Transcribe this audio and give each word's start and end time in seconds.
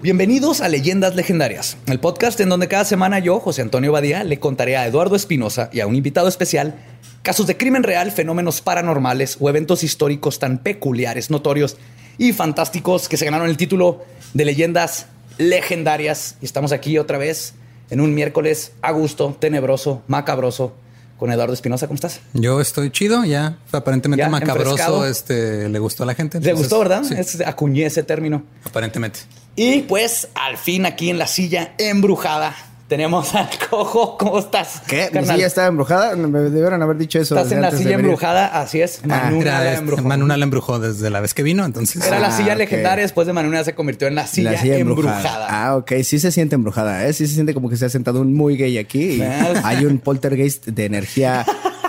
Bienvenidos 0.00 0.60
a 0.60 0.68
Leyendas 0.68 1.16
Legendarias, 1.16 1.76
el 1.86 1.98
podcast 1.98 2.38
en 2.38 2.48
donde 2.48 2.68
cada 2.68 2.84
semana 2.84 3.18
yo, 3.18 3.40
José 3.40 3.62
Antonio 3.62 3.90
Badía, 3.90 4.22
le 4.22 4.38
contaré 4.38 4.76
a 4.76 4.86
Eduardo 4.86 5.16
Espinosa 5.16 5.70
y 5.72 5.80
a 5.80 5.88
un 5.88 5.96
invitado 5.96 6.28
especial 6.28 6.76
casos 7.22 7.48
de 7.48 7.56
crimen 7.56 7.82
real, 7.82 8.12
fenómenos 8.12 8.60
paranormales 8.60 9.38
o 9.40 9.48
eventos 9.48 9.82
históricos 9.82 10.38
tan 10.38 10.58
peculiares, 10.58 11.30
notorios 11.30 11.78
y 12.16 12.32
fantásticos 12.32 13.08
que 13.08 13.16
se 13.16 13.24
ganaron 13.24 13.48
el 13.48 13.56
título 13.56 14.04
de 14.34 14.44
Leyendas 14.44 15.06
Legendarias. 15.36 16.36
Y 16.40 16.44
estamos 16.44 16.70
aquí 16.70 16.96
otra 16.96 17.18
vez 17.18 17.54
en 17.90 18.00
un 18.00 18.14
miércoles 18.14 18.74
a 18.82 18.92
gusto, 18.92 19.36
tenebroso, 19.40 20.04
macabroso, 20.06 20.74
con 21.18 21.30
Eduardo 21.30 21.52
Espinosa. 21.52 21.86
¿Cómo 21.86 21.96
estás? 21.96 22.20
Yo 22.32 22.60
estoy 22.60 22.90
chido, 22.90 23.24
ya. 23.24 23.58
Aparentemente 23.72 24.22
Ya, 24.22 24.30
macabroso, 24.30 24.70
enfrescado. 24.70 25.06
este, 25.06 25.68
le 25.68 25.78
gustó 25.78 26.04
a 26.04 26.06
la 26.06 26.14
gente. 26.14 26.40
¿Te 26.40 26.48
entonces, 26.50 26.70
gustó, 26.70 26.78
verdad? 26.78 27.02
Sí, 27.04 27.14
Es, 27.18 27.40
acuñé 27.42 27.84
ese 27.86 28.02
término. 28.02 28.44
aparentemente. 28.64 29.20
Y 29.56 29.80
pues 29.82 30.28
al 30.34 30.56
fin 30.56 30.86
aquí 30.86 31.10
en 31.10 31.18
la 31.18 31.26
silla 31.26 31.74
embrujada 31.78 32.54
tenemos 32.88 33.34
al 33.36 33.48
cojo. 33.70 34.16
¿Cómo 34.18 34.38
estás? 34.38 34.82
¿Qué? 34.86 35.04
¿Mi 35.06 35.12
carnal? 35.12 35.36
silla 35.36 35.46
estaba 35.46 35.68
embrujada? 35.68 36.16
Me 36.16 36.38
debieron 36.40 36.82
haber 36.82 36.96
dicho 36.96 37.18
eso. 37.20 37.36
Estás 37.36 37.52
en 37.52 37.60
la 37.60 37.70
silla 37.70 37.94
embrujada, 37.96 38.46
así 38.60 38.80
es. 38.80 39.04
Manuna 39.06 39.42
Era, 39.42 39.58
la 39.60 39.64
este, 39.66 39.78
embrujó. 39.78 40.02
Manuna 40.02 40.36
la 40.36 40.44
embrujó 40.44 40.78
desde 40.80 41.10
la 41.10 41.20
vez 41.20 41.34
que 41.34 41.42
vino, 41.42 41.64
entonces. 41.64 42.04
Era 42.04 42.18
la 42.18 42.28
Ah, 42.28 42.32
silla 42.32 42.52
ok. 42.54 42.58
legendaria, 42.58 43.02
después 43.02 43.26
de 43.26 43.32
Manuna 43.34 43.62
se 43.62 43.74
convirtió 43.74 44.08
en 44.08 44.14
la 44.14 44.26
silla, 44.26 44.52
La 44.52 44.58
silla 44.60 44.78
embrujada. 44.78 45.16
embrujada. 45.18 45.46
Ah, 45.50 45.76
ok. 45.76 45.92
Sí 46.02 46.18
se 46.18 46.32
siente 46.32 46.54
embrujada, 46.54 47.06
¿eh? 47.06 47.12
Sí 47.12 47.26
se 47.28 47.34
siente 47.34 47.54
como 47.54 47.68
que 47.68 47.76
se 47.76 47.84
ha 47.84 47.90
sentado 47.90 48.20
un 48.20 48.34
muy 48.34 48.56
gay 48.56 48.78
aquí 48.78 49.04
y 49.16 49.22
Ah. 49.22 49.52
hay 49.64 49.84
un 49.84 49.98
poltergeist 49.98 50.66
de 50.66 50.84
energía 50.86 51.44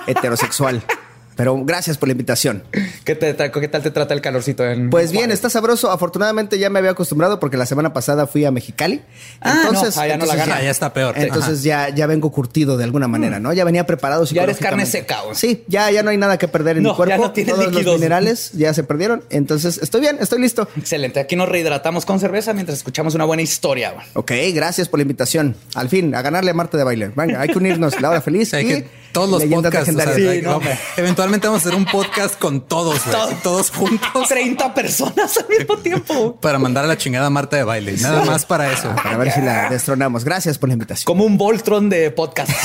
heterosexual. 0.08 0.83
Pero 1.39 1.57
gracias 1.63 1.97
por 1.97 2.09
la 2.09 2.11
invitación. 2.11 2.63
¿Qué, 3.05 3.15
te 3.15 3.33
¿Qué 3.33 3.67
tal 3.69 3.81
te 3.81 3.91
trata 3.91 4.13
el 4.13 4.19
calorcito? 4.19 4.65
En 4.65 4.89
Pues 4.89 5.11
bien, 5.13 5.21
Juárez? 5.21 5.35
está 5.35 5.49
sabroso. 5.49 5.89
Afortunadamente 5.89 6.59
ya 6.59 6.69
me 6.69 6.79
había 6.79 6.91
acostumbrado 6.91 7.39
porque 7.39 7.55
la 7.55 7.65
semana 7.65 7.93
pasada 7.93 8.27
fui 8.27 8.43
a 8.43 8.51
Mexicali. 8.51 9.01
Ah, 9.39 9.61
entonces, 9.63 9.95
no, 9.95 10.01
allá 10.01 10.17
no 10.17 10.25
la 10.25 10.35
gana. 10.35 10.57
Ya, 10.57 10.63
ya 10.65 10.69
está 10.69 10.91
peor. 10.91 11.17
Entonces 11.17 11.63
ya, 11.63 11.95
ya 11.95 12.07
vengo 12.07 12.29
curtido 12.33 12.75
de 12.75 12.83
alguna 12.83 13.07
manera, 13.07 13.39
¿no? 13.39 13.53
Ya 13.53 13.63
venía 13.63 13.85
preparado 13.85 14.25
Ya 14.25 14.43
eres 14.43 14.57
carne 14.57 14.85
seca. 14.85 15.19
Sí, 15.31 15.64
ya, 15.69 15.89
ya 15.91 16.03
no 16.03 16.09
hay 16.09 16.17
nada 16.17 16.37
que 16.37 16.49
perder 16.49 16.75
en 16.75 16.83
No, 16.83 16.89
mi 16.89 16.95
cuerpo. 16.97 17.09
ya 17.15 17.17
no 17.17 17.31
tienes 17.31 17.53
Todos 17.53 17.67
líquidos. 17.67 17.85
los 17.85 17.95
minerales 17.95 18.52
ya 18.52 18.73
se 18.73 18.83
perdieron. 18.83 19.23
Entonces 19.30 19.80
estoy 19.81 20.02
bien, 20.02 20.17
estoy 20.19 20.41
listo. 20.41 20.67
Excelente. 20.75 21.21
Aquí 21.21 21.37
nos 21.37 21.47
rehidratamos 21.47 22.05
con 22.05 22.19
cerveza 22.19 22.52
mientras 22.53 22.77
escuchamos 22.80 23.15
una 23.15 23.23
buena 23.23 23.43
historia. 23.43 23.93
Ok, 24.14 24.33
gracias 24.53 24.89
por 24.89 24.99
la 24.99 25.03
invitación. 25.03 25.55
Al 25.73 25.87
fin, 25.87 26.14
a 26.15 26.21
ganarle 26.21 26.52
a 26.52 26.53
Marta 26.53 26.77
de 26.77 26.83
baile. 26.83 27.14
Venga, 27.15 27.39
hay 27.39 27.47
que 27.47 27.58
unirnos. 27.58 28.02
La 28.02 28.09
hora 28.09 28.19
feliz. 28.19 28.53
Hay 28.53 28.65
y 28.65 28.67
que 28.67 28.98
todos 29.11 29.30
los 29.30 29.42
leyendas 29.42 29.73
podcasts. 29.73 29.95
o 29.95 30.15
sea, 30.15 30.42
no, 30.42 30.59
eventualmente 30.97 31.47
vamos 31.47 31.65
a 31.65 31.67
hacer 31.67 31.77
un 31.77 31.86
podcast 31.86 32.37
con 32.37 32.61
todos, 32.61 33.02
todos 33.43 33.71
juntos 33.71 34.27
30 34.27 34.73
personas 34.73 35.37
al 35.37 35.47
mismo 35.49 35.77
tiempo. 35.77 36.36
para 36.39 36.59
mandar 36.59 36.86
a 36.86 36.87
la 36.87 36.97
chingada 36.97 37.27
a 37.27 37.30
Marta 37.30 37.58
de 37.58 37.64
baile. 37.64 37.95
Nada 37.97 38.23
más 38.25 38.45
para 38.45 38.71
eso. 38.71 38.93
Para 38.95 39.17
ver 39.17 39.31
si 39.31 39.42
la 39.42 39.70
destronamos. 39.70 40.23
Gracias 40.23 40.58
por 40.58 40.70
la 40.70 40.73
invitación. 40.73 41.05
Como 41.05 41.25
un 41.25 41.37
Voltron 41.37 41.89
de 41.89 42.11
podcast. 42.11 42.52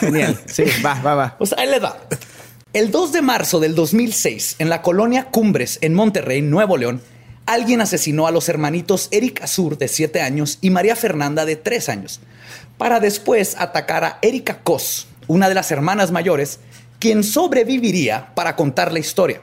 Genial. 0.00 0.38
Sí, 0.46 0.64
va, 0.84 1.00
va, 1.02 1.14
va. 1.14 1.38
Pues 1.38 1.54
ahí 1.56 1.68
les 1.68 1.82
va. 1.82 1.96
El 2.72 2.90
2 2.90 3.12
de 3.12 3.22
marzo 3.22 3.58
del 3.58 3.74
2006, 3.74 4.56
en 4.58 4.68
la 4.68 4.82
colonia 4.82 5.28
Cumbres, 5.30 5.78
en 5.80 5.94
Monterrey, 5.94 6.42
Nuevo 6.42 6.76
León, 6.76 7.00
alguien 7.46 7.80
asesinó 7.80 8.26
a 8.26 8.30
los 8.30 8.48
hermanitos 8.48 9.08
Eric 9.12 9.42
Azur, 9.42 9.78
de 9.78 9.88
7 9.88 10.20
años, 10.20 10.58
y 10.60 10.70
María 10.70 10.94
Fernanda, 10.94 11.46
de 11.46 11.56
3 11.56 11.88
años, 11.88 12.20
para 12.78 13.00
después 13.00 13.56
atacar 13.58 14.04
a 14.04 14.18
Erika 14.22 14.60
Cos, 14.62 15.08
una 15.26 15.48
de 15.48 15.54
las 15.54 15.70
hermanas 15.70 16.10
mayores, 16.10 16.60
quien 16.98 17.24
sobreviviría 17.24 18.34
para 18.34 18.56
contar 18.56 18.92
la 18.92 18.98
historia. 18.98 19.40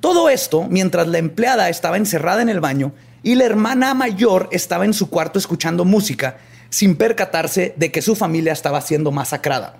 Todo 0.00 0.28
esto 0.28 0.66
mientras 0.68 1.06
la 1.08 1.18
empleada 1.18 1.68
estaba 1.68 1.96
encerrada 1.96 2.42
en 2.42 2.48
el 2.48 2.60
baño 2.60 2.92
y 3.22 3.34
la 3.34 3.44
hermana 3.44 3.94
mayor 3.94 4.48
estaba 4.50 4.84
en 4.84 4.94
su 4.94 5.10
cuarto 5.10 5.38
escuchando 5.38 5.84
música 5.84 6.38
sin 6.70 6.96
percatarse 6.96 7.74
de 7.76 7.90
que 7.92 8.00
su 8.00 8.16
familia 8.16 8.52
estaba 8.52 8.80
siendo 8.80 9.10
masacrada. 9.10 9.76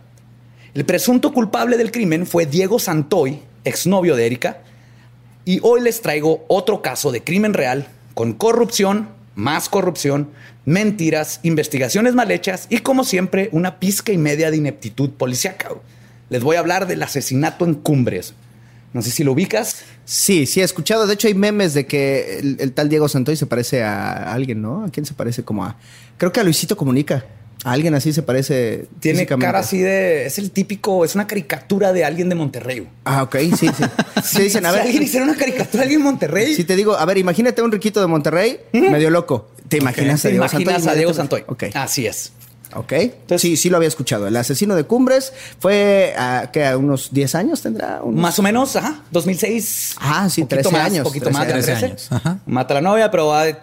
El 0.74 0.84
presunto 0.84 1.32
culpable 1.32 1.76
del 1.76 1.90
crimen 1.90 2.26
fue 2.26 2.46
Diego 2.46 2.78
Santoy, 2.78 3.40
exnovio 3.64 4.14
de 4.14 4.26
Erika, 4.26 4.58
y 5.44 5.60
hoy 5.62 5.80
les 5.80 6.02
traigo 6.02 6.44
otro 6.48 6.82
caso 6.82 7.10
de 7.10 7.24
crimen 7.24 7.54
real 7.54 7.88
con 8.14 8.34
corrupción, 8.34 9.08
más 9.34 9.68
corrupción, 9.68 10.30
mentiras, 10.70 11.40
investigaciones 11.42 12.14
mal 12.14 12.30
hechas 12.30 12.66
y 12.70 12.78
como 12.78 13.04
siempre 13.04 13.48
una 13.52 13.80
pizca 13.80 14.12
y 14.12 14.18
media 14.18 14.50
de 14.50 14.56
ineptitud 14.56 15.10
policíaca. 15.10 15.68
Les 16.30 16.42
voy 16.42 16.56
a 16.56 16.60
hablar 16.60 16.86
del 16.86 17.02
asesinato 17.02 17.64
en 17.64 17.74
Cumbres. 17.74 18.34
No 18.92 19.02
sé 19.02 19.10
si 19.10 19.24
lo 19.24 19.32
ubicas. 19.32 19.82
Sí, 20.04 20.46
sí, 20.46 20.60
he 20.60 20.64
escuchado. 20.64 21.06
De 21.06 21.14
hecho, 21.14 21.28
hay 21.28 21.34
memes 21.34 21.74
de 21.74 21.86
que 21.86 22.38
el, 22.38 22.56
el 22.60 22.72
tal 22.72 22.88
Diego 22.88 23.08
Santoy 23.08 23.36
se 23.36 23.46
parece 23.46 23.82
a 23.82 24.32
alguien, 24.32 24.62
¿no? 24.62 24.84
¿A 24.84 24.90
quién 24.90 25.06
se 25.06 25.14
parece? 25.14 25.44
Como 25.44 25.64
a. 25.64 25.76
Creo 26.16 26.32
que 26.32 26.40
a 26.40 26.44
Luisito 26.44 26.76
Comunica. 26.76 27.24
A 27.62 27.72
alguien 27.72 27.94
así 27.94 28.12
se 28.12 28.22
parece. 28.22 28.86
Tiene 29.00 29.26
cara 29.26 29.58
así 29.58 29.78
de. 29.78 30.24
Es 30.24 30.38
el 30.38 30.50
típico, 30.50 31.04
es 31.04 31.14
una 31.14 31.26
caricatura 31.26 31.92
de 31.92 32.04
alguien 32.04 32.30
de 32.30 32.34
Monterrey. 32.34 32.88
Ah, 33.04 33.22
ok, 33.22 33.36
sí, 33.54 33.68
sí. 33.68 33.84
Se 34.24 34.42
dicen, 34.42 34.64
a 34.64 34.72
si 34.72 34.78
alguien 34.78 35.02
hiciera 35.02 35.26
una 35.26 35.36
caricatura 35.36 35.78
de 35.78 35.82
alguien 35.82 36.00
en 36.00 36.04
Monterrey. 36.04 36.54
Si 36.54 36.64
te 36.64 36.74
digo, 36.74 36.96
a 36.96 37.04
ver, 37.04 37.18
imagínate 37.18 37.60
a 37.60 37.64
un 37.64 37.70
riquito 37.70 38.00
de 38.00 38.06
Monterrey, 38.06 38.60
medio 38.72 39.10
loco. 39.10 39.49
¿Te 39.70 39.78
imaginas 39.78 40.20
¿te 40.20 40.28
a 40.28 40.30
Diego 40.30 40.44
imaginas 40.44 40.74
Santoy? 40.74 40.92
a 40.92 40.94
Diego 40.96 41.14
Santoy? 41.14 41.44
Ok. 41.46 41.64
Así 41.74 42.06
es. 42.06 42.32
Ok. 42.74 42.92
sí, 43.38 43.56
sí 43.56 43.68
lo 43.70 43.76
había 43.76 43.88
escuchado. 43.88 44.26
El 44.26 44.36
asesino 44.36 44.74
de 44.76 44.84
Cumbres 44.84 45.32
fue 45.58 46.14
a, 46.16 46.50
¿qué, 46.52 46.66
a 46.66 46.76
unos 46.76 47.12
10 47.12 47.34
años 47.34 47.62
tendrá. 47.62 48.00
Unos- 48.02 48.20
Más 48.20 48.38
o 48.38 48.42
menos, 48.42 48.76
ajá, 48.76 49.02
2006. 49.10 49.96
Ah, 50.00 50.28
sí, 50.30 50.42
Poquito 50.42 50.56
13 50.62 50.70
más, 50.76 50.86
años, 50.86 51.04
Poquito 51.04 51.24
13 51.26 51.38
más 51.38 51.46
de 51.48 51.52
años. 51.54 51.64
13 51.66 51.84
años, 51.86 52.12
ajá. 52.12 52.38
Mata 52.46 52.74
a 52.74 52.76
la 52.76 52.80
novia, 52.80 53.10
pero 53.10 53.34
hay, 53.34 53.54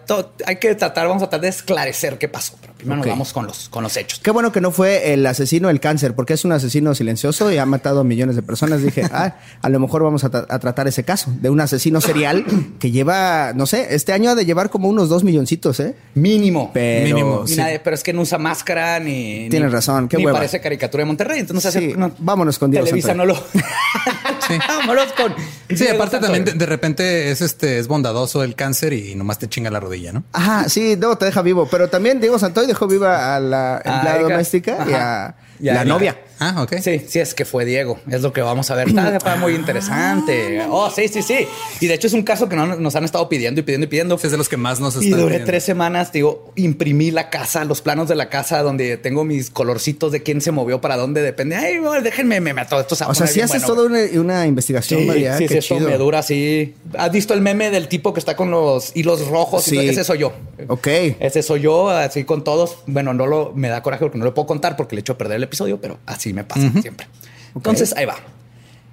que 0.59 0.75
tratar, 0.75 1.07
vamos 1.07 1.23
a 1.23 1.25
tratar 1.29 1.41
de 1.41 1.47
esclarecer 1.49 2.17
qué 2.17 2.27
pasó. 2.27 2.53
Pero 2.61 2.73
primero 2.75 2.97
nos 2.97 3.07
vamos 3.07 3.33
con 3.33 3.45
los, 3.47 3.69
con 3.69 3.83
los 3.83 3.95
hechos. 3.97 4.19
Qué 4.19 4.31
bueno 4.31 4.51
que 4.51 4.61
no 4.61 4.71
fue 4.71 5.13
el 5.13 5.25
asesino 5.25 5.67
del 5.69 5.79
cáncer, 5.79 6.13
porque 6.15 6.33
es 6.33 6.45
un 6.45 6.51
asesino 6.51 6.93
silencioso 6.95 7.51
y 7.51 7.57
ha 7.57 7.65
matado 7.65 8.01
a 8.01 8.03
millones 8.03 8.35
de 8.35 8.41
personas. 8.41 8.81
Dije, 8.81 9.03
ah, 9.11 9.35
a 9.61 9.69
lo 9.69 9.79
mejor 9.79 10.03
vamos 10.03 10.23
a, 10.23 10.31
tra- 10.31 10.45
a 10.49 10.59
tratar 10.59 10.87
ese 10.87 11.03
caso 11.03 11.31
de 11.41 11.49
un 11.49 11.59
asesino 11.61 12.01
serial 12.01 12.45
que 12.79 12.91
lleva, 12.91 13.53
no 13.53 13.65
sé, 13.65 13.87
este 13.95 14.13
año 14.13 14.31
ha 14.31 14.35
de 14.35 14.45
llevar 14.45 14.69
como 14.69 14.89
unos 14.89 15.09
dos 15.09 15.23
milloncitos, 15.23 15.79
¿eh? 15.79 15.95
Mínimo. 16.15 16.71
Pero, 16.73 17.05
Mínimo, 17.07 17.41
Ni 17.45 17.53
sí. 17.53 17.57
nadie- 17.59 17.79
pero 17.83 17.93
es 17.95 18.03
que 18.03 18.13
no 18.13 18.21
usa 18.21 18.37
máscara 18.37 18.96
ni. 18.99 19.47
Tienes 19.49 19.69
ni- 19.69 19.73
razón, 19.75 20.07
qué 20.07 20.17
Ni 20.17 20.25
hueva. 20.25 20.37
parece 20.39 20.59
caricatura 20.61 21.01
de 21.01 21.05
Monterrey. 21.05 21.39
Entonces, 21.39 21.71
Sí, 21.73 21.77
hace- 21.89 21.97
no, 21.97 22.11
vámonos 22.19 22.57
con 22.59 22.71
Diego 22.71 22.85
Televisa 22.85 23.09
Santoy. 23.09 23.27
no 23.27 23.33
lo. 23.33 23.43
Sí. 24.47 24.53
Vámonos 24.65 25.11
con. 25.13 25.33
Sí, 25.67 25.75
Diego 25.75 25.95
aparte 25.95 26.11
Santoy. 26.17 26.21
también 26.37 26.45
de, 26.45 26.53
de 26.53 26.65
repente 26.65 27.31
es 27.31 27.41
este 27.41 27.79
es 27.79 27.87
bondadoso 27.89 28.43
el 28.43 28.55
cáncer 28.55 28.93
y 28.93 29.13
nomás 29.15 29.39
te 29.39 29.49
chinga 29.49 29.69
la 29.69 29.79
rodilla, 29.81 30.13
¿no? 30.13 30.23
Ajá, 30.31 30.69
sí, 30.69 30.95
no, 30.97 31.17
te 31.17 31.25
deja 31.25 31.41
vivo. 31.41 31.67
Pero 31.69 31.89
también 31.89 32.21
Diego 32.21 32.39
Santoy 32.39 32.65
dejó 32.65 32.87
viva 32.87 33.35
a 33.35 33.39
la 33.41 33.77
empleada 33.83 34.15
Erika. 34.15 34.29
doméstica 34.31 34.77
y 34.87 34.93
a 34.93 35.25
Ajá. 35.25 35.35
Y 35.59 35.69
a 35.69 35.73
la 35.73 35.85
novia. 35.85 36.17
Ah, 36.39 36.61
ok. 36.61 36.75
Sí, 36.81 37.01
sí, 37.07 37.19
es 37.19 37.33
que 37.33 37.45
fue 37.45 37.65
Diego. 37.65 37.99
Es 38.09 38.21
lo 38.21 38.31
que 38.33 38.41
vamos 38.41 38.69
a 38.71 38.75
ver. 38.75 38.87
Está, 38.89 39.35
muy 39.37 39.53
interesante. 39.55 40.61
Oh, 40.69 40.89
sí, 40.89 41.07
sí, 41.07 41.21
sí. 41.21 41.47
Y 41.79 41.87
de 41.87 41.93
hecho 41.95 42.07
es 42.07 42.13
un 42.13 42.23
caso 42.23 42.47
que 42.49 42.55
no- 42.55 42.75
nos 42.75 42.95
han 42.95 43.03
estado 43.03 43.27
pidiendo 43.29 43.61
y 43.61 43.63
pidiendo 43.63 43.85
y 43.85 43.87
pidiendo. 43.87 44.15
Es 44.21 44.31
de 44.31 44.37
los 44.37 44.49
que 44.49 44.57
más 44.57 44.79
nos 44.79 44.95
Y 44.95 45.05
están 45.05 45.11
duré 45.19 45.25
pidiendo. 45.25 45.45
tres 45.47 45.63
semanas, 45.63 46.11
digo, 46.11 46.51
imprimí 46.55 47.11
la 47.11 47.29
casa, 47.29 47.65
los 47.65 47.81
planos 47.81 48.07
de 48.07 48.15
la 48.15 48.29
casa 48.29 48.61
donde 48.61 48.97
tengo 48.97 49.23
mis 49.23 49.49
colorcitos 49.49 50.11
de 50.11 50.23
quién 50.23 50.41
se 50.41 50.51
movió 50.51 50.81
para 50.81 50.97
dónde 50.97 51.21
depende. 51.21 51.55
Ay, 51.55 51.79
bueno, 51.79 52.01
déjenme, 52.03 52.39
me 52.41 52.53
meto 52.53 52.79
esto. 52.79 52.95
se 52.95 53.03
va 53.03 53.09
a 53.09 53.11
O 53.11 53.15
sea, 53.15 53.27
bien 53.27 53.45
haces 53.45 53.63
bueno, 53.63 53.75
toda 53.75 53.87
una, 53.87 54.21
una 54.21 54.45
investigación, 54.47 55.01
Sí, 55.01 55.05
María. 55.07 55.37
sí, 55.37 55.47
sí, 55.47 55.57
esto 55.57 55.79
me 55.79 55.97
dura 55.97 56.19
así. 56.19 56.75
¿Has 56.97 57.11
visto 57.11 57.33
el 57.33 57.41
meme 57.41 57.69
del 57.71 57.87
tipo 57.87 58.13
que 58.13 58.19
está 58.19 58.35
con 58.35 58.51
los 58.51 58.95
hilos 58.95 59.27
rojos? 59.27 59.67
y 59.67 59.71
Sí. 59.71 59.75
todo? 59.77 59.89
Ese 59.89 60.03
soy 60.03 60.19
yo. 60.19 60.33
Ok. 60.67 60.87
Ese 61.19 61.41
soy 61.43 61.61
yo, 61.61 61.89
así 61.89 62.23
con 62.23 62.43
todos. 62.43 62.77
Bueno, 62.87 63.13
no 63.13 63.25
lo 63.27 63.53
me 63.55 63.69
da 63.69 63.81
coraje 63.81 64.03
porque 64.05 64.17
no 64.17 64.25
lo 64.25 64.33
puedo 64.33 64.47
contar 64.47 64.75
porque 64.75 64.95
le 64.95 65.01
echo 65.01 65.13
a 65.13 65.17
perder 65.17 65.37
el 65.37 65.43
episodio, 65.43 65.79
pero 65.79 65.97
así 66.05 66.26
me 66.33 66.43
pasa 66.43 66.71
siempre. 66.81 67.07
Entonces, 67.55 67.93
ahí 67.97 68.05
va. 68.05 68.15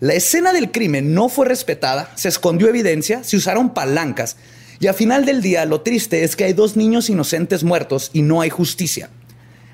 La 0.01 0.15
escena 0.15 0.53
del 0.53 0.71
crimen 0.73 1.15
no 1.15 1.29
fue 1.29 1.47
respetada, 1.47 2.11
se 2.17 2.29
escondió 2.29 2.69
evidencia, 2.69 3.25
se 3.25 3.37
usaron 3.37 3.73
palancas 3.73 4.37
y 4.79 4.89
al 4.89 4.95
final 4.95 5.25
del 5.25 5.41
día 5.41 5.65
lo 5.65 5.81
triste 5.81 6.23
es 6.25 6.37
que 6.37 6.45
hay 6.45 6.53
dos 6.53 6.77
niños 6.77 7.09
inocentes 7.09 7.65
muertos 7.65 8.11
y 8.13 8.21
no 8.23 8.43
hay 8.43 8.51
justicia. 8.51 9.09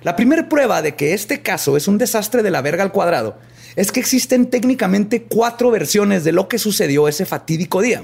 La 0.03 0.15
primera 0.17 0.49
prueba 0.49 0.81
de 0.83 0.95
que 0.95 1.13
este 1.15 1.43
caso 1.43 1.77
es 1.77 1.89
un 1.89 1.99
desastre 1.99 2.43
de 2.43 2.51
la 2.51 2.63
verga 2.63 2.83
al 2.85 2.93
cuadrado 2.93 3.39
es 3.75 3.91
que 3.91 4.01
existen 4.01 4.51
técnicamente 4.51 5.23
cuatro 5.25 5.71
versiones 5.71 6.25
de 6.25 6.33
lo 6.33 6.47
que 6.47 6.59
sucedió 6.59 7.09
ese 7.09 7.25
fatídico 7.25 7.81
día. 7.83 8.03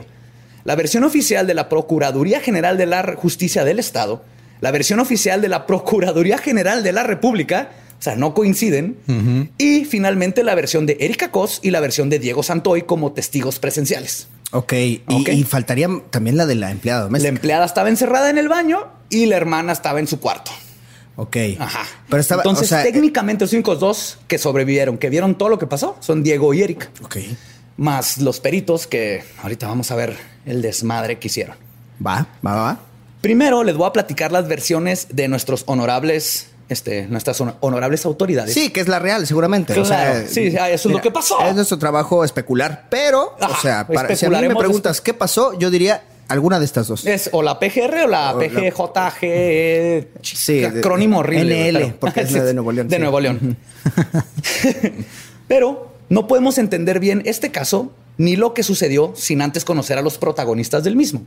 La 0.69 0.77
versión 0.77 1.03
oficial 1.03 1.47
de 1.47 1.55
la 1.55 1.71
Procuraduría 1.71 2.41
General 2.41 2.77
de 2.77 2.85
la 2.85 3.15
Justicia 3.17 3.65
del 3.65 3.79
Estado, 3.79 4.23
la 4.61 4.71
versión 4.71 5.01
oficial 5.01 5.41
de 5.41 5.49
la 5.49 5.65
Procuraduría 5.67 6.37
General 6.37 6.83
de 6.83 6.93
la 6.93 7.05
República, 7.05 7.71
o 7.99 8.03
sea, 8.03 8.17
no 8.17 8.35
coinciden, 8.35 8.99
y 9.57 9.87
finalmente 9.87 10.45
la 10.45 10.55
versión 10.55 10.85
de 10.85 10.99
Erika 11.01 11.31
Cos 11.31 11.61
y 11.63 11.71
la 11.71 11.81
versión 11.81 12.11
de 12.11 12.19
Diego 12.19 12.43
Santoy 12.43 12.83
como 12.83 13.13
testigos 13.13 13.59
presenciales. 13.59 14.29
Ok. 14.51 14.75
Y, 14.75 15.03
Ok. 15.09 15.29
y 15.31 15.43
faltaría 15.45 15.89
también 16.11 16.37
la 16.37 16.45
de 16.45 16.57
la 16.57 16.71
empleada 16.71 17.09
La 17.11 17.29
empleada 17.29 17.65
estaba 17.65 17.89
encerrada 17.89 18.29
en 18.29 18.37
el 18.37 18.51
baño 18.51 18.89
y 19.09 19.25
la 19.25 19.39
hermana 19.39 19.73
estaba 19.73 20.01
en 20.01 20.07
su 20.07 20.21
cuarto. 20.21 20.51
ok. 21.17 21.37
Ajá. 21.61 21.87
Pero 22.11 22.21
estaba. 22.21 22.43
Entonces, 22.43 22.67
o 22.67 22.69
sea, 22.69 22.83
eh, 22.83 22.93
técnicamente, 22.93 23.45
los 23.45 23.55
únicos 23.55 23.81
dos 23.81 24.19
que 24.29 24.37
sobrevivieron, 24.37 24.99
que 24.99 25.09
vieron 25.09 25.39
todo 25.39 25.49
lo 25.49 25.59
que 25.59 25.67
pasó, 25.67 25.97
son 26.01 26.23
Diego 26.23 26.53
y 26.53 26.61
Erika. 26.61 26.91
Ok. 27.03 27.17
Más 27.79 28.19
los 28.19 28.41
peritos 28.41 28.87
que 28.87 29.23
ahorita 29.43 29.67
vamos 29.69 29.91
a 29.91 29.95
ver 29.97 30.17
el 30.45 30.61
desmadre 30.61 31.19
que 31.19 31.29
hicieron. 31.29 31.57
Va, 32.07 32.27
va, 32.47 32.55
va. 32.55 32.79
Primero 33.23 33.65
les 33.65 33.77
voy 33.77 33.87
a 33.89 33.93
platicar 33.93 34.31
las 34.33 34.47
versiones 34.49 35.07
de 35.13 35.27
nuestros 35.29 35.63
honorables, 35.67 36.49
este, 36.69 37.07
nuestras 37.07 37.41
hon- 37.41 37.55
honorables 37.61 38.05
autoridades. 38.05 38.53
Sí, 38.53 38.71
que 38.71 38.81
es 38.81 38.89
la 38.89 38.99
real, 38.99 39.27
seguramente. 39.27 39.79
O 39.81 39.85
sea, 39.85 40.27
sí, 40.27 40.55
ah, 40.61 40.69
eso 40.71 40.89
es 40.89 40.95
lo 40.95 41.01
que 41.01 41.11
pasó. 41.11 41.41
Es 41.41 41.55
nuestro 41.55 41.79
trabajo 41.79 42.25
especular. 42.25 42.87
Pero, 42.91 43.37
o 43.41 43.57
sea, 43.63 43.87
para, 43.87 44.15
si 44.15 44.27
a 44.27 44.31
mí 44.31 44.49
me 44.49 44.55
preguntas 44.57 45.01
qué 45.01 45.15
pasó, 45.15 45.57
yo 45.59 45.71
diría 45.71 46.03
alguna 46.29 46.59
de 46.59 46.65
estas 46.65 46.89
dos. 46.89 47.07
Es 47.07 47.31
o 47.33 47.43
la 47.43 47.59
PGR 47.61 48.03
o 48.05 48.07
la 48.09 48.35
O 48.35 48.41
la- 48.41 48.49
PGJG. 48.49 50.09
Sí, 50.23 50.65
acrónimo 50.65 51.19
horrible. 51.21 51.71
NL, 51.73 51.79
pero- 51.79 51.97
porque 52.01 52.21
es 52.23 52.33
la 52.33 52.45
de 52.45 52.55
Nuevo 52.55 52.73
León, 52.73 52.89
De 52.89 52.97
sí. 52.97 53.01
Nuevo 53.03 53.21
León. 53.21 53.57
pero 55.49 55.88
no 56.09 56.27
podemos 56.27 56.59
entender 56.59 57.01
bien 57.01 57.23
este 57.27 57.51
caso 57.51 57.93
ni 58.17 58.37
lo 58.37 58.55
que 58.55 58.63
sucedió 58.63 59.13
sin 59.15 59.43
antes 59.43 59.65
conocer 59.65 59.99
a 59.99 60.03
los 60.03 60.19
protagonistas 60.19 60.83
del 60.85 60.97
mismo. 60.97 61.23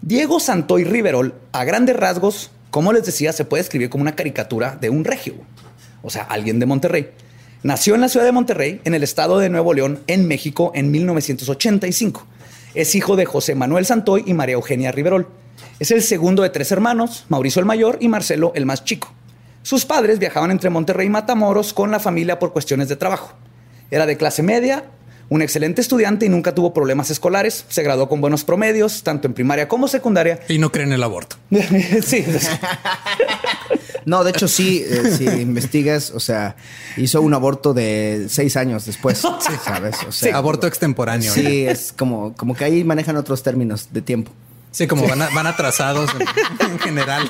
Diego 0.00 0.40
Santoy 0.40 0.84
Riverol, 0.84 1.34
a 1.52 1.64
grandes 1.64 1.96
rasgos, 1.96 2.50
como 2.70 2.92
les 2.92 3.04
decía, 3.04 3.32
se 3.32 3.44
puede 3.44 3.62
escribir 3.62 3.90
como 3.90 4.02
una 4.02 4.14
caricatura 4.14 4.76
de 4.80 4.90
un 4.90 5.04
regio, 5.04 5.34
o 6.02 6.10
sea, 6.10 6.22
alguien 6.22 6.58
de 6.58 6.66
Monterrey. 6.66 7.10
Nació 7.62 7.94
en 7.94 8.00
la 8.00 8.08
ciudad 8.08 8.26
de 8.26 8.32
Monterrey, 8.32 8.80
en 8.84 8.94
el 8.94 9.02
estado 9.02 9.38
de 9.38 9.48
Nuevo 9.48 9.74
León, 9.74 10.00
en 10.06 10.28
México, 10.28 10.70
en 10.74 10.90
1985. 10.90 12.26
Es 12.74 12.94
hijo 12.94 13.16
de 13.16 13.24
José 13.24 13.54
Manuel 13.54 13.86
Santoy 13.86 14.22
y 14.26 14.34
María 14.34 14.54
Eugenia 14.54 14.92
Riverol. 14.92 15.28
Es 15.80 15.90
el 15.90 16.02
segundo 16.02 16.42
de 16.42 16.50
tres 16.50 16.70
hermanos, 16.70 17.24
Mauricio 17.28 17.60
el 17.60 17.66
mayor 17.66 17.98
y 18.00 18.08
Marcelo 18.08 18.52
el 18.54 18.66
más 18.66 18.84
chico. 18.84 19.12
Sus 19.62 19.84
padres 19.84 20.18
viajaban 20.20 20.50
entre 20.52 20.70
Monterrey 20.70 21.08
y 21.08 21.10
Matamoros 21.10 21.72
con 21.72 21.90
la 21.90 21.98
familia 21.98 22.38
por 22.38 22.52
cuestiones 22.52 22.88
de 22.88 22.96
trabajo. 22.96 23.32
Era 23.90 24.06
de 24.06 24.16
clase 24.16 24.42
media, 24.42 24.84
un 25.28 25.42
excelente 25.42 25.80
estudiante 25.80 26.26
y 26.26 26.28
nunca 26.28 26.54
tuvo 26.54 26.72
problemas 26.72 27.10
escolares. 27.10 27.64
Se 27.68 27.82
graduó 27.82 28.08
con 28.08 28.20
buenos 28.20 28.44
promedios, 28.44 29.02
tanto 29.02 29.26
en 29.28 29.34
primaria 29.34 29.68
como 29.68 29.88
secundaria. 29.88 30.40
Y 30.48 30.58
no 30.58 30.70
creen 30.72 30.92
el 30.92 31.02
aborto. 31.02 31.36
sí, 32.04 32.24
No, 34.04 34.22
de 34.22 34.30
hecho, 34.30 34.46
sí, 34.46 34.84
eh, 34.88 35.10
si 35.16 35.24
investigas, 35.24 36.12
o 36.12 36.20
sea, 36.20 36.54
hizo 36.96 37.20
un 37.22 37.34
aborto 37.34 37.74
de 37.74 38.26
seis 38.28 38.56
años 38.56 38.86
después, 38.86 39.18
¿sabes? 39.64 39.96
O 40.06 40.12
sea, 40.12 40.36
Aborto 40.36 40.68
extemporáneo. 40.68 41.32
Sí, 41.32 41.66
es 41.66 41.92
como, 41.92 42.32
como 42.34 42.54
que 42.54 42.64
ahí 42.64 42.84
manejan 42.84 43.16
otros 43.16 43.42
términos 43.42 43.88
de 43.90 44.02
tiempo. 44.02 44.30
Sí, 44.70 44.86
como 44.86 45.08
Van, 45.08 45.22
a- 45.22 45.30
van 45.30 45.46
atrasados 45.48 46.10
en, 46.60 46.70
en 46.70 46.78
general. 46.78 47.28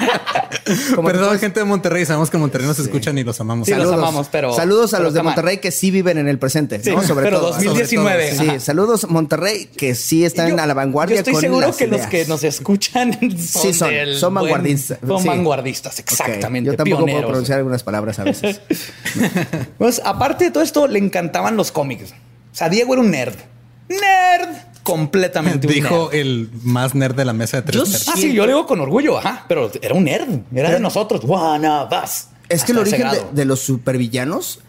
Como 0.94 1.08
Perdón, 1.08 1.38
gente 1.38 1.60
de 1.60 1.66
Monterrey. 1.66 2.04
Sabemos 2.06 2.30
que 2.30 2.36
en 2.36 2.40
Monterrey 2.42 2.66
nos 2.66 2.78
escuchan 2.78 3.16
y 3.18 3.24
los 3.24 3.40
amamos. 3.40 3.66
Sí, 3.66 3.74
los 3.74 3.92
amamos, 3.92 4.28
pero- 4.30 4.52
Saludos 4.54 4.94
a 4.94 4.98
pero 4.98 5.04
los 5.04 5.14
de. 5.14 5.22
Monterrey 5.22 5.58
que 5.58 5.70
sí 5.70 5.90
viven 5.90 6.18
en 6.18 6.28
el 6.28 6.38
presente, 6.38 6.82
Sí, 6.82 6.90
¿no? 6.90 7.02
Sobre 7.02 7.24
pero 7.24 7.40
todo. 7.40 7.52
2019. 7.52 8.34
Sí, 8.36 8.60
saludos 8.60 9.08
Monterrey 9.08 9.66
que 9.76 9.94
sí 9.94 10.24
están 10.24 10.50
Yo- 10.56 10.62
a 10.62 10.66
la 10.66 10.74
vanguardia 10.74 11.16
Yo 11.16 11.20
estoy 11.20 11.32
con 11.34 11.40
seguro 11.42 11.66
las 11.66 11.76
que 11.76 11.86
los 11.86 12.00
que 12.06 12.24
nos 12.26 12.44
escuchan 12.44 13.12
son, 13.38 13.62
Sí, 13.62 13.74
son- 13.74 13.90
del 13.90 14.16
son 14.18 14.34
buen- 14.34 14.44
vanguardistas. 14.44 14.98
Son 15.06 15.22
Sí. 15.22 15.28
vanguardistas, 15.28 15.98
exactamente. 15.98 16.70
Yo 16.70 16.76
tampoco 16.76 16.98
pioneros. 17.04 17.20
puedo 17.22 17.28
pronunciar 17.32 17.58
algunas 17.58 17.82
palabras 17.82 18.18
a 18.18 18.24
veces. 18.24 18.60
Pues, 19.78 20.00
aparte 20.04 20.44
de 20.44 20.50
todo 20.50 20.62
esto, 20.62 20.86
le 20.86 20.98
encantaban 20.98 21.56
los 21.56 21.72
cómics. 21.72 22.10
O 22.12 22.54
sea, 22.54 22.68
Diego 22.68 22.92
era 22.94 23.02
un 23.02 23.10
nerd. 23.10 23.34
¡Nerd! 23.90 24.56
Completamente 24.82 25.66
un 25.66 25.72
Dijo 25.74 26.08
nerd. 26.10 26.20
el 26.20 26.50
más 26.62 26.94
nerd 26.94 27.14
de 27.14 27.24
la 27.24 27.32
mesa 27.32 27.58
de 27.58 27.62
tres 27.64 27.76
Yo. 27.76 28.12
Ah, 28.12 28.16
sí, 28.16 28.32
yo 28.32 28.46
le 28.46 28.52
digo 28.52 28.66
con 28.66 28.80
orgullo, 28.80 29.18
ajá, 29.18 29.44
pero 29.48 29.70
era 29.82 29.94
un 29.94 30.04
nerd. 30.04 30.28
Era 30.54 30.70
de 30.70 30.80
nosotros. 30.80 31.20
One 31.26 31.68
of 31.68 31.92
us. 31.92 32.28
Es 32.48 32.64
que 32.64 32.72
el 32.72 32.78
origen 32.78 33.10
de, 33.10 33.22
de 33.32 33.44
los 33.44 33.60
supervillanos 33.60 34.60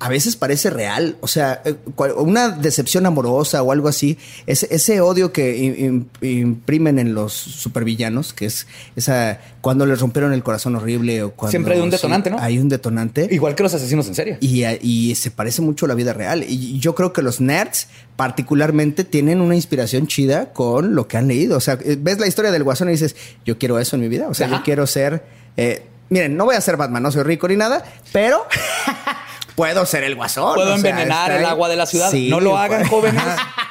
a 0.00 0.08
veces 0.08 0.36
parece 0.36 0.70
real. 0.70 1.16
O 1.20 1.26
sea, 1.28 1.60
eh, 1.64 1.74
una 2.16 2.50
decepción 2.50 3.04
amorosa 3.06 3.62
o 3.62 3.72
algo 3.72 3.88
así, 3.88 4.16
ese, 4.46 4.68
ese 4.70 5.00
odio 5.00 5.32
que 5.32 5.56
im- 5.58 6.06
im- 6.22 6.28
imprimen 6.42 6.98
en 6.98 7.14
los 7.14 7.32
supervillanos, 7.32 8.32
que 8.32 8.46
es 8.46 8.66
esa 8.96 9.40
cuando 9.60 9.86
les 9.86 10.00
rompieron 10.00 10.32
el 10.32 10.42
corazón 10.44 10.76
horrible 10.76 11.22
o 11.24 11.32
cuando 11.32 11.50
Siempre 11.50 11.74
hay 11.74 11.80
un 11.80 11.90
sí, 11.90 11.96
detonante, 11.96 12.30
¿no? 12.30 12.38
Hay 12.38 12.58
un 12.58 12.68
detonante. 12.68 13.28
Igual 13.30 13.54
que 13.54 13.62
los 13.64 13.74
asesinos 13.74 14.06
en 14.06 14.14
serie. 14.14 14.38
Y, 14.40 14.62
a- 14.64 14.78
y 14.80 15.14
se 15.16 15.30
parece 15.30 15.62
mucho 15.62 15.86
a 15.86 15.88
la 15.88 15.94
vida 15.94 16.12
real. 16.12 16.44
Y 16.48 16.78
yo 16.78 16.94
creo 16.94 17.12
que 17.12 17.22
los 17.22 17.40
nerds, 17.40 17.88
particularmente, 18.16 19.04
tienen 19.04 19.40
una 19.40 19.56
inspiración 19.56 20.06
chida 20.06 20.52
con 20.52 20.94
lo 20.94 21.08
que 21.08 21.16
han 21.16 21.26
leído. 21.28 21.56
O 21.56 21.60
sea, 21.60 21.78
eh, 21.84 21.96
ves 22.00 22.18
la 22.20 22.26
historia 22.28 22.50
del 22.52 22.62
guasón 22.62 22.88
y 22.88 22.92
dices, 22.92 23.16
yo 23.44 23.58
quiero 23.58 23.78
eso 23.78 23.96
en 23.96 24.02
mi 24.02 24.08
vida. 24.08 24.28
O 24.28 24.34
sea, 24.34 24.46
Ajá. 24.46 24.58
yo 24.58 24.62
quiero 24.62 24.86
ser. 24.86 25.24
eh, 25.56 25.82
miren, 26.10 26.36
no 26.36 26.44
voy 26.44 26.54
a 26.54 26.60
ser 26.60 26.76
Batman, 26.76 27.02
no 27.02 27.10
soy 27.12 27.22
rico 27.24 27.48
ni 27.48 27.56
nada, 27.56 27.84
pero 28.12 28.46
puedo 29.58 29.84
ser 29.84 30.04
el 30.04 30.14
guasón. 30.14 30.54
Puedo 30.54 30.74
O 30.74 30.78
sea, 30.78 30.90
envenenar 30.90 31.30
el 31.32 31.38
ahí. 31.38 31.44
agua 31.44 31.68
de 31.68 31.76
la 31.76 31.84
ciudad. 31.86 32.10
Sí, 32.10 32.30
no 32.30 32.40
lo 32.40 32.56
hagan, 32.56 32.78
pues. 32.80 32.88
jóvenes. 32.90 33.22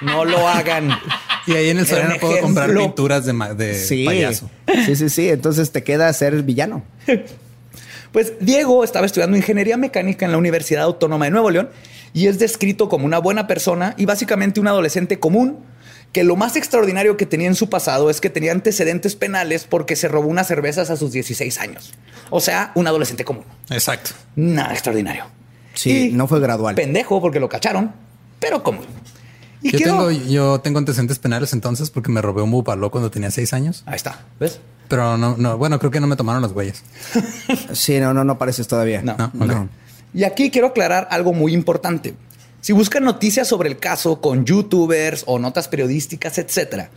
No 0.02 0.24
lo 0.26 0.48
hagan. 0.48 0.92
Y 1.48 1.54
ahí 1.54 1.70
en 1.70 1.78
el 1.78 1.84
un 1.84 1.90
Soriana 1.90 2.16
puedo 2.20 2.40
comprar 2.42 2.72
pinturas 2.74 3.26
de, 3.26 3.34
ma- 3.34 3.54
de 3.54 3.74
Sí, 3.74 4.06
payaso. 4.06 4.50
sí, 4.86 4.96
sí, 4.96 5.10
sí. 5.10 5.30
Entonces 5.30 5.72
te 5.72 5.84
queda 5.84 6.12
ser 6.14 6.34
el 6.34 6.44
villano. 6.44 6.84
Pues 8.12 8.34
Diego 8.40 8.84
estaba 8.84 9.06
estudiando 9.06 9.36
ingeniería 9.38 9.76
mecánica 9.78 10.26
en 10.26 10.32
la 10.32 10.38
Universidad 10.38 10.84
Autónoma 10.84 11.26
de 11.26 11.32
Nuevo 11.32 11.52
León 11.52 11.70
y 12.14 12.28
es 12.28 12.40
descrito 12.40 12.88
como 12.90 13.06
una 13.06 13.20
buena 13.20 13.48
persona 13.48 13.94
y 13.98 14.06
básicamente 14.06 14.60
un 14.60 14.68
adolescente 14.68 15.20
común 15.20 15.60
que 16.14 16.24
lo 16.24 16.38
más 16.38 16.56
extraordinario 16.56 17.18
que 17.18 17.26
tenía 17.26 17.48
en 17.48 17.56
su 17.56 17.70
pasado 17.70 18.10
es 18.10 18.22
que 18.22 18.30
tenía 18.30 18.54
antecedentes 18.54 19.16
penales 19.18 19.66
porque 19.70 19.96
se 19.98 20.08
robó 20.08 20.30
unas 20.30 20.48
cervezas 20.48 20.90
a 20.90 20.96
sus 20.96 21.12
16 21.12 21.60
años. 21.60 21.94
O 22.30 22.40
sea, 22.40 22.72
un 22.76 22.88
adolescente 22.88 23.26
común. 23.26 23.44
Exacto. 23.70 24.12
Nada 24.38 24.72
extraordinario. 24.74 25.26
Sí, 25.78 26.10
Y 26.10 26.14
no 26.14 26.28
fue 26.28 26.40
gradual. 26.40 26.76
Pendejo 26.76 27.22
porque 27.22 27.40
lo 27.40 27.48
cacharon, 27.50 27.92
pero 28.40 28.64
común. 28.64 28.86
Y 29.62 29.72
Yo, 29.72 29.80
tengo, 29.80 30.12
yo 30.12 30.60
tengo 30.60 30.80
antecedentes 30.80 31.20
penales 31.20 31.54
entonces 31.54 31.90
porque 31.90 32.12
me 32.12 32.22
robé 32.22 32.42
un 32.42 32.52
bupaló 32.52 32.92
cuando 32.92 33.10
tenía 33.12 33.32
seis 33.32 33.54
años. 33.54 33.84
Ahí 33.86 33.96
está, 33.96 34.26
¿ves? 34.40 34.60
Pero 34.88 35.18
no, 35.18 35.36
no, 35.38 35.58
bueno, 35.58 35.80
creo 35.80 35.92
que 35.92 36.00
no 36.00 36.08
me 36.08 36.16
tomaron 36.16 36.42
las 36.42 36.52
huellas. 36.56 36.84
Sí, 37.74 38.00
no, 38.00 38.14
no, 38.14 38.24
no 38.24 38.38
pareces 38.38 38.68
todavía. 38.68 39.02
No. 39.02 39.16
No, 39.18 39.46
ok. 39.46 39.70
Y 40.14 40.24
aquí 40.24 40.50
quiero 40.52 40.68
aclarar 40.68 41.08
algo 41.12 41.34
muy 41.34 41.54
importante. 41.54 42.16
Si 42.62 42.74
buscan 42.74 43.04
noticias 43.04 43.48
sobre 43.48 43.70
el 43.70 43.78
caso 43.78 44.20
con 44.22 44.46
youtubers 44.46 45.24
o 45.28 45.38
notas 45.40 45.68
periodísticas, 45.68 46.38
etcétera, 46.38 46.90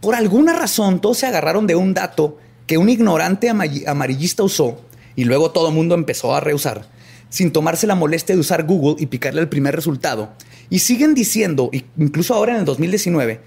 por 0.00 0.14
alguna 0.14 0.52
razón 0.54 1.00
todos 1.00 1.18
se 1.18 1.26
agarraron 1.26 1.66
de 1.66 1.74
un 1.74 1.92
dato 1.94 2.38
que 2.66 2.78
un 2.78 2.88
ignorante 2.88 3.48
ama- 3.48 3.64
amarillista 3.86 4.42
usó 4.42 4.80
y 5.16 5.24
luego 5.24 5.50
todo 5.50 5.68
el 5.68 5.74
mundo 5.74 5.94
empezó 5.94 6.34
a 6.34 6.40
reusar 6.40 6.86
sin 7.28 7.50
tomarse 7.52 7.86
la 7.86 7.94
molestia 7.94 8.34
de 8.34 8.40
usar 8.40 8.64
Google 8.64 8.96
y 8.98 9.06
picarle 9.06 9.40
el 9.40 9.48
primer 9.48 9.74
resultado. 9.74 10.30
Y 10.70 10.80
siguen 10.80 11.14
diciendo, 11.14 11.70
incluso 11.96 12.34
ahora 12.34 12.52
en 12.54 12.58
el 12.60 12.64
2019, 12.64 13.40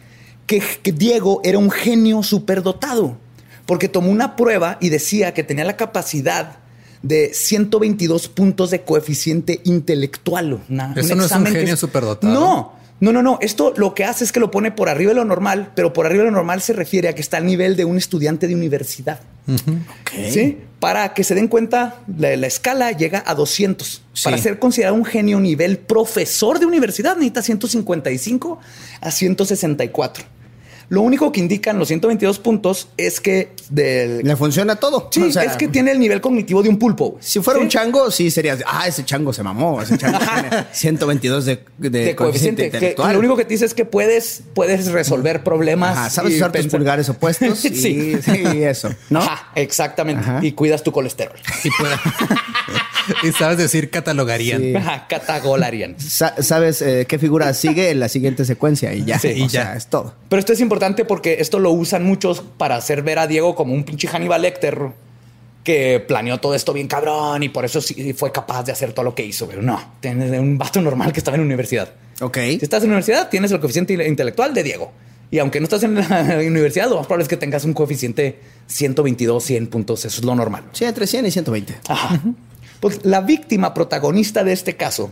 que, 0.48 0.62
que 0.84 0.92
Diego 0.92 1.42
era 1.44 1.58
un 1.58 1.70
genio 1.72 2.24
superdotado, 2.24 3.18
porque 3.66 3.88
tomó 3.88 4.10
una 4.12 4.36
prueba 4.36 4.78
y 4.82 4.90
decía 4.90 5.34
que 5.34 5.44
tenía 5.44 5.64
la 5.66 5.78
capacidad 5.78 6.58
de 7.04 7.32
122 7.34 8.28
puntos 8.28 8.70
de 8.72 8.82
coeficiente 8.84 9.62
intelectual. 9.64 10.62
Una- 10.70 10.94
Eso 10.96 11.16
no 11.16 11.26
es 11.26 11.32
un 11.32 11.44
que 11.46 11.52
genio 11.52 11.78
superdotado. 11.78 12.34
No, 12.34 12.74
no, 13.02 13.12
no, 13.12 13.24
no. 13.24 13.40
Esto 13.42 13.74
lo 13.76 13.96
que 13.96 14.06
hace 14.06 14.24
es 14.24 14.32
que 14.32 14.40
lo 14.40 14.52
pone 14.52 14.72
por 14.72 14.88
arriba 14.88 15.10
de 15.10 15.16
lo 15.16 15.26
normal, 15.26 15.72
pero 15.76 15.92
por 15.92 16.06
arriba 16.06 16.24
de 16.24 16.30
lo 16.30 16.38
normal 16.38 16.62
se 16.62 16.72
refiere 16.72 17.10
a 17.10 17.16
que 17.16 17.22
está 17.22 17.38
al 17.38 17.48
nivel 17.48 17.76
de 17.76 17.84
un 17.84 17.98
estudiante 17.98 18.48
de 18.48 18.54
universidad. 18.54 19.20
¿Sí? 20.30 20.60
Para 20.80 21.16
que 21.16 21.24
se 21.24 21.34
den 21.34 21.48
cuenta, 21.48 21.96
la, 22.16 22.38
la 22.38 22.46
escala 22.46 22.92
llega 22.92 23.24
a 23.26 23.34
200. 23.34 24.04
Para 24.24 24.38
ser 24.38 24.60
considerado 24.60 24.96
un 24.96 25.04
genio 25.04 25.40
nivel 25.40 25.80
profesor 25.80 26.60
de 26.60 26.68
universidad, 26.68 27.16
necesita 27.16 27.42
155 27.42 28.60
a 29.02 29.12
164. 29.12 30.24
Lo 30.92 31.02
único 31.02 31.32
que 31.32 31.40
indican 31.40 31.80
los 31.80 31.88
122 31.88 32.40
puntos 32.40 32.90
es 32.98 33.22
que 33.22 33.54
del... 33.70 34.20
Le 34.28 34.36
funciona 34.36 34.76
todo. 34.76 35.08
Sí, 35.10 35.22
O 35.24 35.32
sea, 35.32 35.44
es 35.44 35.56
que 35.56 35.70
tiene 35.70 35.92
el 35.92 36.00
nivel 36.00 36.20
cognitivo 36.20 36.62
de 36.62 36.68
un 36.68 36.78
pulpo. 36.78 37.16
Si 37.22 37.40
fuera 37.40 37.60
¿Sí? 37.60 37.64
un 37.64 37.70
chango, 37.70 38.12
sí 38.12 38.30
serías, 38.30 38.60
ah, 38.68 38.86
ese 38.86 39.06
chango 39.06 39.32
se 39.32 39.42
mamó, 39.42 39.82
ese 39.82 39.98
chango 39.98 40.20
tiene 40.50 40.66
122 40.74 41.46
de, 41.46 41.64
de, 41.78 41.90
de 41.90 42.14
coeficiente 42.14 42.16
coeficiente. 42.16 42.62
que 42.64 42.76
intelectual. 42.78 43.14
lo 43.14 43.20
único 43.20 43.38
que 43.38 43.46
te 43.46 43.54
dice 43.54 43.64
es 43.64 43.74
que 43.74 43.86
puedes, 43.86 44.44
puedes 44.54 44.92
resolver 44.92 45.46
problemas. 45.46 45.98
Ajá, 45.98 46.10
sabes 46.10 46.34
y 46.34 46.36
usar 46.36 46.52
tus 46.52 46.68
pulgares 46.68 47.08
opuestos 47.08 47.64
y, 47.66 47.70
sí. 47.76 48.18
sí, 48.22 48.44
eso, 48.64 48.94
¿no? 49.10 49.20
Ajá, 49.20 49.50
exactamente. 49.56 50.22
Ajá. 50.24 50.40
Y 50.46 50.52
cuidas 50.52 50.84
tu 50.84 50.92
colesterol. 50.92 51.38
Y, 51.64 51.70
pueda- 51.72 52.02
y 53.24 53.32
sabes 53.32 53.58
decir 53.58 53.90
catalogarían. 53.90 54.62
Sí. 54.62 54.76
Ajá. 54.76 55.08
Sa- 55.98 56.36
sabes 56.44 56.82
eh, 56.82 57.06
qué 57.08 57.18
figura 57.18 57.54
sigue 57.54 57.92
en 57.92 58.00
la 58.02 58.10
siguiente 58.10 58.44
secuencia 58.46 58.94
y 58.94 59.06
ya, 59.06 59.20
Sí, 59.20 59.28
o 59.30 59.32
y 59.46 59.50
sea, 59.50 59.64
ya. 59.72 59.76
es 59.78 59.88
todo. 59.88 60.14
Pero 60.30 60.40
esto 60.40 60.54
es 60.54 60.60
importante 60.60 60.81
porque 61.08 61.38
esto 61.40 61.60
lo 61.60 61.72
usan 61.72 62.04
muchos 62.04 62.44
para 62.58 62.76
hacer 62.76 63.02
ver 63.04 63.20
a 63.20 63.28
Diego 63.28 63.56
como 63.56 63.74
un 63.74 63.84
pinche 63.84 64.08
Hannibal 64.08 64.42
Lecter 64.42 64.90
que 65.64 66.04
planeó 66.06 66.40
todo 66.40 66.56
esto 66.56 66.74
bien 66.74 66.88
cabrón 66.88 67.44
y 67.44 67.50
por 67.50 67.66
eso 67.66 67.82
sí 67.82 68.14
fue 68.14 68.32
capaz 68.32 68.64
de 68.64 68.72
hacer 68.72 68.94
todo 68.94 69.04
lo 69.04 69.16
que 69.16 69.24
hizo. 69.24 69.48
Pero 69.48 69.62
no, 69.62 69.94
tienes 70.00 70.32
un 70.40 70.58
vato 70.58 70.82
normal 70.82 71.14
que 71.14 71.20
estaba 71.20 71.36
en 71.36 71.42
la 71.42 71.46
universidad. 71.46 71.94
Ok. 72.22 72.38
Si 72.38 72.60
estás 72.62 72.84
en 72.84 72.90
la 72.90 72.96
universidad, 72.96 73.30
tienes 73.30 73.52
el 73.52 73.60
coeficiente 73.60 73.94
intelectual 74.08 74.54
de 74.54 74.64
Diego. 74.64 74.92
Y 75.30 75.40
aunque 75.40 75.60
no 75.60 75.64
estás 75.64 75.84
en 75.84 75.96
la 75.96 76.40
universidad, 76.46 76.90
lo 76.90 76.98
más 76.98 77.06
probable 77.06 77.24
es 77.24 77.30
que 77.30 77.38
tengas 77.38 77.64
un 77.64 77.74
coeficiente 77.74 78.40
122, 78.68 79.44
100 79.44 79.68
puntos. 79.68 80.04
Eso 80.06 80.20
es 80.20 80.26
lo 80.26 80.36
normal. 80.36 80.64
Sí, 80.74 80.86
entre 80.86 81.08
100 81.08 81.28
y 81.28 81.32
120. 81.32 81.76
Ajá. 81.88 82.20
Pues 82.82 83.06
la 83.06 83.22
víctima 83.22 83.74
protagonista 83.74 84.44
de 84.44 84.54
este 84.54 84.76
caso, 84.76 85.12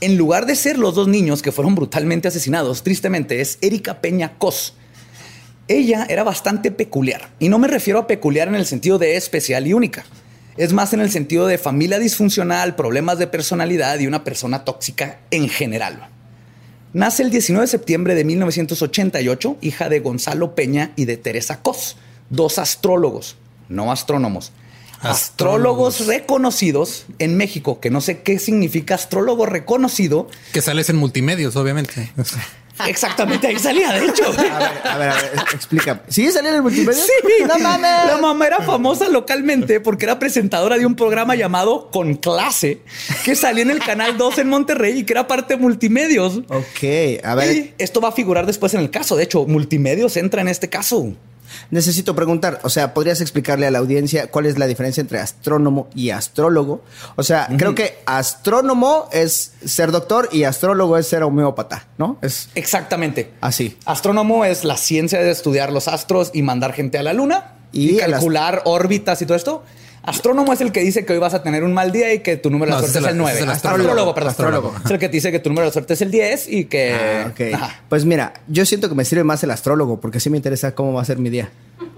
en 0.00 0.16
lugar 0.16 0.46
de 0.46 0.56
ser 0.56 0.78
los 0.78 0.94
dos 0.94 1.08
niños 1.08 1.42
que 1.42 1.52
fueron 1.52 1.74
brutalmente 1.74 2.28
asesinados, 2.28 2.82
tristemente 2.82 3.40
es 3.40 3.58
Erika 3.60 4.00
Peña 4.00 4.38
Cos. 4.38 4.74
Ella 5.68 6.06
era 6.08 6.24
bastante 6.24 6.70
peculiar. 6.70 7.30
Y 7.38 7.48
no 7.48 7.58
me 7.58 7.68
refiero 7.68 8.00
a 8.00 8.06
peculiar 8.06 8.48
en 8.48 8.54
el 8.54 8.66
sentido 8.66 8.98
de 8.98 9.16
especial 9.16 9.66
y 9.66 9.72
única. 9.72 10.04
Es 10.56 10.72
más 10.72 10.92
en 10.92 11.00
el 11.00 11.10
sentido 11.10 11.46
de 11.46 11.58
familia 11.58 11.98
disfuncional, 11.98 12.74
problemas 12.74 13.18
de 13.18 13.26
personalidad 13.26 13.98
y 14.00 14.06
una 14.06 14.24
persona 14.24 14.64
tóxica 14.64 15.20
en 15.30 15.48
general. 15.48 16.08
Nace 16.92 17.22
el 17.22 17.30
19 17.30 17.62
de 17.62 17.70
septiembre 17.70 18.14
de 18.16 18.24
1988, 18.24 19.58
hija 19.60 19.88
de 19.88 20.00
Gonzalo 20.00 20.56
Peña 20.56 20.90
y 20.96 21.04
de 21.04 21.16
Teresa 21.16 21.62
Cos, 21.62 21.96
dos 22.30 22.58
astrólogos, 22.58 23.36
no 23.68 23.92
astrónomos. 23.92 24.52
Astrólogos 25.00 26.06
reconocidos 26.06 27.06
en 27.18 27.36
México, 27.36 27.80
que 27.80 27.90
no 27.90 28.00
sé 28.00 28.22
qué 28.22 28.38
significa 28.38 28.94
astrólogo 28.94 29.46
reconocido. 29.46 30.28
Que 30.52 30.60
sales 30.60 30.90
en 30.90 30.96
multimedios, 30.96 31.56
obviamente. 31.56 32.12
Exactamente 32.86 33.46
ahí 33.46 33.58
salía, 33.58 33.92
de 33.92 34.06
hecho. 34.06 34.26
A 34.26 34.30
ver, 34.30 34.52
a 34.84 34.98
ver, 34.98 35.08
a 35.10 35.14
ver, 35.14 35.32
explica. 35.52 36.02
¿Sigue 36.08 36.32
saliendo 36.32 36.50
en 36.50 36.56
el 36.56 36.62
multimedia? 36.62 37.02
Sí, 37.02 37.44
no 37.46 37.58
mames. 37.58 38.06
La 38.06 38.18
mamá 38.20 38.46
era 38.46 38.60
famosa 38.62 39.08
localmente 39.08 39.80
porque 39.80 40.06
era 40.06 40.18
presentadora 40.18 40.78
de 40.78 40.86
un 40.86 40.94
programa 40.94 41.34
llamado 41.34 41.90
Con 41.90 42.14
Clase, 42.14 42.80
que 43.24 43.36
salía 43.36 43.62
en 43.62 43.70
el 43.70 43.80
canal 43.80 44.16
2 44.16 44.38
en 44.38 44.48
Monterrey 44.48 45.00
y 45.00 45.04
que 45.04 45.12
era 45.12 45.26
parte 45.26 45.56
de 45.56 45.60
multimedios. 45.60 46.38
Ok, 46.48 47.22
a 47.22 47.34
ver, 47.34 47.54
Y 47.54 47.74
esto 47.78 48.00
va 48.00 48.08
a 48.08 48.12
figurar 48.12 48.46
después 48.46 48.72
en 48.74 48.80
el 48.80 48.90
caso. 48.90 49.16
De 49.16 49.24
hecho, 49.24 49.46
multimedios 49.46 50.16
entra 50.16 50.40
en 50.40 50.48
este 50.48 50.68
caso. 50.68 51.12
Necesito 51.70 52.14
preguntar, 52.14 52.60
o 52.62 52.68
sea, 52.68 52.94
¿podrías 52.94 53.20
explicarle 53.20 53.66
a 53.66 53.70
la 53.70 53.78
audiencia 53.78 54.30
cuál 54.30 54.46
es 54.46 54.58
la 54.58 54.66
diferencia 54.66 55.00
entre 55.00 55.18
astrónomo 55.18 55.88
y 55.94 56.10
astrólogo? 56.10 56.82
O 57.16 57.22
sea, 57.22 57.48
creo 57.56 57.74
que 57.74 57.98
astrónomo 58.06 59.08
es 59.12 59.52
ser 59.64 59.92
doctor 59.92 60.28
y 60.32 60.44
astrólogo 60.44 60.98
es 60.98 61.06
ser 61.06 61.22
homeópata, 61.22 61.86
¿no? 61.98 62.18
Es 62.22 62.48
Exactamente. 62.54 63.32
así. 63.40 63.76
Astrónomo 63.84 64.44
es 64.44 64.64
la 64.64 64.76
ciencia 64.76 65.20
de 65.20 65.30
estudiar 65.30 65.72
los 65.72 65.88
astros 65.88 66.30
y 66.34 66.42
mandar 66.42 66.72
gente 66.72 66.98
a 66.98 67.02
la 67.02 67.12
luna 67.12 67.54
Y 67.72 67.96
calcular 67.98 68.62
órbitas 68.64 69.22
y 69.22 69.26
todo 69.26 69.36
esto. 69.36 69.62
Astrónomo 70.02 70.52
es 70.52 70.60
el 70.62 70.72
que 70.72 70.80
dice 70.80 71.04
que 71.04 71.12
hoy 71.12 71.18
vas 71.18 71.34
a 71.34 71.42
tener 71.42 71.62
un 71.62 71.74
mal 71.74 71.92
día 71.92 72.12
y 72.14 72.20
que 72.20 72.36
tu 72.36 72.50
número 72.50 72.70
de 72.70 72.76
No, 72.76 72.80
la 72.80 72.86
ese 72.86 72.92
suerte 73.00 73.08
es 73.08 73.12
el 73.12 73.16
el- 73.16 73.18
9. 73.18 73.32
ese 73.32 73.38
es 73.40 73.44
el 73.44 73.50
astrólogo, 73.50 73.80
astrólogo. 73.90 74.14
perdón. 74.14 74.30
Astrólogo. 74.30 74.74
Es 74.84 74.90
el 74.90 74.98
que 74.98 75.08
te 75.08 75.12
dice 75.12 75.30
que 75.32 75.38
tu 75.40 75.50
número 75.50 75.66
de 75.66 75.72
suerte 75.72 75.92
es 75.94 76.02
el 76.02 76.10
10 76.10 76.48
y 76.48 76.64
que... 76.64 76.92
Ah, 76.94 77.28
ok. 77.30 77.54
Ajá. 77.54 77.80
Pues 77.88 78.04
mira, 78.04 78.32
yo 78.48 78.64
siento 78.64 78.88
que 78.88 78.94
me 78.94 79.04
sirve 79.04 79.24
más 79.24 79.42
el 79.44 79.50
astrólogo 79.50 80.00
porque 80.00 80.18
sí 80.18 80.30
me 80.30 80.36
interesa 80.38 80.74
cómo 80.74 80.92
va 80.94 81.02
a 81.02 81.04
ser 81.04 81.18
mi 81.18 81.28
día. 81.28 81.50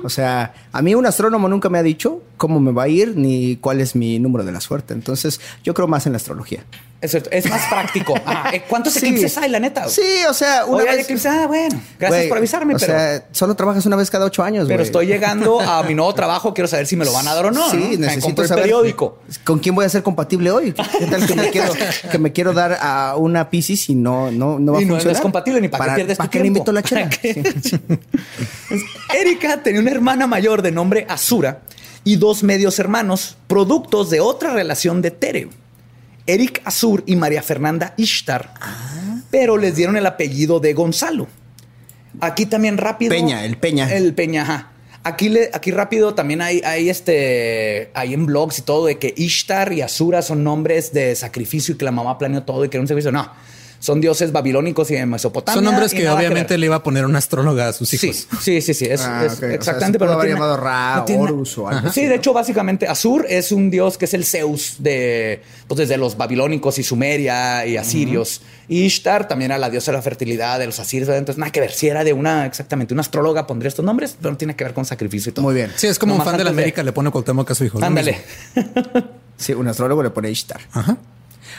O 0.03 0.09
sea, 0.11 0.53
a 0.73 0.83
mí 0.83 0.95
un 0.97 1.07
astrónomo 1.07 1.49
nunca 1.49 1.69
me 1.69 1.79
ha 1.79 1.83
dicho 1.83 2.23
cómo 2.37 2.59
me 2.59 2.73
va 2.73 2.85
a 2.85 2.89
ir 2.89 3.17
ni 3.17 3.57
cuál 3.57 3.81
es 3.81 3.95
mi 3.95 4.19
número 4.19 4.45
de 4.45 4.51
la 4.53 4.61
suerte. 4.61 4.95
Entonces, 4.95 5.41
yo 5.63 5.73
creo 5.75 5.87
más 5.87 6.07
en 6.07 6.13
la 6.13 6.17
astrología. 6.17 6.65
Es, 7.03 7.11
cierto, 7.11 7.31
es 7.33 7.51
más 7.51 7.67
práctico. 7.69 8.15
Ajá. 8.25 8.51
Eh, 8.55 8.63
¿Cuántos 8.69 8.95
Sí. 8.95 9.07
eclipses 9.07 9.37
hay, 9.37 9.51
la 9.51 9.59
neta? 9.59 9.89
Sí, 9.89 10.01
o 10.29 10.33
sea, 10.33 10.65
una 10.65 10.85
hay 10.85 10.97
vez... 10.97 11.05
eclipses. 11.05 11.27
Ah, 11.31 11.47
bueno. 11.49 11.83
Gracias 11.99 12.27
por 12.27 12.39
avisarme, 12.39 12.75
o 12.75 12.79
pero... 12.79 12.93
sea, 12.93 13.27
solo 13.33 13.55
trabajas 13.57 13.85
una 13.87 13.97
vez 13.97 14.09
cada 14.11 14.25
ocho 14.27 14.43
años, 14.45 14.67
pero 14.69 14.83
estoy 14.83 15.07
llegando 15.07 15.61
a 15.61 15.83
mi 15.83 15.95
nuevo 15.95 16.15
trabajo. 16.15 16.55
Quiero 16.55 16.69
saber 16.69 16.87
si 16.87 16.97
me 16.97 17.05
lo 17.05 17.13
van 17.13 17.27
a 17.29 17.35
dar 17.35 17.47
o 17.47 17.51
no. 17.51 17.69
Sí, 17.71 17.97
¿no? 17.99 18.07
Necesito 18.07 18.47
saber 18.47 18.65
periódico. 18.65 19.19
con 19.45 19.59
quién 19.59 19.75
voy 19.75 19.85
a 19.85 19.89
ser 19.89 20.03
compatible 20.03 20.51
hoy. 20.53 20.73
¿Qué 20.73 21.07
tal 21.07 21.27
que 21.27 21.35
me 21.35 21.51
quiero, 21.51 21.73
que 22.11 22.19
me 22.19 22.33
quiero 22.33 22.53
dar 22.53 22.79
a 22.81 23.17
una 23.17 23.51
Pisces 23.51 23.89
y 23.91 23.95
no, 23.97 24.31
no, 24.31 24.59
no 24.61 24.73
va 24.75 24.81
y 24.81 24.85
a 24.85 24.87
no 24.87 24.93
funcionar? 24.95 25.17
es 25.17 25.21
compatible 25.21 25.61
ni 25.61 25.69
para, 25.69 25.87
qué 25.87 25.95
pierdes 25.97 26.19
¿Para 26.19 26.29
tu 26.29 26.33
qué 26.33 26.39
le 26.39 26.43
tiempo. 26.45 26.59
invito 26.59 26.73
la 26.73 26.83
chela? 26.83 27.11
¿Para? 27.11 27.61
Sí. 27.63 27.81
Erika 29.15 29.63
tenía 29.63 29.81
una 29.81 29.91
hermana 29.91 30.27
mayor 30.27 30.63
de 30.63 30.71
nombre 30.71 31.07
Azura 31.09 31.63
y 32.05 32.17
dos 32.17 32.43
medios 32.43 32.79
hermanos, 32.79 33.37
productos 33.47 34.11
de 34.11 34.21
otra 34.21 34.53
relación 34.53 35.03
de 35.03 35.11
Tere. 35.11 35.49
Eric 36.27 36.63
Azur 36.65 37.03
y 37.07 37.17
María 37.17 37.43
Fernanda 37.43 37.95
Ishtar, 37.97 38.53
pero 39.31 39.57
les 39.57 39.77
dieron 39.77 39.97
el 39.97 40.07
apellido 40.07 40.61
de 40.61 40.73
Gonzalo. 40.75 41.29
Aquí 42.21 42.47
también 42.47 42.79
rápido. 42.79 43.11
Peña, 43.11 43.45
el 43.45 43.57
Peña. 43.57 43.93
El 43.93 44.15
Peña, 44.15 44.43
ajá. 44.43 44.69
Aquí, 45.05 45.29
le, 45.29 45.51
aquí 45.53 45.73
rápido 45.73 46.15
también 46.15 46.41
hay, 46.43 46.61
hay 46.65 46.89
este, 46.89 47.91
hay 47.95 48.15
en 48.15 48.25
blogs 48.25 48.61
y 48.61 48.63
todo 48.63 48.87
de 48.87 48.99
que 48.99 49.13
Ishtar 49.17 49.73
y 49.73 49.81
Asura 49.81 50.23
son 50.23 50.45
nombres 50.45 50.93
de 50.93 51.17
sacrificio 51.17 51.75
y 51.75 51.79
que 51.79 51.85
la 51.85 51.91
mamá 51.91 52.19
planeó 52.19 52.45
todo 52.45 52.65
y 52.65 52.69
que 52.69 52.77
era 52.77 52.83
un 52.83 52.89
servicio. 52.89 53.11
No, 53.11 53.29
son 53.83 54.01
dioses 54.01 54.31
babilónicos 54.31 54.89
y 54.93 54.95
de 54.95 55.05
Mesopotamia. 55.07 55.57
Son 55.57 55.65
nombres 55.65 55.93
que 55.93 56.09
obviamente 56.09 56.57
le 56.57 56.67
iba 56.67 56.77
a 56.77 56.83
poner 56.85 57.05
una 57.05 57.19
astróloga 57.19 57.67
a 57.67 57.73
sus 57.73 57.93
hijos. 57.95 58.29
sí, 58.41 58.61
sí, 58.63 58.75
sí. 58.75 58.85
Es, 58.89 59.01
Ah, 59.01 59.25
es 59.27 59.33
ok. 59.33 59.39
O 59.39 59.41
sea, 59.41 59.55
exactamente. 59.55 59.97
se 59.97 59.99
pudo 59.99 60.07
no 60.07 60.13
haber 60.15 60.27
tiene- 60.27 60.39
llamado 60.41 60.57
Ra, 60.57 60.95
no 60.99 61.05
tiene- 61.05 61.23
Horus 61.25 61.59
o 61.59 61.67
algo 61.67 61.79
Ajá. 61.81 61.89
así, 61.89 62.01
Sí, 62.01 62.05
¿no? 62.07 62.11
de 62.11 62.15
hecho, 62.15 62.33
básicamente, 62.33 62.87
Azur 62.87 63.27
es 63.29 63.51
un 63.51 63.71
dios 63.71 63.99
que 63.99 64.05
es 64.05 64.15
el 64.15 64.25
Zeus 64.25 64.77
de, 64.79 65.43
pues 65.67 65.79
desde 65.79 65.97
los 65.97 66.17
babilónicos 66.17 66.79
y 66.79 66.85
Sumeria 66.85 67.67
y 67.67 67.77
asirios. 67.77 68.41
Y 68.69 68.83
Ishtar 68.85 69.27
también 69.27 69.51
era 69.51 69.59
la 69.59 69.69
diosa 69.69 69.91
de 69.91 69.99
la 69.99 70.03
fertilidad 70.03 70.61
de 70.61 70.67
los 70.67 70.79
asirios. 70.79 71.09
Entonces, 71.11 71.39
nada 71.39 71.51
que 71.51 71.59
ver. 71.61 71.73
Si 71.73 71.89
era 71.89 72.05
de 72.05 72.13
una, 72.13 72.47
exactamente, 72.47 72.95
una 72.95 73.01
astróloga 73.01 73.49
pondría 73.49 73.69
estos 73.69 73.85
nombres, 73.85 74.17
pero 74.19 74.31
no 74.31 74.37
tiene 74.39 74.55
que 74.55 74.63
ver 74.63 74.75
con 74.75 74.85
sacrificio 74.85 75.31
y 75.31 75.33
todo. 75.33 75.43
Muy 75.45 75.55
bien. 75.55 75.73
Sí, 75.75 75.89
es 75.89 75.99
como 75.99 76.15
un 76.15 76.23
fan 76.23 76.37
de 76.37 76.45
la 76.45 76.51
de- 76.51 76.57
América 76.57 76.85
le 76.85 76.93
pone 76.93 77.11
Cuauhtémoc 77.11 77.51
a 77.51 77.55
su 77.57 77.65
hijo. 77.65 77.81
Ándale. 77.83 78.17
Sí, 79.37 79.53
un 79.55 79.67
astrólogo 79.67 80.05
le 80.05 80.11
pone 80.11 80.31
Ishtar. 80.31 80.61
Ajá. 80.73 80.97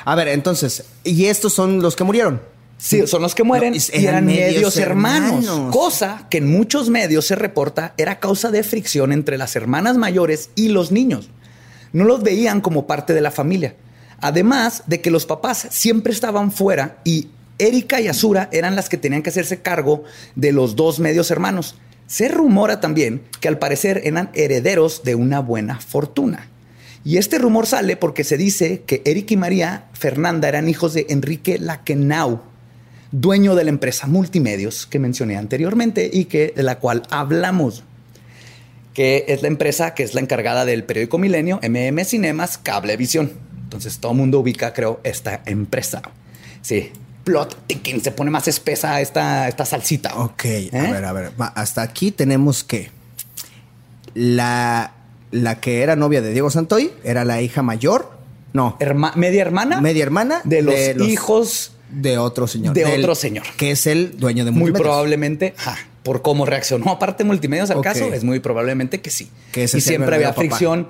A 0.06 0.16
ver, 0.16 0.28
entonces, 0.30 0.84
¿y 1.04 1.26
estos 1.26 1.54
son 1.54 1.82
los 1.82 1.96
que 1.96 2.04
murieron? 2.04 2.42
Sí, 2.78 3.08
son 3.08 3.22
los 3.22 3.34
que 3.36 3.44
mueren 3.44 3.72
No, 3.72 3.78
es- 3.78 3.90
y 3.94 4.00
eran 4.04 4.08
eran 4.16 4.26
medios 4.26 4.54
medios 4.56 4.78
hermanos. 4.78 5.46
hermanos. 5.46 5.74
Cosa 5.76 6.28
que 6.30 6.40
en 6.40 6.52
muchos 6.52 6.90
medios 6.90 7.26
se 7.26 7.36
reporta 7.36 7.94
era 7.98 8.20
causa 8.20 8.52
de 8.52 8.64
fricción 8.64 9.14
entre 9.14 9.38
las 9.38 9.56
hermanas 9.56 9.96
mayores 9.98 10.50
y 10.56 10.68
los 10.70 10.92
niños. 10.92 11.30
No 11.94 12.04
los 12.04 12.24
veían 12.24 12.60
como 12.60 12.86
parte 12.88 13.14
de 13.14 13.22
la 13.22 13.32
familia. 13.32 13.76
Además 14.20 14.84
de 14.88 15.00
que 15.02 15.12
los 15.12 15.26
papás 15.26 15.68
siempre 15.70 16.12
estaban 16.12 16.52
fuera 16.52 16.98
y 17.06 17.30
Erika 17.60 18.02
y 18.02 18.08
Azura 18.08 18.50
eran 18.52 18.76
las 18.76 18.90
que 18.90 18.98
tenían 18.98 19.22
que 19.22 19.30
hacerse 19.30 19.62
cargo 19.62 20.04
de 20.36 20.52
los 20.52 20.76
dos 20.76 21.00
medios 21.00 21.30
hermanos. 21.32 21.76
Se 22.08 22.28
rumora 22.28 22.82
también 22.82 23.22
que 23.40 23.48
al 23.48 23.60
parecer 23.60 24.02
eran 24.04 24.30
herederos 24.34 25.04
de 25.04 25.16
una 25.16 25.40
buena 25.40 25.80
fortuna. 25.80 26.50
Y 27.06 27.18
este 27.18 27.38
rumor 27.38 27.68
sale 27.68 27.98
porque 27.98 28.24
se 28.24 28.38
dice 28.38 28.84
que 28.86 29.02
Eric 29.06 29.32
y 29.32 29.38
María 29.38 29.86
Fernanda 29.94 30.48
eran 30.48 30.70
hijos 30.70 30.94
de 30.94 31.06
Enrique 31.10 31.60
Laquenau, 31.60 32.42
dueño 33.12 33.56
de 33.56 33.66
la 33.66 33.70
empresa 33.70 34.08
Multimedios 34.08 34.86
que 34.86 35.00
mencioné 35.00 35.38
anteriormente 35.38 36.10
y 36.12 36.26
que 36.26 36.54
de 36.56 36.64
la 36.64 36.80
cual 36.80 37.04
hablamos, 37.10 37.84
que 38.94 39.26
es 39.28 39.42
la 39.42 39.50
empresa 39.50 39.94
que 39.94 40.04
es 40.04 40.14
la 40.14 40.22
encargada 40.22 40.64
del 40.66 40.86
periódico 40.86 41.18
Milenio, 41.18 41.60
MM 41.62 42.06
Cinemas, 42.06 42.58
Cablevisión. 42.58 43.34
Entonces 43.64 44.00
todo 44.00 44.14
el 44.14 44.20
mundo 44.20 44.40
ubica, 44.40 44.72
creo, 44.74 45.02
esta 45.04 45.42
empresa. 45.46 46.02
Sí, 46.62 46.92
plot 47.24 47.68
ticking, 47.68 48.02
se 48.02 48.12
pone 48.12 48.32
más 48.32 48.48
espesa 48.48 49.02
esta, 49.02 49.50
esta 49.50 49.66
salsita. 49.66 50.16
Ok, 50.16 50.46
¿Eh? 50.46 50.70
a 50.74 50.92
ver, 50.92 51.06
a 51.06 51.12
ver. 51.12 51.32
hasta 51.38 51.82
aquí 51.82 52.12
tenemos 52.12 52.64
que 52.64 52.92
la, 54.14 54.94
la 55.34 55.60
que 55.60 55.82
era 55.82 55.96
novia 55.96 56.22
de 56.22 56.32
Diego 56.32 56.50
Santoy 56.50 56.92
era 57.04 57.26
la 57.26 57.42
hija 57.42 57.62
mayor. 57.62 58.10
No, 58.54 58.78
Herma- 58.80 59.14
media 59.16 59.42
hermana. 59.42 59.82
media 59.82 60.04
hermana 60.04 60.42
de 60.44 60.62
los, 60.62 60.76
hijos 61.08 61.72
de 61.90 62.18
otro 62.20 62.48
señor. 62.48 62.74
de 62.76 62.86
del- 62.86 63.00
otro 63.02 63.16
señor. 63.16 63.44
Que 63.58 63.72
es 63.72 63.88
el 63.88 64.18
dueño 64.20 64.46
de 64.46 64.52
Muy 64.52 64.72
probablemente. 64.72 65.56
ajá. 65.58 65.78
Por 66.04 66.22
cómo 66.22 66.46
reaccionó 66.46 66.92
aparte 66.92 67.24
Multimedios 67.24 67.70
al 67.72 67.82
caso, 67.82 68.12
es 68.14 68.24
muy 68.26 68.40
probablemente 68.42 69.00
que 69.02 69.10
sí. 69.10 69.30
Que 69.54 69.64
ese 69.64 69.78
y 69.78 69.82
siempre 69.82 70.16
había 70.16 70.30
papá. 70.30 70.42
fricción 70.42 70.88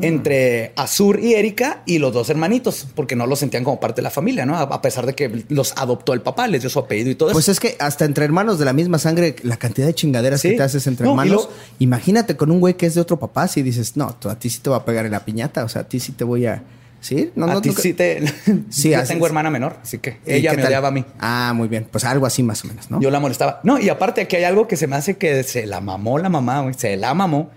entre 0.00 0.72
Azur 0.76 1.20
y 1.20 1.34
Erika 1.34 1.82
y 1.86 1.98
los 1.98 2.12
dos 2.12 2.30
hermanitos, 2.30 2.86
porque 2.94 3.14
no 3.16 3.26
los 3.26 3.38
sentían 3.38 3.62
como 3.64 3.78
parte 3.80 3.96
de 4.00 4.02
la 4.04 4.10
familia, 4.10 4.46
¿no? 4.46 4.56
A 4.56 4.82
pesar 4.82 5.06
de 5.06 5.14
que 5.14 5.44
los 5.48 5.72
adoptó 5.76 6.12
el 6.14 6.22
papá, 6.22 6.46
les 6.48 6.62
dio 6.62 6.70
su 6.70 6.78
apellido 6.78 7.10
y 7.10 7.14
todo 7.14 7.32
Pues 7.32 7.44
eso. 7.44 7.52
es 7.52 7.60
que 7.60 7.76
hasta 7.78 8.04
entre 8.04 8.24
hermanos 8.24 8.58
de 8.58 8.64
la 8.64 8.72
misma 8.72 8.98
sangre, 8.98 9.36
la 9.42 9.56
cantidad 9.56 9.86
de 9.86 9.94
chingaderas 9.94 10.40
Sí. 10.40 10.50
que 10.50 10.56
te 10.56 10.62
haces 10.62 10.86
entre 10.86 11.04
No, 11.04 11.12
hermanos. 11.12 11.44
lo- 11.44 11.50
Imagínate 11.78 12.36
con 12.36 12.50
un 12.50 12.60
güey 12.60 12.74
que 12.74 12.86
es 12.86 12.94
de 12.94 13.00
otro 13.00 13.18
papá, 13.18 13.48
si 13.48 13.62
dices, 13.62 13.96
no, 13.96 14.14
tú- 14.14 14.28
a 14.30 14.38
ti 14.38 14.50
sí 14.50 14.60
te 14.60 14.70
va 14.70 14.76
a 14.76 14.84
pegar 14.84 15.04
en 15.06 15.12
la 15.12 15.24
piñata, 15.24 15.64
o 15.64 15.68
sea, 15.68 15.82
a 15.82 15.88
ti 15.88 16.00
sí 16.00 16.12
te 16.12 16.24
voy 16.24 16.46
a. 16.46 16.62
¿Sí? 17.04 17.32
No, 17.34 17.44
a 17.44 17.52
no, 17.54 17.60
ti 17.60 17.68
nunca- 17.68 17.82
sí 17.82 17.92
te... 17.92 18.24
Sí, 18.70 18.88
yo 18.92 19.04
tengo 19.04 19.26
hermana 19.26 19.50
menor, 19.50 19.76
así 19.82 19.98
que 19.98 20.20
¿Y 20.26 20.32
ella 20.32 20.52
me 20.52 20.56
tal? 20.56 20.68
odiaba 20.68 20.88
a 20.88 20.90
mí. 20.90 21.04
Ah, 21.20 21.52
muy 21.54 21.68
bien. 21.68 21.86
Pues 21.90 22.02
algo 22.04 22.24
así 22.24 22.42
más 22.42 22.64
o 22.64 22.68
menos, 22.68 22.90
¿no? 22.90 22.98
Yo 22.98 23.10
la 23.10 23.20
molestaba. 23.20 23.60
No, 23.62 23.78
y 23.78 23.90
aparte 23.90 24.22
aquí 24.22 24.36
hay 24.36 24.44
algo 24.44 24.66
que 24.66 24.78
se 24.78 24.86
me 24.86 24.96
hace 24.96 25.18
que 25.18 25.42
se 25.42 25.66
la 25.66 25.82
mamó 25.82 26.18
la 26.18 26.30
mamá, 26.30 26.62
güey. 26.62 26.72
Se 26.72 26.96
la 26.96 27.12
mamó. 27.12 27.50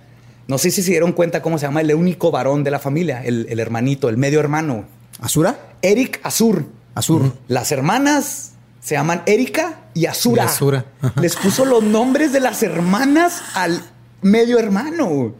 No 0.50 0.58
sé 0.58 0.70
si 0.70 0.82
se 0.84 0.92
dieron 0.92 1.13
cuenta 1.13 1.42
cómo 1.42 1.58
se 1.58 1.66
llama 1.66 1.80
el 1.80 1.94
único 1.96 2.30
varón 2.30 2.66
de 2.66 2.72
la 2.72 2.80
familia, 2.80 3.24
el, 3.24 3.48
el 3.50 3.60
hermanito, 3.62 4.10
el 4.10 4.18
medio 4.18 4.42
hermano. 4.42 4.84
¿Azura? 5.22 5.58
Eric 5.82 6.20
Azur. 6.24 6.66
Azur. 6.94 7.34
Las 7.48 7.72
hermanas 7.72 8.51
se 8.82 8.96
llaman 8.96 9.24
Erika 9.27 9.80
y 9.94 10.08
Azura. 10.08 10.44
Y 10.44 10.46
Azura. 10.46 10.86
Les 11.22 11.38
puso 11.38 11.63
los 11.63 11.84
nombres 11.84 12.34
de 12.34 12.42
las 12.42 12.63
hermanas 12.63 13.42
al 13.56 13.82
medio 14.22 14.60
hermano. 14.60 15.34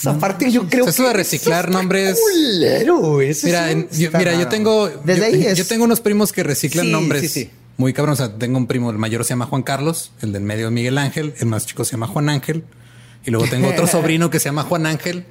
Entonces, 0.00 0.16
aparte, 0.22 0.50
yo 0.50 0.66
creo 0.68 0.86
Eso 0.88 1.02
que 1.02 1.08
de 1.08 1.14
reciclar 1.14 1.70
nombres- 1.70 2.18
culero. 2.20 3.20
Eso 3.20 3.46
Mira, 3.46 3.70
en- 3.70 3.88
yo, 3.90 4.10
mira, 4.16 4.34
yo 4.34 4.48
tengo. 4.48 4.88
Desde 5.04 5.20
yo, 5.20 5.26
ahí 5.26 5.46
es- 5.46 5.58
yo 5.58 5.66
tengo 5.66 5.84
unos 5.84 6.00
primos 6.00 6.32
que 6.32 6.42
reciclan 6.42 6.86
Sí, 6.86 6.92
nombres 6.92 7.22
sí, 7.22 7.28
sí. 7.28 7.50
muy 7.76 7.92
cabrón. 7.92 8.14
O 8.14 8.16
sea, 8.16 8.32
tengo 8.36 8.58
un 8.58 8.66
primo, 8.66 8.90
el 8.90 8.98
mayor 8.98 9.24
se 9.24 9.30
llama 9.30 9.46
Juan 9.46 9.62
Carlos, 9.62 10.12
el 10.22 10.32
del 10.32 10.42
medio 10.42 10.70
Miguel 10.70 10.98
Ángel, 10.98 11.34
el 11.38 11.46
más 11.46 11.66
chico 11.66 11.84
se 11.84 11.92
llama 11.92 12.06
Juan 12.06 12.28
Ángel. 12.28 12.64
Y 13.24 13.30
luego 13.30 13.46
tengo 13.48 13.68
otro 13.68 13.86
sobrino 13.86 14.30
que 14.30 14.38
se 14.40 14.46
llama 14.46 14.62
Juan 14.64 14.86
Ángel. 14.86 15.24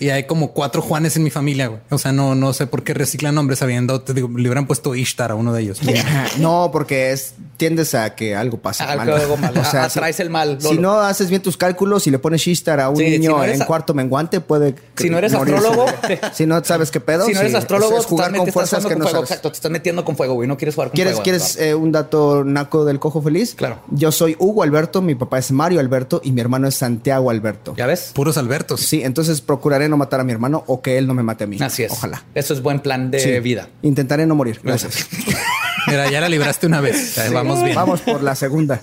Y 0.00 0.08
hay 0.10 0.24
como 0.26 0.52
cuatro 0.52 0.82
Juanes 0.82 1.14
en 1.16 1.22
mi 1.22 1.30
familia, 1.30 1.68
güey. 1.68 1.80
O 1.90 1.98
sea, 1.98 2.10
no, 2.10 2.34
no 2.34 2.52
sé 2.52 2.66
por 2.66 2.82
qué 2.82 2.94
reciclan 2.94 3.36
nombres 3.36 3.62
habiendo, 3.62 4.00
te 4.00 4.12
digo, 4.12 4.28
le 4.28 4.48
hubieran 4.48 4.66
puesto 4.66 4.94
Ishtar 4.96 5.30
a 5.30 5.36
uno 5.36 5.52
de 5.52 5.62
ellos. 5.62 5.80
No, 6.40 6.70
porque 6.72 7.12
es, 7.12 7.34
tiendes 7.64 7.94
a 7.94 8.14
que 8.14 8.34
algo 8.36 8.58
pase 8.58 8.82
Algo- 8.84 9.04
mal. 9.06 9.12
algo 9.20 9.36
mal. 9.38 9.56
A- 9.74 9.84
atraes 9.84 10.20
el 10.20 10.28
mal, 10.30 10.58
Si 10.60 10.76
no 10.78 11.00
haces 11.00 11.30
bien 11.30 11.40
tus 11.42 11.56
cálculos 11.56 12.06
y 12.06 12.10
le 12.10 12.18
pones 12.18 12.42
Shishtar 12.42 12.78
a 12.80 12.90
un 12.90 12.96
Sí, 12.96 13.04
si 13.06 13.10
niño 13.18 13.30
no 13.38 13.44
en 13.44 13.62
a- 13.62 13.66
cuarto 13.66 13.94
menguante, 13.94 14.40
puede. 14.40 14.74
Si 14.96 15.08
no 15.08 15.16
eres 15.18 15.32
morirse. 15.32 15.66
astrólogo. 15.66 15.86
si 16.34 16.46
no 16.46 16.62
sabes 16.64 16.90
qué 16.90 17.00
pedo. 17.00 17.24
si 17.26 17.32
no 17.32 17.40
eres 17.40 17.54
astrólogo, 17.54 17.98
es, 17.98 18.04
jugar 18.04 18.34
con 18.36 18.46
fuerzas 18.52 18.84
que 18.84 18.90
con 18.90 18.98
no 18.98 19.04
fuego. 19.04 19.16
sabes. 19.18 19.30
Exacto, 19.30 19.50
te 19.50 19.56
estás 19.56 19.70
metiendo 19.70 20.04
con 20.04 20.16
fuego, 20.16 20.34
güey. 20.34 20.46
No 20.48 20.56
quieres 20.56 20.74
jugar 20.74 20.88
con 20.90 20.94
¿Quieres, 20.94 21.14
fuego. 21.14 21.24
¿quieres 21.24 21.56
eh, 21.58 21.74
un 21.74 21.90
dato 21.92 22.44
naco 22.44 22.84
del 22.84 22.98
cojo 23.00 23.22
feliz? 23.22 23.54
Claro. 23.54 23.80
Yo 23.90 24.12
soy 24.12 24.36
Hugo 24.38 24.62
Alberto, 24.62 25.00
mi 25.02 25.14
papá 25.14 25.38
es 25.38 25.50
Mario 25.52 25.80
Alberto 25.80 26.20
y 26.22 26.32
mi 26.32 26.40
hermano 26.40 26.68
es 26.68 26.74
Santiago 26.74 27.30
Alberto. 27.30 27.74
¿Ya 27.76 27.86
ves? 27.86 28.10
Puros 28.14 28.36
Albertos. 28.36 28.80
Sí, 28.80 29.02
entonces 29.02 29.40
procuraré 29.40 29.88
no 29.88 29.96
matar 29.96 30.20
a 30.20 30.24
mi 30.24 30.32
hermano 30.32 30.64
o 30.66 30.82
que 30.82 30.98
él 30.98 31.06
no 31.06 31.14
me 31.14 31.22
mate 31.22 31.44
a 31.44 31.46
mí. 31.46 31.56
Así 31.60 31.82
es. 31.84 31.92
Ojalá. 31.92 32.22
Eso 32.34 32.52
es 32.54 32.62
buen 32.62 32.80
plan 32.80 33.10
de 33.10 33.20
Sí. 33.20 33.40
vida. 33.40 33.68
Intentaré 33.82 34.26
no 34.26 34.34
morir. 34.34 34.60
Gracias. 34.62 35.06
Mira, 35.86 36.10
ya 36.10 36.20
la 36.20 36.28
libraste 36.28 36.66
una 36.66 36.80
vez. 36.80 37.16
Vamos 37.32 37.62
bien. 37.62 37.74
Vamos 37.74 38.00
por 38.00 38.22
la 38.22 38.34
segunda. 38.34 38.80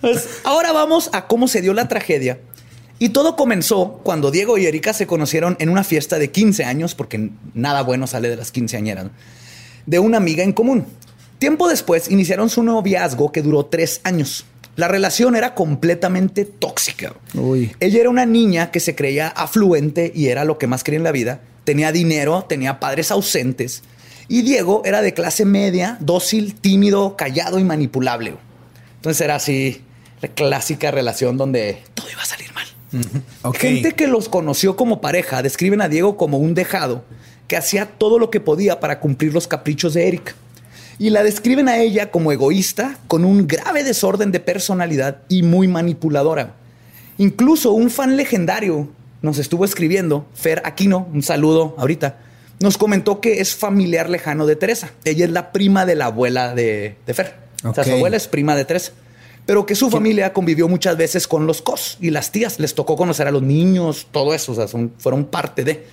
Pues, 0.00 0.40
ahora 0.44 0.72
vamos 0.72 1.10
a 1.12 1.26
cómo 1.26 1.48
se 1.48 1.60
dio 1.60 1.74
la 1.74 1.88
tragedia. 1.88 2.38
Y 2.98 3.10
todo 3.10 3.36
comenzó 3.36 4.00
cuando 4.02 4.30
Diego 4.30 4.56
y 4.56 4.66
Erika 4.66 4.94
se 4.94 5.06
conocieron 5.06 5.56
en 5.58 5.68
una 5.68 5.84
fiesta 5.84 6.18
de 6.18 6.30
15 6.30 6.64
años, 6.64 6.94
porque 6.94 7.30
nada 7.52 7.82
bueno 7.82 8.06
sale 8.06 8.30
de 8.30 8.36
las 8.36 8.52
quinceañeras, 8.52 9.08
de 9.84 9.98
una 9.98 10.16
amiga 10.16 10.42
en 10.42 10.52
común. 10.52 10.86
Tiempo 11.38 11.68
después 11.68 12.10
iniciaron 12.10 12.48
su 12.48 12.62
noviazgo 12.62 13.32
que 13.32 13.42
duró 13.42 13.66
tres 13.66 14.00
años. 14.04 14.46
La 14.76 14.88
relación 14.88 15.36
era 15.36 15.54
completamente 15.54 16.46
tóxica. 16.46 17.14
Uy. 17.34 17.72
Ella 17.80 18.00
era 18.00 18.10
una 18.10 18.24
niña 18.24 18.70
que 18.70 18.80
se 18.80 18.94
creía 18.94 19.28
afluente 19.28 20.12
y 20.14 20.28
era 20.28 20.44
lo 20.44 20.58
que 20.58 20.66
más 20.66 20.82
quería 20.82 20.98
en 20.98 21.04
la 21.04 21.12
vida. 21.12 21.40
Tenía 21.64 21.92
dinero, 21.92 22.46
tenía 22.48 22.80
padres 22.80 23.10
ausentes. 23.10 23.82
Y 24.28 24.42
Diego 24.42 24.82
era 24.84 25.02
de 25.02 25.14
clase 25.14 25.44
media, 25.44 25.96
dócil, 26.00 26.54
tímido, 26.54 27.16
callado 27.16 27.58
y 27.58 27.64
manipulable. 27.64 28.34
Entonces 28.96 29.20
era 29.20 29.36
así, 29.36 29.82
la 30.20 30.28
clásica 30.28 30.90
relación 30.90 31.36
donde 31.36 31.82
todo 31.94 32.10
iba 32.10 32.22
a 32.22 32.26
salir 32.26 32.48
mal. 32.52 32.66
Gente 33.54 33.92
que 33.92 34.06
los 34.06 34.28
conoció 34.28 34.76
como 34.76 35.00
pareja 35.00 35.42
describen 35.42 35.80
a 35.80 35.88
Diego 35.88 36.16
como 36.16 36.38
un 36.38 36.54
dejado 36.54 37.04
que 37.46 37.56
hacía 37.56 37.86
todo 37.86 38.18
lo 38.18 38.30
que 38.30 38.40
podía 38.40 38.80
para 38.80 38.98
cumplir 39.00 39.32
los 39.32 39.46
caprichos 39.46 39.94
de 39.94 40.08
Erika. 40.08 40.34
Y 40.98 41.10
la 41.10 41.22
describen 41.22 41.68
a 41.68 41.78
ella 41.78 42.10
como 42.10 42.32
egoísta, 42.32 42.98
con 43.06 43.24
un 43.24 43.46
grave 43.46 43.84
desorden 43.84 44.32
de 44.32 44.40
personalidad 44.40 45.18
y 45.28 45.42
muy 45.42 45.68
manipuladora. 45.68 46.54
Incluso 47.18 47.72
un 47.72 47.90
fan 47.90 48.16
legendario 48.16 48.88
nos 49.20 49.38
estuvo 49.38 49.64
escribiendo, 49.64 50.26
Fer 50.34 50.62
Aquino, 50.64 51.06
un 51.12 51.22
saludo 51.22 51.74
ahorita, 51.78 52.18
nos 52.60 52.78
comentó 52.78 53.20
que 53.20 53.40
es 53.40 53.54
familiar 53.54 54.08
lejano 54.08 54.46
de 54.46 54.56
Teresa. 54.56 54.90
Ella 55.04 55.24
es 55.26 55.30
la 55.30 55.52
prima 55.52 55.84
de 55.86 55.94
la 55.94 56.06
abuela 56.06 56.54
de, 56.54 56.96
de 57.06 57.14
Fer. 57.14 57.34
O 57.64 57.74
sea, 57.74 57.84
su 57.84 57.90
abuela 57.96 58.16
es 58.16 58.28
prima 58.28 58.54
de 58.56 58.64
Teresa. 58.64 58.92
Pero 59.44 59.64
que 59.66 59.74
su 59.76 59.90
familia 59.90 60.32
convivió 60.32 60.66
muchas 60.68 60.96
veces 60.96 61.28
con 61.28 61.46
los 61.46 61.62
cos 61.62 61.98
y 62.00 62.10
las 62.10 62.32
tías. 62.32 62.58
Les 62.58 62.74
tocó 62.74 62.96
conocer 62.96 63.28
a 63.28 63.30
los 63.30 63.42
niños, 63.42 64.08
todo 64.10 64.34
eso. 64.34 64.52
O 64.52 64.54
sea, 64.54 64.66
son- 64.68 64.92
fueron 64.98 65.24
parte 65.26 65.62
de. 65.64 65.84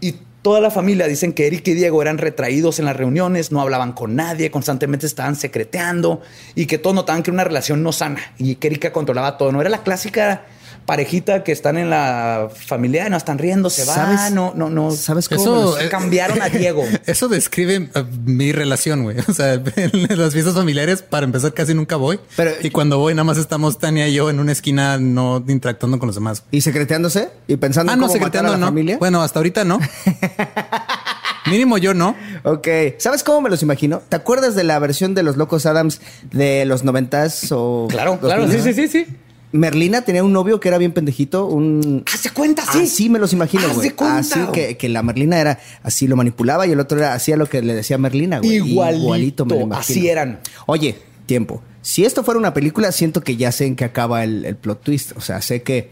Y 0.00 0.16
toda 0.42 0.60
la 0.60 0.70
familia 0.70 1.06
dicen 1.06 1.32
que 1.32 1.46
Eric 1.46 1.66
y 1.68 1.74
Diego 1.74 2.02
eran 2.02 2.18
retraídos 2.18 2.80
en 2.80 2.84
las 2.84 2.96
reuniones, 2.96 3.52
no 3.52 3.60
hablaban 3.60 3.92
con 3.92 4.16
nadie, 4.16 4.50
constantemente 4.50 5.06
estaban 5.06 5.36
secreteando 5.36 6.20
y 6.56 6.66
que 6.66 6.78
todos 6.78 6.94
notaban 6.96 7.22
que 7.22 7.30
era 7.30 7.34
una 7.36 7.44
relación 7.44 7.82
no 7.84 7.92
sana 7.92 8.20
y 8.38 8.56
que 8.56 8.66
Erika 8.66 8.92
controlaba 8.92 9.38
todo. 9.38 9.52
No 9.52 9.60
era 9.60 9.70
la 9.70 9.82
clásica 9.84 10.44
parejita 10.86 11.44
que 11.44 11.52
están 11.52 11.76
en 11.78 11.90
la 11.90 12.48
familia, 12.54 13.08
no 13.08 13.16
están 13.16 13.38
riendo, 13.38 13.70
se 13.70 13.84
van, 13.84 14.16
¿Sabes? 14.16 14.32
no, 14.32 14.52
no, 14.54 14.68
no. 14.70 14.90
¿Sabes 14.90 15.28
cómo? 15.28 15.40
Eso 15.40 15.54
me 15.76 15.82
los- 15.82 15.90
cambiaron 15.90 16.40
a 16.42 16.48
Diego. 16.48 16.84
Eso 17.06 17.28
describe 17.28 17.88
eh, 17.94 18.04
mi 18.24 18.52
relación, 18.52 19.02
güey. 19.04 19.16
O 19.28 19.32
sea, 19.34 19.54
en 19.54 20.18
las 20.18 20.32
fiestas 20.32 20.54
familiares, 20.54 21.02
para 21.02 21.24
empezar, 21.24 21.54
casi 21.54 21.74
nunca 21.74 21.96
voy. 21.96 22.18
Pero- 22.36 22.52
y 22.62 22.70
cuando 22.70 22.98
voy, 22.98 23.14
nada 23.14 23.24
más 23.24 23.38
estamos 23.38 23.78
Tania 23.78 24.08
y 24.08 24.14
yo 24.14 24.28
en 24.30 24.40
una 24.40 24.52
esquina, 24.52 24.98
no 24.98 25.42
interactuando 25.48 25.98
con 25.98 26.06
los 26.08 26.16
demás. 26.16 26.44
¿Y 26.50 26.60
secreteándose? 26.60 27.30
¿Y 27.48 27.56
pensando 27.56 27.92
Ah, 27.92 27.94
en 27.94 28.00
no, 28.00 28.06
cómo 28.08 28.14
matar 28.20 28.26
a 28.26 28.30
secretando, 28.30 28.52
la 28.52 28.58
no. 28.58 28.66
familia? 28.66 28.96
Bueno, 28.98 29.22
hasta 29.22 29.38
ahorita 29.38 29.64
no. 29.64 29.78
Mínimo 31.46 31.76
yo 31.76 31.92
no. 31.92 32.14
Ok. 32.44 32.68
¿Sabes 32.98 33.24
cómo 33.24 33.40
me 33.40 33.50
los 33.50 33.62
imagino? 33.62 34.00
¿Te 34.08 34.14
acuerdas 34.14 34.54
de 34.54 34.62
la 34.62 34.78
versión 34.78 35.14
de 35.14 35.24
los 35.24 35.36
Locos 35.36 35.66
Adams 35.66 36.00
de 36.30 36.64
los 36.66 36.84
noventas 36.84 37.48
o... 37.50 37.88
Claro, 37.90 38.20
claro, 38.20 38.48
sí, 38.50 38.60
sí, 38.62 38.72
sí, 38.72 38.86
sí. 38.88 39.06
Merlina 39.52 40.02
tenía 40.02 40.24
un 40.24 40.32
novio 40.32 40.58
que 40.60 40.68
era 40.68 40.78
bien 40.78 40.92
pendejito, 40.92 41.46
un... 41.46 42.02
Haz 42.12 42.22
de 42.22 42.30
cuenta, 42.30 42.64
sí. 42.72 42.80
Así 42.84 43.08
me 43.10 43.18
los 43.18 43.32
imagino, 43.32 43.68
güey. 43.74 43.92
Así 43.98 44.40
que, 44.52 44.76
que 44.76 44.88
la 44.88 45.02
Merlina 45.02 45.38
era 45.38 45.60
así, 45.82 46.06
lo 46.08 46.16
manipulaba 46.16 46.66
y 46.66 46.72
el 46.72 46.80
otro 46.80 46.98
era 46.98 47.12
hacía 47.14 47.36
lo 47.36 47.46
que 47.46 47.60
le 47.62 47.74
decía 47.74 47.98
Merlina, 47.98 48.38
güey. 48.38 48.56
Igualito, 48.56 49.44
me 49.44 49.54
lo 49.56 49.60
imagino. 49.62 49.98
así 49.98 50.08
eran. 50.08 50.40
Oye, 50.66 50.96
tiempo. 51.26 51.62
Si 51.82 52.04
esto 52.04 52.24
fuera 52.24 52.38
una 52.38 52.54
película, 52.54 52.92
siento 52.92 53.22
que 53.22 53.36
ya 53.36 53.52
sé 53.52 53.66
en 53.66 53.76
qué 53.76 53.84
acaba 53.84 54.24
el, 54.24 54.44
el 54.44 54.56
plot 54.56 54.82
twist. 54.82 55.12
O 55.16 55.20
sea, 55.20 55.42
sé 55.42 55.62
que. 55.62 55.90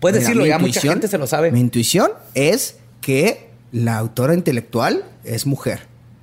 Puedes 0.00 0.20
Mira, 0.20 0.28
decirlo, 0.28 0.46
ya 0.46 0.58
mucha 0.58 0.80
gente 0.80 1.08
se 1.08 1.18
lo 1.18 1.26
sabe. 1.26 1.50
Mi 1.52 1.60
intuición 1.60 2.10
es 2.34 2.76
que 3.00 3.48
la 3.72 3.98
autora 3.98 4.34
intelectual 4.34 5.04
es 5.24 5.44
mujer. 5.46 5.80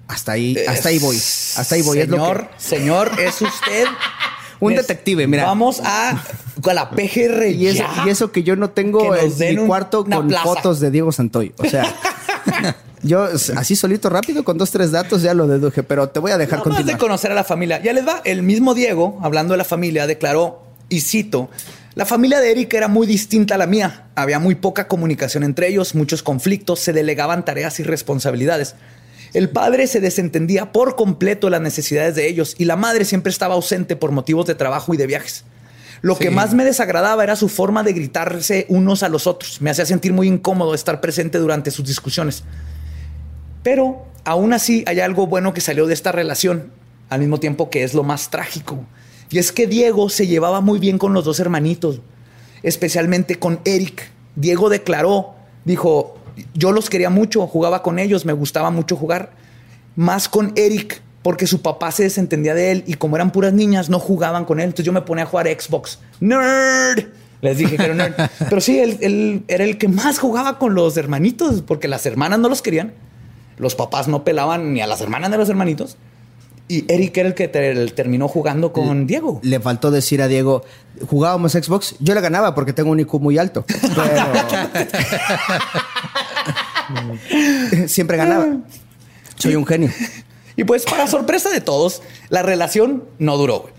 Hasta 0.07 0.33
ahí, 0.33 0.55
hasta 0.67 0.89
ahí 0.89 0.99
voy. 0.99 1.15
Hasta 1.17 1.75
ahí 1.75 1.81
voy. 1.81 1.99
es 1.99 2.07
lo 2.09 2.17
Señor, 2.17 2.47
que- 2.49 2.53
señor, 2.57 3.11
es 3.19 3.41
usted. 3.41 3.85
Un 4.59 4.75
detective, 4.75 5.27
mira. 5.27 5.45
Vamos 5.45 5.81
a, 5.83 6.11
a 6.11 6.73
la 6.73 6.89
PGR. 6.89 7.47
y, 7.47 7.67
eso, 7.67 7.83
ya. 7.83 8.03
y 8.05 8.09
eso 8.09 8.31
que 8.31 8.43
yo 8.43 8.55
no 8.55 8.69
tengo 8.69 9.15
en 9.15 9.31
mi 9.37 9.57
un- 9.57 9.67
cuarto 9.67 10.05
con 10.05 10.27
plaza. 10.27 10.43
fotos 10.43 10.79
de 10.79 10.91
Diego 10.91 11.11
Santoy. 11.11 11.53
O 11.57 11.65
sea, 11.65 11.85
yo 13.03 13.23
así 13.57 13.75
solito 13.75 14.09
rápido 14.09 14.43
con 14.43 14.57
dos, 14.57 14.71
tres 14.71 14.91
datos 14.91 15.21
ya 15.21 15.33
lo 15.33 15.47
deduje, 15.47 15.83
pero 15.83 16.09
te 16.09 16.19
voy 16.19 16.31
a 16.31 16.37
dejar 16.37 16.65
más 16.67 16.85
de 16.85 16.97
conocer 16.97 17.31
a 17.31 17.35
la 17.35 17.43
familia. 17.43 17.81
Ya 17.81 17.93
les 17.93 18.07
va. 18.07 18.21
El 18.25 18.43
mismo 18.43 18.73
Diego, 18.73 19.19
hablando 19.21 19.53
de 19.53 19.57
la 19.59 19.65
familia, 19.65 20.07
declaró, 20.07 20.63
y 20.89 21.01
cito, 21.01 21.49
la 21.95 22.05
familia 22.05 22.39
de 22.39 22.51
Erika 22.51 22.77
era 22.77 22.87
muy 22.87 23.07
distinta 23.07 23.55
a 23.55 23.57
la 23.57 23.67
mía. 23.67 24.07
Había 24.15 24.39
muy 24.39 24.55
poca 24.55 24.87
comunicación 24.87 25.43
entre 25.43 25.67
ellos, 25.69 25.95
muchos 25.95 26.23
conflictos, 26.23 26.79
se 26.79 26.93
delegaban 26.93 27.45
tareas 27.45 27.79
y 27.79 27.83
responsabilidades. 27.83 28.75
El 29.33 29.49
padre 29.49 29.87
se 29.87 29.99
desentendía 29.99 30.71
por 30.71 30.95
completo 30.95 31.47
de 31.47 31.51
las 31.51 31.61
necesidades 31.61 32.15
de 32.15 32.27
ellos 32.27 32.55
y 32.57 32.65
la 32.65 32.75
madre 32.75 33.05
siempre 33.05 33.29
estaba 33.29 33.55
ausente 33.55 33.95
por 33.95 34.11
motivos 34.11 34.45
de 34.45 34.55
trabajo 34.55 34.93
y 34.93 34.97
de 34.97 35.07
viajes. 35.07 35.45
Lo 36.01 36.17
que 36.17 36.29
más 36.29 36.53
me 36.53 36.63
desagradaba 36.65 37.23
era 37.23 37.35
su 37.35 37.49
forma 37.49 37.81
de 37.83 37.93
gritarse 37.93 38.65
unos 38.69 39.01
a 39.01 39.09
los 39.09 39.27
otros. 39.27 39.61
Me 39.61 39.69
hacía 39.71 39.85
sentir 39.85 40.13
muy 40.13 40.27
incómodo 40.27 40.75
estar 40.75 41.01
presente 41.01 41.39
durante 41.39 41.71
sus 41.71 41.85
discusiones. 41.85 42.43
Pero 43.63 44.05
aún 44.23 44.53
así 44.53 44.83
hay 44.87 44.99
algo 44.99 45.25
bueno 45.25 45.53
que 45.53 45.61
salió 45.61 45.87
de 45.87 45.95
esta 45.95 46.11
relación, 46.11 46.71
al 47.09 47.21
mismo 47.21 47.39
tiempo 47.39 47.69
que 47.69 47.83
es 47.83 47.93
lo 47.93 48.03
más 48.03 48.29
trágico. 48.29 48.85
Y 49.31 49.39
es 49.39 49.51
que 49.51 49.65
Diego 49.67 50.09
se 50.09 50.27
llevaba 50.27 50.61
muy 50.61 50.77
bien 50.79 50.99
con 50.99 51.13
los 51.13 51.25
dos 51.25 51.39
hermanitos, 51.39 52.01
especialmente 52.61 53.39
con 53.39 53.59
Eric. 53.65 54.11
Diego 54.35 54.69
declaró, 54.69 55.33
dijo, 55.63 56.14
yo 56.53 56.71
los 56.71 56.89
quería 56.89 57.09
mucho, 57.09 57.45
jugaba 57.47 57.81
con 57.81 57.99
ellos, 57.99 58.25
me 58.25 58.33
gustaba 58.33 58.71
mucho 58.71 58.95
jugar, 58.95 59.31
más 59.95 60.29
con 60.29 60.51
Eric, 60.55 61.01
porque 61.21 61.47
su 61.47 61.61
papá 61.61 61.91
se 61.91 62.03
desentendía 62.03 62.53
de 62.53 62.71
él 62.71 62.83
y 62.85 62.95
como 62.95 63.15
eran 63.15 63.31
puras 63.31 63.53
niñas, 63.53 63.89
no 63.89 63.99
jugaban 63.99 64.45
con 64.45 64.59
él. 64.59 64.65
Entonces 64.65 64.85
yo 64.85 64.93
me 64.93 65.01
ponía 65.01 65.23
a 65.23 65.27
jugar 65.27 65.47
Xbox. 65.47 65.99
¡Nerd! 66.19 67.05
Les 67.41 67.57
dije 67.57 67.77
que 67.77 67.83
era 67.83 67.93
nerd. 67.93 68.13
Pero 68.49 68.61
sí, 68.61 68.79
él, 68.79 68.97
él 69.01 69.43
era 69.47 69.63
el 69.63 69.77
que 69.77 69.87
más 69.87 70.19
jugaba 70.19 70.59
con 70.59 70.75
los 70.75 70.97
hermanitos, 70.97 71.61
porque 71.61 71.87
las 71.87 72.05
hermanas 72.05 72.39
no 72.39 72.49
los 72.49 72.61
querían. 72.61 72.93
Los 73.57 73.75
papás 73.75 74.07
no 74.07 74.23
pelaban 74.23 74.73
ni 74.73 74.81
a 74.81 74.87
las 74.87 75.01
hermanas 75.01 75.31
de 75.31 75.37
los 75.37 75.49
hermanitos. 75.49 75.97
Y 76.67 76.91
Eric 76.91 77.15
era 77.17 77.29
el 77.29 77.35
que 77.35 77.47
ter- 77.47 77.91
terminó 77.91 78.27
jugando 78.27 78.73
con 78.73 79.05
Diego. 79.05 79.39
Le 79.43 79.59
faltó 79.59 79.91
decir 79.91 80.21
a 80.21 80.27
Diego, 80.27 80.63
jugábamos 81.07 81.51
Xbox, 81.51 81.95
yo 81.99 82.15
le 82.15 82.21
ganaba 82.21 82.55
porque 82.55 82.73
tengo 82.73 82.89
un 82.91 82.99
IQ 82.99 83.13
muy 83.19 83.37
alto. 83.37 83.65
Pero... 83.67 83.87
Siempre 87.87 88.17
ganaba. 88.17 88.57
Soy 89.37 89.55
un 89.55 89.65
genio. 89.65 89.91
Y 90.55 90.63
pues, 90.63 90.85
para 90.85 91.07
sorpresa 91.07 91.49
de 91.49 91.61
todos, 91.61 92.01
la 92.29 92.41
relación 92.41 93.03
no 93.19 93.37
duró. 93.37 93.69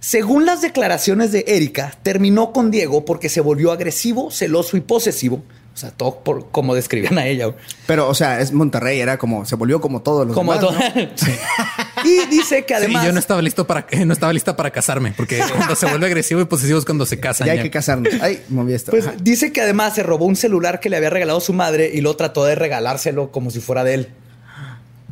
Según 0.00 0.46
las 0.46 0.62
declaraciones 0.62 1.32
de 1.32 1.44
Erika, 1.48 1.92
terminó 2.02 2.52
con 2.52 2.70
Diego 2.70 3.04
porque 3.04 3.28
se 3.28 3.40
volvió 3.40 3.72
agresivo, 3.72 4.30
celoso 4.30 4.76
y 4.76 4.80
posesivo. 4.80 5.42
O 5.74 5.78
sea, 5.78 5.90
todo 5.90 6.20
por 6.20 6.48
como 6.50 6.74
describían 6.74 7.18
a 7.18 7.26
ella. 7.26 7.54
Pero, 7.86 8.08
o 8.08 8.14
sea, 8.14 8.40
es 8.40 8.52
Monterrey, 8.52 8.98
era 8.98 9.18
como, 9.18 9.44
se 9.44 9.56
volvió 9.56 9.78
como 9.80 10.00
todos 10.00 10.26
los 10.26 10.34
Como 10.34 10.54
demás, 10.54 10.66
todo. 10.66 10.78
¿no? 10.78 11.08
Y 12.04 12.26
dice 12.26 12.64
que 12.64 12.74
Sí, 12.74 12.78
además. 12.84 13.06
yo 13.06 13.12
no 13.12 13.18
estaba 13.18 13.40
listo 13.42 13.66
para 13.66 13.86
no 14.04 14.12
estaba 14.12 14.32
lista 14.32 14.56
para 14.56 14.70
casarme, 14.70 15.12
porque 15.16 15.38
cuando 15.56 15.74
se 15.74 15.86
vuelve 15.86 16.06
agresivo 16.06 16.40
y 16.40 16.44
posesivo 16.44 16.78
es 16.78 16.84
cuando 16.84 17.06
se 17.06 17.18
casan. 17.20 17.46
Ya 17.46 17.52
hay 17.52 17.58
ya. 17.58 17.62
que 17.64 17.70
casarnos. 17.70 18.12
Ay, 18.20 18.42
moví 18.48 18.74
esto. 18.74 18.90
Pues 18.90 19.06
Ajá. 19.06 19.16
dice 19.20 19.52
que 19.52 19.60
además 19.62 19.94
se 19.94 20.02
robó 20.02 20.26
un 20.26 20.36
celular 20.36 20.80
que 20.80 20.90
le 20.90 20.96
había 20.96 21.10
regalado 21.10 21.40
su 21.40 21.52
madre 21.52 21.90
y 21.92 22.00
lo 22.00 22.14
trató 22.16 22.44
de 22.44 22.54
regalárselo 22.54 23.30
como 23.32 23.50
si 23.50 23.60
fuera 23.60 23.84
de 23.84 23.94
él. 23.94 24.08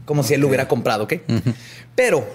Como 0.04 0.22
si 0.22 0.34
él 0.34 0.40
lo 0.42 0.48
hubiera 0.48 0.68
comprado, 0.68 1.04
¿ok? 1.04 1.14
Pero, 1.94 2.28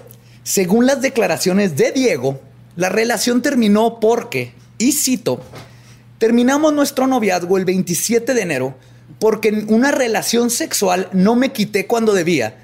según 0.43 0.87
las 0.87 1.01
declaraciones 1.01 1.75
de 1.77 1.91
Diego, 1.91 2.41
la 2.75 2.89
relación 2.89 3.41
terminó 3.43 3.99
porque, 3.99 4.53
y 4.79 4.93
cito, 4.93 5.41
terminamos 6.17 6.73
nuestro 6.73 7.05
noviazgo 7.05 7.57
el 7.57 7.65
27 7.65 8.33
de 8.33 8.41
enero 8.41 8.75
porque 9.19 9.49
en 9.49 9.71
una 9.73 9.91
relación 9.91 10.49
sexual 10.49 11.09
no 11.13 11.35
me 11.35 11.51
quité 11.51 11.85
cuando 11.87 12.13
debía 12.13 12.55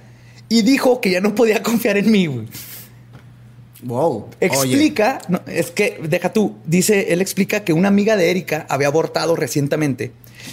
y 0.50 0.62
dijo 0.62 1.02
que 1.02 1.12
ya 1.12 1.22
no 1.22 1.34
podía 1.36 1.62
confiar 1.64 1.98
en 1.98 2.12
mí. 2.12 2.28
güey. 2.28 2.48
Wow. 3.84 4.30
Explica, 4.40 5.20
no, 5.28 5.42
es 5.46 5.70
que 5.70 6.00
deja 6.02 6.34
tú, 6.34 6.56
dice, 6.66 7.14
él 7.14 7.22
explica 7.22 7.64
que 7.64 7.72
una 7.74 7.90
amiga 7.90 8.16
de 8.16 8.32
Erika 8.32 8.66
había 8.70 8.88
abortado 8.88 9.36
recientemente 9.36 10.12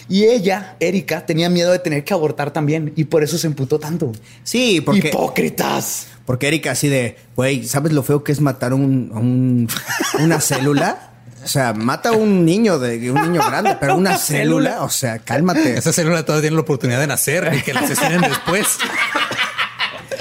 y 0.09 0.25
ella, 0.25 0.77
Erika, 0.81 1.25
tenía 1.25 1.49
miedo 1.49 1.71
de 1.73 1.79
tener 1.79 2.05
que 2.05 2.13
abortar 2.13 2.51
también 2.51 2.93
y 2.97 3.05
por 3.05 3.23
eso 3.23 3.39
se 3.39 3.47
emputó 3.47 3.79
tanto. 3.79 4.13
Sí, 4.43 4.81
porque, 4.83 5.09
Hipócritas. 5.09 6.09
porque 6.27 6.49
Erika 6.49 6.73
así 6.73 6.89
de, 6.89 7.17
güey, 7.37 7.65
¿sabes 7.65 7.93
lo 7.93 8.03
feo 8.03 8.23
que 8.25 8.33
es 8.33 8.41
matar 8.41 8.75
un, 8.75 9.11
a 9.15 9.19
un- 9.19 9.69
una 10.21 10.41
célula? 10.41 11.11
O 11.45 11.49
sea, 11.49 11.73
mata 11.73 12.11
a 12.11 12.13
un 12.13 12.45
niño 12.45 12.79
de 12.79 13.11
un 13.11 13.21
niño 13.23 13.41
grande, 13.47 13.77
pero 13.81 13.97
una 13.97 14.11
Una 14.11 14.19
célula, 14.19 14.71
célula. 14.71 14.85
o 14.85 14.91
sea, 14.91 15.19
cálmate. 15.21 15.77
Esa 15.79 15.93
célula 15.93 16.25
todavía 16.25 16.43
tiene 16.43 16.57
la 16.57 16.63
oportunidad 16.63 17.01
de 17.01 17.07
nacer 17.07 17.51
y 17.59 17.63
que 17.63 17.73
la 17.73 17.81
asesinen 17.81 18.21
después. 18.21 18.67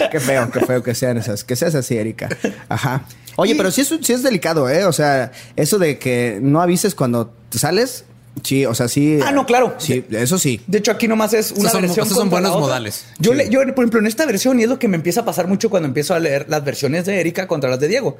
Qué 0.12 0.20
feo, 0.20 0.50
qué 0.52 0.60
feo 0.62 0.84
que 0.84 0.96
sean 0.96 1.18
esas, 1.18 1.44
que 1.44 1.56
seas 1.56 1.76
así, 1.76 1.98
Erika. 1.98 2.30
Ajá. 2.70 3.04
Oye, 3.38 3.56
pero 3.56 3.72
sí 3.72 3.82
es, 3.82 3.88
sí 4.02 4.14
es 4.14 4.24
delicado, 4.24 4.70
¿eh? 4.70 4.86
O 4.86 4.94
sea, 4.94 5.32
eso 5.56 5.78
de 5.80 5.98
que 6.00 6.40
no 6.42 6.62
avises 6.62 6.96
cuando 6.96 7.34
te 7.50 7.60
sales, 7.60 8.04
sí, 8.44 8.66
o 8.66 8.74
sea, 8.76 8.88
sí. 8.88 9.20
Ah, 9.26 9.32
no, 9.32 9.46
claro. 9.46 9.76
Sí, 9.78 10.04
eso 10.12 10.38
sí. 10.38 10.62
De 10.68 10.80
hecho, 10.80 10.92
aquí 10.92 11.08
nomás 11.08 11.34
es 11.34 11.52
una 11.52 11.70
son- 11.70 11.82
versión. 11.82 12.06
esos 12.06 12.18
son 12.18 12.30
buenos 12.30 12.52
modales. 12.60 13.06
Yo, 13.20 13.32
Sí. 13.32 13.38
le- 13.38 13.50
yo, 13.50 13.60
por 13.74 13.84
ejemplo, 13.84 14.00
en 14.00 14.08
esta 14.08 14.26
versión, 14.26 14.60
y 14.60 14.64
es 14.64 14.70
lo 14.70 14.80
que 14.80 14.88
me 14.88 14.98
empieza 14.98 15.22
a 15.22 15.26
pasar 15.26 15.48
mucho 15.48 15.70
cuando 15.70 15.88
empiezo 15.88 16.14
a 16.14 16.20
leer 16.20 16.46
las 16.50 16.64
versiones 16.64 17.06
de 17.06 17.20
Erika 17.20 17.48
contra 17.48 17.70
las 17.70 17.80
de 17.80 17.88
Diego, 17.88 18.18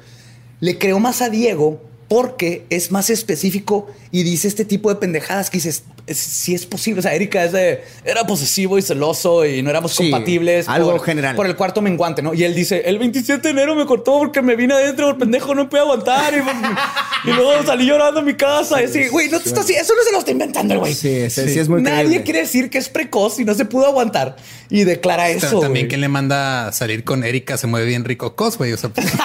le 0.60 0.78
creo 0.78 0.98
más 0.98 1.20
a 1.22 1.28
Diego 1.28 1.82
porque 2.12 2.66
es 2.68 2.90
más 2.90 3.08
específico 3.08 3.86
y 4.10 4.22
dice 4.22 4.46
este 4.46 4.66
tipo 4.66 4.90
de 4.90 4.96
pendejadas 4.96 5.48
que 5.48 5.56
dices, 5.56 5.84
es- 6.06 6.18
si 6.18 6.54
es 6.54 6.66
posible. 6.66 6.98
O 7.00 7.02
sea, 7.02 7.14
Erika 7.14 7.42
es 7.42 7.52
de, 7.52 7.82
era 8.04 8.26
posesivo 8.26 8.76
y 8.76 8.82
celoso 8.82 9.46
y 9.46 9.62
no 9.62 9.70
éramos 9.70 9.92
Sí, 9.94 10.10
compatibles. 10.10 10.68
algo 10.68 10.90
por, 10.92 11.04
general. 11.04 11.34
Por 11.36 11.46
el 11.46 11.56
cuarto 11.56 11.80
menguante, 11.80 12.20
¿no? 12.20 12.34
Y 12.34 12.44
él 12.44 12.54
dice, 12.54 12.82
el 12.84 12.98
27 12.98 13.40
de 13.40 13.48
enero 13.50 13.74
me 13.74 13.86
cortó 13.86 14.18
porque 14.18 14.42
me 14.42 14.56
vine 14.56 14.74
adentro, 14.74 15.08
el 15.08 15.16
pendejo 15.16 15.54
no 15.54 15.70
pude 15.70 15.80
aguantar. 15.80 16.34
Y, 16.34 17.30
y 17.30 17.32
luego 17.32 17.62
salí 17.66 17.86
llorando 17.86 18.20
a 18.20 18.22
mi 18.22 18.34
casa. 18.34 18.82
Y 18.82 18.84
así, 18.84 19.08
güey, 19.08 19.30
no 19.30 19.40
te 19.40 19.48
estás, 19.48 19.70
eso 19.70 19.94
no 19.96 20.02
se 20.02 20.12
lo 20.12 20.18
está 20.18 20.32
inventando 20.32 20.74
el 20.74 20.80
güey. 20.80 20.94
Sí, 20.94 21.30
sí, 21.30 21.48
sí 21.48 21.58
es 21.60 21.70
muy 21.70 21.80
Nadie 21.80 22.04
creíble. 22.04 22.24
quiere 22.24 22.38
decir 22.40 22.68
que 22.68 22.76
es 22.76 22.90
precoz 22.90 23.38
y 23.40 23.46
no 23.46 23.54
se 23.54 23.64
pudo 23.64 23.86
aguantar. 23.86 24.36
Y 24.68 24.84
declara 24.84 25.22
Ta- 25.24 25.30
eso. 25.30 25.60
También 25.60 25.88
quien 25.88 26.02
le 26.02 26.08
manda 26.08 26.68
a 26.68 26.72
salir 26.72 27.04
con 27.04 27.24
Erika 27.24 27.56
se 27.56 27.66
mueve 27.68 27.86
bien 27.86 28.04
rico 28.04 28.36
cos, 28.36 28.58
güey. 28.58 28.74
O 28.74 28.76
sea, 28.76 28.90
pues, 28.90 29.06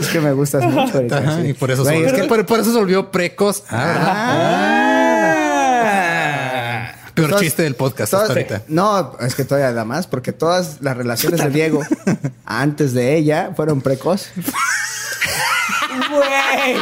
Es 0.00 0.08
que 0.08 0.20
me 0.20 0.32
gustas 0.32 0.64
mucho, 0.64 0.98
Erika. 0.98 1.18
ajá, 1.18 1.36
sí. 1.42 1.48
y 1.48 1.52
por 1.54 1.70
eso, 1.70 1.82
Güey, 1.84 2.00
se, 2.00 2.06
es 2.06 2.12
que 2.12 2.24
por, 2.24 2.44
por 2.46 2.60
eso 2.60 2.72
se 2.72 2.78
volvió 2.78 3.10
precoz. 3.10 3.62
Ah. 3.70 3.94
Ah. 5.86 6.94
Peor 7.14 7.28
todas- 7.30 7.42
chiste 7.42 7.62
del 7.62 7.76
podcast 7.76 8.10
todas- 8.10 8.28
hasta 8.30 8.40
ahorita. 8.40 8.62
No, 8.68 9.16
es 9.20 9.34
que 9.36 9.44
todavía 9.44 9.72
da 9.72 9.84
más, 9.84 10.06
porque 10.08 10.32
todas 10.32 10.78
las 10.80 10.96
relaciones 10.96 11.40
de 11.40 11.50
Diego 11.50 11.80
antes 12.44 12.92
de 12.92 13.14
ella 13.16 13.50
fueron 13.54 13.80
precoz. 13.80 14.28
Güey. 16.10 16.76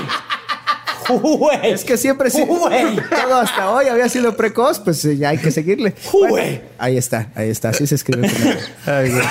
Güey. 1.20 1.72
Es 1.72 1.84
que 1.84 1.96
siempre 1.98 2.30
sí. 2.30 2.42
Güey. 2.46 2.96
Todo 3.10 3.36
hasta 3.36 3.70
hoy 3.70 3.86
había 3.88 4.08
sido 4.08 4.34
precoz, 4.36 4.78
pues 4.80 5.02
ya 5.18 5.30
hay 5.30 5.38
que 5.38 5.50
seguirle. 5.50 5.94
Güey. 6.12 6.30
Bueno, 6.30 6.58
ahí 6.78 6.96
está, 6.96 7.28
ahí 7.34 7.50
está. 7.50 7.68
Así 7.70 7.86
se 7.86 7.96
escribe. 7.96 8.26
él. 8.28 8.58
Ay, 8.86 9.10
güey. 9.10 9.24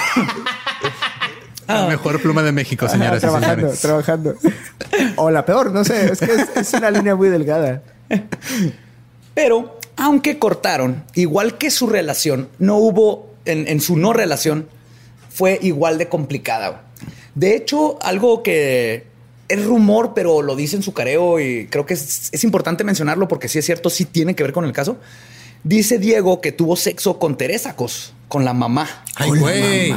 La 1.74 1.88
mejor 1.88 2.22
pluma 2.22 2.44
de 2.44 2.52
México, 2.52 2.88
señoras 2.88 3.18
y 3.18 3.22
trabajando, 3.22 3.56
señores. 3.56 3.82
trabajando. 3.82 4.36
O 5.16 5.32
la 5.32 5.46
peor, 5.46 5.72
no 5.72 5.84
sé. 5.84 6.12
Es 6.12 6.20
que 6.20 6.34
es, 6.34 6.50
es 6.56 6.74
una 6.74 6.92
línea 6.92 7.16
muy 7.16 7.30
delgada. 7.30 7.82
Pero, 9.34 9.80
aunque 9.96 10.40
cortaron, 10.40 11.04
igual 11.16 11.58
que 11.58 11.72
su 11.72 11.88
relación, 11.88 12.50
no 12.60 12.78
hubo, 12.78 13.34
en, 13.46 13.68
en 13.68 13.80
su 13.80 13.98
no 13.98 14.14
relación, 14.14 14.68
fue 15.30 15.60
igual 15.62 15.98
de 15.98 16.10
complicada. 16.10 16.84
De 17.36 17.56
hecho, 17.56 17.98
algo 18.02 18.44
que 18.44 19.06
es 19.48 19.66
rumor, 19.66 20.14
pero 20.14 20.42
lo 20.42 20.56
dice 20.56 20.76
en 20.76 20.84
su 20.84 20.94
careo 20.94 21.40
y 21.40 21.68
creo 21.68 21.86
que 21.86 21.94
es, 21.94 22.30
es 22.32 22.44
importante 22.44 22.84
mencionarlo 22.84 23.28
porque 23.28 23.48
sí 23.48 23.60
es 23.60 23.66
cierto, 23.66 23.90
sí 23.90 24.06
tiene 24.06 24.36
que 24.36 24.44
ver 24.44 24.54
con 24.54 24.66
el 24.66 24.74
caso. 24.74 24.98
Dice 25.64 26.00
Diego 26.00 26.42
que 26.42 26.52
tuvo 26.52 26.76
sexo 26.76 27.20
con 27.20 27.38
Teresa 27.38 27.76
Cos, 27.76 28.14
con 28.28 28.46
la 28.46 28.54
mamá. 28.54 29.04
Ay, 29.16 29.30
güey. 29.30 29.94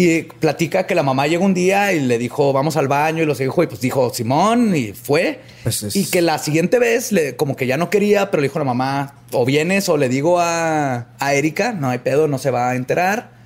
Y 0.00 0.22
platica 0.22 0.86
que 0.86 0.94
la 0.94 1.02
mamá 1.02 1.26
llegó 1.26 1.44
un 1.44 1.54
día 1.54 1.92
y 1.92 1.98
le 1.98 2.18
dijo, 2.18 2.52
vamos 2.52 2.76
al 2.76 2.86
baño, 2.86 3.24
y 3.24 3.26
los 3.26 3.38
dijo, 3.38 3.64
y 3.64 3.66
pues 3.66 3.80
dijo 3.80 4.14
Simón, 4.14 4.74
y 4.76 4.92
fue. 4.92 5.40
Pues 5.64 5.82
es- 5.82 5.96
Y 5.96 6.06
que 6.08 6.22
la 6.22 6.38
siguiente 6.38 6.78
vez, 6.78 7.10
le, 7.10 7.34
como 7.34 7.56
que 7.56 7.66
ya 7.66 7.76
no 7.76 7.90
quería, 7.90 8.30
pero 8.30 8.40
le 8.40 8.46
dijo 8.48 8.58
a 8.58 8.60
la 8.60 8.64
mamá, 8.66 9.14
o 9.32 9.44
vienes 9.44 9.88
o 9.88 9.96
le 9.96 10.08
digo 10.08 10.38
a, 10.38 11.08
a 11.18 11.34
Erika, 11.34 11.72
no 11.72 11.88
hay 11.90 11.98
pedo, 11.98 12.28
no 12.28 12.38
se 12.38 12.52
va 12.52 12.70
a 12.70 12.76
enterar. 12.76 13.36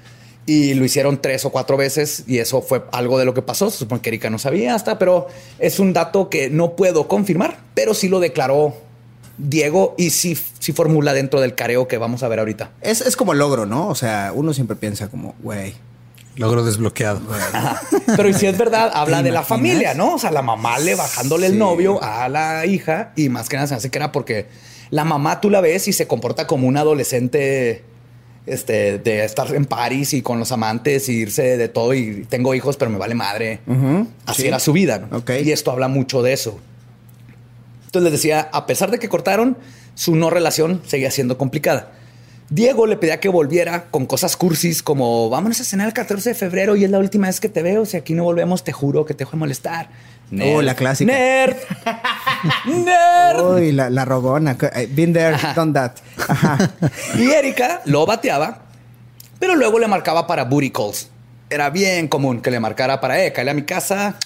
Y 0.44 0.74
lo 0.74 0.84
hicieron 0.84 1.22
tres 1.22 1.44
o 1.46 1.50
cuatro 1.50 1.76
veces 1.78 2.24
y 2.26 2.36
eso 2.38 2.60
fue 2.60 2.82
algo 2.92 3.18
de 3.18 3.24
lo 3.24 3.32
que 3.32 3.40
pasó. 3.42 3.70
Se 3.70 3.78
supone 3.78 4.02
que 4.02 4.10
Erika 4.10 4.28
no 4.28 4.38
sabía 4.38 4.74
hasta, 4.74 4.98
pero 4.98 5.28
es 5.58 5.78
un 5.78 5.94
dato 5.94 6.28
que 6.28 6.50
no 6.50 6.76
puedo 6.76 7.08
confirmar, 7.08 7.60
pero 7.74 7.94
sí 7.94 8.08
lo 8.08 8.20
declaró 8.20 8.74
Diego 9.38 9.94
y 9.96 10.10
sí, 10.10 10.36
sí 10.58 10.72
formula 10.72 11.14
dentro 11.14 11.40
del 11.40 11.54
careo 11.54 11.88
que 11.88 11.96
vamos 11.96 12.22
a 12.24 12.28
ver 12.28 12.40
ahorita. 12.40 12.72
Es, 12.82 13.00
es 13.00 13.16
como 13.16 13.32
logro, 13.34 13.64
¿no? 13.66 13.88
O 13.88 13.94
sea, 13.94 14.32
uno 14.34 14.52
siempre 14.52 14.76
piensa 14.76 15.08
como, 15.08 15.34
güey. 15.42 15.74
Logro 16.36 16.64
desbloqueado. 16.64 17.20
Pero 18.06 18.28
y 18.28 18.34
si 18.34 18.46
es 18.46 18.56
verdad, 18.56 18.90
habla 18.94 19.18
¿Te 19.18 19.24
de 19.24 19.32
la 19.32 19.42
familia, 19.42 19.94
¿no? 19.94 20.14
O 20.14 20.18
sea, 20.18 20.30
la 20.30 20.42
mamá 20.42 20.78
le 20.78 20.94
bajándole 20.94 21.46
el 21.46 21.58
novio 21.58 22.02
a 22.02 22.28
la 22.28 22.64
hija 22.66 23.12
y 23.16 23.28
más 23.28 23.48
que 23.48 23.56
nada 23.56 23.68
se 23.68 23.74
hace 23.74 23.90
que 23.90 23.98
era 23.98 24.12
porque 24.12 24.46
la 24.90 25.04
mamá 25.04 25.40
tú 25.40 25.50
la 25.50 25.60
ves 25.60 25.88
y 25.88 25.92
se 25.92 26.06
comporta 26.06 26.46
como 26.46 26.66
un 26.66 26.76
adolescente 26.76 27.84
este, 28.46 28.98
de 28.98 29.24
estar 29.24 29.54
en 29.54 29.66
París 29.66 30.14
y 30.14 30.22
con 30.22 30.38
los 30.38 30.52
amantes 30.52 31.08
y 31.08 31.12
irse 31.14 31.56
de 31.56 31.68
todo 31.68 31.94
y 31.94 32.26
tengo 32.28 32.54
hijos, 32.54 32.76
pero 32.76 32.90
me 32.90 32.98
vale 32.98 33.14
madre. 33.14 33.60
Así 34.26 34.42
sí. 34.42 34.48
era 34.48 34.58
su 34.58 34.72
vida. 34.72 35.06
¿no? 35.10 35.22
Y 35.28 35.50
esto 35.52 35.70
habla 35.70 35.88
mucho 35.88 36.22
de 36.22 36.32
eso. 36.32 36.58
Entonces 37.86 38.10
les 38.10 38.12
decía, 38.20 38.48
a 38.52 38.66
pesar 38.66 38.90
de 38.90 38.98
que 38.98 39.08
cortaron, 39.08 39.58
su 39.94 40.16
no 40.16 40.30
relación 40.30 40.80
seguía 40.86 41.10
siendo 41.10 41.36
complicada. 41.36 41.92
Diego 42.54 42.86
le 42.86 42.98
pedía 42.98 43.18
que 43.18 43.30
volviera 43.30 43.84
con 43.84 44.04
cosas 44.04 44.36
cursis 44.36 44.82
como 44.82 45.30
vámonos 45.30 45.58
a 45.62 45.64
cenar 45.64 45.86
el 45.86 45.94
14 45.94 46.30
de 46.30 46.34
febrero 46.34 46.76
y 46.76 46.84
es 46.84 46.90
la 46.90 46.98
última 46.98 47.26
vez 47.26 47.40
que 47.40 47.48
te 47.48 47.62
veo. 47.62 47.86
Si 47.86 47.96
aquí 47.96 48.12
no 48.12 48.24
volvemos, 48.24 48.62
te 48.62 48.72
juro 48.72 49.06
que 49.06 49.14
te 49.14 49.20
dejo 49.20 49.32
de 49.32 49.38
molestar. 49.38 49.88
Oh, 50.38 50.60
la 50.60 50.74
clásica. 50.74 51.10
Nerd. 51.10 51.56
Nerd. 52.66 53.54
Uy, 53.54 53.72
la, 53.72 53.88
la 53.88 54.04
rogona. 54.04 54.58
Eh, 54.74 54.86
Been 54.90 55.14
there, 55.14 55.34
done 55.56 55.72
that. 55.72 55.92
Ajá. 56.28 56.70
Y 57.18 57.30
Erika 57.30 57.80
lo 57.86 58.04
bateaba, 58.04 58.58
pero 59.38 59.54
luego 59.56 59.78
le 59.78 59.88
marcaba 59.88 60.26
para 60.26 60.44
booty 60.44 60.70
calls. 60.70 61.08
Era 61.48 61.70
bien 61.70 62.06
común 62.06 62.42
que 62.42 62.50
le 62.50 62.60
marcara 62.60 63.00
para, 63.00 63.24
eh, 63.24 63.32
cállate 63.32 63.50
a 63.50 63.54
mi 63.54 63.62
casa. 63.62 64.16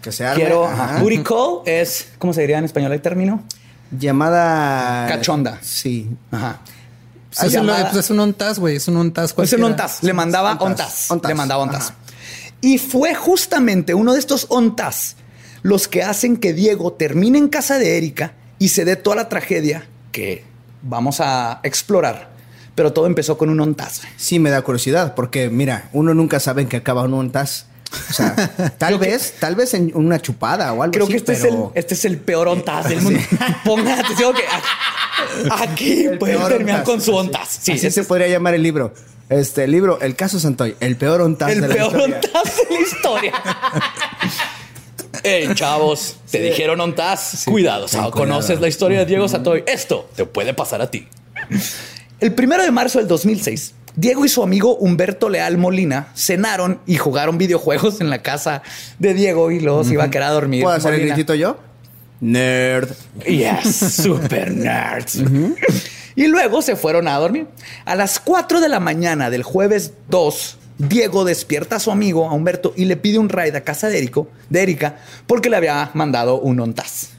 Que 0.00 0.10
se 0.10 0.24
arme. 0.24 0.42
Quiero. 0.42 0.64
Ajá. 0.64 0.84
ajá. 0.84 1.02
Booty 1.02 1.22
call 1.22 1.60
es, 1.66 2.12
¿cómo 2.18 2.32
se 2.32 2.40
diría 2.40 2.56
en 2.56 2.64
español 2.64 2.94
el 2.94 3.02
término? 3.02 3.42
Llamada. 3.90 5.06
Cachonda. 5.06 5.58
Sí. 5.60 6.08
Ajá. 6.30 6.60
Pues 7.34 7.46
es, 7.46 7.52
llamada- 7.52 7.90
es 7.98 8.10
un 8.10 8.20
ontas, 8.20 8.58
güey. 8.58 8.76
Es 8.76 8.88
un 8.88 8.96
ontas. 8.96 9.34
Es 9.38 9.52
un 9.54 9.64
ontas. 9.64 10.02
Le 10.02 10.12
mandaba 10.12 10.52
Ontas. 10.54 11.08
Le 11.28 11.34
mandaba 11.34 11.62
ontas. 11.62 11.92
Y 12.60 12.78
fue 12.78 13.14
justamente 13.14 13.94
uno 13.94 14.12
de 14.12 14.18
estos 14.18 14.46
ontas 14.48 15.16
los 15.62 15.88
que 15.88 16.02
hacen 16.02 16.36
que 16.36 16.52
Diego 16.52 16.92
termine 16.92 17.38
en 17.38 17.48
casa 17.48 17.78
de 17.78 17.96
Erika 17.96 18.34
y 18.58 18.68
se 18.68 18.84
dé 18.84 18.96
toda 18.96 19.16
la 19.16 19.28
tragedia 19.28 19.86
que 20.12 20.44
vamos 20.82 21.20
a 21.20 21.60
explorar. 21.62 22.30
Pero 22.74 22.92
todo 22.92 23.06
empezó 23.06 23.36
con 23.36 23.50
un 23.50 23.60
ontas. 23.60 24.02
Sí 24.16 24.38
me 24.38 24.50
da 24.50 24.62
curiosidad, 24.62 25.14
porque 25.14 25.50
mira, 25.50 25.88
uno 25.92 26.14
nunca 26.14 26.40
sabe 26.40 26.62
en 26.62 26.68
qué 26.68 26.78
acaba 26.78 27.02
un 27.02 27.14
ontas. 27.14 27.66
O 28.10 28.12
sea, 28.12 28.34
tal 28.78 28.98
vez, 28.98 29.34
tal 29.38 29.54
vez 29.54 29.74
en 29.74 29.90
una 29.94 30.20
chupada 30.20 30.72
o 30.72 30.82
algo 30.82 30.92
Creo 30.92 31.04
así, 31.04 31.12
que 31.12 31.18
este, 31.18 31.34
pero... 31.34 31.44
es 31.46 31.52
el, 31.54 31.78
este 31.78 31.94
es 31.94 32.04
el 32.04 32.18
peor 32.18 32.48
ontas 32.48 32.88
del 32.88 33.00
mundo. 33.02 33.20
Pongan 33.64 34.00
atención 34.00 34.34
que 34.34 34.42
aquí 35.50 36.04
El 36.04 36.18
pueden 36.18 36.38
peor 36.38 36.48
terminar 36.52 36.80
ontas. 36.80 36.88
con 36.88 37.00
su 37.00 37.14
ontas. 37.14 37.48
Sí, 37.48 37.72
Así 37.72 37.86
ese 37.86 37.90
se 37.90 38.00
es 38.02 38.06
podría 38.06 38.28
llamar 38.28 38.54
el 38.54 38.62
libro. 38.62 38.92
Este 39.28 39.64
el 39.64 39.70
libro, 39.70 40.00
El 40.00 40.14
caso 40.16 40.38
Santoy, 40.40 40.76
el 40.80 40.96
peor 40.96 41.22
ontas 41.22 41.50
el 41.50 41.60
de 41.62 41.68
la 41.68 41.74
peor 41.74 41.86
historia. 41.86 42.16
ontas 42.16 42.56
de 42.56 42.74
la 42.74 42.80
historia. 42.80 43.32
Ey, 45.24 45.54
chavos, 45.54 46.16
te 46.30 46.40
dijeron 46.40 46.80
ontas. 46.80 47.42
Cuidado, 47.46 47.86
conoces 48.10 48.60
la 48.60 48.68
historia 48.68 49.00
de 49.00 49.06
Diego 49.06 49.28
Santoy. 49.28 49.62
Esto 49.66 50.08
te 50.16 50.24
puede 50.26 50.54
pasar 50.54 50.82
a 50.82 50.90
ti. 50.90 51.06
El 52.18 52.34
primero 52.34 52.62
de 52.62 52.70
marzo 52.70 52.98
del 52.98 53.06
2006, 53.08 53.74
Diego 53.96 54.24
y 54.24 54.28
su 54.28 54.42
amigo 54.42 54.76
Humberto 54.76 55.28
Leal 55.28 55.58
Molina 55.58 56.08
cenaron 56.14 56.80
y 56.86 56.96
jugaron 56.96 57.38
videojuegos 57.38 58.00
en 58.00 58.10
la 58.10 58.22
casa 58.22 58.62
de 58.98 59.14
Diego 59.14 59.50
y 59.50 59.60
luego 59.60 59.84
se 59.84 59.94
iba 59.94 60.04
a 60.04 60.10
quedar 60.10 60.30
a 60.30 60.32
dormir. 60.32 60.62
¿Puedo 60.62 60.74
hacer 60.74 60.94
el 60.94 61.06
gritito 61.06 61.34
yo? 61.34 61.58
Nerd. 62.20 62.90
Yes, 63.26 63.76
super 64.02 64.50
nerds. 64.50 65.22
Y 66.14 66.26
luego 66.28 66.62
se 66.62 66.76
fueron 66.76 67.08
a 67.08 67.16
dormir. 67.18 67.48
A 67.84 67.94
las 67.94 68.20
4 68.20 68.60
de 68.60 68.68
la 68.68 68.80
mañana 68.80 69.30
del 69.30 69.42
jueves 69.42 69.92
2, 70.08 70.58
Diego 70.78 71.24
despierta 71.24 71.76
a 71.76 71.80
su 71.80 71.90
amigo, 71.90 72.28
a 72.28 72.32
Humberto, 72.32 72.72
y 72.76 72.84
le 72.84 72.96
pide 72.96 73.18
un 73.18 73.28
ride 73.28 73.56
a 73.56 73.62
casa 73.62 73.88
de, 73.88 73.98
Erico, 73.98 74.28
de 74.50 74.62
Erika 74.62 74.96
porque 75.26 75.50
le 75.50 75.56
había 75.56 75.90
mandado 75.94 76.40
un 76.40 76.60
ontaz. 76.60 77.10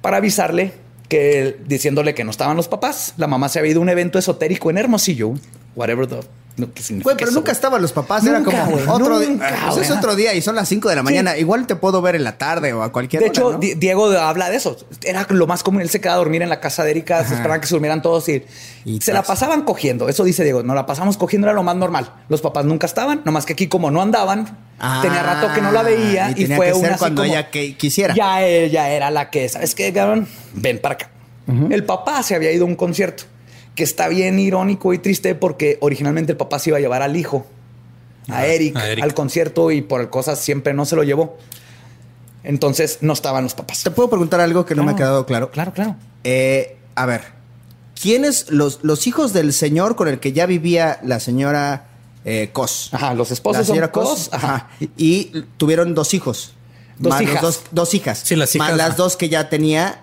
Para 0.00 0.18
avisarle 0.18 0.72
que, 1.08 1.58
diciéndole 1.66 2.14
que 2.14 2.24
no 2.24 2.30
estaban 2.30 2.56
los 2.56 2.68
papás, 2.68 3.14
la 3.16 3.26
mamá 3.26 3.48
se 3.48 3.58
había 3.58 3.72
ido 3.72 3.80
a 3.80 3.82
un 3.82 3.88
evento 3.88 4.18
esotérico 4.18 4.70
en 4.70 4.78
Hermosillo, 4.78 5.34
whatever 5.78 6.06
the... 6.06 6.20
No, 6.56 6.72
¿qué 6.74 6.82
significa 6.82 7.04
Güey, 7.04 7.16
pero 7.16 7.30
eso, 7.30 7.38
nunca 7.38 7.50
güey? 7.52 7.56
estaban 7.56 7.80
los 7.80 7.92
papás, 7.92 8.24
Nunca, 8.24 8.50
era 8.50 8.64
como 8.64 8.72
güey, 8.72 8.88
otro 8.88 9.20
día. 9.20 9.38
Pues 9.72 9.88
es 9.88 9.96
otro 9.96 10.16
día 10.16 10.34
y 10.34 10.42
son 10.42 10.56
las 10.56 10.68
5 10.68 10.88
de 10.88 10.96
la 10.96 11.04
mañana. 11.04 11.36
Igual 11.38 11.68
te 11.68 11.76
puedo 11.76 12.02
ver 12.02 12.16
en 12.16 12.24
la 12.24 12.36
tarde 12.36 12.72
o 12.72 12.82
a 12.82 12.90
cualquier 12.90 13.22
De 13.22 13.28
hora, 13.28 13.58
hecho, 13.64 13.76
Diego 13.78 14.06
habla 14.10 14.50
de 14.50 14.56
eso. 14.56 14.76
Era 15.04 15.24
lo 15.30 15.46
más 15.46 15.62
común. 15.62 15.82
Él 15.82 15.88
se 15.88 16.00
quedaba 16.00 16.16
a 16.16 16.18
dormir 16.18 16.42
en 16.42 16.48
la 16.48 16.58
casa 16.58 16.82
de 16.82 16.90
Erika, 16.90 17.24
se 17.24 17.34
esperaban 17.34 17.60
que 17.60 17.68
se 17.68 17.74
durmieran 17.76 18.02
todos 18.02 18.28
y, 18.28 18.42
Y 18.84 19.00
se 19.00 19.12
la 19.12 19.22
pasaban 19.22 19.62
cogiendo. 19.62 20.08
Eso 20.08 20.24
dice 20.24 20.42
Diego. 20.42 20.64
No 20.64 20.74
la 20.74 20.84
pasamos 20.84 21.16
cogiendo, 21.16 21.46
era 21.46 21.54
lo 21.54 21.62
más 21.62 21.76
normal. 21.76 22.12
Los 22.28 22.40
papás 22.40 22.64
nunca 22.64 22.86
estaban, 22.86 23.22
nomás 23.24 23.46
que 23.46 23.52
aquí, 23.52 23.68
como 23.68 23.92
no 23.92 24.02
andaban, 24.02 24.58
Ah, 24.80 24.98
tenía 25.00 25.22
rato 25.22 25.54
que 25.54 25.60
no 25.60 25.70
la 25.70 25.84
veía 25.84 26.32
y 26.36 26.46
fue 26.46 26.66
que 26.66 26.72
una 26.72 26.88
así 26.90 26.98
cuando 26.98 27.22
como, 27.22 27.32
ella 27.32 27.50
que- 27.50 27.76
quisiera. 27.76 28.14
Ya 28.16 28.42
ella 28.42 28.90
era 28.90 29.12
la 29.12 29.30
que, 29.30 29.48
¿sabes 29.48 29.76
qué, 29.76 29.92
cabrón? 29.92 30.26
Ven 30.54 30.80
para 30.80 30.96
acá. 30.96 31.10
El 31.70 31.84
papá 31.84 32.20
se 32.24 32.34
había 32.34 32.50
ido 32.50 32.64
a 32.64 32.68
un 32.68 32.74
concierto 32.74 33.24
que 33.78 33.84
está 33.84 34.08
bien 34.08 34.40
irónico 34.40 34.92
y 34.92 34.98
triste 34.98 35.36
porque 35.36 35.78
originalmente 35.80 36.32
el 36.32 36.36
papá 36.36 36.58
se 36.58 36.70
iba 36.70 36.78
a 36.78 36.80
llevar 36.80 37.00
al 37.00 37.14
hijo, 37.14 37.46
a 38.28 38.44
Eric, 38.44 38.74
a 38.74 38.90
Eric. 38.90 39.04
al 39.04 39.14
concierto 39.14 39.70
y 39.70 39.82
por 39.82 40.10
cosas 40.10 40.40
siempre 40.40 40.74
no 40.74 40.84
se 40.84 40.96
lo 40.96 41.04
llevó. 41.04 41.38
Entonces 42.42 42.98
no 43.02 43.12
estaban 43.12 43.44
los 43.44 43.54
papás. 43.54 43.84
¿Te 43.84 43.92
puedo 43.92 44.10
preguntar 44.10 44.40
algo 44.40 44.66
que 44.66 44.74
no 44.74 44.82
me 44.82 44.90
ha 44.90 44.96
quedado 44.96 45.24
claro? 45.26 45.52
Claro, 45.52 45.72
claro. 45.72 45.94
Eh, 46.24 46.76
a 46.96 47.06
ver, 47.06 47.20
¿quiénes 48.02 48.50
los, 48.50 48.80
los 48.82 49.06
hijos 49.06 49.32
del 49.32 49.52
señor 49.52 49.94
con 49.94 50.08
el 50.08 50.18
que 50.18 50.32
ya 50.32 50.46
vivía 50.46 50.98
la 51.04 51.20
señora 51.20 51.86
eh, 52.24 52.50
Cos? 52.52 52.88
Ajá, 52.90 53.14
los 53.14 53.30
esposos 53.30 53.60
la 53.60 53.64
señora 53.64 53.92
son 53.94 54.02
Cos. 54.02 54.08
Cos, 54.08 54.30
ajá. 54.32 54.54
Ajá. 54.54 54.70
Y 54.96 55.44
tuvieron 55.56 55.94
dos 55.94 56.14
hijos. 56.14 56.52
Dos 56.98 57.10
Más 57.10 57.20
los 57.20 57.30
hijas. 57.30 57.42
Dos, 57.42 57.62
dos 57.70 57.94
hijas. 57.94 58.22
Sí, 58.24 58.34
las 58.34 58.56
Más 58.56 58.70
hijas, 58.70 58.76
las 58.76 58.88
ajá. 58.88 58.96
dos 58.96 59.16
que 59.16 59.28
ya 59.28 59.48
tenía. 59.48 60.00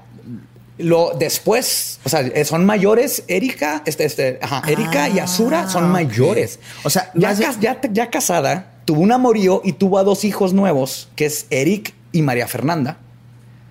Lo 0.77 1.13
después, 1.17 1.99
o 2.03 2.09
sea, 2.09 2.21
eh, 2.21 2.43
son 2.43 2.65
mayores. 2.65 3.23
Erika, 3.27 3.81
este, 3.85 4.05
este, 4.05 4.39
ajá, 4.41 4.61
Erika 4.67 5.07
y 5.09 5.19
Azura 5.19 5.69
son 5.69 5.85
ok. 5.85 5.89
mayores. 5.91 6.59
O 6.83 6.89
sea, 6.89 7.11
ya, 7.15 7.31
ya, 7.33 7.79
ya 7.91 8.09
casada, 8.09 8.73
tuvo 8.83 9.01
un 9.01 9.11
amorío 9.11 9.61
y 9.63 9.73
tuvo 9.73 9.97
a 9.97 10.03
dos 10.03 10.25
hijos 10.25 10.53
nuevos, 10.53 11.09
que 11.15 11.25
es 11.25 11.47
Eric 11.49 11.93
y 12.11 12.21
María 12.21 12.47
Fernanda. 12.47 12.97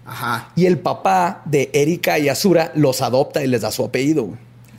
Ajá. 0.07 0.51
Y 0.57 0.67
el 0.67 0.79
papá 0.79 1.43
de 1.45 1.71
Erika 1.73 2.19
y 2.19 2.29
Azura 2.29 2.73
los 2.75 3.03
adopta 3.03 3.43
y 3.43 3.49
les 3.49 3.63
da 3.63 3.71
su 3.71 3.85
apellido. 3.85 4.31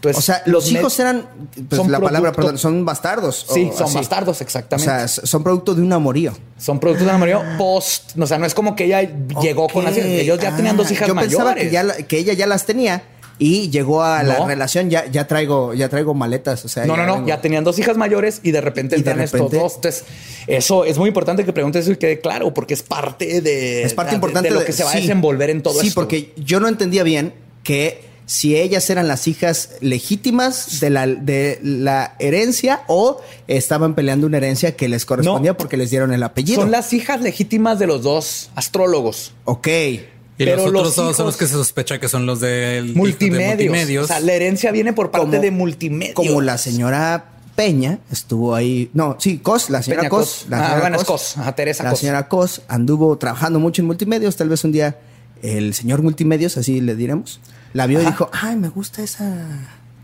Entonces, 0.10 0.18
O 0.18 0.34
sea, 0.34 0.44
los 0.46 0.72
hijos 0.72 1.00
eran, 1.00 1.26
pues 1.70 1.82
son 1.82 1.92
la 1.92 2.00
palabra, 2.00 2.32
producto- 2.32 2.42
perdón, 2.54 2.58
son 2.58 2.86
bastardos. 2.86 3.46
Sí, 3.54 3.70
o 3.74 3.78
son 3.78 3.88
así. 3.88 3.96
bastardos, 3.96 4.42
O 4.42 4.44
exactamente. 4.44 4.90
sea, 4.92 5.04
s- 5.06 5.22
son 5.26 5.44
producto 5.44 5.74
de 5.76 5.82
un 5.82 5.92
amorío. 5.94 6.34
son 6.58 6.80
productos 6.80 7.06
de 7.06 7.12
amorío 7.12 7.42
post. 7.58 8.18
O 8.20 8.26
sea, 8.28 8.38
no 8.38 8.46
es 8.46 8.54
como 8.54 8.76
que 8.76 8.86
ella 8.86 9.02
llegó 9.42 9.68
con 9.68 9.84
las 9.84 9.94
Ok. 9.94 10.00
Ellos 10.04 10.40
ya 10.40 10.56
tenían 10.56 10.78
dos 10.78 10.88
Ah, 10.90 10.94
hijas 10.94 11.08
Yo 11.08 11.16
mayores. 11.16 11.36
pensaba 11.38 11.56
que, 11.56 11.70
ya 11.70 11.84
la- 11.84 11.96
que 11.98 12.18
ella 12.18 12.34
ya 12.34 12.48
las 12.48 12.66
tenía 12.66 13.04
y 13.38 13.70
llegó 13.70 14.02
a 14.02 14.24
la 14.24 14.46
relación, 14.46 14.90
ya, 14.90 15.06
ya 15.08 15.28
traigo, 15.28 15.74
ya 15.74 15.90
traigo 15.90 16.14
maletas. 16.14 16.64
O 16.64 16.70
sea, 16.70 16.86
No, 16.86 16.96
no, 16.96 17.06
no. 17.06 17.28
Ya 17.28 17.42
tenían 17.42 17.66
dos 17.66 17.78
hijas 17.80 17.98
mayores 17.98 18.40
y 18.44 18.52
de 18.52 18.62
repente 18.62 18.96
entran 18.96 19.20
estos 19.20 19.52
dos. 19.52 19.76
Entonces, 19.76 20.06
eso 20.48 20.86
es 20.86 20.98
muy 20.98 21.10
importante 21.10 21.44
que 21.44 21.52
preguntes 21.52 21.84
eso 21.84 21.92
y 21.92 21.98
quede 21.98 22.22
claro, 22.22 22.54
porque 22.54 22.74
es 22.74 22.82
parte 22.84 23.42
de, 23.42 23.84
Es 23.84 23.94
parte 23.94 24.12
de- 24.12 24.16
importante 24.16 24.48
de 24.50 24.56
lo 24.56 24.64
que 24.64 24.72
se 24.72 24.86
va 24.86 24.92
sí. 24.92 25.00
a 25.00 25.02
desenvolver 25.02 25.50
en 25.50 25.62
todo 25.62 25.82
Sí, 25.82 25.88
esto. 25.88 26.00
porque 26.00 26.34
yo 26.38 26.62
no 26.62 26.70
entendía 26.70 27.04
bien 27.04 27.34
que 27.64 28.06
si 28.28 28.56
ellas 28.56 28.90
eran 28.90 29.08
las 29.08 29.28
hijas 29.28 29.72
legítimas 29.82 30.80
de 30.80 30.90
la, 30.90 31.06
de 31.08 31.60
la 31.64 32.16
herencia 32.20 32.82
o 32.88 33.22
estaban 33.48 33.94
peleando 33.96 34.26
una 34.28 34.38
herencia 34.38 34.76
que 34.76 34.88
les 34.90 35.06
correspondía 35.06 35.52
No. 35.52 35.58
porque 35.58 35.78
les 35.78 35.90
dieron 35.92 36.12
el 36.14 36.24
apellido. 36.24 36.62
son 36.62 36.72
las 36.72 36.92
hijas 36.94 37.22
legítimas 37.22 37.78
de 37.80 37.88
los 37.88 38.02
dos 38.04 38.50
astrólogos. 38.56 39.34
Ok. 39.46 39.68
Y 39.68 40.02
Pero 40.44 40.58
los 40.58 40.66
otros 40.68 40.74
los 40.84 40.96
dos 40.96 41.16
son 41.18 41.26
los 41.28 41.38
que 41.38 41.46
se 41.48 41.54
sospecha 41.54 42.00
que 42.00 42.08
son 42.10 42.26
los 42.26 42.40
del 42.42 42.88
de 42.90 42.94
Multimedios. 43.00 43.48
multimedios. 43.50 44.04
O 44.06 44.08
sea, 44.08 44.20
la 44.20 44.34
herencia 44.34 44.72
viene 44.72 44.92
por 44.92 45.12
parte 45.12 45.28
Como- 45.28 45.42
de 45.42 45.52
multimedios. 45.52 46.16
Como 46.16 46.42
la 46.42 46.58
señora 46.58 47.32
Peña 47.56 48.00
estuvo 48.12 48.54
ahí. 48.54 48.90
No, 48.94 49.16
sí, 49.18 49.38
Cos, 49.38 49.70
la 49.70 49.82
señora 49.82 50.02
Peña 50.02 50.10
Cos. 50.10 50.20
Cos. 50.42 50.46
La 50.50 50.58
Ah, 50.58 50.64
señora 50.66 50.82
bueno, 50.82 50.98
es 50.98 51.04
Cos. 51.06 51.38
Ajá, 51.38 51.56
Teresa 51.56 51.84
la 51.84 51.92
Cos. 51.92 52.00
señora 52.00 52.28
Cos 52.28 52.62
anduvo 52.68 53.18
trabajando 53.18 53.60
mucho 53.60 53.82
en 53.82 53.86
multimedios. 53.86 54.36
Tal 54.36 54.50
vez 54.50 54.62
un 54.66 54.74
día 54.74 54.98
el 55.42 55.74
señor 55.74 56.02
multimedios, 56.02 56.58
así 56.58 56.82
le 56.82 56.96
diremos, 56.96 57.40
la 57.76 57.86
vio 57.88 58.02
y 58.02 58.06
dijo, 58.06 58.30
ay, 58.32 58.56
me 58.56 58.70
gusta 58.70 59.04
esa... 59.04 59.32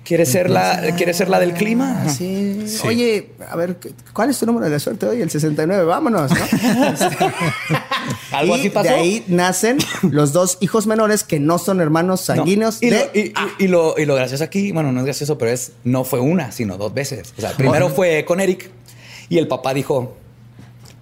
¿Quiere 0.03 0.25
ser 0.25 0.49
la, 0.49 0.93
¿quiere 0.97 1.13
ser 1.13 1.29
la 1.29 1.39
del 1.39 1.53
clima? 1.53 2.03
Ah, 2.05 2.09
Sí. 2.09 2.65
Oye, 2.85 3.29
a 3.49 3.55
ver, 3.55 3.77
¿cuál 4.13 4.29
es 4.31 4.39
tu 4.39 4.45
número 4.47 4.65
de 4.65 4.71
la 4.71 4.79
suerte 4.79 5.05
hoy? 5.05 5.21
El 5.21 5.29
69, 5.29 5.83
vámonos, 5.85 6.31
¿no? 6.31 6.37
Algo 8.31 8.55
y 8.55 8.59
así 8.59 8.69
pasó. 8.71 8.89
De 8.89 8.95
ahí 8.95 9.23
nacen 9.27 9.77
los 10.09 10.33
dos 10.33 10.57
hijos 10.61 10.87
menores 10.87 11.23
que 11.23 11.39
no 11.39 11.59
son 11.59 11.81
hermanos 11.81 12.21
No. 12.27 12.35
sanguíneos 12.35 12.81
Y, 12.81 12.89
de... 12.89 12.99
lo, 12.99 13.05
y, 13.13 13.19
y- 13.27 13.33
y 13.65 13.67
lo, 13.67 13.95
y 13.97 14.05
lo 14.05 14.15
gracioso 14.15 14.43
aquí, 14.43 14.71
bueno, 14.71 14.91
no 14.91 14.99
es 14.99 15.05
gracioso, 15.05 15.37
pero 15.37 15.51
es 15.51 15.73
no 15.83 16.03
fue 16.03 16.19
una, 16.19 16.51
sino 16.51 16.77
dos 16.77 16.93
veces. 16.93 17.33
O 17.37 17.41
sea, 17.41 17.51
primero 17.51 17.89
fue 17.89 18.25
con 18.25 18.39
Eric 18.39 18.69
y 19.29 19.37
el 19.37 19.47
papá 19.47 19.73
dijo: 19.73 20.17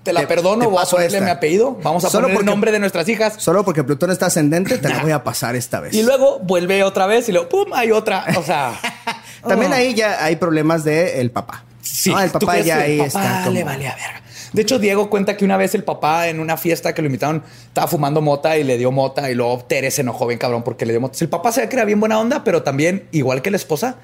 Te 0.10 0.14
la 0.14 0.22
Te- 0.22 0.28
perdono, 0.28 0.62
te 0.62 0.68
voy 0.72 0.82
a 0.82 0.86
ponerle 0.86 1.18
esta. 1.18 1.26
mi 1.26 1.32
apellido, 1.32 1.78
vamos 1.84 2.04
a 2.04 2.10
Solo 2.10 2.24
poner 2.24 2.36
porque- 2.38 2.50
el 2.50 2.52
nombre 2.52 2.72
de 2.72 2.80
nuestras 2.80 3.08
hijas. 3.10 3.34
Solo 3.38 3.64
porque 3.64 3.84
Plutón 3.84 4.10
está 4.10 4.26
ascendente, 4.26 4.78
te 4.80 4.90
la 4.90 5.04
voy 5.04 5.12
a 5.12 5.24
pasar 5.24 5.56
esta 5.56 5.80
vez. 5.80 5.94
Y 5.94 6.02
luego 6.04 6.40
vuelve 6.40 6.84
otra 6.84 7.06
vez 7.06 7.30
y 7.30 7.32
luego, 7.32 7.48
¡pum! 7.50 7.74
Hay 7.74 7.92
otra. 7.92 8.26
O 8.38 8.44
sea, 8.44 8.74
También 9.48 9.72
ah. 9.72 9.78
ahí 9.78 9.94
ya 9.94 10.24
hay 10.24 10.36
problemas 10.38 10.84
del 10.84 11.08
el 11.10 11.32
papá. 11.32 11.64
Sí, 11.82 12.10
No, 12.12 12.20
el 12.20 12.32
¿tú 12.32 12.40
papá 12.40 12.60
ya 12.60 12.80
ahí 12.80 12.98
papá 12.98 13.08
está 13.08 13.40
como... 13.44 13.52
le 13.54 13.64
vale 13.64 13.88
a 13.88 13.96
verga. 13.96 14.22
De 14.52 14.64
hecho, 14.64 14.80
Diego 14.80 15.10
cuenta 15.12 15.38
que 15.38 15.46
una 15.46 15.58
vez 15.58 15.76
el 15.76 15.84
papá 15.84 16.28
en 16.28 16.40
una 16.40 16.58
fiesta 16.58 16.94
que 16.96 17.02
lo 17.04 17.06
invitaron 17.06 17.44
estaba 17.68 17.88
fumando 17.88 18.20
mota 18.22 18.58
y 18.58 18.64
le 18.64 18.78
dio 18.80 18.92
mota 18.92 19.30
y 19.30 19.36
luego 19.36 19.64
Tere 19.68 19.92
se 19.92 20.02
enojó 20.02 20.26
bien 20.26 20.40
cabrón 20.40 20.64
porque 20.64 20.86
le 20.88 20.94
dio 20.94 21.02
mota. 21.02 21.18
El 21.22 21.30
papá 21.30 21.52
se 21.52 21.62
ve 21.62 21.70
que 21.70 21.76
era 21.76 21.86
bien 21.86 22.00
buena 22.00 22.20
onda, 22.20 22.44
pero 22.44 22.64
también, 22.64 23.08
igual 23.12 23.42
que 23.44 23.52
la 23.52 23.58
esposa, 23.58 23.98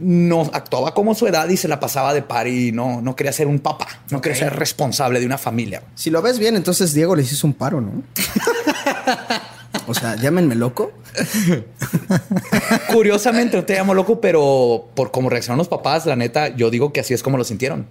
no 0.00 0.42
actuaba 0.52 0.94
como 0.94 1.14
su 1.14 1.26
edad 1.26 1.48
y 1.48 1.56
se 1.56 1.68
la 1.68 1.78
pasaba 1.78 2.12
de 2.14 2.22
par 2.22 2.48
y 2.48 2.72
no, 2.72 3.00
no 3.02 3.14
quería 3.14 3.32
ser 3.32 3.46
un 3.46 3.58
papá, 3.60 3.86
no 4.10 4.20
quería 4.20 4.38
ser 4.38 4.56
responsable 4.56 5.20
de 5.20 5.26
una 5.26 5.38
familia. 5.38 5.82
Si 5.94 6.10
lo 6.10 6.22
ves 6.22 6.38
bien, 6.38 6.56
entonces 6.56 6.92
Diego 6.94 7.14
les 7.14 7.30
hizo 7.30 7.46
un 7.46 7.52
paro, 7.54 7.80
¿no? 7.80 8.02
o 9.86 9.94
sea, 9.94 10.16
llámenme 10.16 10.54
loco. 10.54 10.92
Curiosamente, 12.92 13.56
no 13.56 13.64
te 13.64 13.74
llamo 13.74 13.94
loco, 13.94 14.20
pero 14.20 14.88
por 14.94 15.10
cómo 15.10 15.28
reaccionaron 15.30 15.58
los 15.58 15.68
papás, 15.68 16.06
la 16.06 16.16
neta, 16.16 16.48
yo 16.48 16.70
digo 16.70 16.92
que 16.92 17.00
así 17.00 17.14
es 17.14 17.22
como 17.22 17.36
lo 17.36 17.44
sintieron. 17.44 17.86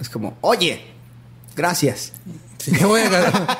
Es 0.00 0.08
como, 0.08 0.36
oye, 0.40 0.80
gracias. 1.56 2.12
Sí, 2.58 2.72
yo 2.78 2.88
voy 2.88 3.00
a- 3.00 3.58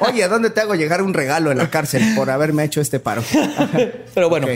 Oye, 0.00 0.22
¿a 0.22 0.28
dónde 0.28 0.50
te 0.50 0.60
hago 0.60 0.74
llegar 0.74 1.02
un 1.02 1.14
regalo 1.14 1.50
en 1.50 1.58
la 1.58 1.70
cárcel 1.70 2.14
por 2.14 2.30
haberme 2.30 2.64
hecho 2.64 2.80
este 2.80 3.00
paro? 3.00 3.22
Pero 4.14 4.28
bueno. 4.28 4.46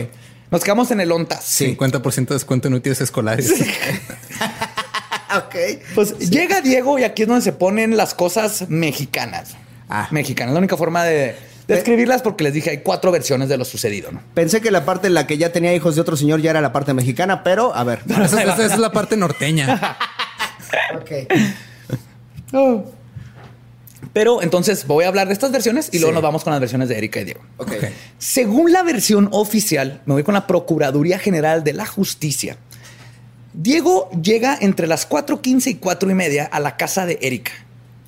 Nos 0.51 0.63
quedamos 0.63 0.91
en 0.91 0.99
el 1.01 1.11
ONTAS. 1.11 1.61
50% 1.61 2.27
de 2.27 2.35
descuento 2.35 2.67
en 2.67 2.73
útiles 2.73 3.01
escolares. 3.01 3.51
ok. 5.37 5.55
Pues 5.95 6.17
llega 6.29 6.61
Diego 6.61 6.97
y 6.99 7.03
aquí 7.03 7.23
es 7.23 7.27
donde 7.27 7.43
se 7.43 7.53
ponen 7.53 7.97
las 7.97 8.13
cosas 8.13 8.69
mexicanas. 8.69 9.55
Ah. 9.89 10.07
Mexicanas. 10.11 10.53
La 10.53 10.59
única 10.59 10.77
forma 10.77 11.03
de, 11.03 11.35
describirlas 11.67 12.21
porque 12.21 12.43
les 12.43 12.53
dije 12.53 12.71
hay 12.71 12.79
cuatro 12.79 13.11
versiones 13.11 13.49
de 13.49 13.57
lo 13.57 13.65
sucedido, 13.65 14.11
¿no? 14.11 14.21
Pensé 14.33 14.61
que 14.61 14.71
la 14.71 14.85
parte 14.85 15.07
en 15.07 15.13
la 15.13 15.27
que 15.27 15.37
ya 15.37 15.51
tenía 15.51 15.73
hijos 15.73 15.95
de 15.95 16.01
otro 16.01 16.17
señor 16.17 16.41
ya 16.41 16.49
era 16.49 16.61
la 16.61 16.73
parte 16.73 16.93
mexicana, 16.93 17.43
pero 17.43 17.75
a 17.75 17.83
ver. 17.83 18.01
Esa, 18.09 18.41
esa 18.43 18.65
es 18.65 18.77
la 18.79 18.91
parte 18.91 19.17
norteña. 19.17 19.97
Pero 24.13 24.41
entonces 24.41 24.87
voy 24.87 25.05
a 25.05 25.07
hablar 25.07 25.27
de 25.27 25.33
estas 25.33 25.51
versiones 25.51 25.89
y 25.91 25.99
luego 25.99 26.13
nos 26.13 26.23
vamos 26.23 26.43
con 26.43 26.51
las 26.51 26.59
versiones 26.59 26.89
de 26.89 26.97
Erika 26.97 27.19
y 27.21 27.25
Diego. 27.25 27.41
Ok. 27.57 27.71
Ok. 27.73 27.83
Según 28.17 28.71
la 28.71 28.81
versión 28.83 29.29
oficial, 29.31 30.01
me 30.05 30.13
voy 30.13 30.23
con 30.23 30.33
la 30.33 30.47
Procuraduría 30.47 31.19
General 31.19 31.63
de 31.63 31.73
la 31.73 31.85
Justicia. 31.85 32.57
Diego 33.53 34.09
llega 34.21 34.57
entre 34.59 34.87
las 34.87 35.09
4.15 35.09 35.67
y 35.71 35.75
4 35.75 36.09
y 36.11 36.13
media 36.13 36.45
a 36.45 36.59
la 36.59 36.77
casa 36.77 37.05
de 37.05 37.19
Erika. 37.21 37.51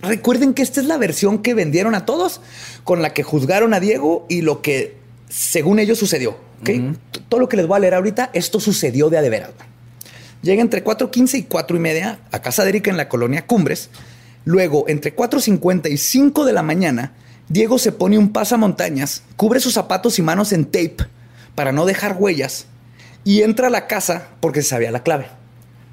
Recuerden 0.02 0.54
que 0.54 0.62
esta 0.64 0.80
es 0.82 0.88
la 0.88 0.98
versión 0.98 1.40
que 1.44 1.54
vendieron 1.54 1.94
a 1.96 2.06
todos, 2.06 2.42
con 2.84 3.02
la 3.02 3.14
que 3.14 3.24
juzgaron 3.24 3.74
a 3.74 3.80
Diego 3.80 4.26
y 4.30 4.42
lo 4.42 4.62
que, 4.62 4.98
según 5.30 5.80
ellos, 5.80 6.00
sucedió. 6.00 6.32
¿ok? 6.62 6.66
T- 7.12 7.20
Todo 7.30 7.40
lo 7.40 7.50
que 7.50 7.58
les 7.58 7.68
voy 7.68 7.78
a 7.78 7.80
leer 7.80 7.94
ahorita, 7.96 8.30
esto 8.34 8.60
sucedió 8.60 9.10
de 9.10 9.18
a 9.18 9.22
de 9.22 9.30
veras. 9.30 9.52
Llega 10.42 10.62
entre 10.62 10.84
4.15 10.84 11.38
y 11.40 11.44
4 11.44 11.78
y 11.78 11.80
media 11.80 12.20
a 12.32 12.42
casa 12.42 12.64
de 12.64 12.70
Erika 12.70 12.90
en 12.90 12.98
la 12.98 13.08
colonia 13.10 13.46
Cumbres. 13.46 13.90
Luego, 14.46 14.86
entre 14.88 15.16
4.50 15.16 15.92
y 15.92 15.98
5 15.98 16.46
de 16.46 16.54
la 16.54 16.64
mañana, 16.64 17.14
Diego 17.50 17.78
se 17.78 17.92
pone 17.92 18.18
un 18.18 18.32
pasamontañas, 18.32 19.24
cubre 19.36 19.60
sus 19.60 19.74
zapatos 19.74 20.18
y 20.20 20.22
manos 20.22 20.52
en 20.54 20.66
tape 20.66 20.98
para 21.56 21.72
no 21.72 21.86
dejar 21.86 22.16
huellas 22.18 22.66
y 23.24 23.42
entra 23.42 23.68
a 23.68 23.70
la 23.70 23.88
casa 23.88 24.30
porque 24.40 24.62
se 24.62 24.70
sabía 24.70 24.92
la 24.92 25.04
clave. 25.04 25.28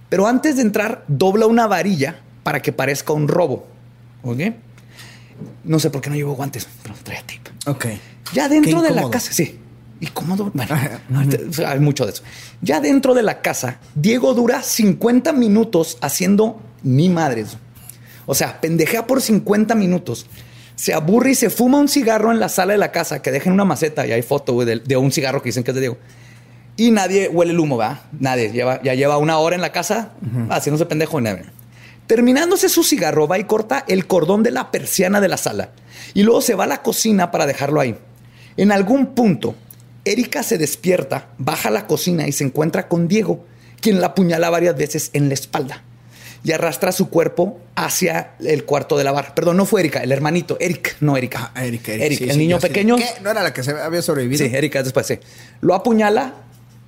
Pero 0.09 0.27
antes 0.27 0.57
de 0.57 0.63
entrar, 0.63 1.05
dobla 1.09 1.47
una 1.47 1.67
varilla 1.67 2.21
para 2.43 2.63
que 2.63 2.73
parezca 2.73 3.13
un 3.13 3.29
robo. 3.29 3.67
¿Ok? 4.23 4.39
No 5.65 5.79
sé 5.79 5.91
por 5.91 6.01
qué 6.01 6.11
no 6.11 6.17
llevo 6.17 6.35
guantes, 6.35 6.67
pero 6.83 6.95
traía 7.03 7.21
tape. 7.21 7.71
Ok. 7.71 7.87
Ya 8.33 8.49
dentro 8.49 8.81
de 8.81 8.91
la 8.91 9.11
casa, 9.11 9.33
sí. 9.33 9.59
Y 10.01 10.07
cómodo. 10.07 10.51
Bueno, 10.55 10.77
hay 11.67 11.81
mucho 11.81 12.07
de 12.07 12.13
eso. 12.13 12.23
Ya 12.63 12.81
dentro 12.81 13.15
de 13.15 13.23
la 13.23 13.43
casa, 13.43 13.79
Diego 13.95 14.33
dura 14.33 14.63
50 14.63 15.33
minutos 15.33 15.99
haciendo 16.01 16.61
ni 16.83 17.09
madres. 17.09 17.57
O 18.31 18.35
sea, 18.35 18.61
pendejea 18.61 19.07
por 19.07 19.23
50 19.23 19.75
minutos. 19.75 20.27
Se 20.77 20.93
aburre 20.93 21.31
y 21.31 21.35
se 21.35 21.49
fuma 21.49 21.79
un 21.79 21.89
cigarro 21.89 22.31
en 22.31 22.39
la 22.39 22.51
sala 22.51 22.75
de 22.75 22.79
la 22.79 22.93
casa 22.93 23.23
que 23.23 23.31
deja 23.31 23.49
en 23.49 23.55
una 23.55 23.65
maceta 23.65 24.07
y 24.07 24.13
hay 24.13 24.21
foto 24.21 24.53
güey, 24.53 24.67
de, 24.67 24.77
de 24.81 24.97
un 24.99 25.11
cigarro 25.11 25.41
que 25.41 25.49
dicen 25.49 25.65
que 25.65 25.71
es 25.71 25.75
de 25.75 25.81
Diego. 25.81 25.97
Y 26.77 26.91
nadie 26.91 27.31
huele 27.31 27.53
el 27.53 27.59
humo, 27.59 27.79
¿verdad? 27.79 28.03
Nadie. 28.21 28.53
Lleva, 28.53 28.83
ya 28.83 28.93
lleva 28.95 29.17
una 29.17 29.39
hora 29.39 29.57
en 29.57 29.63
la 29.63 29.73
casa 29.73 30.13
haciéndose 30.51 30.85
pendejo. 30.85 31.23
Nadie. 31.23 31.47
Terminándose 32.07 32.69
su 32.69 32.85
cigarro, 32.85 33.27
va 33.27 33.39
y 33.39 33.45
corta 33.45 33.83
el 33.89 34.07
cordón 34.07 34.43
de 34.43 34.51
la 34.51 34.71
persiana 34.71 35.23
de 35.23 35.29
la 35.29 35.39
sala. 35.39 35.71
Y 36.13 36.23
luego 36.23 36.43
se 36.43 36.55
va 36.55 36.65
a 36.65 36.69
la 36.69 36.83
cocina 36.83 37.31
para 37.31 37.47
dejarlo 37.47 37.81
ahí. 37.81 37.97
En 38.59 38.73
algún 38.73 39.15
punto, 39.15 39.55
Erika 40.05 40.43
se 40.43 40.59
despierta, 40.59 41.29
baja 41.39 41.71
a 41.71 41.73
la 41.73 41.87
cocina 41.87 42.29
y 42.29 42.33
se 42.33 42.45
encuentra 42.45 42.89
con 42.89 43.09
Diego, 43.09 43.47
quien 43.81 44.03
la 44.03 44.09
apuñala 44.09 44.51
varias 44.51 44.77
veces 44.77 45.11
en 45.15 45.29
la 45.29 45.35
espalda. 45.35 45.83
Y 46.45 46.53
arrastra 46.53 46.93
su 46.93 47.11
cuerpo 47.11 47.61
hacia 47.75 48.33
el 48.41 48.65
cuarto 48.65 48.97
de 48.97 49.05
lavar. 49.05 49.35
Perdón, 49.35 49.57
no 49.57 49.67
fue 49.67 49.81
Erika, 49.81 50.03
el 50.03 50.13
hermanito. 50.13 50.57
Eric, 50.61 50.97
no 51.01 51.17
Erika. 51.17 51.51
Ah, 51.55 51.65
Erika, 51.65 51.93
Eric, 51.93 52.19
sí, 52.19 52.25
el 52.25 52.33
sí, 52.33 52.39
niño 52.39 52.59
pequeño. 52.59 52.97
¿Qué? 52.97 53.07
¿No 53.23 53.31
era 53.31 53.43
la 53.43 53.53
que 53.53 53.63
se 53.63 53.73
había 53.73 54.03
sobrevivido? 54.03 54.47
Sí, 54.47 54.55
Erika 54.55 54.79
es 54.79 54.85
después, 54.85 55.07
sí. 55.07 55.19
Lo 55.61 55.75
apuñala 55.75 56.35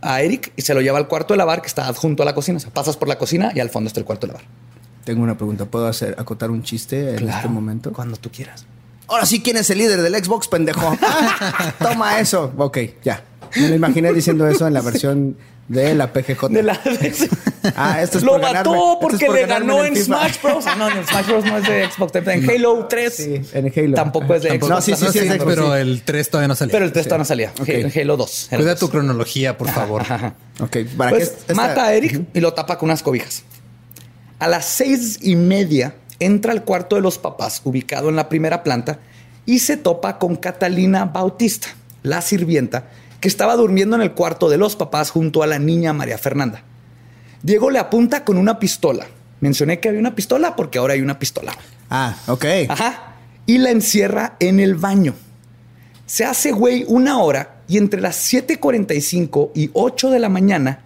a 0.00 0.22
Eric 0.22 0.52
y 0.56 0.62
se 0.62 0.72
lo 0.74 0.80
lleva 0.80 0.98
al 0.98 1.08
cuarto 1.08 1.34
de 1.34 1.38
lavar 1.38 1.60
que 1.62 1.68
está 1.68 1.86
adjunto 1.86 2.22
a 2.22 2.26
la 2.26 2.34
cocina. 2.34 2.58
O 2.58 2.60
sea, 2.60 2.72
pasas 2.72 2.96
por 2.96 3.08
la 3.08 3.18
cocina 3.18 3.52
y 3.54 3.60
al 3.60 3.70
fondo 3.70 3.88
está 3.88 4.00
el 4.00 4.06
cuarto 4.06 4.26
de 4.26 4.34
lavar. 4.34 4.48
Tengo 5.04 5.22
una 5.22 5.36
pregunta. 5.36 5.64
¿Puedo 5.64 5.86
hacer 5.86 6.14
acotar 6.18 6.50
un 6.50 6.62
chiste 6.62 7.16
en 7.16 7.28
este 7.28 7.48
momento? 7.48 7.92
Cuando 7.92 8.16
tú 8.16 8.30
quieras. 8.30 8.66
Ahora 9.08 9.26
sí, 9.26 9.42
¿quién 9.42 9.56
es 9.56 9.68
el 9.70 9.78
líder 9.78 10.02
del 10.02 10.14
Xbox, 10.24 10.46
pendejo? 10.46 10.96
Toma 11.80 12.20
eso. 12.20 12.52
Ok, 12.56 12.78
ya. 13.02 13.24
Me 13.56 13.68
lo 13.68 13.74
imaginé 13.74 14.12
diciendo 14.12 14.46
eso 14.46 14.68
en 14.68 14.74
la 14.74 14.82
versión 14.82 15.36
de 15.70 15.94
la 15.94 16.12
PGJ. 16.12 16.48
De 16.50 16.62
la... 16.62 16.80
Ah, 17.76 18.00
esto 18.00 18.16
es 18.16 18.24
Lo 18.24 18.32
por 18.32 18.40
mató 18.40 18.74
es 18.74 18.98
porque 19.02 19.26
por 19.26 19.34
le 19.34 19.44
ganó 19.44 19.84
en. 19.84 19.94
Smash 19.94 20.40
Bros. 20.42 20.64
Ah, 20.66 20.76
no, 20.78 20.88
en 20.88 21.06
Smash 21.06 21.26
Bros. 21.26 21.44
no 21.44 21.58
es 21.58 21.68
de 21.68 21.90
Xbox. 21.90 22.14
En 22.14 22.48
Halo 22.50 22.86
3. 22.88 23.14
Sí, 23.14 23.40
en 23.52 23.72
Halo. 23.76 23.94
Tampoco 23.96 24.34
es 24.34 24.42
de 24.44 24.48
Tampoco. 24.48 24.72
Xbox. 24.72 24.88
No, 24.88 24.96
sí, 24.96 25.04
sí, 25.06 25.12
sí, 25.12 25.18
es 25.18 25.28
de 25.28 25.36
Xbox, 25.36 25.44
pero 25.54 25.74
sí. 25.74 25.80
el 25.80 26.02
3 26.02 26.30
todavía 26.30 26.48
no 26.48 26.54
salió. 26.54 26.72
Pero 26.72 26.84
el 26.86 26.92
3 26.92 27.04
todavía 27.04 27.18
no 27.18 27.24
salía. 27.26 27.52
Ok. 27.60 27.68
En 27.68 27.92
Halo 28.00 28.16
2. 28.16 28.48
Halo 28.50 28.58
Cuida 28.62 28.70
2. 28.72 28.80
tu 28.80 28.88
cronología, 28.88 29.58
por 29.58 29.68
favor. 29.68 30.02
Ok, 30.60 30.76
para 30.96 31.10
Pues 31.10 31.28
que 31.28 31.36
esta- 31.36 31.54
mata 31.54 31.84
a 31.84 31.92
Eric 31.94 32.22
y 32.32 32.40
lo 32.40 32.54
tapa 32.54 32.78
con 32.78 32.88
unas 32.88 33.02
cobijas. 33.02 33.42
A 34.38 34.48
las 34.48 34.64
seis 34.64 35.18
y 35.20 35.36
media 35.36 35.94
entra 36.18 36.52
al 36.52 36.64
cuarto 36.64 36.96
de 36.96 37.02
los 37.02 37.18
papás, 37.18 37.60
ubicado 37.64 38.08
en 38.08 38.16
la 38.16 38.30
primera 38.30 38.62
planta, 38.62 39.00
y 39.44 39.58
se 39.58 39.76
topa 39.76 40.18
con 40.18 40.36
Catalina 40.36 41.04
Bautista, 41.04 41.68
la 42.02 42.22
sirvienta, 42.22 42.88
que 43.20 43.28
estaba 43.28 43.56
durmiendo 43.56 43.96
en 43.96 44.02
el 44.02 44.12
cuarto 44.12 44.48
de 44.48 44.58
los 44.58 44.76
papás 44.76 45.10
junto 45.10 45.42
a 45.42 45.46
la 45.46 45.58
niña 45.58 45.92
María 45.92 46.18
Fernanda. 46.18 46.62
Diego 47.42 47.70
le 47.70 47.78
apunta 47.78 48.24
con 48.24 48.38
una 48.38 48.58
pistola. 48.58 49.06
Mencioné 49.40 49.80
que 49.80 49.88
había 49.88 50.00
una 50.00 50.14
pistola 50.14 50.56
porque 50.56 50.78
ahora 50.78 50.94
hay 50.94 51.00
una 51.00 51.18
pistola. 51.18 51.52
Ah, 51.88 52.16
ok. 52.26 52.44
Ajá. 52.68 53.14
Y 53.46 53.58
la 53.58 53.70
encierra 53.70 54.36
en 54.40 54.60
el 54.60 54.74
baño. 54.74 55.14
Se 56.06 56.24
hace 56.24 56.52
güey 56.52 56.84
una 56.88 57.18
hora 57.18 57.60
y 57.68 57.78
entre 57.78 58.00
las 58.00 58.32
7:45 58.32 59.52
y 59.54 59.70
8 59.72 60.10
de 60.10 60.18
la 60.18 60.28
mañana 60.28 60.80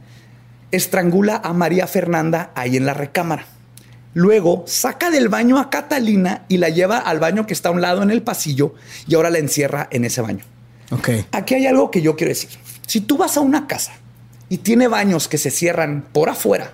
estrangula 0.70 1.40
a 1.42 1.52
María 1.52 1.86
Fernanda 1.86 2.50
ahí 2.54 2.76
en 2.76 2.86
la 2.86 2.94
recámara. 2.94 3.46
Luego 4.12 4.64
saca 4.66 5.10
del 5.10 5.28
baño 5.28 5.58
a 5.58 5.70
Catalina 5.70 6.44
y 6.48 6.58
la 6.58 6.68
lleva 6.68 6.98
al 6.98 7.18
baño 7.18 7.46
que 7.46 7.52
está 7.52 7.70
a 7.70 7.72
un 7.72 7.80
lado 7.80 8.02
en 8.02 8.10
el 8.10 8.22
pasillo 8.22 8.74
y 9.08 9.14
ahora 9.14 9.30
la 9.30 9.38
encierra 9.38 9.88
en 9.90 10.04
ese 10.04 10.20
baño. 10.20 10.44
Ok. 10.90 11.08
Aquí 11.32 11.54
hay 11.54 11.66
algo 11.66 11.90
que 11.90 12.02
yo 12.02 12.16
quiero 12.16 12.30
decir. 12.30 12.50
Si 12.86 13.00
tú 13.00 13.16
vas 13.16 13.36
a 13.36 13.40
una 13.40 13.66
casa 13.66 13.92
y 14.48 14.58
tiene 14.58 14.88
baños 14.88 15.28
que 15.28 15.38
se 15.38 15.50
cierran 15.50 16.04
por 16.12 16.28
afuera, 16.28 16.72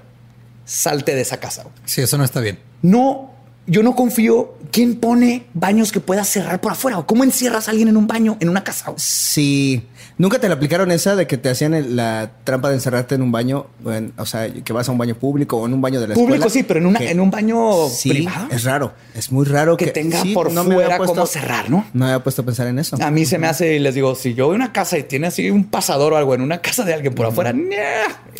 salte 0.65 1.15
de 1.15 1.23
esa 1.23 1.39
casa. 1.39 1.65
Sí, 1.85 2.01
eso 2.01 2.19
no 2.19 2.25
está 2.25 2.41
bien. 2.41 2.59
No, 2.83 3.31
yo 3.67 3.83
no 3.83 3.95
confío. 3.95 4.55
¿Quién 4.73 4.97
pone 4.97 5.47
baños 5.55 5.93
que 5.93 6.01
pueda 6.01 6.25
cerrar 6.25 6.61
por 6.61 6.73
afuera? 6.73 6.99
¿O 6.99 7.07
cómo 7.07 7.25
encierras 7.25 7.69
a 7.69 7.71
alguien 7.73 7.89
en 7.89 7.97
un 7.97 8.07
baño 8.07 8.37
en 8.41 8.49
una 8.49 8.65
casa? 8.65 8.93
Sí. 8.97 9.87
¿Nunca 10.21 10.39
te 10.39 10.49
la 10.49 10.55
aplicaron 10.57 10.91
esa 10.91 11.17
de 11.17 11.27
que 11.27 11.39
te 11.39 11.49
hacían 11.49 11.73
el- 11.73 11.97
la 11.97 12.31
trampa 12.45 12.69
de 12.69 12.75
encerrarte 12.75 13.15
en 13.15 13.23
un 13.23 13.33
baño? 13.33 13.69
en- 13.87 14.13
o 14.19 14.27
sea, 14.27 14.53
que 14.53 14.73
vas 14.75 14.87
a 14.87 14.93
un 14.93 14.99
baño 14.99 15.15
público 15.15 15.57
o 15.57 15.65
en 15.67 15.73
un 15.73 15.81
baño 15.81 15.99
de 15.99 16.09
la 16.09 16.15
Público 16.15 16.35
escuela. 16.47 16.53
sí, 16.53 16.63
pero 16.63 16.79
en, 16.79 16.85
una, 16.87 16.99
que- 16.99 17.11
en 17.11 17.21
un 17.21 17.31
baño 17.31 17.89
Sí, 17.89 18.11
privado. 18.11 18.49
es 18.51 18.65
raro. 18.65 18.93
Es 19.15 19.33
muy 19.33 19.47
raro 19.47 19.79
Que 19.79 19.87
que, 19.87 19.91
tenga 19.93 20.21
sí, 20.21 20.35
por 20.35 20.53
no 20.53 20.63
fuera 20.65 20.99
puesto- 20.99 21.15
cómo 21.15 21.27
cerrar, 21.27 21.71
¿no? 21.71 21.87
No 21.95 22.05
me 22.05 22.13
había 22.13 22.23
puesto 22.23 22.43
a 22.43 22.45
pensar 22.45 22.67
en 22.67 22.79
eso. 22.79 22.99
A 23.01 23.11
mí 23.11 23.25
se 23.25 23.39
me 23.39 23.47
hace 23.47 23.77
y 23.77 23.79
les 23.79 23.95
digo, 23.95 24.15
si 24.15 24.35
yo 24.35 24.45
voy 24.49 24.55
a 24.55 24.57
una 24.57 24.73
casa 24.75 24.99
y 24.99 25.05
tiene 25.05 25.29
así 25.29 25.49
un 25.51 25.65
pasador 25.65 26.13
o 26.13 26.17
algo 26.19 26.35
en 26.35 26.43
una 26.43 26.59
casa 26.61 26.85
de 26.85 26.93
alguien 26.93 27.15
por 27.15 27.25
afuera, 27.25 27.55
¡nah! 27.55 27.67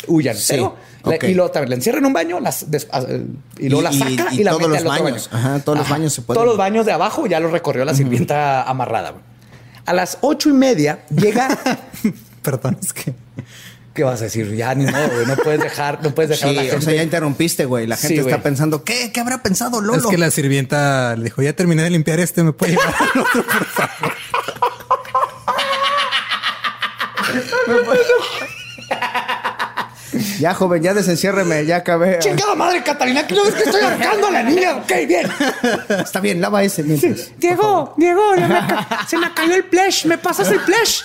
huyan. 0.07 0.35
Sí, 0.37 0.53
Pero 0.53 0.75
la- 1.03 1.27
y 1.29 1.33
luego 1.33 1.49
también 1.49 1.69
la 1.71 1.75
encierra 1.77 1.97
en 1.97 2.05
un 2.05 2.13
baño 2.13 2.39
las, 2.39 2.69
des- 2.69 2.87
a- 2.91 3.01
y 3.57 3.69
luego 3.69 3.81
la 3.81 3.91
saca 3.91 4.27
y, 4.33 4.41
y 4.41 4.43
la 4.43 4.51
todos 4.51 4.67
mete 4.69 4.69
los 4.69 4.81
al 4.81 4.87
otro 4.87 5.03
baños. 5.05 5.29
baño. 5.31 5.47
Ajá, 5.47 5.59
todos 5.63 5.77
los 5.79 5.89
baños 5.89 6.13
se 6.13 6.21
pueden. 6.21 6.35
Todos 6.37 6.47
los 6.47 6.57
baños 6.57 6.85
de 6.85 6.91
abajo 6.91 7.25
ya 7.25 7.39
los 7.39 7.51
recorrió 7.51 7.85
la 7.85 7.95
sirvienta 7.95 8.61
amarrada. 8.69 9.15
A 9.85 9.93
las 9.93 10.17
ocho 10.21 10.49
y 10.49 10.53
media 10.53 11.03
llega. 11.09 11.57
Perdón, 12.43 12.77
es 12.81 12.93
que. 12.93 13.13
¿Qué 13.93 14.03
vas 14.05 14.21
a 14.21 14.23
decir? 14.25 14.55
Ya 14.55 14.73
ni 14.73 14.85
modo, 14.85 15.09
güey. 15.13 15.25
No 15.25 15.35
puedes 15.35 15.59
dejar, 15.59 16.01
no 16.01 16.15
puedes 16.15 16.29
dejar 16.29 16.49
Sí, 16.51 16.57
a 16.57 16.61
la 16.61 16.61
gente. 16.61 16.77
o 16.77 16.81
sea, 16.81 16.93
ya 16.93 17.03
interrumpiste, 17.03 17.65
güey. 17.65 17.87
La 17.87 17.97
gente 17.97 18.07
Sí, 18.15 18.19
está 18.19 18.29
güey. 18.31 18.41
pensando, 18.43 18.83
¿qué? 18.85 19.11
¿Qué 19.11 19.19
habrá 19.19 19.43
pensado 19.43 19.81
Lolo? 19.81 19.99
Es 19.99 20.05
que 20.05 20.17
la 20.17 20.31
sirvienta 20.31 21.15
le 21.17 21.25
dijo, 21.25 21.41
ya 21.41 21.51
terminé 21.53 21.83
de 21.83 21.89
limpiar 21.89 22.19
este, 22.21 22.41
me 22.43 22.53
puede 22.53 22.71
llevar 22.71 22.95
al 22.99 23.21
otro, 23.21 23.43
por 23.43 23.65
favor. 23.65 24.13
Ya, 30.41 30.55
joven, 30.55 30.81
ya 30.81 30.95
desenciérreme, 30.95 31.67
ya 31.67 31.75
acabé. 31.75 32.17
Chingada 32.17 32.55
madre, 32.55 32.81
Catalina, 32.81 33.27
que 33.27 33.35
no 33.35 33.43
ves 33.43 33.53
que 33.53 33.61
estoy 33.61 33.79
ahorcando 33.79 34.25
a 34.25 34.31
la 34.31 34.41
niña. 34.41 34.75
Ok, 34.77 34.91
bien. 35.07 35.29
Está 35.89 36.19
bien, 36.19 36.41
lava 36.41 36.63
ese 36.63 36.81
mientras. 36.81 37.31
Diego, 37.37 37.93
Diego, 37.95 38.35
ya 38.35 38.47
me 38.47 39.07
se 39.07 39.17
me 39.19 39.31
cayó 39.35 39.53
el 39.53 39.63
flash. 39.65 40.05
¿Me 40.05 40.17
pasas 40.17 40.49
el 40.49 40.59
flash? 40.61 41.01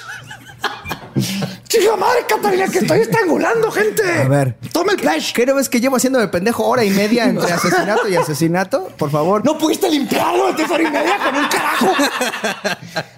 Chingada 1.68 1.96
madre, 1.98 2.20
Catalina, 2.26 2.66
que 2.68 2.78
estoy 2.78 3.00
estrangulando, 3.00 3.70
gente. 3.70 4.02
A 4.10 4.26
ver. 4.26 4.56
Toma 4.72 4.92
el 4.92 5.00
flash. 5.00 5.34
¿Qué 5.34 5.44
no 5.44 5.54
ves 5.54 5.68
que 5.68 5.82
llevo 5.82 5.96
haciendo 5.96 6.18
de 6.18 6.28
pendejo 6.28 6.64
hora 6.66 6.82
y 6.82 6.88
media 6.88 7.24
entre 7.24 7.52
asesinato 7.52 8.08
y 8.08 8.16
asesinato? 8.16 8.88
Por 8.96 9.10
favor. 9.10 9.44
No 9.44 9.58
pudiste 9.58 9.90
limpiarlo 9.90 10.54
de 10.54 10.64
hora 10.64 10.82
y 10.82 10.90
media 10.90 11.18
con 11.18 11.36
un 11.36 11.48
carajo. 11.48 11.92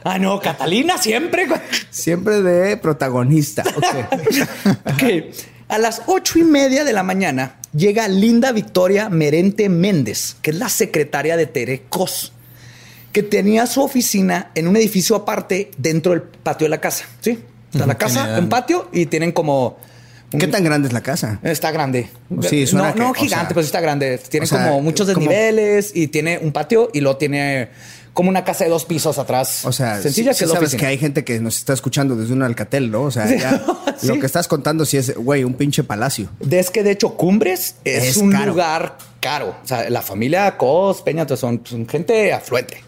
Ah, 0.03 0.19
no, 0.19 0.41
Catalina 0.41 0.99
siempre. 0.99 1.47
Siempre 1.91 2.43
de 2.43 2.77
protagonista. 2.77 3.63
Ok. 3.77 3.85
Ok. 4.85 5.03
A 5.69 5.79
las 5.79 6.03
ocho 6.07 6.39
y 6.39 6.45
media 6.45 6.85
de 6.85 6.93
la 6.93 7.03
mañana 7.03 7.57
llega 7.75 8.09
Linda 8.09 8.53
Victoria 8.53 9.09
Merente 9.11 9.69
Méndez, 9.69 10.37
que 10.41 10.51
es 10.51 10.57
la 10.57 10.69
secretaria 10.71 11.37
de 11.37 11.47
Tere 11.47 11.83
Cos, 11.91 12.33
que 13.13 13.23
tenía 13.23 13.67
su 13.67 13.83
oficina 13.83 14.51
en 14.55 14.67
un 14.67 14.77
edificio 14.77 15.15
aparte 15.17 15.71
dentro 15.77 16.13
del 16.13 16.23
patio 16.23 16.65
de 16.65 16.71
la 16.71 16.81
casa. 16.81 17.05
Sí, 17.21 17.39
está 17.73 17.87
la 17.87 17.97
casa 17.97 18.39
en 18.39 18.49
patio 18.49 18.89
y 18.93 19.07
tienen 19.07 19.33
como. 19.33 19.79
un- 20.33 20.41
¿Qué 20.41 20.47
tan 20.47 20.65
grande 20.65 20.89
es 20.89 20.95
la 20.95 21.03
casa? 21.03 21.39
Está 21.43 21.71
grande. 21.71 22.09
Sí, 22.49 22.67
suena 22.67 22.89
no, 22.89 22.95
que- 22.95 23.01
no 23.01 23.11
o 23.11 23.15
gigante, 23.15 23.35
sea, 23.47 23.49
pero 23.49 23.63
sí 23.63 23.67
está 23.67 23.81
grande. 23.81 24.19
Tiene 24.29 24.45
o 24.45 24.47
sea, 24.47 24.69
como 24.69 24.81
muchos 24.81 25.07
como- 25.13 25.21
desniveles 25.29 25.93
y 25.95 26.09
tiene 26.09 26.39
un 26.39 26.53
patio 26.53 26.89
y 26.95 27.01
luego 27.01 27.19
tiene 27.19 27.69
como 28.19 28.31
una 28.31 28.43
casa 28.43 28.65
de 28.65 28.71
dos 28.71 28.85
pisos 28.85 29.17
atrás. 29.17 29.65
O 29.65 29.71
sea, 29.71 30.03
sencilla 30.03 30.35
sí- 30.35 30.41
que 30.41 30.45
sí 30.47 30.51
sabes 30.53 30.63
oficina. 30.71 30.81
que 30.81 30.87
hay 30.89 30.99
gente 30.99 31.23
que 31.23 31.39
nos 31.39 31.57
está 31.57 31.73
escuchando 31.73 32.17
desde 32.17 32.33
un 32.33 32.43
alcatel, 32.43 32.91
¿no? 32.91 33.03
O 33.03 33.11
sea, 33.13 33.33
ya 33.33 33.65
lo 34.03 34.19
que 34.19 34.27
estás 34.27 34.49
contando 34.49 34.85
sí 34.85 34.97
es, 34.97 35.15
güey, 35.15 35.45
un 35.45 35.55
pinche 35.55 35.85
palacio. 35.85 36.29
Es 36.51 36.71
que 36.71 36.83
de 36.83 36.91
hecho 36.91 37.11
Cumbres 37.15 37.77
es, 37.85 38.03
Es 38.03 38.17
un 38.17 38.33
caro. 38.33 38.47
lugar 38.51 38.99
caro. 39.21 39.55
O 39.63 39.67
sea, 39.69 39.89
la 39.89 40.03
familia 40.03 40.57
Cos, 40.57 41.01
Peña, 41.03 41.29
son, 41.37 41.61
son 41.65 41.87
gente 41.89 42.33
afluente. 42.33 42.83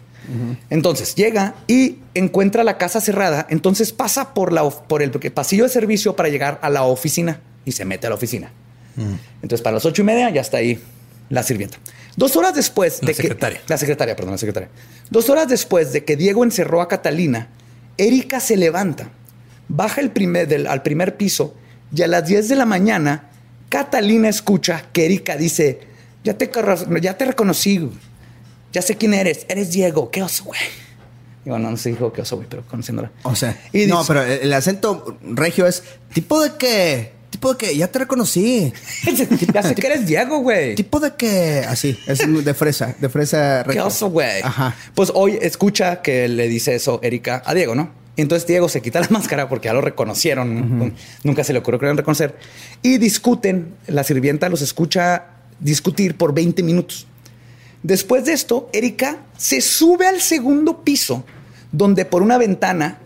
Entonces 0.69 1.15
llega 1.15 1.55
y 1.67 1.99
encuentra 2.13 2.63
la 2.65 2.77
casa 2.77 2.99
cerrada. 2.99 3.47
Entonces 3.49 3.93
pasa 3.93 4.33
por, 4.33 4.51
la, 4.51 4.69
por 4.69 5.01
el 5.01 5.11
pasillo 5.11 5.63
de 5.63 5.69
servicio 5.69 6.15
para 6.17 6.27
llegar 6.27 6.59
a 6.61 6.69
la 6.69 6.83
oficina 6.83 7.39
y 7.63 7.71
se 7.71 7.85
mete 7.85 8.07
a 8.07 8.09
la 8.09 8.15
oficina. 8.17 8.51
Entonces 9.41 9.61
para 9.61 9.75
las 9.75 9.85
ocho 9.85 10.01
y 10.01 10.05
media 10.05 10.29
ya 10.29 10.41
está 10.41 10.57
ahí 10.57 10.77
la 11.29 11.41
sirvienta. 11.43 11.77
Dos 12.15 12.35
horas 12.35 12.53
después 12.53 12.99
La 13.01 13.07
de 13.07 13.13
secretaria. 13.13 13.59
que... 13.59 13.65
La 13.69 13.77
secretaria, 13.77 14.15
perdón, 14.15 14.33
la 14.33 14.37
secretaria. 14.37 14.69
Dos 15.09 15.29
horas 15.29 15.47
después 15.47 15.93
de 15.93 16.03
que 16.03 16.15
Diego 16.15 16.43
encerró 16.43 16.81
a 16.81 16.87
Catalina, 16.87 17.49
Erika 17.97 18.39
se 18.39 18.57
levanta, 18.57 19.09
baja 19.67 20.01
el 20.01 20.11
primer, 20.11 20.47
del, 20.47 20.67
al 20.67 20.81
primer 20.81 21.17
piso 21.17 21.55
y 21.93 22.01
a 22.01 22.07
las 22.07 22.25
10 22.25 22.49
de 22.49 22.55
la 22.55 22.65
mañana, 22.65 23.29
Catalina 23.69 24.29
escucha 24.29 24.85
que 24.91 25.05
Erika 25.05 25.37
dice, 25.37 25.81
ya 26.23 26.37
te, 26.37 26.49
ya 27.01 27.17
te 27.17 27.25
reconocí, 27.25 27.89
ya 28.73 28.81
sé 28.81 28.95
quién 28.95 29.13
eres, 29.13 29.45
eres 29.49 29.71
Diego, 29.71 30.09
qué 30.11 30.23
oso, 30.23 30.45
güey. 30.45 30.59
Digo, 31.43 31.57
no, 31.57 31.71
no 31.71 31.77
se 31.77 31.89
dijo 31.89 32.13
qué 32.13 32.21
oso, 32.21 32.35
güey, 32.35 32.47
pero 32.49 32.63
conociéndola. 32.67 33.11
O 33.23 33.35
sea, 33.35 33.59
Y 33.73 33.85
no, 33.87 34.03
pero 34.05 34.21
el, 34.21 34.41
el 34.41 34.53
acento 34.53 35.17
regio 35.23 35.65
es 35.67 35.83
tipo 36.13 36.39
de 36.41 36.53
que, 36.55 37.13
tipo 37.31 37.53
de 37.53 37.57
que 37.57 37.75
ya 37.75 37.87
te 37.87 37.97
reconocí, 37.99 38.71
ya 39.53 39.63
sé 39.63 39.73
que 39.73 39.87
eres 39.87 40.05
Diego, 40.05 40.39
güey. 40.39 40.75
tipo 40.75 40.99
de 40.99 41.15
que, 41.15 41.65
así, 41.67 41.97
es 42.05 42.19
de 42.19 42.53
fresa, 42.53 42.95
de 42.99 43.09
fresa 43.09 43.65
Qué 43.67 43.81
oso, 43.81 44.09
güey. 44.09 44.41
Ajá. 44.43 44.75
Pues 44.93 45.11
hoy 45.15 45.39
escucha 45.41 46.01
que 46.03 46.27
le 46.27 46.47
dice 46.47 46.75
eso 46.75 46.99
Erika 47.01 47.41
a 47.45 47.55
Diego, 47.55 47.73
¿no? 47.73 47.89
Y 48.17 48.21
entonces 48.21 48.45
Diego 48.45 48.67
se 48.69 48.81
quita 48.81 48.99
la 48.99 49.07
máscara 49.09 49.49
porque 49.49 49.69
ya 49.69 49.73
lo 49.73 49.81
reconocieron. 49.81 50.77
¿no? 50.77 50.91
Nunca 51.23 51.43
se 51.43 51.53
le 51.53 51.59
ocurrió 51.59 51.79
que 51.79 51.85
lo 51.85 51.89
iban 51.89 51.97
a 51.97 52.01
reconocer. 52.01 52.35
Y 52.81 52.97
discuten. 52.97 53.73
La 53.87 54.03
sirvienta 54.03 54.49
los 54.49 54.61
escucha 54.61 55.23
discutir 55.59 56.17
por 56.17 56.33
20 56.33 56.61
minutos. 56.63 57.07
Después 57.83 58.25
de 58.25 58.33
esto, 58.33 58.69
Erika 58.73 59.17
se 59.37 59.61
sube 59.61 60.07
al 60.07 60.21
segundo 60.21 60.83
piso, 60.83 61.23
donde 61.71 62.05
por 62.05 62.21
una 62.21 62.37
ventana, 62.37 62.99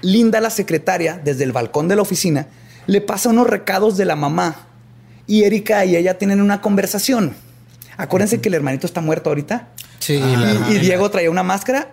Linda, 0.00 0.40
la 0.40 0.50
secretaria, 0.50 1.20
desde 1.22 1.44
el 1.44 1.52
balcón 1.52 1.88
de 1.88 1.96
la 1.96 2.02
oficina, 2.02 2.46
le 2.88 3.02
pasa 3.02 3.28
unos 3.28 3.46
recados 3.46 3.96
de 3.96 4.06
la 4.06 4.16
mamá. 4.16 4.66
Y 5.26 5.44
Erika 5.44 5.84
y 5.84 5.94
ella 5.94 6.16
tienen 6.16 6.40
una 6.40 6.62
conversación. 6.62 7.36
Acuérdense 7.98 8.40
que 8.40 8.48
el 8.48 8.54
hermanito 8.54 8.86
está 8.86 9.02
muerto 9.02 9.28
ahorita. 9.28 9.68
Sí, 9.98 10.14
Y, 10.14 10.78
Diego 10.78 11.10
traía 11.10 11.30
una 11.30 11.42
máscara. 11.42 11.92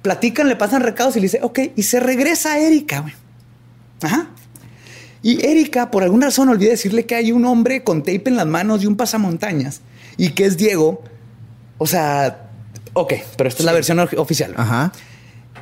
Platican, 0.00 0.48
le 0.48 0.54
pasan 0.54 0.82
recados 0.82 1.16
y 1.16 1.18
le 1.18 1.24
dice, 1.24 1.40
ok, 1.42 1.58
y 1.74 1.82
se 1.82 1.98
regresa 1.98 2.52
a 2.52 2.58
Erika, 2.60 3.00
güey. 3.00 3.14
Ajá. 4.00 4.28
Y 5.22 5.44
Erika, 5.44 5.90
por 5.90 6.04
alguna 6.04 6.26
razón, 6.26 6.48
olvida 6.48 6.70
decirle 6.70 7.04
que 7.04 7.16
hay 7.16 7.32
un 7.32 7.44
hombre 7.44 7.82
con 7.82 8.04
tape 8.04 8.22
en 8.26 8.36
las 8.36 8.46
manos 8.46 8.84
y 8.84 8.86
un 8.86 8.96
pasamontañas 8.96 9.80
y 10.16 10.30
que 10.30 10.44
es 10.44 10.56
Diego. 10.56 11.02
O 11.78 11.86
sea, 11.88 12.48
ok, 12.92 13.14
pero 13.36 13.48
esta 13.48 13.62
es 13.62 13.64
la 13.64 13.72
versión 13.72 13.98
oficial. 13.98 14.54
Ajá. 14.56 14.92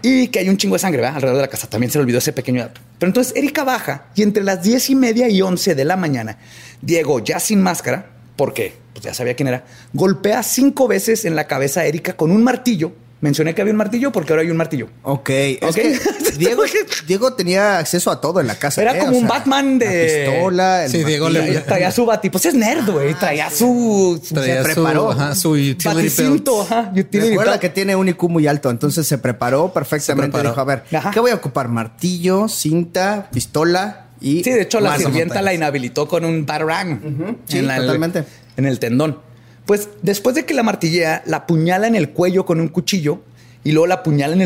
Y 0.02 0.28
que 0.28 0.40
hay 0.40 0.48
un 0.48 0.56
chingo 0.56 0.74
de 0.74 0.80
sangre 0.80 1.04
alrededor 1.06 1.36
de 1.36 1.42
la 1.42 1.48
casa. 1.48 1.68
También 1.68 1.90
se 1.90 1.98
le 1.98 2.02
olvidó 2.02 2.18
ese 2.18 2.32
pequeño 2.32 2.62
dato. 2.62 2.80
Pero 2.98 3.10
entonces 3.10 3.34
Erika 3.36 3.64
baja 3.64 4.06
y 4.14 4.22
entre 4.22 4.42
las 4.42 4.62
diez 4.62 4.90
y 4.90 4.94
media 4.94 5.28
y 5.28 5.42
once 5.42 5.74
de 5.74 5.84
la 5.84 5.96
mañana, 5.96 6.38
Diego, 6.82 7.20
ya 7.20 7.40
sin 7.40 7.62
máscara, 7.62 8.10
porque 8.36 8.74
pues 8.92 9.04
ya 9.04 9.14
sabía 9.14 9.34
quién 9.34 9.48
era, 9.48 9.64
golpea 9.92 10.42
cinco 10.42 10.88
veces 10.88 11.24
en 11.24 11.36
la 11.36 11.46
cabeza 11.46 11.80
a 11.80 11.86
Erika 11.86 12.16
con 12.16 12.30
un 12.30 12.42
martillo. 12.42 12.92
Mencioné 13.18 13.54
que 13.54 13.62
había 13.62 13.72
un 13.72 13.78
martillo 13.78 14.12
porque 14.12 14.34
ahora 14.34 14.42
hay 14.42 14.50
un 14.50 14.58
martillo. 14.58 14.88
Ok, 15.02 15.30
es 15.30 15.58
Ok. 15.62 15.74
que 15.74 15.98
Diego, 16.38 16.64
Diego 17.06 17.32
tenía 17.32 17.78
acceso 17.78 18.10
a 18.10 18.20
todo 18.20 18.40
en 18.40 18.46
la 18.46 18.56
casa. 18.56 18.82
Era 18.82 18.94
¿eh? 18.94 18.98
como 18.98 19.12
O 19.12 19.14
un 19.14 19.20
sea, 19.26 19.28
Batman 19.38 19.78
de- 19.78 19.86
La 20.26 20.32
pistola, 20.32 20.84
el 20.84 20.90
Sí, 20.90 21.02
Diego 21.04 21.30
le- 21.30 21.60
Traía, 21.60 21.90
su 21.90 22.04
bati, 22.04 22.28
pues 22.28 22.44
es 22.44 22.54
nerd, 22.54 22.90
güey. 22.90 23.14
Traía 23.14 23.48
su, 23.48 24.20
su 24.22 24.34
Traía 24.34 24.62
se 24.62 24.74
su, 24.74 24.82
preparó. 24.82 25.10
ajá, 25.12 25.34
su 25.34 25.52
baticinto, 25.82 26.60
ajá, 26.62 26.92
Recuerda 26.94 27.58
que 27.58 27.70
tiene 27.70 27.96
un 27.96 28.06
IQ 28.08 28.24
muy 28.28 28.46
alto, 28.46 28.70
entonces 28.70 29.06
se 29.06 29.16
preparó 29.18 29.72
perfectamente. 29.72 30.26
Se 30.26 30.42
preparó. 30.42 30.50
Dijo, 30.50 30.60
a 30.60 30.64
ver, 30.64 30.84
Ajá. 30.92 31.10
¿qué 31.10 31.20
voy 31.20 31.30
a 31.30 31.34
ocupar? 31.36 31.68
Martillo, 31.68 32.48
cinta, 32.48 33.28
pistola 33.32 34.08
y... 34.20 34.44
Sí, 34.44 34.50
de 34.50 34.62
hecho, 34.62 34.78
la 34.80 34.96
sirvienta 34.98 35.36
la 35.36 35.40
montañas. 35.40 35.54
inhabilitó 35.54 36.06
con 36.06 36.24
un 36.26 36.44
batarang. 36.44 37.38
Sí, 37.46 37.58
en 37.58 37.66
la- 37.66 37.76
totalmente. 37.78 38.24
En 38.58 38.66
el 38.66 38.78
tendón. 38.78 39.20
Pues 39.66 39.88
después 40.02 40.36
de 40.36 40.46
que 40.46 40.54
la 40.54 40.62
martillea, 40.62 41.22
la 41.26 41.38
apuñala 41.38 41.88
en 41.88 41.96
el 41.96 42.10
cuello 42.10 42.46
con 42.46 42.60
un 42.60 42.68
cuchillo 42.68 43.20
y 43.64 43.72
luego 43.72 43.88
la 43.88 43.96
apuñala 43.96 44.32
en 44.34 44.40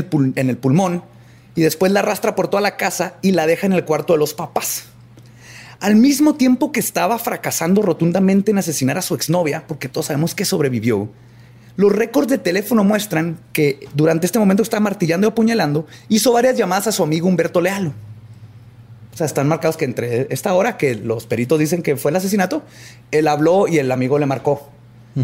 el, 0.49 0.57
pulmón 0.57 1.05
y 1.55 1.61
después 1.61 1.93
la 1.93 2.01
arrastra 2.01 2.35
por 2.35 2.49
toda 2.49 2.63
la 2.63 2.79
casa 2.79 3.15
y 3.21 3.33
la 3.33 3.47
deja 3.47 3.67
en 3.67 3.75
el 3.75 3.85
cuarto 3.85 4.15
de 4.15 4.19
los 4.19 4.33
papás. 4.33 4.85
Al 5.79 5.95
mismo 5.95 6.35
tiempo 6.35 6.73
que 6.73 6.81
estaba 6.81 7.19
fracasando 7.19 7.83
rotundamente 7.83 8.51
en 8.51 8.59
asesinar 8.59 8.97
a 8.97 9.03
su 9.03 9.15
exnovia, 9.15 9.65
porque 9.67 9.89
todos 9.89 10.07
sabemos 10.07 10.35
que 10.35 10.47
sobrevivió, 10.47 11.11
los 11.77 11.93
récords 11.93 12.29
de 12.29 12.39
teléfono 12.39 12.83
muestran 12.83 13.39
que 13.53 13.89
durante 13.95 14.27
este 14.27 14.39
momento 14.39 14.63
que 14.63 14.67
estaba 14.67 14.81
martillando 14.81 15.27
y 15.27 15.31
apuñalando, 15.31 15.87
hizo 16.09 16.33
varias 16.33 16.57
llamadas 16.57 16.87
a 16.87 16.93
su 16.93 17.03
amigo 17.03 17.29
Humberto 17.29 17.61
Lealo. 17.61 17.93
O 19.13 19.17
sea, 19.17 19.27
están 19.27 19.49
marcados 19.49 19.77
que 19.77 19.85
entre 19.85 20.27
esta 20.31 20.55
hora 20.55 20.77
que 20.77 20.95
los 20.95 21.27
peritos 21.27 21.59
dicen 21.59 21.83
que 21.83 21.97
fue 21.97 22.11
el 22.11 22.17
asesinato, 22.17 22.63
él 23.11 23.29
habló 23.29 23.69
y 23.69 23.79
el 23.79 23.91
amigo 23.93 24.19
le 24.19 24.27
marcó 24.27 24.71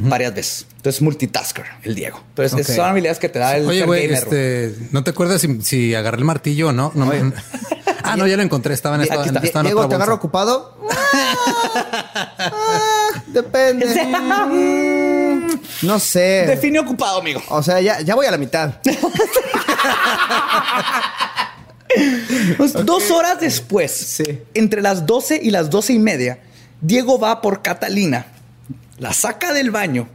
varias 0.02 0.34
veces. 0.34 0.66
Entonces, 0.76 1.02
multitasker, 1.02 1.64
el 1.82 1.94
Diego. 1.94 2.20
Entonces, 2.30 2.58
esas 2.60 2.76
son 2.76 2.86
habilidades 2.88 3.18
que 3.18 3.28
te 3.28 3.38
da 3.38 3.56
el 3.56 3.66
Oye, 3.66 3.84
güey, 3.84 4.04
este, 4.12 4.74
¿no 4.92 5.02
te 5.04 5.10
acuerdas 5.10 5.40
si, 5.40 5.60
si 5.62 5.94
agarré 5.94 6.18
el 6.18 6.24
martillo 6.24 6.68
o 6.68 6.72
no? 6.72 6.92
no 6.94 7.06
me- 7.06 7.32
ah, 8.02 8.16
no, 8.16 8.26
ya 8.26 8.36
lo 8.36 8.42
encontré. 8.42 8.74
Estaba 8.74 8.96
en, 8.96 9.02
Aquí 9.02 9.10
esta, 9.12 9.24
está. 9.26 9.40
estaba 9.44 9.60
en 9.62 9.66
Diego, 9.66 9.80
otra 9.80 9.88
¿te 9.90 9.94
agarro 9.96 10.14
ocupado? 10.14 10.76
Ah, 12.18 13.22
depende. 13.28 13.86
No 15.82 15.98
sé. 15.98 16.44
Define 16.46 16.78
ocupado, 16.78 17.18
amigo. 17.20 17.42
O 17.48 17.62
sea, 17.62 17.80
ya, 17.80 18.00
ya 18.00 18.14
voy 18.14 18.24
a 18.26 18.30
la 18.30 18.38
mitad. 18.38 18.74
Pues, 22.56 22.72
Dos 22.72 23.10
horas 23.10 23.40
después, 23.40 23.90
Sí. 23.92 24.40
entre 24.54 24.82
las 24.82 25.06
12 25.06 25.40
y 25.42 25.50
las 25.50 25.70
12 25.70 25.92
y 25.94 25.98
media, 25.98 26.38
Diego 26.80 27.18
va 27.18 27.40
por 27.40 27.62
Catalina, 27.62 28.26
la 28.98 29.12
saca 29.12 29.52
del 29.52 29.70
baño 29.70 30.08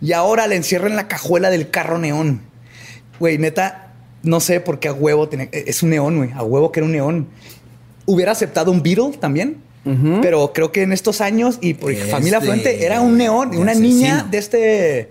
y 0.00 0.12
ahora 0.12 0.46
la 0.46 0.54
encierra 0.54 0.88
en 0.88 0.96
la 0.96 1.08
cajuela 1.08 1.50
del 1.50 1.70
carro 1.70 1.98
neón. 1.98 2.42
Güey, 3.20 3.38
neta, 3.38 3.92
no 4.22 4.40
sé 4.40 4.60
por 4.60 4.78
qué 4.80 4.88
a 4.88 4.92
huevo 4.92 5.28
tenía- 5.28 5.48
es 5.52 5.82
un 5.82 5.90
neón, 5.90 6.16
güey, 6.18 6.32
a 6.32 6.42
huevo 6.42 6.72
que 6.72 6.80
era 6.80 6.86
un 6.86 6.92
neón. 6.92 7.28
Hubiera 8.06 8.32
aceptado 8.32 8.70
un 8.70 8.82
Beetle 8.82 9.12
también, 9.18 9.58
pero 10.22 10.52
creo 10.54 10.72
que 10.72 10.82
en 10.82 10.92
estos 10.92 11.20
años 11.20 11.58
y 11.60 11.74
por 11.74 11.94
familia 11.94 12.32
de- 12.32 12.36
afluente 12.46 12.84
era 12.86 13.00
un 13.02 13.16
neón, 13.18 13.54
una 13.56 13.72
asesino. 13.72 13.88
niña 13.94 14.26
de 14.30 14.38
este. 14.38 15.10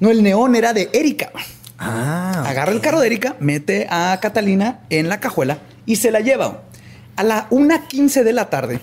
No, 0.00 0.10
el 0.10 0.22
neón 0.22 0.56
era 0.56 0.72
de 0.72 0.88
Erika. 0.92 1.30
Ah, 1.78 2.44
Agarra 2.46 2.72
el 2.72 2.80
carro 2.80 3.00
de 3.00 3.06
Erika, 3.06 3.36
mete 3.38 3.86
a 3.90 4.18
Catalina 4.20 4.80
en 4.88 5.08
la 5.10 5.20
cajuela 5.20 5.58
y 5.84 5.96
se 5.96 6.10
la 6.10 6.20
lleva. 6.20 6.62
A 7.16 7.22
la 7.22 7.46
1.15 7.50 8.24
de 8.24 8.32
la 8.32 8.48
tarde, 8.50 8.80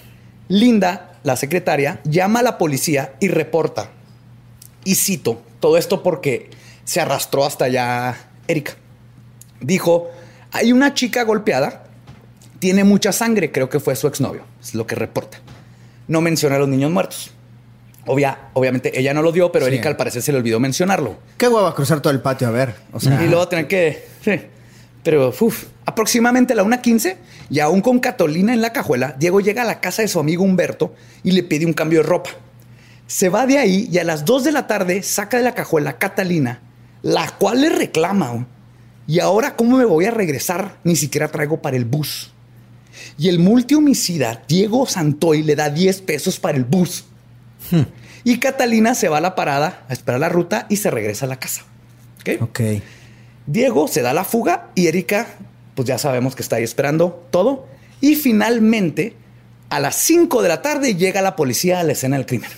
Linda, 0.48 1.14
la 1.24 1.36
secretaria, 1.36 2.00
llama 2.04 2.40
a 2.40 2.44
la 2.44 2.58
policía 2.58 3.14
y 3.20 3.28
reporta. 3.28 3.90
Y 4.84 4.96
cito, 4.96 5.42
todo 5.60 5.78
esto 5.78 6.04
porque 6.04 6.50
se 6.84 7.00
arrastró 7.02 7.46
hasta 7.46 7.66
allá 7.66 8.16
Erika. 8.48 8.74
Dijo, 9.62 10.10
hay 10.52 10.72
una 10.74 10.94
chica 10.94 11.24
golpeada, 11.24 11.84
tiene 12.60 12.84
mucha 12.84 13.12
sangre, 13.12 13.52
creo 13.52 13.70
que 13.70 13.80
fue 13.80 13.96
su 13.96 14.08
exnovio, 14.08 14.44
es 14.62 14.76
lo 14.76 14.86
que 14.86 14.96
reporta. 14.96 15.40
No 16.08 16.22
menciona 16.22 16.56
a 16.58 16.60
los 16.60 16.68
niños 16.68 16.92
muertos. 16.92 17.32
Obvia, 18.06 18.50
obviamente 18.52 19.00
ella 19.00 19.14
no 19.14 19.22
lo 19.22 19.32
dio, 19.32 19.50
pero 19.54 19.66
Sí. 19.66 19.72
Erika 19.74 19.88
al 19.88 19.96
parecer 19.96 20.22
se 20.22 20.34
le 20.34 20.40
olvidó 20.40 20.60
mencionarlo. 20.60 21.18
Qué 21.38 21.48
hueva 21.48 21.74
cruzar 21.74 22.02
todo 22.02 22.12
el 22.12 22.20
patio 22.20 22.50
a 22.50 22.52
ver. 22.52 22.76
O 22.92 23.00
sea, 23.00 23.24
Y 23.24 23.30
luego 23.30 23.48
tener 23.48 23.68
que. 23.70 24.06
sí. 24.22 24.42
Pero, 25.04 25.34
uf, 25.40 25.66
aproximadamente 25.86 26.54
a 26.54 26.56
la 26.56 26.64
1.15, 26.64 27.18
y 27.50 27.60
aún 27.60 27.82
con 27.82 28.00
Catalina 28.00 28.54
en 28.54 28.62
la 28.62 28.72
cajuela, 28.74 29.16
Diego 29.20 29.42
llega 29.42 29.64
a 29.64 29.66
la 29.66 29.80
casa 29.82 30.02
de 30.02 30.08
su 30.08 30.20
amigo 30.20 30.44
Humberto 30.44 30.96
y 31.24 31.32
le 31.32 31.44
pide 31.44 31.66
un 31.66 31.74
cambio 31.74 32.00
de 32.02 32.08
ropa. 32.08 32.30
Se 33.06 33.28
va 33.30 33.46
de 33.46 33.58
ahí 33.60 33.90
y 33.92 33.98
a 34.00 34.04
las 34.06 34.24
2 34.26 34.46
de 34.46 34.52
la 34.54 34.66
tarde 34.66 35.04
saca 35.04 35.38
de 35.38 35.44
la 35.44 35.54
cajuela 35.54 35.92
a 35.92 35.98
Catalina, 35.98 36.62
la 37.02 37.30
cual 37.38 37.62
le 37.62 37.70
reclama. 37.70 38.32
"Oh, 38.32 38.46
Y 39.06 39.20
ahora, 39.20 39.58
¿cómo 39.58 39.78
me 39.78 39.84
voy 39.84 40.06
a 40.06 40.12
regresar? 40.12 40.78
Ni 40.86 40.96
siquiera 40.96 41.28
traigo 41.28 41.62
para 41.62 41.76
el 41.76 41.84
bus. 41.84 42.32
Y 43.18 43.28
el 43.28 43.40
multihomicida 43.40 44.42
Diego 44.48 44.86
Santoy 44.86 45.44
le 45.44 45.58
da 45.58 45.70
10 45.70 46.02
pesos 46.02 46.40
para 46.40 46.58
el 46.58 46.64
bus. 46.64 47.04
Y 48.24 48.38
Catalina 48.40 48.96
se 48.96 49.10
va 49.10 49.18
a 49.18 49.22
la 49.22 49.36
parada 49.36 49.84
a 49.90 49.94
esperar 49.94 50.22
la 50.22 50.30
ruta 50.30 50.66
y 50.70 50.78
se 50.78 50.90
regresa 50.90 51.26
a 51.26 51.30
la 51.30 51.36
casa. 51.38 51.64
¿Ok? 52.22 52.42
Ok. 52.42 52.60
Diego 53.46 53.88
se 53.88 54.02
da 54.02 54.14
la 54.14 54.24
fuga 54.24 54.70
y 54.76 54.88
Erika, 54.88 55.28
pues 55.76 55.88
ya 55.88 55.98
sabemos 55.98 56.36
que 56.36 56.42
está 56.42 56.58
ahí 56.58 56.64
esperando 56.64 57.28
todo. 57.32 57.66
Y 58.02 58.16
finalmente, 58.16 59.16
a 59.70 59.80
las 59.80 59.96
5 59.96 60.42
de 60.42 60.50
la 60.50 60.62
tarde 60.62 60.96
llega 60.96 61.22
la 61.22 61.36
policía 61.36 61.80
a 61.80 61.84
la 61.84 61.94
escena 61.94 62.18
del 62.18 62.26
crimen. 62.26 62.50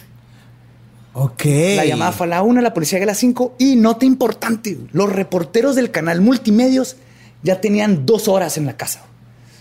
Ok. 1.14 1.46
La 1.76 1.86
llamada 1.86 2.12
fue 2.12 2.28
a 2.28 2.30
la 2.30 2.42
una, 2.42 2.62
la 2.62 2.74
policía 2.74 2.98
llega 2.98 3.06
a 3.06 3.14
las 3.14 3.20
5 3.20 3.56
y 3.58 3.78
nota 3.78 4.06
importante, 4.06 4.78
los 4.92 5.12
reporteros 5.12 5.76
del 5.76 5.92
canal 5.92 6.22
Multimedios 6.22 6.98
ya 7.42 7.62
tenían 7.62 8.06
dos 8.06 8.28
horas 8.28 8.58
en 8.58 8.66
la 8.66 8.76
casa. 8.76 9.04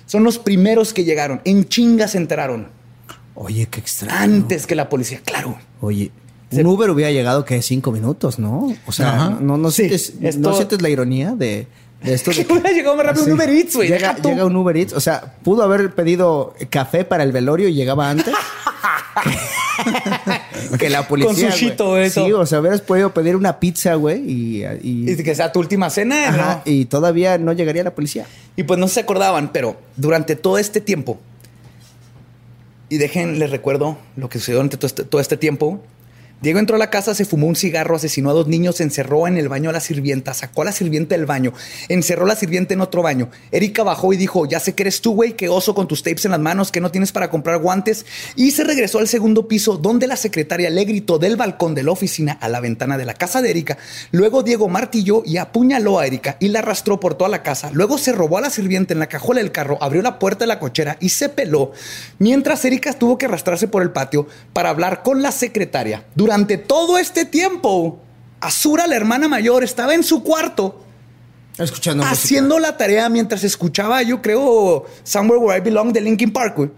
Son 0.07 0.25
los 0.25 0.39
primeros 0.39 0.93
que 0.93 1.05
llegaron. 1.05 1.41
En 1.45 1.69
chinga 1.69 2.09
se 2.09 2.19
enteraron. 2.19 2.69
Oye, 3.35 3.67
qué 3.67 3.81
extraño. 3.81 4.15
Antes 4.17 4.67
que 4.67 4.75
la 4.75 4.89
policía, 4.89 5.21
claro. 5.25 5.59
Oye, 5.81 6.11
un 6.53 6.67
Uber 6.67 6.91
hubiera 6.91 7.11
llegado 7.11 7.45
que 7.45 7.61
cinco 7.63 7.91
minutos, 7.93 8.39
¿no? 8.39 8.75
O 8.87 8.93
sea, 8.93 9.15
Ajá. 9.15 9.39
no, 9.41 9.57
no, 9.59 9.71
Sí, 9.71 9.89
sientes, 9.89 10.15
esto- 10.23 10.41
¿no 10.51 10.55
sientes 10.57 10.83
la 10.83 10.89
ironía 10.89 11.33
de, 11.35 11.67
de 12.03 12.15
esto. 12.15 12.31
de 12.37 12.45
Que 12.47 12.53
hubiera 12.53 12.71
llegado 12.71 12.97
más 12.97 13.07
rápido 13.07 13.25
un. 13.27 13.33
Uber 13.33 13.49
Eats, 13.51 13.77
güey. 13.77 13.89
Llega, 13.89 14.17
un 14.45 14.57
Uber 14.57 14.77
Eats. 14.77 14.93
O 14.93 15.01
sea, 15.01 15.35
pudo 15.43 15.63
haber 15.63 15.95
pedido 15.95 16.55
café 16.71 17.05
para 17.05 17.25
el 17.25 17.33
velorio 17.33 17.69
y 17.69 17.75
llegaba 17.75 18.11
antes. 18.11 18.35
que 20.79 20.91
la 20.91 21.07
policía. 21.07 21.49
Con 21.49 21.53
sushito, 21.53 21.99
eso. 21.99 22.25
Sí, 22.25 22.33
o 22.33 22.47
sea, 22.47 22.61
hubieras 22.61 22.81
podido 22.81 23.13
pedir 23.13 23.37
una 23.37 23.59
pizza, 23.61 23.95
güey, 23.95 24.21
y, 24.31 24.65
y, 24.83 25.11
Y 25.11 25.17
que 25.23 25.35
sea 25.35 25.53
tu 25.53 25.61
última 25.61 25.91
cena. 25.91 26.29
Ajá, 26.29 26.63
¿no? 26.65 26.73
y 26.73 26.85
todavía 26.87 27.39
no 27.39 27.53
llegaría 27.53 27.83
la 27.85 27.95
policía. 27.95 28.27
Y 28.57 28.63
pues 28.65 28.79
no 28.79 28.89
se 28.89 29.01
acordaban, 29.01 29.51
pero 29.53 29.77
durante 29.97 30.37
todo 30.37 30.59
este 30.59 30.81
tiempo, 30.81 31.19
y 32.89 32.99
dejen, 32.99 33.39
les 33.39 33.51
recuerdo 33.51 33.97
lo 34.17 34.29
que 34.29 34.39
sucedió 34.39 34.59
durante 34.59 34.77
todo 34.77 34.87
este, 34.87 35.05
todo 35.05 35.21
este 35.21 35.37
tiempo. 35.37 35.81
Diego 36.45 36.59
entró 36.59 36.77
a 36.77 36.79
la 36.79 36.91
casa, 36.91 37.15
se 37.15 37.25
fumó 37.25 37.47
un 37.47 37.57
cigarro, 37.57 37.97
asesinó 37.97 38.29
a 38.29 38.35
dos 38.35 38.49
niños, 38.49 38.83
encerró 38.83 39.27
en 39.27 39.39
el 39.39 39.49
baño 39.49 39.71
a 39.71 39.73
la 39.73 39.81
sirvienta, 39.81 40.35
sacó 40.35 40.61
a 40.61 40.67
la 40.67 40.73
sirvienta 40.73 41.15
del 41.15 41.25
baño, 41.25 41.55
encerró 41.89 42.27
a 42.27 42.29
la 42.29 42.37
sirvienta 42.37 42.75
en 42.75 42.83
otro 42.83 43.01
baño. 43.01 43.31
Erika 43.51 43.83
bajó 43.83 44.13
y 44.13 44.19
dijo, 44.19 44.45
ya 44.45 44.61
sé 44.61 44.75
que 44.75 44.83
eres 44.83 45.01
tú, 45.01 45.15
güey, 45.15 45.33
que 45.33 45.49
oso 45.49 45.75
con 45.75 45.89
tus 45.89 46.03
tapes 46.03 46.27
en 46.27 46.33
las 46.33 46.41
manos, 46.41 46.71
que 46.71 46.83
no 46.83 46.91
tienes 46.91 47.13
para 47.13 47.31
comprar 47.31 47.61
guantes. 47.61 48.05
Y 48.37 48.51
se 48.51 48.63
regresó 48.63 48.99
al 48.99 49.09
segundo 49.09 49.49
piso, 49.49 49.79
donde 49.79 50.07
la 50.07 50.17
secretaria 50.17 50.69
le 50.69 50.85
gritó 50.85 51.19
del 51.19 51.37
balcón 51.37 51.75
de 51.75 51.83
la 51.83 51.93
oficina 51.93 52.35
a 52.35 52.51
la 52.51 52.61
ventana 52.61 52.99
de 52.99 53.07
la 53.07 53.15
casa 53.15 53.41
de 53.41 53.49
Erika. 53.49 53.79
Luego 54.11 54.43
Diego 54.43 54.69
martilló 54.69 55.23
y 55.25 55.39
apuñaló 55.39 55.99
a 55.99 56.07
Erika 56.07 56.37
y 56.41 56.49
la 56.49 56.59
arrastró 56.59 57.01
por 57.01 57.15
toda 57.15 57.31
la 57.31 57.43
casa. 57.43 57.71
Luego 57.73 57.97
se 57.97 58.13
robó 58.13 58.37
a 58.37 58.43
la 58.43 58.51
sirvienta 58.51 58.93
en 58.93 58.99
la 58.99 59.07
cajuela 59.07 59.41
del 59.41 59.51
carro, 59.51 59.79
abrió 59.81 60.03
la 60.03 60.19
puerta 60.19 60.41
de 60.41 60.49
la 60.49 60.59
cochera 60.59 60.99
y 61.01 61.09
se 61.09 61.31
peló. 61.31 61.73
Mientras 62.19 62.63
Erika 62.67 62.93
tuvo 62.93 63.17
que 63.17 63.25
arrastrarse 63.25 63.67
por 63.67 63.83
el 63.83 63.93
patio 63.93 64.29
para 64.53 64.69
hablar 64.69 65.03
con 65.03 65.23
la 65.23 65.33
secretaria. 65.33 66.05
Durante 66.15 66.34
todo 66.69 66.99
este 66.99 67.25
tiempo, 67.25 67.99
Azura, 68.41 68.87
la 68.87 68.97
hermana 68.97 69.29
mayor, 69.29 69.63
estaba 69.65 69.95
en 69.95 70.03
su 70.03 70.23
cuarto 70.23 70.81
Escuchando 71.59 72.03
música. 72.03 72.21
haciendo 72.21 72.59
la 72.59 72.77
tarea 72.77 73.09
mientras 73.09 73.45
escuchaba, 73.45 74.03
yo 74.03 74.21
creo, 74.21 74.85
Somewhere 75.05 75.41
Where 75.41 75.59
I 75.59 75.63
Belong 75.63 75.93
de 75.93 76.01
Linkin 76.01 76.33
Park, 76.33 76.57
güey. 76.57 76.71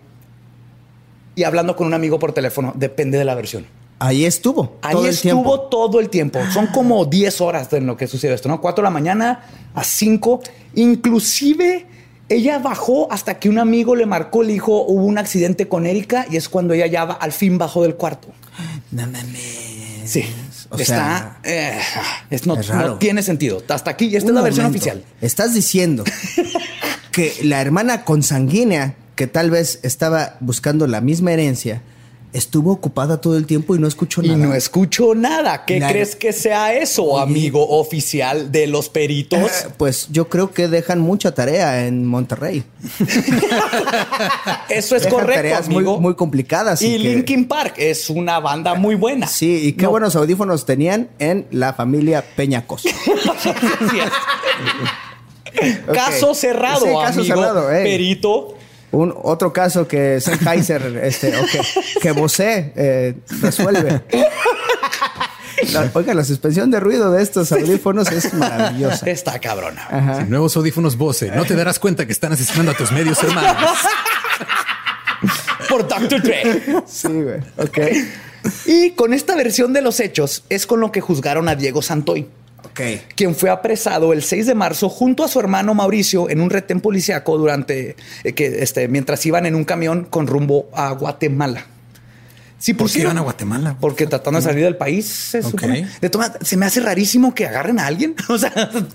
Y 1.35 1.45
hablando 1.45 1.75
con 1.75 1.87
un 1.87 1.95
amigo 1.95 2.19
por 2.19 2.33
teléfono, 2.33 2.73
depende 2.77 3.19
de 3.19 3.25
la 3.25 3.35
versión. 3.35 3.67
Ahí 3.99 4.27
estuvo. 4.27 4.77
Ahí 4.83 4.93
todo 4.93 5.05
el 5.05 5.11
estuvo 5.11 5.33
tiempo. 5.33 5.61
todo 5.71 6.01
el 6.01 6.11
tiempo. 6.11 6.39
Son 6.53 6.67
como 6.67 7.05
10 7.07 7.41
horas 7.41 7.73
en 7.73 7.87
lo 7.87 7.97
que 7.97 8.07
sucedió 8.07 8.35
esto, 8.35 8.49
¿no? 8.49 8.61
4 8.61 8.83
de 8.83 8.87
la 8.87 8.91
mañana 8.91 9.41
a 9.75 9.83
5. 9.83 10.41
Inclusive 10.75 11.87
ella 12.29 12.59
bajó 12.59 13.11
hasta 13.13 13.39
que 13.39 13.49
un 13.49 13.59
amigo 13.59 13.95
le 13.95 14.07
marcó, 14.07 14.43
le 14.43 14.53
dijo, 14.53 14.83
hubo 14.85 15.05
un 15.05 15.19
accidente 15.19 15.69
con 15.69 15.87
Erika 15.87 16.27
y 16.31 16.37
es 16.37 16.49
cuando 16.49 16.75
ella 16.75 16.87
ya 16.87 17.03
al 17.03 17.33
fin 17.33 17.59
bajó 17.59 17.83
del 17.83 17.95
cuarto. 17.95 18.29
No 18.91 19.07
mames. 19.07 19.65
Sí. 20.05 20.25
O 20.71 20.77
Está... 20.77 20.85
sea, 20.85 21.39
eh, 21.45 21.79
es 22.31 22.47
no, 22.47 22.59
es 22.59 22.67
raro. 22.69 22.89
no 22.89 22.99
tiene 22.99 23.23
sentido. 23.23 23.63
Hasta 23.69 23.91
aquí. 23.93 24.07
Esta 24.17 24.25
Un 24.27 24.31
es 24.31 24.35
la 24.35 24.43
versión 24.43 24.67
momento. 24.67 24.79
oficial. 24.89 25.05
Estás 25.21 25.55
diciendo 25.55 26.05
que 27.13 27.33
la 27.43 27.61
hermana 27.61 28.05
consanguínea, 28.05 28.95
que 29.15 29.27
tal 29.27 29.51
vez 29.51 29.79
estaba 29.83 30.37
buscando 30.41 30.87
la 30.87 31.01
misma 31.01 31.33
herencia, 31.33 31.83
estuvo 32.33 32.73
ocupada 32.73 33.21
todo 33.21 33.37
el 33.37 33.47
tiempo 33.47 33.75
y 33.75 33.79
no 33.79 33.87
escuchó 33.89 34.23
Y 34.23 34.29
nada. 34.29 34.39
no 34.47 34.55
escucho 34.55 35.15
nada. 35.15 35.65
¿Qué 35.65 35.81
crees 35.81 36.15
que 36.17 36.33
sea 36.33 36.75
eso, 36.75 37.19
amigo 37.19 37.67
oficial 37.79 38.53
de 38.53 38.67
los 38.67 38.89
peritos? 38.89 39.39
Eh, 39.41 39.69
Pues 39.77 40.09
yo 40.11 40.29
creo 40.29 40.53
que 40.53 40.69
dejan 40.69 41.01
mucha 41.01 41.33
tarea 41.35 41.87
en 41.87 42.05
Monterrey. 42.07 42.65
Eso 44.69 44.97
es 44.97 45.03
Dejan 45.05 45.19
correcto, 45.21 45.35
tareas 45.43 45.67
muy, 45.69 45.77
amigo. 45.77 46.01
muy 46.01 46.15
complicadas. 46.15 46.83
y 46.83 46.93
que- 46.93 46.99
Linkin 46.99 47.47
Park 47.49 47.75
es 47.79 48.11
una 48.11 48.39
banda 48.41 48.75
muy 48.75 48.95
buena. 48.95 49.27
Sí, 49.27 49.69
y 49.69 49.73
qué 49.73 49.85
No. 49.85 49.91
buenos 49.91 50.17
audífonos 50.17 50.67
tenían 50.67 51.09
en 51.19 51.47
la 51.51 51.73
familia 51.73 52.25
Peñacos. 52.37 52.85
Así 53.37 53.51
es. 54.01 54.11
Caso 55.93 56.35
cerrado, 56.35 56.85
Sí, 56.85 56.93
caso 56.93 57.21
amigo 57.21 57.37
cerrado, 57.37 57.73
ey. 57.73 57.85
perito. 57.85 58.56
Un 58.93 59.13
otro 59.23 59.53
caso 59.53 59.87
que 59.89 60.21
Sennheiser, 60.21 61.01
este, 61.05 61.35
o 61.37 61.45
que, 62.01 62.13
Bose 62.13 62.73
eh, 62.77 63.15
resuelve. 63.43 64.03
La- 65.73 65.91
oiga, 65.95 66.15
la 66.15 66.25
suspensión 66.25 66.71
de 66.71 66.81
ruido 66.81 67.11
de 67.13 67.23
estos 67.23 67.51
audífonos 67.53 68.11
es 68.13 68.33
maravillosa. 68.35 69.09
Está 69.11 69.39
cabrona. 69.39 69.87
Ajá. 69.91 70.25
Nuevos 70.29 70.57
audífonos 70.57 70.97
Bose. 70.97 71.31
No 71.31 71.45
te 71.45 71.55
darás 71.57 71.79
cuenta 71.79 72.07
que 72.07 72.13
están 72.13 72.33
asesinando 72.33 72.73
a 72.73 72.75
tus 72.75 72.93
medios 72.93 73.23
hermanos. 73.23 73.57
Por 75.69 75.89
Dr. 75.89 76.23
Dre. 76.23 76.63
Sí, 76.87 77.09
güey. 77.09 77.41
Ok. 77.57 77.79
Y 78.67 78.91
con 78.93 79.13
esta 79.13 79.35
versión 79.35 79.73
de 79.73 79.83
los 79.83 79.99
hechos 79.99 80.45
es 80.49 80.67
con 80.67 80.79
lo 80.81 80.93
que 80.93 81.01
juzgaron 81.01 81.49
a 81.49 81.55
Diego 81.57 81.83
Santoy. 81.83 82.29
Quien 83.15 83.35
fue 83.35 83.51
apresado 83.51 84.13
el 84.13 84.23
6 84.23 84.47
de 84.47 84.55
marzo 84.55 84.89
junto 84.89 85.25
a 85.25 85.29
su 85.29 85.41
hermano 85.41 85.75
Mauricio 85.75 86.29
en 86.29 86.41
un 86.41 86.51
retén 86.51 86.81
policiaco 86.81 87.39
durante 87.39 87.97
eh, 88.25 88.33
que 88.33 88.63
este 88.63 88.89
mientras 88.89 89.25
iban 89.27 89.47
en 89.47 89.55
un 89.55 89.65
camión 89.65 90.05
con 90.05 90.27
rumbo 90.27 90.69
a 90.75 90.91
Guatemala. 90.93 91.67
Sí, 92.59 92.73
¿Por 92.73 92.91
qué 92.91 93.01
iban 93.01 93.19
a 93.19 93.21
Guatemala? 93.21 93.77
Porque 93.79 94.07
tratando 94.07 94.41
de 94.41 94.45
salir 94.47 94.65
del 94.65 94.77
país, 94.77 95.07
se 95.07 95.41
Ok. 95.41 95.45
supone. 95.51 95.89
De 96.01 96.09
todas 96.09 96.29
maneras, 96.31 96.49
se 96.49 96.57
me 96.57 96.65
hace 96.65 96.81
rarísimo 96.81 97.35
que 97.35 97.47
agarren 97.47 97.79
a 97.79 97.87
alguien. 97.87 98.15
O 98.29 98.39
sea, 98.39 98.53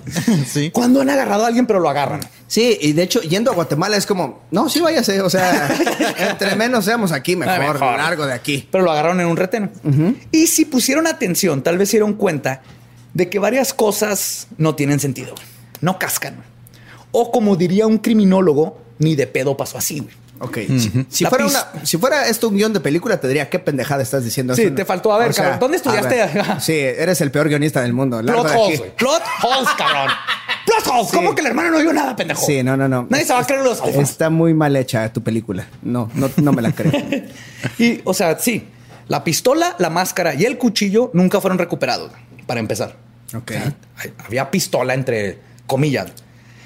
Sí. 0.48 0.72
¿cuándo 0.72 1.00
han 1.02 1.10
agarrado 1.12 1.44
a 1.44 1.48
alguien 1.48 1.68
pero 1.68 1.80
lo 1.80 1.88
agarran? 1.88 2.22
Sí, 2.48 2.78
y 2.82 2.94
de 2.94 3.04
hecho, 3.04 3.22
yendo 3.22 3.52
a 3.52 3.54
Guatemala 3.56 3.96
es 3.98 4.06
como, 4.08 4.42
no, 4.52 4.68
sí 4.68 4.80
váyase. 4.82 5.22
O 5.22 5.30
sea, 5.30 5.70
entre 6.18 6.56
menos 6.56 6.86
seamos 6.86 7.12
aquí, 7.12 7.36
mejor, 7.36 7.60
mejor. 7.60 7.98
largo 7.98 8.26
de 8.26 8.34
aquí. 8.34 8.68
Pero 8.72 8.84
lo 8.84 8.92
agarraron 8.92 9.22
en 9.22 9.28
un 9.28 9.38
retén. 9.38 9.72
Y 10.32 10.48
si 10.48 10.66
pusieron 10.66 11.06
atención, 11.06 11.62
tal 11.62 11.78
vez 11.78 11.90
se 11.90 11.98
dieron 11.98 12.16
cuenta 12.16 12.62
de 13.14 13.30
que 13.30 13.40
varias 13.40 13.74
cosas 13.74 14.48
no 14.58 14.76
tienen 14.76 15.00
sentido. 15.00 15.36
No 15.82 15.98
cascan. 16.00 16.44
O 17.12 17.32
como 17.32 17.56
diría 17.56 17.88
un 17.88 17.98
criminólogo, 17.98 18.80
ni 19.00 19.16
de 19.16 19.28
pedo 19.28 19.58
pasó 19.58 19.78
así, 19.78 20.00
güey. 20.00 20.14
Ok. 20.44 20.58
Si- 21.10 21.26
fuera 21.26 21.46
pis- 21.46 21.54
una- 21.54 21.86
si 21.86 21.98
fuera 21.98 22.28
esto 22.28 22.48
un 22.50 22.56
guion 22.56 22.74
de 22.74 22.80
película, 22.80 23.20
te 23.20 23.28
diría, 23.28 23.48
qué 23.50 23.60
pendejada 23.60 24.02
estás 24.02 24.24
diciendo. 24.24 24.56
Sí, 24.56 24.62
Eso 24.64 24.70
no- 24.72 24.76
te 24.76 24.86
faltó. 24.86 25.14
A 25.14 25.20
ver, 25.20 25.34
cabrón, 25.36 25.60
¿dónde 25.60 25.78
estudiaste? 25.78 26.16
ver, 26.16 26.46
sí, 26.62 26.74
eres 26.74 27.22
el 27.22 27.30
peor 27.32 27.48
guionista 27.48 27.82
del 27.82 27.94
mundo. 27.94 28.22
Plot 28.22 28.48
holes, 28.56 28.80
güey. 28.80 28.96
Plot 28.96 29.22
holes, 29.44 29.70
cabrón. 29.78 30.12
Plot 30.66 30.88
holes. 30.96 31.12
¿Cómo 31.14 31.36
que 31.36 31.42
el 31.42 31.48
hermano 31.48 31.70
no 31.72 31.80
vio 31.80 31.94
nada, 31.94 32.16
pendejo? 32.16 32.44
Sí, 32.44 32.64
no, 32.64 32.76
no, 32.76 32.88
no. 32.88 33.06
Nadie 33.10 33.26
se 33.26 33.34
va 33.34 33.40
a 33.40 33.46
creer 33.46 33.62
los 33.64 33.80
ojos. 33.82 33.96
Está 33.96 34.30
muy 34.32 34.54
mal 34.56 34.76
hecha 34.78 35.12
tu 35.14 35.22
película. 35.22 35.68
No, 35.84 36.10
no, 36.16 36.30
no 36.38 36.54
me 36.54 36.62
la 36.64 36.72
creo. 36.72 36.92
Y, 37.78 38.02
o 38.04 38.14
sea, 38.16 38.40
sí, 38.40 38.68
la 39.08 39.24
pistola, 39.24 39.76
la 39.78 39.92
máscara 39.92 40.34
y 40.34 40.46
el 40.46 40.58
cuchillo 40.58 41.12
nunca 41.14 41.40
fueron 41.40 41.60
recuperados, 41.60 42.12
para 42.52 42.60
empezar. 42.60 42.98
Había 44.26 44.52
pistola 44.52 44.94
entre 44.94 45.40
comillas. 45.68 46.12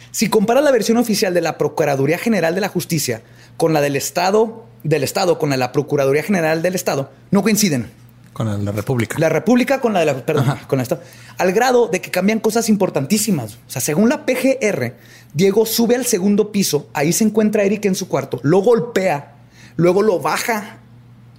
Si 0.10 0.30
comparas 0.30 0.64
la 0.64 0.72
versión 0.72 0.98
oficial 0.98 1.32
de 1.36 1.42
la 1.42 1.60
Procuraduría 1.60 2.18
General 2.18 2.56
de 2.56 2.62
la 2.62 2.70
Justicia 2.70 3.22
con 3.56 3.72
la 3.72 3.82
del 3.82 3.96
Estado, 3.96 4.66
del 4.82 5.04
Estado 5.04 5.38
con 5.38 5.50
la 5.50 5.58
de 5.58 5.60
la 5.60 5.72
Procuraduría 5.72 6.24
General 6.24 6.64
del 6.64 6.74
Estado, 6.74 7.12
no 7.30 7.44
coinciden. 7.44 7.92
Con 8.34 8.48
la, 8.48 8.58
la 8.58 8.72
República. 8.72 9.20
La 9.20 9.30
República 9.30 9.80
con 9.80 9.94
la 9.94 10.00
de 10.00 10.08
la, 10.08 10.26
perdón, 10.26 10.58
con 10.66 10.78
la 10.78 10.82
Estado, 10.82 11.04
al 11.38 11.52
grado 11.52 11.88
de 11.88 12.02
que 12.02 12.10
cambian 12.10 12.40
cosas 12.40 12.68
importantísimas. 12.68 13.60
O 13.68 13.70
sea, 13.70 13.80
según 13.80 14.10
la 14.10 14.26
PGR, 14.26 14.96
Diego 15.36 15.68
sube 15.68 15.96
al 15.96 16.08
segundo 16.08 16.52
piso, 16.52 16.90
ahí 16.94 17.14
se 17.14 17.26
encuentra 17.26 17.62
Eric 17.62 17.86
en 17.86 17.94
su 17.94 18.08
cuarto, 18.08 18.40
lo 18.42 18.58
golpea, 18.64 19.36
luego 19.76 20.02
lo 20.02 20.20
baja 20.20 20.80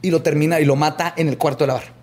y 0.03 0.12
lo 0.12 0.22
termina 0.22 0.61
y 0.61 0.64
lo 0.64 0.76
mata 0.76 1.12
en 1.16 1.26
el 1.26 1.36
cuarto 1.36 1.64
de 1.64 1.66
lavar. 1.66 1.95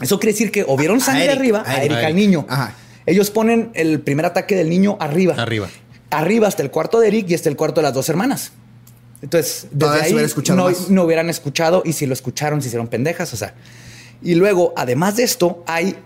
Eso 0.00 0.18
quiere 0.18 0.32
decir 0.32 0.50
que 0.50 0.64
o 0.66 0.76
vieron 0.76 0.98
A 0.98 1.04
sangre 1.04 1.24
Eric, 1.26 1.36
arriba, 1.38 1.62
a 1.66 1.70
a 1.70 1.82
Eric. 1.82 1.98
Al 1.98 2.14
niño. 2.16 2.46
Ajá. 2.48 2.74
Ellos 3.06 3.30
ponen 3.30 3.70
el 3.74 4.00
primer 4.00 4.26
ataque 4.26 4.54
del 4.54 4.68
niño 4.68 4.96
arriba. 5.00 5.34
Arriba. 5.36 5.68
Arriba 6.10 6.48
hasta 6.48 6.62
el 6.62 6.70
cuarto 6.70 7.00
de 7.00 7.08
Eric 7.08 7.30
y 7.30 7.34
hasta 7.34 7.48
el 7.48 7.56
cuarto 7.56 7.80
de 7.80 7.84
las 7.84 7.94
dos 7.94 8.08
hermanas. 8.08 8.52
Entonces, 9.22 9.68
desde 9.70 10.02
ahí 10.02 10.26
no, 10.48 10.70
no 10.88 11.04
hubieran 11.04 11.30
escuchado 11.30 11.82
y 11.84 11.92
si 11.92 12.06
lo 12.06 12.12
escucharon 12.12 12.60
se 12.60 12.68
hicieron 12.68 12.88
pendejas, 12.88 13.32
o 13.32 13.36
sea. 13.36 13.54
Y 14.20 14.34
luego, 14.34 14.72
además 14.76 15.16
de 15.16 15.24
esto, 15.24 15.62
hay 15.66 15.96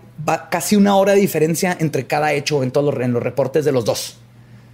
casi 0.49 0.75
una 0.75 0.95
hora 0.95 1.13
de 1.13 1.19
diferencia 1.19 1.75
entre 1.79 2.05
cada 2.07 2.33
hecho 2.33 2.63
en 2.63 2.71
todos 2.71 2.93
los, 2.93 3.03
en 3.03 3.13
los 3.13 3.21
reportes 3.23 3.65
de 3.65 3.71
los 3.71 3.85
dos. 3.85 4.17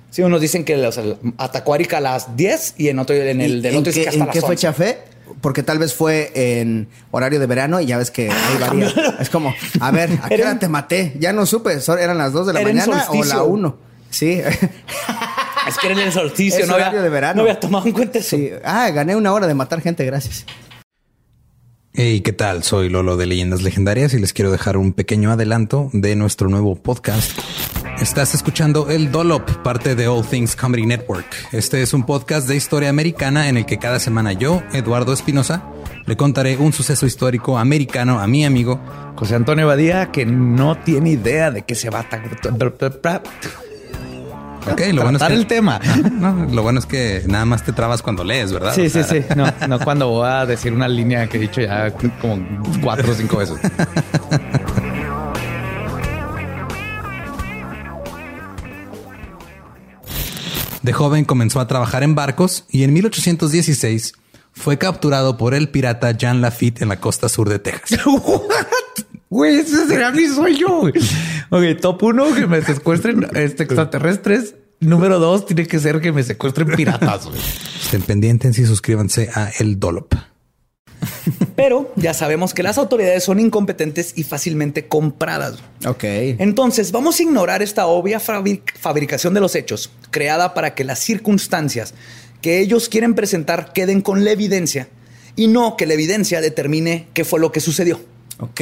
Sí, 0.10 0.22
unos 0.22 0.42
dicen 0.42 0.64
que 0.64 0.76
o 0.76 0.92
sea, 0.92 1.04
atacó 1.38 1.74
a 1.74 1.78
Erika 1.78 1.98
a 1.98 2.02
las 2.02 2.36
10 2.36 2.76
y 2.78 2.90
en 2.90 3.00
otro 3.00 3.16
en 3.16 3.42
el 3.42 3.62
del 3.62 3.74
¿En 3.74 3.80
otro 3.80 3.92
dice 3.92 4.02
qué, 4.02 4.04
que 4.04 4.10
hasta 4.10 4.24
en 4.26 4.30
qué 4.30 4.40
las 4.40 4.50
11. 4.50 4.56
fecha 4.56 4.74
fue? 4.74 5.00
Porque 5.42 5.64
tal 5.64 5.80
vez 5.80 5.94
fue 5.94 6.32
en 6.36 6.88
horario 7.12 7.40
de 7.40 7.46
verano 7.48 7.80
y 7.82 7.86
ya 7.88 7.98
ves 7.98 8.12
que 8.12 8.30
ahí 8.30 8.58
varía. 8.60 8.88
Es 9.20 9.30
como, 9.30 9.54
a 9.80 9.92
ver, 9.92 10.10
¿a 10.22 10.30
qué 10.30 10.42
hora 10.42 10.60
te 10.60 10.68
maté? 10.70 11.16
Ya 11.20 11.34
no 11.34 11.46
supe, 11.46 11.80
¿so- 11.82 11.98
¿eran 11.98 12.18
las 12.18 12.34
2 12.34 12.48
de 12.48 12.54
la 12.54 12.62
mañana 12.62 12.86
o 12.86 12.96
la 12.96 13.04
solsticio. 13.06 13.46
1? 13.46 13.78
Sí. 14.10 14.42
Es 15.66 15.78
que 15.78 15.88
era 15.88 15.96
en 16.02 16.08
el 16.08 16.12
solsticio, 16.12 16.68
no 16.68 16.74
había, 16.74 16.88
horario 16.88 17.02
de 17.04 17.10
verano. 17.10 17.36
no 17.38 17.42
había 17.44 17.58
tomado 17.58 17.88
en 17.88 17.94
cuenta 17.94 18.20
eso. 18.20 18.36
sí. 18.36 18.50
Ah, 18.66 18.90
gané 18.90 19.16
una 19.16 19.32
hora 19.32 19.48
de 19.48 19.54
matar 19.54 19.80
gente, 19.80 20.04
gracias. 20.06 20.46
Hey, 21.94 22.20
¿qué 22.20 22.34
tal? 22.34 22.64
Soy 22.64 22.90
Lolo 22.90 23.16
de 23.16 23.28
Leyendas 23.28 23.62
Legendarias 23.62 24.14
y 24.14 24.20
les 24.20 24.34
quiero 24.34 24.52
dejar 24.52 24.76
un 24.76 24.92
pequeño 24.92 25.32
adelanto 25.32 25.90
de 25.94 26.18
nuestro 26.18 26.50
nuevo 26.50 26.76
podcast. 26.76 27.32
Estás 28.00 28.34
escuchando 28.36 28.90
El 28.90 29.12
Dolop, 29.12 29.50
parte 29.64 29.96
de 29.96 30.08
All 30.08 30.26
Things 30.26 30.56
Comedy 30.56 30.86
Network. 30.86 31.26
Este 31.52 31.82
es 31.82 31.94
un 31.94 32.06
podcast 32.06 32.48
de 32.48 32.56
historia 32.56 32.90
americana 32.90 33.48
en 33.48 33.58
el 33.58 33.66
que 33.66 33.78
cada 33.78 34.00
semana 34.00 34.34
yo, 34.34 34.62
Eduardo 34.74 35.14
Espinosa, 35.14 35.64
le 36.06 36.18
contaré 36.18 36.58
un 36.58 36.74
suceso 36.74 37.06
histórico 37.06 37.58
americano 37.58 38.20
a 38.20 38.28
mi 38.28 38.46
amigo 38.46 38.80
José 39.16 39.36
Antonio 39.36 39.68
Badía, 39.68 40.12
que 40.12 40.26
no 40.26 40.78
tiene 40.78 41.12
idea 41.12 41.52
de 41.52 41.62
qué 41.62 41.76
se 41.76 41.90
va 41.90 42.00
a... 42.00 43.22
Ok, 44.72 44.82
lo 44.94 45.04
bueno 45.04 45.18
es 45.18 45.24
que 45.24 45.34
el 45.34 45.46
tema. 45.46 45.80
No, 46.12 46.48
lo 46.50 46.64
bueno 46.64 46.80
es 46.80 46.86
que 46.86 47.24
nada 47.28 47.46
más 47.46 47.64
te 47.64 47.74
trabas 47.74 48.02
cuando 48.02 48.24
lees, 48.24 48.54
¿verdad? 48.54 48.74
Sí, 48.74 48.88
O 48.88 48.90
sea, 48.90 49.04
sí, 49.04 49.22
sí. 49.22 49.26
No, 49.36 49.54
no 49.68 49.80
cuando 49.80 50.08
voy 50.08 50.28
a 50.28 50.46
decir 50.46 50.72
una 50.74 50.88
línea 50.88 51.28
que 51.28 51.38
he 51.38 51.42
dicho 51.42 51.62
ya 51.62 51.92
como 52.22 52.40
cuatro 52.82 53.12
o 53.12 53.16
cinco 53.16 53.38
veces. 53.38 53.58
De 60.84 60.92
joven 60.92 61.24
comenzó 61.24 61.62
a 61.62 61.68
trabajar 61.68 62.04
en 62.04 62.14
barcos 62.14 62.66
y 62.70 62.84
en 62.84 62.94
1816 62.94 64.14
fue 64.52 64.78
capturado 64.78 65.38
por 65.38 65.54
el 65.54 65.70
pirata 65.70 66.12
Jean 66.12 66.42
Lafitte 66.42 66.82
en 66.82 66.90
la 66.90 67.00
costa 67.00 67.30
sur 67.30 67.50
de 67.50 67.60
Texas. 67.60 68.00
Güey, 69.30 69.58
ese 69.58 69.88
será 69.88 70.12
mi 70.12 70.28
sueño. 70.28 70.68
Ok, 71.50 71.64
top 71.82 72.04
uno, 72.04 72.36
que 72.36 72.46
me 72.46 72.62
secuestren 72.62 73.26
este, 73.34 73.64
extraterrestres. 73.64 74.54
Número 74.80 75.18
dos, 75.18 75.48
tiene 75.48 75.66
que 75.66 75.80
ser 75.80 76.02
que 76.02 76.12
me 76.12 76.22
secuestren 76.22 76.68
piratas. 76.76 77.28
Estén 77.84 78.04
pendientes 78.04 78.60
y 78.60 78.66
suscríbanse 78.68 79.32
a 79.34 79.50
El 79.58 79.80
Dolop. 79.80 80.14
Pero 81.56 81.92
ya 81.96 82.14
sabemos 82.14 82.54
que 82.54 82.64
las 82.64 82.78
autoridades 82.78 83.24
son 83.24 83.40
incompetentes 83.40 84.14
y 84.16 84.24
fácilmente 84.24 84.88
compradas. 84.88 85.56
Ok. 85.86 86.04
Entonces, 86.04 86.92
vamos 86.92 87.20
a 87.20 87.24
ignorar 87.24 87.62
esta 87.62 87.86
obvia 87.88 88.20
fabri- 88.20 88.62
fabricación 88.80 89.34
de 89.34 89.40
los 89.42 89.56
hechos, 89.56 89.92
creada 90.12 90.54
para 90.54 90.76
que 90.76 90.84
las 90.84 91.00
circunstancias 91.00 91.94
que 92.42 92.60
ellos 92.60 92.90
quieren 92.90 93.14
presentar 93.16 93.72
queden 93.74 94.02
con 94.02 94.26
la 94.26 94.32
evidencia 94.32 94.88
y 95.36 95.48
no 95.48 95.78
que 95.78 95.86
la 95.86 95.94
evidencia 95.94 96.42
determine 96.42 97.08
qué 97.14 97.24
fue 97.26 97.40
lo 97.40 97.52
que 97.52 97.60
sucedió. 97.60 98.00
Ok. 98.40 98.62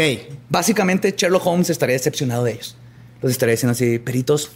Básicamente, 0.49 1.13
Sherlock 1.17 1.45
Holmes 1.47 1.69
estaría 1.69 1.93
decepcionado 1.95 2.43
de 2.43 2.53
ellos. 2.53 2.75
Los 3.21 3.31
estaría 3.31 3.53
diciendo 3.53 3.71
así, 3.71 3.99
peritos, 3.99 4.51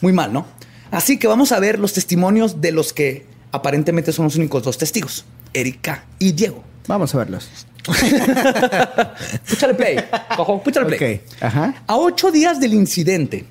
muy 0.00 0.12
mal, 0.12 0.32
¿no? 0.32 0.46
Así 0.90 1.18
que 1.18 1.26
vamos 1.26 1.50
a 1.52 1.58
ver 1.60 1.78
los 1.78 1.92
testimonios 1.94 2.60
de 2.60 2.70
los 2.72 2.92
que 2.92 3.26
aparentemente 3.52 4.12
son 4.12 4.26
los 4.26 4.36
únicos 4.36 4.62
dos 4.62 4.78
testigos, 4.78 5.24
Erika 5.52 6.04
y 6.18 6.32
Diego. 6.32 6.62
Vamos 6.86 7.14
a 7.14 7.18
verlos. 7.18 7.48
Púchale 9.48 9.74
play, 9.74 9.96
cojo, 10.36 10.62
púchale 10.62 10.86
play. 10.86 11.16
Ok. 11.16 11.42
Ajá. 11.42 11.74
A 11.86 11.96
ocho 11.96 12.30
días 12.30 12.60
del 12.60 12.72
incidente, 12.72 13.44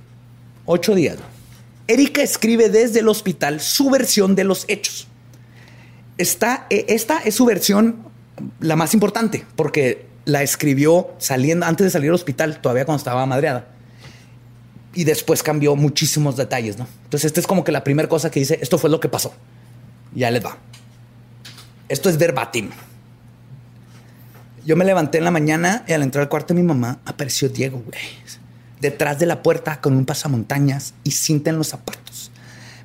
ocho 0.66 0.96
días, 0.96 1.18
Erika 1.88 2.22
escribe 2.22 2.70
desde 2.70 3.02
el 3.02 3.10
hospital 3.10 3.60
su 3.60 3.90
versión 3.90 4.36
de 4.36 4.44
los 4.44 4.66
hechos. 4.68 5.08
Esta, 6.18 6.66
eh, 6.70 6.86
esta 6.90 7.20
es 7.20 7.36
su 7.36 7.46
versión 7.46 7.98
la 8.60 8.76
más 8.76 8.94
importante, 8.94 9.46
porque 9.56 10.06
la 10.26 10.42
escribió 10.42 11.12
saliendo 11.18 11.66
antes 11.66 11.86
de 11.86 11.92
salir 11.92 12.10
al 12.10 12.16
hospital, 12.16 12.60
todavía 12.62 12.86
cuando 12.86 13.00
estaba 13.00 13.26
madreada. 13.26 13.68
Y 14.96 15.04
después 15.06 15.44
cambió 15.44 15.76
muchísimos 15.76 16.38
detalles, 16.38 16.78
¿no? 16.78 16.88
Entonces, 17.06 17.26
esta 17.26 17.40
es 17.40 17.48
como 17.48 17.64
que 17.64 17.72
la 17.72 17.84
primera 17.84 18.08
cosa 18.08 18.30
que 18.30 18.40
dice, 18.40 18.60
esto 18.62 18.78
fue 18.78 18.90
lo 18.90 19.00
que 19.00 19.10
pasó. 19.10 19.34
Ya 20.14 20.30
les 20.30 20.46
va. 20.46 20.58
Esto 21.90 22.10
es 22.10 22.18
verbatim. 22.18 22.70
Yo 24.66 24.78
me 24.78 24.86
levanté 24.86 25.18
en 25.18 25.26
la 25.26 25.32
mañana 25.32 25.84
y 25.88 25.94
al 25.94 26.04
entrar 26.04 26.24
al 26.24 26.30
cuarto 26.30 26.54
de 26.54 26.62
mi 26.62 26.66
mamá 26.66 27.00
apareció 27.06 27.50
Diego, 27.50 27.84
güey. 27.86 28.00
Detrás 28.80 29.20
de 29.20 29.26
la 29.26 29.44
puerta 29.44 29.82
con 29.82 29.96
un 29.96 30.06
pasamontañas 30.06 30.94
y 31.04 31.12
cinta 31.12 31.50
en 31.50 31.58
los 31.58 31.68
zapatos. 31.68 32.32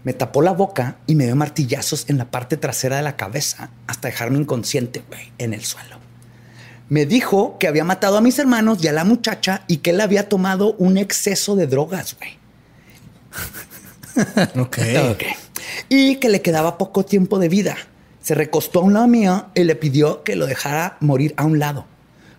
Me 0.05 0.12
tapó 0.12 0.43
la 0.43 0.53
boca 0.53 0.97
y 1.07 1.14
me 1.14 1.26
dio 1.26 1.37
martillazos 1.37 2.07
en 2.09 2.18
la 2.18 2.31
parte 2.31 2.57
trasera 2.57 2.97
de 2.97 3.03
la 3.03 3.16
cabeza 3.16 3.70
hasta 3.87 4.09
dejarme 4.09 4.39
inconsciente, 4.39 5.03
güey, 5.09 5.33
en 5.39 5.55
el 5.55 5.64
suelo. 5.64 5.99
Me 6.89 7.05
dijo 7.05 7.59
que 7.59 7.68
había 7.68 7.85
matado 7.85 8.16
a 8.16 8.22
mis 8.22 8.39
hermanos 8.39 8.83
y 8.83 8.89
a 8.89 8.93
la 8.93 9.05
muchacha 9.05 9.62
y 9.68 9.79
que 9.79 9.91
él 9.91 10.01
había 10.01 10.29
tomado 10.29 10.74
un 10.79 10.97
exceso 10.99 11.55
de 11.55 11.66
drogas, 11.66 12.16
güey. 12.18 12.39
Ok. 14.59 14.79
Ok. 15.12 15.24
Y 15.89 16.16
que 16.16 16.29
le 16.29 16.43
quedaba 16.43 16.76
poco 16.79 17.05
tiempo 17.05 17.39
de 17.39 17.49
vida. 17.49 17.76
Se 18.29 18.35
recostó 18.35 18.81
a 18.81 18.83
un 18.83 18.93
lado 18.93 19.09
mío 19.09 19.47
y 19.55 19.64
le 19.64 19.74
pidió 19.74 20.22
que 20.22 20.37
lo 20.37 20.47
dejara 20.47 20.99
morir 21.01 21.33
a 21.39 21.47
un 21.47 21.59
lado. 21.59 21.87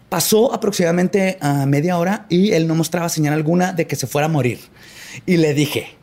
Pasó 0.07 0.53
aproximadamente 0.53 1.39
a 1.41 1.65
media 1.65 1.97
hora 1.97 2.27
y 2.29 2.51
él 2.51 2.67
no 2.67 2.75
mostraba 2.75 3.09
señal 3.09 3.33
alguna 3.33 3.73
de 3.73 3.87
que 3.87 3.95
se 3.95 4.05
fuera 4.05 4.27
a 4.27 4.29
morir. 4.29 4.59
Y 5.25 5.37
le 5.37 5.55
dije, 5.55 5.95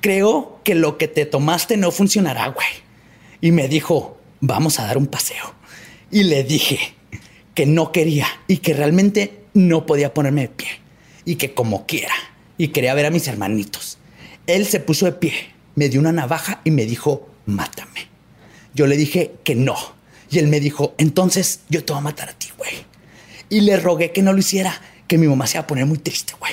creo 0.00 0.60
que 0.64 0.74
lo 0.74 0.96
que 0.96 1.06
te 1.06 1.26
tomaste 1.26 1.76
no 1.76 1.90
funcionará, 1.90 2.48
güey. 2.48 2.66
Y 3.42 3.52
me 3.52 3.68
dijo, 3.68 4.16
vamos 4.40 4.80
a 4.80 4.86
dar 4.86 4.96
un 4.96 5.06
paseo. 5.06 5.54
Y 6.10 6.22
le 6.22 6.42
dije 6.42 6.78
que 7.54 7.66
no 7.66 7.92
quería 7.92 8.28
y 8.48 8.56
que 8.56 8.72
realmente 8.72 9.42
no 9.52 9.84
podía 9.84 10.14
ponerme 10.14 10.40
de 10.40 10.48
pie. 10.48 10.68
Y 11.26 11.36
que 11.36 11.52
como 11.52 11.84
quiera. 11.84 12.14
Y 12.56 12.68
quería 12.68 12.94
ver 12.94 13.04
a 13.04 13.10
mis 13.10 13.28
hermanitos. 13.28 13.98
Él 14.46 14.64
se 14.64 14.80
puso 14.80 15.04
de 15.04 15.12
pie, 15.12 15.34
me 15.74 15.90
dio 15.90 16.00
una 16.00 16.12
navaja 16.12 16.62
y 16.64 16.70
me 16.70 16.86
dijo, 16.86 17.28
mátame. 17.44 18.15
Yo 18.76 18.86
le 18.86 18.98
dije 18.98 19.32
que 19.42 19.54
no. 19.54 19.74
Y 20.30 20.38
él 20.38 20.48
me 20.48 20.60
dijo, 20.60 20.94
entonces 20.98 21.60
yo 21.70 21.82
te 21.82 21.94
voy 21.94 22.00
a 22.00 22.02
matar 22.04 22.28
a 22.28 22.34
ti, 22.34 22.48
güey. 22.58 22.74
Y 23.48 23.62
le 23.62 23.78
rogué 23.78 24.12
que 24.12 24.20
no 24.20 24.34
lo 24.34 24.38
hiciera, 24.38 24.82
que 25.08 25.16
mi 25.16 25.26
mamá 25.26 25.46
se 25.46 25.56
iba 25.56 25.62
a 25.62 25.66
poner 25.66 25.86
muy 25.86 25.96
triste, 25.96 26.34
güey. 26.38 26.52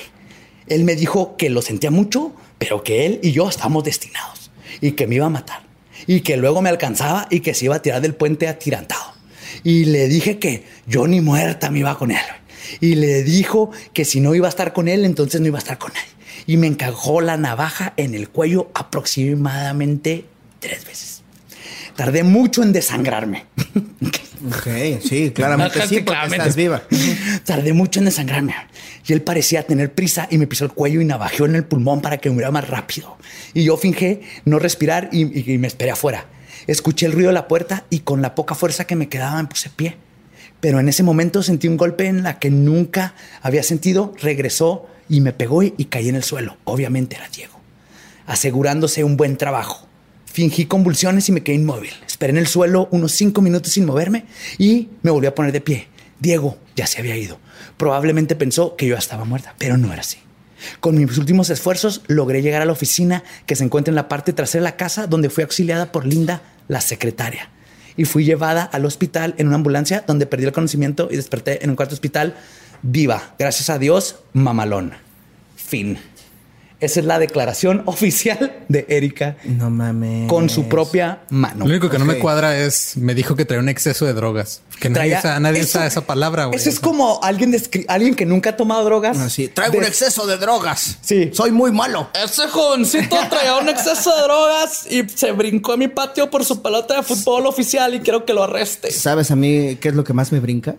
Él 0.67 0.85
me 0.85 0.95
dijo 0.95 1.35
que 1.35 1.49
lo 1.49 1.61
sentía 1.61 1.91
mucho, 1.91 2.33
pero 2.57 2.81
que 2.81 3.05
él 3.05 3.19
y 3.21 3.33
yo 3.33 3.49
estábamos 3.49 3.83
destinados 3.83 4.51
y 4.79 4.93
que 4.93 5.05
me 5.05 5.15
iba 5.15 5.25
a 5.25 5.29
matar. 5.29 5.63
Y 6.07 6.21
que 6.21 6.37
luego 6.37 6.61
me 6.61 6.69
alcanzaba 6.69 7.27
y 7.29 7.41
que 7.41 7.53
se 7.53 7.65
iba 7.65 7.75
a 7.75 7.81
tirar 7.81 8.01
del 8.01 8.15
puente 8.15 8.47
atirantado. 8.47 9.13
Y 9.65 9.83
le 9.85 10.07
dije 10.07 10.39
que 10.39 10.63
yo 10.87 11.07
ni 11.07 11.19
muerta 11.19 11.71
me 11.71 11.79
iba 11.79 11.97
con 11.97 12.11
él. 12.11 12.23
Y 12.79 12.95
le 12.95 13.23
dijo 13.23 13.71
que 13.91 14.05
si 14.05 14.21
no 14.21 14.33
iba 14.33 14.47
a 14.47 14.49
estar 14.49 14.71
con 14.71 14.87
él, 14.87 15.03
entonces 15.03 15.41
no 15.41 15.47
iba 15.47 15.57
a 15.57 15.59
estar 15.59 15.77
con 15.77 15.91
él. 15.91 16.23
Y 16.47 16.55
me 16.55 16.67
encajó 16.67 17.19
la 17.19 17.35
navaja 17.35 17.93
en 17.97 18.15
el 18.15 18.29
cuello 18.29 18.71
aproximadamente 18.73 20.23
tres 20.59 20.85
veces. 20.85 21.12
Tardé 21.95 22.23
mucho 22.23 22.63
en 22.63 22.71
desangrarme. 22.73 23.45
Ok. 24.47 24.67
Sí, 25.01 25.31
claramente 25.31 25.79
Ajá, 25.79 25.87
sí, 25.87 25.95
porque 25.95 26.05
claramente. 26.05 26.37
estás 26.37 26.55
viva. 26.55 26.81
Tardé 27.45 27.73
mucho 27.73 27.99
en 27.99 28.05
desangrarme. 28.05 28.53
Y 29.05 29.13
él 29.13 29.21
parecía 29.21 29.63
tener 29.63 29.93
prisa 29.93 30.27
y 30.29 30.37
me 30.37 30.47
pisó 30.47 30.65
el 30.65 30.71
cuello 30.71 31.01
y 31.01 31.05
navajeó 31.05 31.45
en 31.45 31.55
el 31.55 31.63
pulmón 31.65 32.01
para 32.01 32.17
que 32.17 32.29
muriera 32.29 32.51
más 32.51 32.67
rápido. 32.67 33.17
Y 33.53 33.63
yo 33.63 33.77
fingí 33.77 34.21
no 34.45 34.59
respirar 34.59 35.09
y, 35.11 35.23
y- 35.39 35.53
y 35.53 35.57
me 35.57 35.67
esperé 35.67 35.91
afuera. 35.91 36.25
Escuché 36.67 37.05
el 37.05 37.11
ruido 37.11 37.27
de 37.29 37.33
la 37.35 37.47
puerta 37.47 37.85
y 37.89 37.99
con 37.99 38.21
la 38.21 38.35
poca 38.35 38.55
fuerza 38.55 38.85
que 38.85 38.95
me 38.95 39.07
quedaba 39.09 39.41
me 39.41 39.47
puse 39.47 39.69
pie. 39.69 39.97
Pero 40.59 40.79
en 40.79 40.87
ese 40.89 41.03
momento 41.03 41.43
sentí 41.43 41.67
un 41.67 41.77
golpe 41.77 42.07
en 42.07 42.23
la 42.23 42.39
que 42.39 42.49
nunca 42.49 43.15
había 43.41 43.63
sentido. 43.63 44.13
Regresó 44.21 44.87
y 45.09 45.21
me 45.21 45.33
pegó 45.33 45.61
y, 45.63 45.73
y 45.77 45.85
caí 45.85 46.09
en 46.09 46.15
el 46.15 46.23
suelo. 46.23 46.57
Obviamente 46.63 47.15
era 47.17 47.27
Diego. 47.29 47.59
Asegurándose 48.25 49.03
un 49.03 49.17
buen 49.17 49.37
trabajo. 49.37 49.87
Fingí 50.33 50.65
convulsiones 50.65 51.29
y 51.29 51.31
me 51.31 51.43
quedé 51.43 51.57
inmóvil. 51.57 51.91
Esperé 52.07 52.31
en 52.31 52.39
el 52.39 52.47
suelo 52.47 52.87
unos 52.89 53.11
cinco 53.11 53.43
minutos 53.43 53.71
sin 53.71 53.85
moverme 53.85 54.25
y 54.57 54.89
me 55.03 55.11
volví 55.11 55.27
a 55.27 55.35
poner 55.35 55.51
de 55.51 55.61
pie. 55.61 55.89
Diego 56.19 56.57
ya 56.75 56.87
se 56.87 56.99
había 56.99 57.15
ido. 57.15 57.37
Probablemente 57.77 58.35
pensó 58.35 58.75
que 58.75 58.87
yo 58.87 58.97
estaba 58.97 59.25
muerta, 59.25 59.53
pero 59.59 59.77
no 59.77 59.93
era 59.93 60.01
así. 60.01 60.17
Con 60.79 60.97
mis 60.97 61.19
últimos 61.19 61.51
esfuerzos 61.51 62.01
logré 62.07 62.41
llegar 62.41 62.63
a 62.63 62.65
la 62.65 62.71
oficina 62.71 63.23
que 63.45 63.55
se 63.55 63.63
encuentra 63.63 63.91
en 63.91 63.95
la 63.95 64.09
parte 64.09 64.33
trasera 64.33 64.63
de 64.63 64.71
la 64.71 64.75
casa 64.75 65.05
donde 65.05 65.29
fui 65.29 65.43
auxiliada 65.43 65.91
por 65.91 66.03
Linda, 66.03 66.41
la 66.67 66.81
secretaria. 66.81 67.51
Y 67.95 68.05
fui 68.05 68.25
llevada 68.25 68.63
al 68.63 68.85
hospital 68.85 69.35
en 69.37 69.45
una 69.45 69.57
ambulancia 69.57 70.03
donde 70.07 70.25
perdí 70.25 70.45
el 70.45 70.51
conocimiento 70.51 71.09
y 71.11 71.15
desperté 71.15 71.63
en 71.63 71.69
un 71.69 71.75
cuarto 71.75 71.93
hospital 71.93 72.35
viva. 72.81 73.35
Gracias 73.37 73.69
a 73.69 73.77
Dios, 73.77 74.15
mamalón. 74.33 74.93
Fin. 75.55 75.99
Esa 76.83 76.99
es 76.99 77.05
la 77.05 77.17
declaración 77.19 77.81
oficial 77.85 78.63
de 78.67 78.85
Erika 78.89 79.37
No 79.45 79.69
mames. 79.69 80.27
con 80.29 80.49
su 80.49 80.67
propia 80.67 81.21
mano. 81.29 81.59
Lo 81.65 81.71
único 81.71 81.89
que 81.89 81.97
no 81.97 82.05
me 82.05 82.19
cuadra 82.19 82.57
es, 82.57 82.97
me 82.97 83.15
dijo 83.15 83.35
que 83.35 83.45
traía 83.45 83.61
un 83.61 83.69
exceso 83.69 84.05
de 84.05 84.13
drogas. 84.13 84.61
Que 84.79 84.89
nadie, 84.89 85.17
usa, 85.17 85.39
nadie 85.39 85.61
eso- 85.61 85.77
usa 85.77 85.87
esa 85.87 86.01
palabra, 86.05 86.45
güey. 86.45 86.57
Eso 86.59 86.69
es 86.69 86.79
como 86.79 87.19
alguien, 87.23 87.55
alguien 87.87 88.15
que 88.15 88.25
nunca 88.25 88.49
ha 88.51 88.57
tomado 88.57 88.83
drogas. 88.83 89.17
Así. 89.17 89.47
Traigo 89.47 89.75
un 89.77 89.83
De- 89.83 89.87
exceso 89.87 90.27
de 90.27 90.37
drogas. 90.37 90.97
Sí. 91.01 91.29
Soy 91.33 91.51
muy 91.51 91.71
malo. 91.71 92.09
Ese 92.21 92.47
jovencito 92.49 93.15
traía 93.29 93.55
un 93.57 93.69
exceso 93.69 94.13
de 94.15 94.23
drogas 94.23 94.85
y 94.91 95.03
se 95.07 95.31
brincó 95.31 95.73
a 95.73 95.77
mi 95.77 95.87
patio 95.87 96.29
por 96.29 96.43
su 96.43 96.61
pelota 96.61 96.97
de 96.97 97.03
fútbol 97.03 97.45
oficial 97.45 97.93
y 97.95 97.99
quiero 98.01 98.25
que 98.25 98.33
lo 98.33 98.43
arreste. 98.43 98.91
¿Sabes 98.91 99.31
a 99.31 99.35
mí 99.37 99.77
qué 99.79 99.87
es 99.89 99.95
lo 99.95 100.03
que 100.03 100.11
más 100.13 100.31
me 100.33 100.39
brinca? 100.41 100.75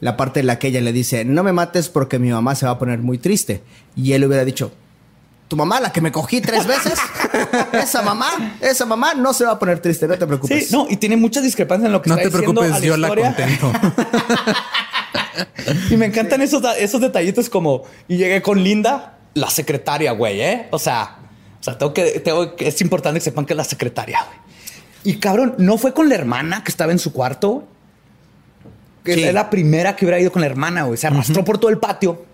La 0.00 0.16
parte 0.16 0.38
en 0.40 0.46
la 0.46 0.60
que 0.60 0.68
ella 0.68 0.80
le 0.80 0.92
dice, 0.92 1.24
no 1.24 1.42
me 1.42 1.52
mates 1.52 1.88
porque 1.88 2.20
mi 2.20 2.30
mamá 2.30 2.54
se 2.54 2.66
va 2.66 2.72
a 2.72 2.78
poner 2.78 3.00
muy 3.00 3.18
triste. 3.18 3.62
Y 3.96 4.12
él 4.12 4.24
hubiera 4.24 4.44
dicho, 4.44 4.70
tu 5.48 5.56
mamá, 5.56 5.80
la 5.80 5.90
que 5.90 6.00
me 6.02 6.12
cogí 6.12 6.40
tres 6.40 6.66
veces, 6.66 6.98
esa 7.72 8.02
mamá, 8.02 8.56
esa 8.60 8.84
mamá 8.86 9.14
no 9.14 9.32
se 9.32 9.44
va 9.44 9.52
a 9.52 9.58
poner 9.58 9.80
triste, 9.80 10.06
no 10.06 10.16
te 10.18 10.26
preocupes. 10.26 10.68
Sí, 10.68 10.74
no, 10.74 10.86
y 10.88 10.96
tiene 10.98 11.16
muchas 11.16 11.42
discrepancias 11.42 11.86
en 11.86 11.92
lo 11.92 12.02
que 12.02 12.10
No 12.10 12.16
está 12.16 12.28
te 12.30 12.36
diciendo 12.36 12.60
a 12.60 12.64
preocupes, 12.64 12.86
yo 12.86 12.96
la 12.96 13.08
contento. 13.08 13.72
Y 15.90 15.96
me 15.96 16.06
encantan 16.06 16.40
esos, 16.42 16.62
esos 16.78 17.00
detallitos 17.00 17.48
como, 17.48 17.82
y 18.08 18.16
llegué 18.16 18.42
con 18.42 18.62
Linda, 18.62 19.18
la 19.34 19.48
secretaria, 19.50 20.12
güey, 20.12 20.40
¿eh? 20.40 20.68
O 20.70 20.78
sea, 20.78 21.18
o 21.60 21.62
sea, 21.62 21.76
tengo 21.78 21.92
que, 21.94 22.20
tengo 22.20 22.56
que- 22.56 22.68
es 22.68 22.80
importante 22.80 23.20
que 23.20 23.24
sepan 23.24 23.44
que 23.46 23.52
es 23.52 23.56
la 23.56 23.64
secretaria, 23.64 24.24
güey. 24.24 24.38
Y 25.04 25.18
cabrón, 25.20 25.54
no 25.58 25.78
fue 25.78 25.92
con 25.94 26.08
la 26.08 26.14
hermana 26.16 26.64
que 26.64 26.70
estaba 26.70 26.90
en 26.92 26.98
su 26.98 27.12
cuarto. 27.12 27.66
Que 29.04 29.14
Sí. 29.14 29.22
es 29.24 29.32
la 29.34 29.48
primera 29.48 29.94
que 29.94 30.04
hubiera 30.04 30.18
ido 30.20 30.32
con 30.32 30.40
la 30.40 30.46
hermana, 30.46 30.82
güey. 30.84 30.98
Se 30.98 31.06
arrastró 31.06 31.44
por 31.44 31.58
todo 31.58 31.70
el 31.70 31.78
patio 31.78 32.24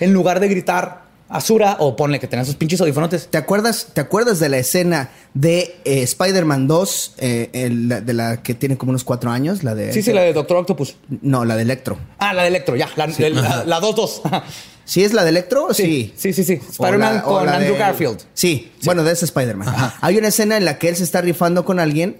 en 0.00 0.12
lugar 0.12 0.38
de 0.40 0.48
gritar 0.48 1.01
Azura 1.32 1.76
o 1.80 1.96
ponle 1.96 2.20
que 2.20 2.26
tenía 2.28 2.44
sus 2.44 2.54
pinches 2.56 2.80
audifonotes. 2.80 3.28
¿Te 3.28 3.38
acuerdas, 3.38 3.88
¿Te 3.92 4.00
acuerdas 4.00 4.38
de 4.40 4.48
la 4.48 4.58
escena 4.58 5.10
de 5.34 5.76
eh, 5.84 6.02
Spider-Man 6.02 6.68
2, 6.68 7.14
eh, 7.18 7.50
el- 7.52 7.88
la- 7.88 8.00
de 8.00 8.12
la 8.12 8.42
que 8.42 8.54
tiene 8.54 8.76
como 8.76 8.90
unos 8.90 9.04
cuatro 9.04 9.30
años? 9.30 9.62
La 9.64 9.74
de. 9.74 9.92
Sí, 9.92 10.02
sí, 10.02 10.12
la 10.12 10.20
de 10.22 10.32
Doctor 10.32 10.58
Octopus. 10.58 10.96
No, 11.22 11.44
la 11.44 11.56
de 11.56 11.62
Electro. 11.62 11.98
Ah, 12.18 12.34
la 12.34 12.42
de 12.42 12.48
Electro, 12.48 12.76
ya. 12.76 12.88
La, 12.96 13.04
el- 13.04 13.34
la- 13.34 13.64
la 13.64 13.80
2-2. 13.80 14.22
¿Sí 14.84 15.04
es 15.04 15.12
la 15.14 15.22
de 15.22 15.30
Electro? 15.30 15.72
Sí. 15.72 16.12
Sí, 16.16 16.32
sí, 16.32 16.44
sí. 16.44 16.60
O 16.60 16.70
Spider-Man 16.70 17.20
con 17.22 17.46
la 17.46 17.54
Andrew 17.56 17.72
de- 17.74 17.78
Garfield. 17.78 18.18
Sí, 18.34 18.72
bueno, 18.84 19.04
de 19.04 19.12
ese 19.12 19.24
Spider-Man. 19.26 19.68
Hay 20.00 20.18
una 20.18 20.28
escena 20.28 20.56
en 20.56 20.64
la 20.64 20.78
que 20.78 20.88
él 20.88 20.96
se 20.96 21.04
está 21.04 21.20
rifando 21.20 21.64
con 21.64 21.78
alguien 21.80 22.16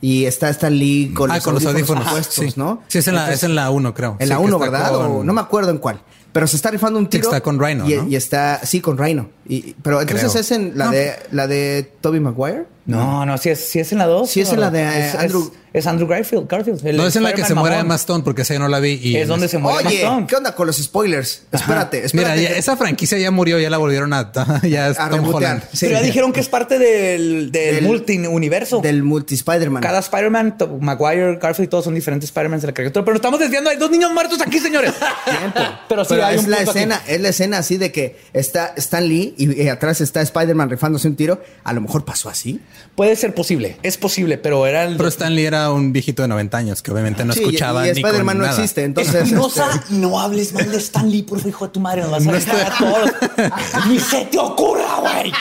y 0.00 0.24
está 0.24 0.48
Stan 0.48 0.74
Lee 0.76 1.12
con, 1.14 1.30
ah, 1.30 1.34
los, 1.36 1.44
con 1.44 1.54
los 1.54 1.66
audífonos 1.66 2.06
audífonos. 2.06 2.26
puestos, 2.28 2.54
sí. 2.54 2.58
¿no? 2.58 2.82
Sí, 2.88 2.98
es 2.98 3.08
en 3.08 3.14
la, 3.14 3.20
Entonces, 3.22 3.42
es 3.42 3.48
en 3.48 3.54
la 3.56 3.70
1, 3.70 3.94
creo. 3.94 4.16
En 4.20 4.26
Sí, 4.26 4.30
la 4.32 4.36
que 4.38 4.42
1, 4.44 4.56
está 4.56 4.70
¿verdad? 4.70 4.92
con- 4.92 5.06
O 5.06 5.24
no 5.24 5.32
me 5.32 5.40
acuerdo 5.40 5.70
en 5.70 5.78
cuál. 5.78 6.00
Pero 6.38 6.46
se 6.46 6.54
está 6.54 6.70
rifando 6.70 7.00
un 7.00 7.08
tiro. 7.08 7.24
está 7.24 7.40
con 7.40 7.58
Rhino, 7.58 7.84
y, 7.90 7.96
¿no? 7.96 8.06
y 8.06 8.14
está, 8.14 8.60
sí, 8.62 8.80
con 8.80 8.96
Rhino. 8.96 9.28
Y, 9.48 9.74
pero 9.82 10.00
entonces 10.00 10.30
Creo. 10.30 10.40
es 10.40 10.50
en 10.52 10.78
la 10.78 10.88
de 10.88 11.16
la 11.32 11.48
de 11.48 11.90
Toby 12.00 12.20
Maguire. 12.20 12.64
No, 12.88 13.24
no, 13.26 13.36
si 13.38 13.50
es, 13.50 13.60
sí 13.68 13.78
es 13.80 13.92
en 13.92 13.98
la 13.98 14.06
2. 14.06 14.28
Sí 14.30 14.40
es 14.40 14.52
en 14.52 14.60
la 14.60 14.70
de, 14.70 14.82
eh, 14.82 15.12
Andrew- 15.18 15.52
Es, 15.74 15.86
Andrew 15.86 16.08
Garfield. 16.08 16.48
Garfield 16.48 16.84
el 16.86 16.96
No, 16.96 17.06
es 17.06 17.14
en 17.16 17.22
la 17.22 17.34
que 17.34 17.44
se 17.44 17.54
muere. 17.54 17.78
Emma 17.78 17.94
Stone, 17.96 18.24
porque 18.24 18.40
esa 18.42 18.54
yo 18.54 18.60
no 18.60 18.68
la 18.68 18.80
vi. 18.80 18.92
Y 19.02 19.16
Es 19.16 19.28
donde 19.28 19.46
se 19.48 19.58
muere 19.58 19.80
Emma 19.80 19.90
Oye, 19.90 19.98
Stone. 19.98 20.26
¿qué 20.26 20.36
onda 20.36 20.54
con 20.54 20.66
los 20.66 20.78
spoilers? 20.78 21.42
Espérate, 21.52 21.98
Mira, 21.98 22.06
espérate. 22.06 22.42
ya- 22.42 22.48
esa 22.56 22.76
franquicia 22.78 23.18
ya 23.18 23.30
murió, 23.30 23.58
ya 23.58 23.68
la 23.68 23.76
volvieron 23.76 24.14
a. 24.14 24.32
Ya 24.62 24.88
es 24.88 24.98
A 24.98 25.10
Tom. 25.10 25.28
Holland. 25.32 25.62
Sí. 25.70 25.80
Pero 25.86 25.92
ya 25.92 26.02
dijeron 26.02 26.32
que 26.32 26.40
es 26.40 26.48
parte 26.48 26.78
del, 26.78 27.52
del, 27.52 27.74
Del- 27.76 27.84
multi-universo. 27.84 28.80
Del 28.80 29.02
multi 29.02 29.34
Spider-Man. 29.34 29.82
Cada 29.82 29.98
Spider-Man, 29.98 30.56
Maguire, 30.80 31.36
Garfield 31.36 31.66
y 31.66 31.70
todos 31.70 31.84
son 31.84 31.94
diferentes 31.94 32.30
Spider-Man 32.30 32.60
de 32.60 32.66
la 32.68 32.72
caricatura. 32.72 33.04
Pero 33.04 33.16
estamos 33.16 33.38
desviando. 33.38 33.68
Hay 33.68 33.76
dos 33.76 33.90
niños 33.90 34.10
muertos 34.12 34.40
aquí, 34.40 34.58
señores. 34.60 34.94
Pero 35.88 36.04
sí, 36.04 36.08
Pero 36.14 36.24
hay 36.24 36.36
es 36.38 36.44
un 36.44 36.50
la 36.50 36.56
aquí. 36.60 36.70
escena, 36.70 37.02
es 37.06 37.20
la 37.20 37.28
escena 37.28 37.58
así 37.58 37.76
de 37.76 37.92
que 37.92 38.16
está 38.32 38.72
Stan 38.78 39.06
Lee 39.06 39.34
y, 39.36 39.62
y 39.62 39.68
atrás 39.68 40.00
está 40.00 40.22
Spider-Man 40.22 40.70
rifándose 40.70 41.06
un 41.08 41.16
tiro. 41.16 41.42
A 41.64 41.74
lo 41.74 41.82
mejor 41.82 42.06
pasó 42.06 42.30
así. 42.30 42.60
Puede 42.94 43.14
ser 43.16 43.34
posible. 43.34 43.78
Es 43.82 43.96
posible, 43.96 44.38
pero 44.38 44.66
era 44.66 44.84
el... 44.84 44.96
Pero 44.96 45.08
Stanley 45.08 45.44
era 45.46 45.70
un 45.70 45.92
viejito 45.92 46.22
de 46.22 46.28
90 46.28 46.56
años 46.58 46.82
que 46.82 46.90
obviamente 46.90 47.24
no 47.24 47.32
Sí, 47.32 47.40
y- 47.40 47.44
escuchaba 47.44 47.86
y 47.86 47.92
ni 47.92 48.00
con 48.02 48.08
Spider-Man 48.10 48.38
no 48.38 48.46
existe, 48.46 48.82
entonces. 48.84 49.14
Espinosa, 49.14 49.68
este, 49.74 49.94
no 49.94 50.18
hables 50.20 50.52
mal 50.52 50.70
de 50.70 50.78
Stan 50.78 51.08
Lee, 51.10 51.22
por 51.22 51.38
favor, 51.38 51.48
hijo 51.50 51.66
de 51.66 51.72
tu 51.72 51.80
madre. 51.80 52.02
Nos 52.02 52.10
vas 52.10 52.26
a 52.26 52.30
dejar 52.56 52.72
a 52.72 52.76
todos. 52.78 53.10
Ni 53.88 53.98
se 54.00 54.24
te 54.26 54.38
ocurra, 54.38 54.96
güey. 55.00 55.32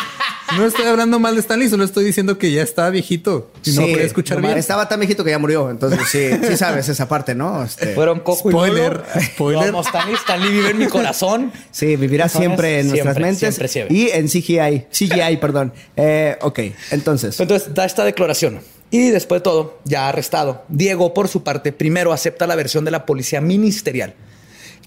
No 0.56 0.66
estoy 0.66 0.86
hablando 0.86 1.20
mal 1.20 1.36
de 1.36 1.42
Stanley, 1.42 1.70
solo 1.70 1.84
estoy 1.84 2.06
diciendo 2.06 2.38
que 2.38 2.52
ya 2.52 2.64
está 2.64 2.90
viejito 2.90 3.52
y 3.66 3.72
no 3.72 3.82
sí, 3.82 3.92
podía 3.92 4.06
escuchar 4.06 4.42
bien. 4.42 4.58
Estaba 4.58 4.88
tan 4.88 5.00
viejito 5.00 5.24
que 5.24 5.32
ya 5.32 5.40
murió. 5.40 5.70
Entonces, 5.70 6.00
sí, 6.10 6.30
sí 6.48 6.56
sabes 6.58 6.88
esa 6.88 7.08
parte, 7.08 7.36
¿no? 7.36 7.64
Este, 7.64 7.94
Fueron 7.94 8.22
cojo 8.22 8.50
y 8.50 8.54
Spoiler, 8.54 8.94
Lolo. 8.94 9.06
spoiler. 9.22 9.72
Vamos, 9.72 9.88
Stan 9.88 10.08
Lee. 10.08 10.16
Stan 10.16 10.42
Lee 10.42 10.50
vive 10.50 10.70
en 10.70 10.78
mi 10.78 10.88
corazón. 10.88 11.52
Sí, 11.72 11.96
vivirá 11.98 12.30
siempre 12.30 12.80
en 12.80 12.88
nuestras 12.88 13.16
siempre, 13.16 13.24
mentes 13.24 13.56
siempre, 13.56 13.68
siempre. 13.68 13.96
y 13.96 14.10
en 14.10 14.28
CGI. 14.28 14.86
CGI, 14.92 15.38
perdón. 15.38 15.74
Eh, 15.96 16.38
ok, 16.42 16.60
entonces. 16.92 17.40
Entonces 17.40 17.74
da 17.74 17.86
esta 17.86 18.06
declaración. 18.06 18.62
Y 18.90 19.10
después 19.10 19.42
de 19.42 19.44
todo, 19.44 19.80
ya 19.84 20.08
arrestado, 20.08 20.64
Diego, 20.70 21.14
por 21.14 21.28
su 21.28 21.44
parte, 21.44 21.74
primero 21.74 22.14
acepta 22.14 22.48
la 22.48 22.56
versión 22.56 22.86
de 22.86 22.92
la 22.92 23.06
policía 23.06 23.42
ministerial, 23.42 24.16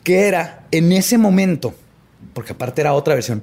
que 0.03 0.27
era 0.27 0.65
en 0.71 0.91
ese 0.93 1.19
momento, 1.19 1.75
porque 2.33 2.53
aparte 2.53 2.81
era 2.81 2.95
otra 2.95 3.15
versión, 3.15 3.43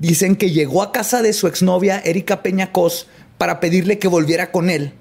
dicen 0.00 0.34
que 0.34 0.50
llegó 0.50 0.82
a 0.82 0.90
casa 0.90 1.22
de 1.22 1.32
su 1.32 1.46
exnovia 1.46 2.00
Erika 2.00 2.42
Peña 2.42 2.72
Cos 2.72 3.06
para 3.38 3.60
pedirle 3.60 3.98
que 4.00 4.08
volviera 4.08 4.50
con 4.50 4.68
él. 4.68 4.92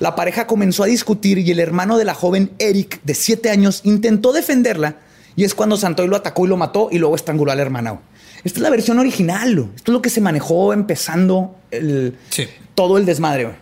La 0.00 0.14
pareja 0.14 0.46
comenzó 0.46 0.82
a 0.82 0.86
discutir 0.86 1.38
y 1.38 1.50
el 1.50 1.60
hermano 1.60 1.98
de 1.98 2.04
la 2.04 2.14
joven 2.14 2.52
Eric, 2.58 3.00
de 3.04 3.14
siete 3.14 3.50
años, 3.50 3.80
intentó 3.84 4.32
defenderla 4.32 4.96
y 5.36 5.44
es 5.44 5.54
cuando 5.54 5.76
Santoy 5.76 6.08
lo 6.08 6.16
atacó 6.16 6.46
y 6.46 6.48
lo 6.48 6.56
mató 6.56 6.88
y 6.90 6.98
luego 6.98 7.14
estranguló 7.14 7.52
al 7.52 7.60
hermano. 7.60 8.00
Esta 8.42 8.58
es 8.58 8.62
la 8.62 8.70
versión 8.70 8.98
original. 8.98 9.70
Esto 9.76 9.92
es 9.92 9.94
lo 9.94 10.02
que 10.02 10.10
se 10.10 10.20
manejó 10.20 10.72
empezando 10.72 11.56
el, 11.70 12.16
Sí. 12.30 12.46
todo 12.74 12.98
el 12.98 13.06
desmadre. 13.06 13.54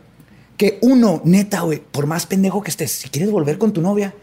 Que 0.56 0.78
uno, 0.82 1.20
neta, 1.24 1.60
güey, 1.62 1.80
por 1.80 2.06
más 2.06 2.26
pendejo 2.26 2.62
que 2.62 2.70
estés, 2.70 2.92
si 2.92 3.08
quieres 3.08 3.30
volver 3.30 3.58
con 3.58 3.72
tu 3.72 3.80
novia, 3.80 4.14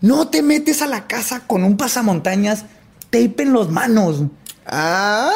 no 0.00 0.28
te 0.28 0.42
metes 0.42 0.82
a 0.82 0.86
la 0.86 1.06
casa 1.06 1.46
con 1.46 1.62
un 1.64 1.76
pasamontañas, 1.76 2.64
tape 3.10 3.42
en 3.42 3.52
las 3.52 3.68
manos. 3.68 4.22
Ah, 4.66 5.30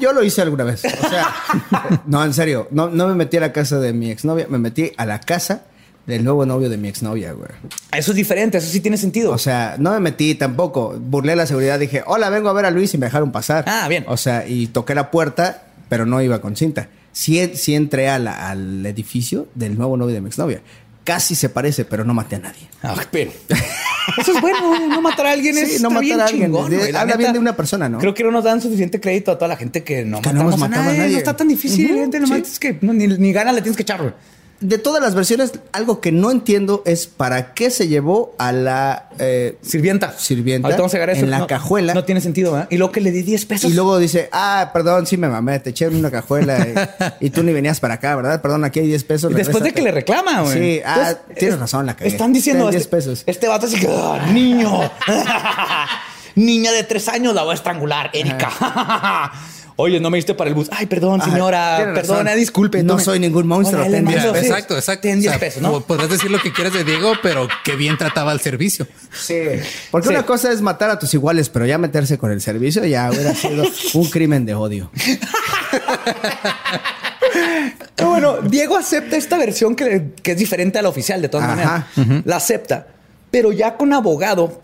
yo 0.00 0.12
lo 0.12 0.22
hice 0.22 0.42
alguna 0.42 0.64
vez. 0.64 0.84
O 0.84 1.08
sea, 1.08 1.32
no, 2.06 2.24
en 2.24 2.32
serio, 2.34 2.68
no, 2.70 2.88
no 2.88 3.08
me 3.08 3.14
metí 3.14 3.36
a 3.36 3.40
la 3.40 3.52
casa 3.52 3.78
de 3.80 3.92
mi 3.92 4.10
exnovia, 4.10 4.46
me 4.48 4.58
metí 4.58 4.92
a 4.96 5.06
la 5.06 5.20
casa 5.20 5.62
del 6.06 6.22
nuevo 6.24 6.44
novio 6.44 6.68
de 6.68 6.76
mi 6.76 6.88
exnovia, 6.88 7.32
güey. 7.32 7.48
Eso 7.96 8.10
es 8.12 8.16
diferente, 8.16 8.58
eso 8.58 8.68
sí 8.70 8.80
tiene 8.80 8.96
sentido. 8.96 9.32
O 9.32 9.38
sea, 9.38 9.76
no 9.78 9.92
me 9.92 10.00
metí 10.00 10.34
tampoco. 10.34 10.94
Burlé 10.98 11.34
la 11.36 11.46
seguridad, 11.46 11.78
dije, 11.78 12.02
hola, 12.06 12.28
vengo 12.30 12.48
a 12.48 12.52
ver 12.52 12.66
a 12.66 12.70
Luis 12.70 12.92
y 12.94 12.98
me 12.98 13.06
dejaron 13.06 13.32
pasar. 13.32 13.64
Ah, 13.66 13.88
bien. 13.88 14.04
O 14.08 14.16
sea, 14.16 14.46
y 14.46 14.66
toqué 14.66 14.94
la 14.94 15.10
puerta, 15.10 15.62
pero 15.88 16.04
no 16.06 16.20
iba 16.20 16.40
con 16.40 16.56
cinta. 16.56 16.88
Sí, 17.12 17.52
sí 17.54 17.74
entré 17.76 18.08
a 18.10 18.18
la- 18.18 18.50
al 18.50 18.84
edificio 18.84 19.46
del 19.54 19.78
nuevo 19.78 19.96
novio 19.96 20.14
de 20.14 20.20
mi 20.20 20.26
exnovia. 20.28 20.60
Casi 21.04 21.34
se 21.34 21.48
parece, 21.50 21.84
pero 21.84 22.02
no 22.04 22.14
maté 22.14 22.36
a 22.36 22.38
nadie. 22.38 22.66
Ah, 22.82 22.94
pero- 23.10 23.30
Eso 24.18 24.32
es 24.34 24.40
bueno, 24.40 24.68
güey, 24.68 24.86
no 24.88 25.00
matar 25.00 25.26
a 25.26 25.32
alguien 25.32 25.54
Sí, 25.54 25.60
es 25.62 25.80
no 25.80 25.88
está 25.88 25.88
matar 25.88 26.00
bien 26.02 26.20
a 26.20 26.24
alguien, 26.24 26.44
chingón, 26.46 26.70
de- 26.70 26.86
habla 26.88 27.04
neta. 27.06 27.16
bien 27.18 27.32
de 27.32 27.38
una 27.38 27.56
persona, 27.56 27.88
¿no? 27.88 27.98
Creo 27.98 28.12
que 28.14 28.22
no 28.24 28.30
nos 28.30 28.44
dan 28.44 28.60
suficiente 28.60 29.00
crédito 29.00 29.30
a 29.30 29.36
toda 29.38 29.48
la 29.48 29.56
gente 29.56 29.82
que 29.82 30.04
no 30.04 30.20
Que 30.20 30.28
no 30.28 30.44
matamos 30.44 30.54
hemos 30.54 30.54
a 30.54 30.68
matado 30.68 30.82
a 30.82 30.86
nadie. 30.86 30.98
nadie. 30.98 31.12
No 31.12 31.18
está 31.18 31.36
tan 31.36 31.48
difícil, 31.48 31.86
Ujú, 31.90 32.00
gente, 32.00 32.20
nomás 32.20 32.38
sí. 32.46 32.52
es 32.52 32.58
que 32.58 32.78
no, 32.82 32.92
ni, 32.92 33.06
ni 33.06 33.32
ganas 33.32 33.54
le 33.54 33.62
tienes 33.62 33.76
que 33.76 33.82
echar, 33.82 34.00
güey. 34.02 34.12
De 34.66 34.78
todas 34.78 35.02
las 35.02 35.14
versiones, 35.14 35.52
algo 35.72 36.00
que 36.00 36.10
no 36.10 36.30
entiendo 36.30 36.82
es 36.86 37.06
para 37.06 37.52
qué 37.52 37.68
se 37.70 37.86
llevó 37.86 38.34
a 38.38 38.50
la 38.50 39.10
eh, 39.18 39.58
Sirvienta. 39.60 40.14
Sirvienta 40.18 40.68
Ahorita 40.68 40.80
vamos 40.80 40.94
a 40.94 40.96
llegar 40.96 41.10
a 41.10 41.12
eso. 41.12 41.24
en 41.24 41.30
la 41.30 41.40
No- 41.40 41.46
cajuela. 41.46 41.92
No 41.92 42.04
tiene 42.04 42.22
sentido, 42.22 42.52
¿verdad? 42.52 42.68
Y 42.70 42.78
luego 42.78 42.90
que 42.90 43.02
le 43.02 43.10
di 43.10 43.22
10 43.22 43.44
pesos. 43.44 43.70
y 43.70 43.74
luego 43.74 43.98
dice, 43.98 44.30
ah, 44.32 44.70
perdón, 44.72 45.06
sí 45.06 45.18
me 45.18 45.28
mamé, 45.28 45.58
te 45.60 45.68
eché 45.70 45.84
en 45.84 45.96
una 45.96 46.10
cajuela 46.10 46.58
y, 47.20 47.26
y 47.26 47.30
tú 47.30 47.42
ni 47.42 47.52
venías 47.52 47.78
para 47.78 47.94
acá, 47.94 48.16
¿verdad? 48.16 48.40
Perdón, 48.40 48.64
aquí 48.64 48.80
hay 48.80 48.86
10 48.86 49.04
pesos. 49.04 49.30
Y 49.32 49.34
después 49.34 49.62
de 49.62 49.72
que 49.74 49.82
le 49.82 49.90
reclama, 49.92 50.40
güey. 50.40 50.58
Sí, 50.78 50.82
ah, 50.86 51.12
tienes 51.36 51.54
es- 51.56 51.60
razón, 51.60 51.84
la 51.84 51.94
cagué. 51.94 52.08
Están 52.08 52.32
diciendo 52.32 52.64
Ten 52.64 52.70
10 52.70 52.82
este, 52.84 52.96
pesos. 52.96 53.22
Este 53.26 53.48
vato 53.48 53.66
así 53.66 53.78
que, 53.78 53.86
"Ah, 53.90 54.26
niño. 54.32 54.80
Niña 56.36 56.72
de 56.72 56.82
tres 56.82 57.06
años 57.08 57.34
la 57.34 57.42
voy 57.42 57.52
a 57.52 57.54
estrangular, 57.54 58.10
Erika. 58.12 58.50
Oye, 59.76 59.98
no 59.98 60.08
me 60.08 60.18
diste 60.18 60.34
para 60.34 60.48
el 60.48 60.54
bus. 60.54 60.68
Ay, 60.70 60.86
perdón, 60.86 61.20
señora. 61.20 61.78
razón. 61.78 61.94
Perdona, 61.94 62.34
disculpe. 62.36 62.82
No 62.84 62.98
soy 63.00 63.18
ningún 63.18 63.46
monstruo, 63.48 63.80
Órale, 63.80 63.96
ten 63.96 64.04
mando, 64.04 64.20
diez 64.20 64.32
Mira, 64.32 64.40
sí. 64.40 64.46
exacto, 64.46 64.76
exacto. 64.76 65.02
Ten 65.02 65.18
10 65.20 65.26
O 65.28 65.32
sea, 65.32 65.40
pesos, 65.40 65.62
¿no? 65.62 65.80
Podrás 65.80 66.08
decir 66.10 66.30
lo 66.30 66.38
que 66.40 66.52
quieras 66.52 66.74
de 66.74 66.84
Diego, 66.84 67.14
pero 67.24 67.48
que 67.64 67.74
bien 67.74 67.98
trataba 67.98 68.30
al 68.30 68.40
servicio. 68.40 68.86
Sí. 69.12 69.34
Porque 69.90 70.08
Sí. 70.08 70.14
una 70.14 70.24
cosa 70.24 70.52
es 70.52 70.60
matar 70.60 70.90
a 70.90 70.98
tus 71.00 71.12
iguales, 71.14 71.48
pero 71.48 71.66
ya 71.66 71.76
meterse 71.78 72.18
con 72.18 72.30
el 72.30 72.40
servicio 72.40 72.84
ya 72.84 73.10
hubiera 73.10 73.34
sido 73.34 73.64
un 73.94 74.10
crimen 74.10 74.46
de 74.46 74.54
odio. 74.54 74.90
Bueno, 77.96 78.36
Diego 78.42 78.76
acepta 78.76 79.16
esta 79.16 79.38
versión 79.38 79.74
que, 79.74 80.10
que 80.22 80.32
es 80.32 80.38
diferente 80.38 80.78
a 80.78 80.82
la 80.82 80.88
oficial, 80.88 81.22
de 81.22 81.28
todas 81.28 81.46
Ajá. 81.48 81.86
maneras. 81.96 82.22
La 82.26 82.36
acepta, 82.36 82.86
pero 83.30 83.50
ya 83.52 83.76
con 83.76 83.92
abogado 83.92 84.62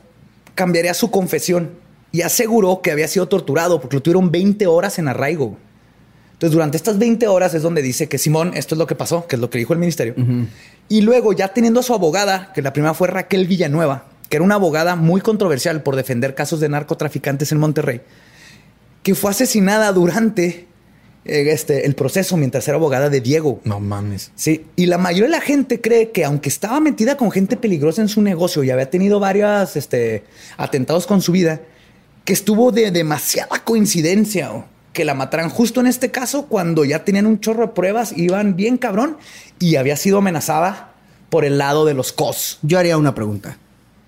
cambiaría 0.54 0.94
su 0.94 1.10
confesión 1.10 1.70
y 2.12 2.22
aseguró 2.22 2.82
que 2.82 2.90
había 2.90 3.08
sido 3.08 3.28
torturado 3.28 3.80
porque 3.80 3.96
lo 3.96 4.02
tuvieron 4.02 4.30
20 4.30 4.66
horas 4.66 4.98
en 4.98 5.08
arraigo. 5.08 5.56
Entonces, 6.32 6.54
durante 6.54 6.76
estas 6.76 6.98
20 6.98 7.28
horas 7.28 7.52
es 7.54 7.62
donde 7.62 7.82
dice 7.82 8.08
que 8.08 8.16
Simón, 8.16 8.52
esto 8.54 8.74
es 8.74 8.78
lo 8.78 8.86
que 8.86 8.94
pasó, 8.94 9.26
que 9.26 9.36
es 9.36 9.40
lo 9.40 9.50
que 9.50 9.58
dijo 9.58 9.74
el 9.74 9.78
ministerio. 9.78 10.14
Y 10.88 11.02
luego, 11.02 11.32
ya 11.34 11.48
teniendo 11.48 11.80
a 11.80 11.82
su 11.82 11.92
abogada, 11.92 12.52
que 12.54 12.62
la 12.62 12.72
primera 12.72 12.94
fue 12.94 13.08
Raquel 13.08 13.46
Villanueva, 13.46 14.06
que 14.28 14.36
era 14.36 14.44
una 14.44 14.54
abogada 14.54 14.96
muy 14.96 15.20
controversial 15.20 15.82
por 15.82 15.96
defender 15.96 16.34
casos 16.34 16.58
de 16.60 16.68
narcotraficantes 16.68 17.52
en 17.52 17.58
Monterrey, 17.58 18.00
que 19.02 19.14
fue 19.14 19.32
asesinada 19.32 19.92
durante 19.92 20.66
eh, 21.26 21.50
este, 21.52 21.84
el 21.84 21.94
proceso 21.94 22.38
mientras 22.38 22.66
era 22.68 22.78
abogada 22.78 23.10
de 23.10 23.20
Diego. 23.20 23.60
No 23.64 23.78
mames. 23.78 24.32
Sí, 24.34 24.64
y 24.76 24.86
la 24.86 24.96
mayoría 24.96 25.26
de 25.26 25.32
la 25.32 25.42
gente 25.42 25.80
cree 25.80 26.10
que 26.10 26.24
aunque 26.24 26.48
estaba 26.48 26.80
metida 26.80 27.16
con 27.16 27.30
gente 27.30 27.56
peligrosa 27.58 28.00
en 28.00 28.08
su 28.08 28.22
negocio 28.22 28.64
y 28.64 28.70
había 28.70 28.88
tenido 28.88 29.20
varios 29.20 29.76
este, 29.76 30.24
atentados 30.56 31.06
con 31.06 31.20
su 31.20 31.32
vida, 31.32 31.60
que 32.30 32.34
estuvo 32.34 32.70
de 32.70 32.92
demasiada 32.92 33.58
coincidencia 33.64 34.52
o 34.52 34.64
que 34.92 35.04
la 35.04 35.14
mataran 35.14 35.48
justo 35.50 35.80
en 35.80 35.88
este 35.88 36.12
caso 36.12 36.46
cuando 36.46 36.84
ya 36.84 37.04
tenían 37.04 37.26
un 37.26 37.40
chorro 37.40 37.62
de 37.66 37.72
pruebas, 37.72 38.12
iban 38.16 38.54
bien 38.54 38.78
cabrón 38.78 39.16
y 39.58 39.74
había 39.74 39.96
sido 39.96 40.18
amenazada 40.18 40.92
por 41.28 41.44
el 41.44 41.58
lado 41.58 41.84
de 41.86 41.94
los 41.94 42.12
COS. 42.12 42.60
Yo 42.62 42.78
haría 42.78 42.96
una 42.98 43.16
pregunta. 43.16 43.56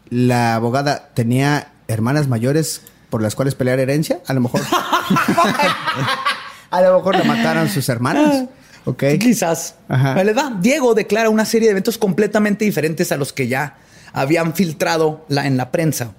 ¿La 0.09 0.55
abogada 0.55 1.11
tenía 1.15 1.73
hermanas 1.89 2.29
mayores 2.29 2.83
por 3.11 3.23
las 3.23 3.35
cuales 3.35 3.57
pelear 3.57 3.81
herencia? 3.81 4.21
A 4.29 4.35
lo 4.35 4.41
mejor. 4.43 4.61
A 6.71 6.81
lo 6.81 6.95
mejor 6.97 7.17
le 7.17 7.25
mataron 7.25 7.69
sus 7.69 7.89
hermanos. 7.89 8.45
Ok. 8.85 9.03
Quizás. 9.19 9.75
Ajá. 9.89 10.15
Va. 10.15 10.59
Diego 10.61 10.95
declara 10.95 11.29
una 11.29 11.45
serie 11.45 11.67
de 11.67 11.73
eventos 11.73 11.99
completamente 11.99 12.65
diferentes 12.65 13.11
a 13.11 13.17
los 13.17 13.33
que 13.33 13.49
ya 13.49 13.79
habían 14.13 14.55
filtrado 14.55 15.25
la- 15.29 15.49
en 15.49 15.57
la 15.57 15.73
prensa. 15.73 16.13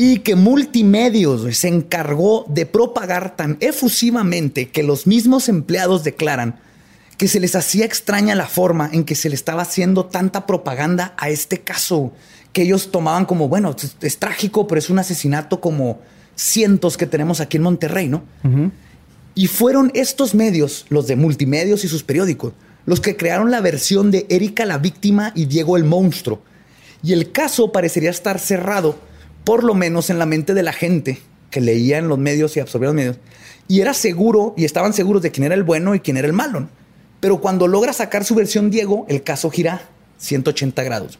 Y 0.00 0.20
que 0.20 0.36
Multimedios 0.36 1.56
se 1.56 1.66
encargó 1.66 2.44
de 2.46 2.66
propagar 2.66 3.34
tan 3.34 3.56
efusivamente 3.58 4.68
que 4.68 4.84
los 4.84 5.08
mismos 5.08 5.48
empleados 5.48 6.04
declaran 6.04 6.60
que 7.16 7.26
se 7.26 7.40
les 7.40 7.56
hacía 7.56 7.84
extraña 7.84 8.36
la 8.36 8.46
forma 8.46 8.88
en 8.92 9.02
que 9.02 9.16
se 9.16 9.28
le 9.28 9.34
estaba 9.34 9.62
haciendo 9.62 10.06
tanta 10.06 10.46
propaganda 10.46 11.14
a 11.16 11.30
este 11.30 11.62
caso, 11.62 12.12
que 12.52 12.62
ellos 12.62 12.92
tomaban 12.92 13.24
como, 13.24 13.48
bueno, 13.48 13.74
es, 13.76 13.96
es 14.00 14.18
trágico, 14.18 14.68
pero 14.68 14.78
es 14.78 14.88
un 14.88 15.00
asesinato 15.00 15.60
como 15.60 15.98
cientos 16.36 16.96
que 16.96 17.06
tenemos 17.06 17.40
aquí 17.40 17.56
en 17.56 17.64
Monterrey, 17.64 18.06
¿no? 18.06 18.22
Y 19.34 19.48
fueron 19.48 19.90
estos 19.94 20.32
medios, 20.32 20.86
los 20.90 21.08
de 21.08 21.16
multimedios 21.16 21.84
y 21.84 21.88
sus 21.88 22.04
periódicos, 22.04 22.52
los 22.86 23.00
que 23.00 23.16
crearon 23.16 23.50
la 23.50 23.60
versión 23.60 24.12
de 24.12 24.26
Erika 24.30 24.64
la 24.64 24.78
víctima 24.78 25.32
y 25.34 25.46
Diego 25.46 25.76
el 25.76 25.82
monstruo. 25.82 26.40
Y 27.02 27.14
el 27.14 27.32
caso 27.32 27.72
parecería 27.72 28.10
estar 28.10 28.38
cerrado, 28.38 28.96
por 29.48 29.64
lo 29.64 29.72
menos 29.72 30.10
en 30.10 30.18
la 30.18 30.26
mente 30.26 30.52
de 30.52 30.62
la 30.62 30.74
gente 30.74 31.22
que 31.50 31.62
leía 31.62 31.96
en 31.96 32.08
los 32.08 32.18
medios 32.18 32.54
y 32.54 32.60
absorbía 32.60 32.88
los 32.88 32.94
medios. 32.94 33.16
Y 33.66 33.80
era 33.80 33.94
seguro, 33.94 34.52
y 34.58 34.66
estaban 34.66 34.92
seguros 34.92 35.22
de 35.22 35.30
quién 35.30 35.44
era 35.44 35.54
el 35.54 35.62
bueno 35.62 35.94
y 35.94 36.00
quién 36.00 36.18
era 36.18 36.26
el 36.26 36.34
malo. 36.34 36.68
Pero 37.20 37.40
cuando 37.40 37.66
logra 37.66 37.94
sacar 37.94 38.26
su 38.26 38.34
versión 38.34 38.70
Diego, 38.70 39.06
el 39.08 39.22
caso 39.22 39.48
gira 39.48 39.88
180 40.18 40.82
grados. 40.82 41.18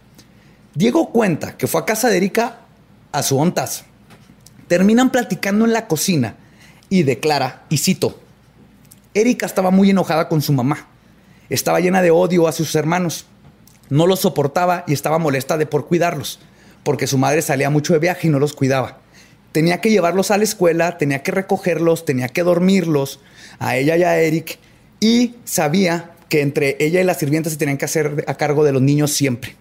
Diego 0.75 1.11
cuenta 1.11 1.57
que 1.57 1.67
fue 1.67 1.81
a 1.81 1.87
casa 1.87 2.11
de 2.11 2.19
Erika 2.19 2.67
a 3.13 3.23
su 3.23 3.39
ontas. 3.39 3.87
Terminan 4.67 5.09
platicando 5.09 5.65
en 5.65 5.73
la 5.73 5.87
cocina 5.87 6.37
y 6.91 7.05
declara, 7.05 7.65
y 7.71 7.79
cito, 7.79 8.21
Erika 9.15 9.47
estaba 9.47 9.71
muy 9.71 9.89
enojada 9.89 10.29
con 10.29 10.43
su 10.43 10.53
mamá. 10.53 10.87
Estaba 11.49 11.81
llena 11.81 12.03
de 12.03 12.11
odio 12.11 12.47
a 12.47 12.53
sus 12.53 12.75
hermanos. 12.75 13.25
No 13.89 14.07
los 14.07 14.21
soportaba 14.21 14.85
y 14.87 14.93
estaba 14.93 15.19
molesta 15.19 15.57
de 15.57 15.65
por 15.65 15.87
cuidarlos, 15.87 16.41
porque 16.89 17.07
su 17.07 17.19
madre 17.19 17.43
salía 17.43 17.69
mucho 17.69 17.93
de 17.93 17.99
viaje 17.99 18.29
y 18.29 18.31
no 18.31 18.39
los 18.39 18.55
cuidaba. 18.55 19.03
Tenía 19.53 19.83
que 19.83 19.91
llevarlos 19.91 20.31
a 20.31 20.39
la 20.39 20.45
escuela, 20.45 20.97
tenía 20.97 21.23
que 21.23 21.33
recogerlos, 21.33 22.07
tenía 22.07 22.29
que 22.29 22.43
dormirlos, 22.43 23.21
a 23.59 23.77
ella 23.77 23.99
y 23.99 24.05
a 24.05 24.19
Eric, 24.19 24.59
y 24.99 25.35
sabía 25.45 26.13
que 26.31 26.41
entre 26.41 26.79
ella 26.81 27.03
y 27.03 27.05
la 27.05 27.13
sirvienta 27.13 27.51
se 27.51 27.59
tenían 27.59 27.77
que 27.77 27.85
hacer 27.85 28.25
a 28.27 28.39
cargo 28.39 28.65
de 28.65 28.73
los 28.73 28.81
niños 28.81 29.13
siempre 29.13 29.55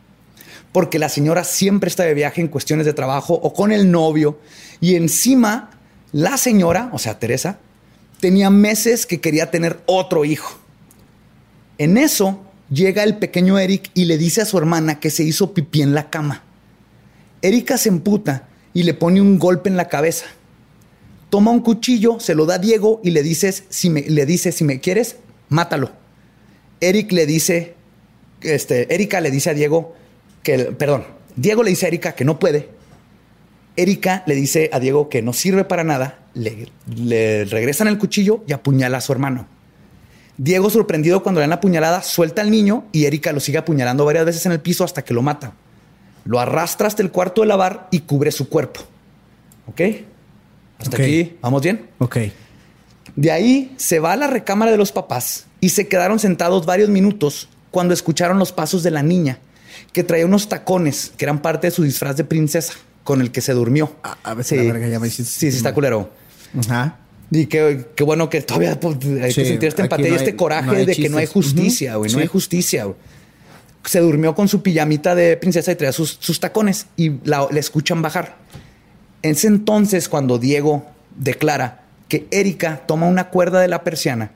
porque 0.71 0.99
la 0.99 1.09
señora 1.09 1.43
siempre 1.43 1.89
está 1.89 2.03
de 2.03 2.13
viaje 2.13 2.39
en 2.39 2.47
cuestiones 2.47 2.85
de 2.85 2.93
trabajo 2.93 3.33
o 3.33 3.53
con 3.53 3.73
el 3.73 3.91
novio. 3.91 4.39
Y 4.79 4.95
encima, 4.95 5.71
la 6.13 6.37
señora, 6.37 6.89
o 6.93 6.97
sea, 6.97 7.19
Teresa, 7.19 7.59
tenía 8.21 8.49
meses 8.49 9.05
que 9.05 9.19
quería 9.19 9.51
tener 9.51 9.81
otro 9.85 10.23
hijo. 10.23 10.57
En 11.77 11.97
eso 11.97 12.41
llega 12.69 13.03
el 13.03 13.17
pequeño 13.17 13.59
Eric 13.59 13.91
y 13.93 14.05
le 14.05 14.17
dice 14.17 14.43
a 14.43 14.45
su 14.45 14.57
hermana 14.57 15.01
que 15.01 15.09
se 15.09 15.23
hizo 15.23 15.53
pipí 15.53 15.81
en 15.81 15.93
la 15.93 16.09
cama. 16.09 16.46
Erika 17.41 17.77
se 17.77 17.89
emputa 17.89 18.47
y 18.73 18.83
le 18.83 18.93
pone 18.93 19.21
un 19.21 19.39
golpe 19.39 19.69
en 19.69 19.77
la 19.77 19.87
cabeza. 19.87 20.25
Toma 21.29 21.51
un 21.51 21.59
cuchillo, 21.59 22.19
se 22.19 22.35
lo 22.35 22.45
da 22.45 22.55
a 22.55 22.59
Diego 22.59 23.01
y 23.03 23.11
le, 23.11 23.21
dices, 23.21 23.65
si 23.69 23.89
le 23.89 24.25
dice, 24.25 24.51
si 24.51 24.63
me 24.63 24.79
quieres, 24.79 25.17
mátalo. 25.49 25.91
Eric 26.79 27.11
le 27.11 27.25
dice, 27.25 27.75
este, 28.41 28.93
Erika 28.93 29.19
le 29.19 29.31
dice 29.31 29.49
a 29.49 29.53
Diego 29.53 29.95
que, 30.43 30.57
perdón, 30.57 31.05
Diego 31.35 31.63
le 31.63 31.71
dice 31.71 31.85
a 31.85 31.89
Erika 31.89 32.13
que 32.13 32.23
no 32.25 32.39
puede. 32.39 32.69
Erika 33.75 34.23
le 34.25 34.35
dice 34.35 34.69
a 34.71 34.79
Diego 34.79 35.09
que 35.09 35.21
no 35.21 35.33
sirve 35.33 35.63
para 35.63 35.83
nada, 35.83 36.19
le, 36.33 36.69
le 36.95 37.45
regresan 37.45 37.87
el 37.87 37.97
cuchillo 37.97 38.43
y 38.47 38.53
apuñala 38.53 38.97
a 38.97 39.01
su 39.01 39.11
hermano. 39.11 39.47
Diego, 40.37 40.69
sorprendido 40.69 41.23
cuando 41.23 41.39
le 41.39 41.43
dan 41.43 41.49
la 41.49 41.61
puñalada, 41.61 42.03
suelta 42.03 42.41
al 42.41 42.51
niño 42.51 42.85
y 42.91 43.05
Erika 43.05 43.31
lo 43.31 43.39
sigue 43.39 43.57
apuñalando 43.57 44.05
varias 44.05 44.25
veces 44.25 44.45
en 44.45 44.51
el 44.51 44.61
piso 44.61 44.83
hasta 44.83 45.03
que 45.03 45.13
lo 45.13 45.21
mata. 45.21 45.53
Lo 46.27 46.39
arrastra 46.39 46.87
hasta 46.87 47.01
el 47.01 47.11
cuarto 47.11 47.41
de 47.41 47.47
lavar 47.47 47.87
y 47.91 47.99
cubre 48.01 48.31
su 48.31 48.49
cuerpo. 48.49 48.81
¿Ok? 49.67 49.81
Hasta 50.79 50.97
aquí, 50.97 51.37
¿vamos 51.41 51.61
bien? 51.61 51.87
Ok. 51.99 52.17
De 53.15 53.31
ahí 53.31 53.73
se 53.77 53.99
va 53.99 54.13
a 54.13 54.15
la 54.15 54.27
recámara 54.27 54.71
de 54.71 54.77
los 54.77 54.91
papás 54.91 55.45
y 55.59 55.69
se 55.69 55.87
quedaron 55.87 56.19
sentados 56.19 56.65
varios 56.65 56.89
minutos 56.89 57.49
cuando 57.71 57.93
escucharon 57.93 58.37
los 58.39 58.51
pasos 58.51 58.83
de 58.83 58.91
la 58.91 59.01
niña, 59.03 59.39
que 59.93 60.03
traía 60.03 60.25
unos 60.25 60.49
tacones 60.49 61.11
que 61.17 61.25
eran 61.25 61.41
parte 61.41 61.67
de 61.67 61.71
su 61.71 61.83
disfraz 61.83 62.15
de 62.17 62.23
princesa 62.25 62.73
con 63.03 63.21
el 63.21 63.31
que 63.31 63.41
se 63.41 63.53
durmió. 63.53 63.95
A- 64.03 64.17
a 64.23 64.33
veces 64.33 64.57
la 64.65 64.71
verga 64.73 64.87
ya 64.87 64.99
me 64.99 65.07
hiciste 65.07 65.31
Sí, 65.31 65.51
sí, 65.51 65.57
está 65.57 65.73
culero. 65.73 66.11
Ajá. 66.59 66.97
Y 67.31 67.47
qué, 67.47 67.87
qué 67.95 68.03
bueno 68.03 68.29
que 68.29 68.41
todavía 68.41 68.79
pues, 68.79 68.97
hay 69.21 69.31
Sí, 69.31 69.41
que 69.41 69.47
sentir 69.47 69.69
esta 69.69 69.81
empatía 69.83 70.07
no 70.09 70.13
y 70.13 70.17
este 70.17 70.35
coraje 70.35 70.65
no 70.67 70.73
de 70.85 70.95
que 70.95 71.09
no 71.09 71.17
hay 71.17 71.25
justicia, 71.25 71.95
güey. 71.95 72.11
No 72.11 72.17
Sí. 72.17 72.21
hay 72.21 72.27
justicia, 72.27 72.83
güey. 72.85 72.95
Se 73.87 73.99
durmió 74.01 74.35
con 74.35 74.47
su 74.49 74.61
pijamita 74.61 75.15
de 75.15 75.37
princesa 75.37 75.71
y 75.71 75.75
traía 75.75 75.93
sus, 75.93 76.17
sus 76.19 76.39
tacones 76.39 76.87
y 76.97 77.13
la, 77.23 77.47
le 77.49 77.59
escuchan 77.59 78.01
bajar. 78.01 78.35
Es 79.21 79.45
entonces 79.45 80.09
cuando 80.09 80.37
Diego 80.39 80.85
declara 81.15 81.83
que 82.09 82.27
Erika 82.31 82.83
toma 82.85 83.07
una 83.07 83.29
cuerda 83.29 83.61
de 83.61 83.67
la 83.69 83.83
persiana 83.83 84.31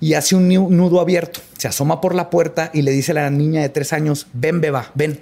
y 0.00 0.14
hace 0.14 0.36
un 0.36 0.48
nu- 0.48 0.70
nudo 0.70 1.00
abierto. 1.00 1.40
Se 1.58 1.66
asoma 1.66 2.00
por 2.00 2.14
la 2.14 2.28
puerta 2.30 2.70
y 2.74 2.82
le 2.82 2.90
dice 2.90 3.12
a 3.12 3.14
la 3.16 3.30
niña 3.30 3.62
de 3.62 3.70
tres 3.70 3.92
años, 3.94 4.26
ven 4.34 4.60
beba, 4.60 4.90
ven. 4.94 5.20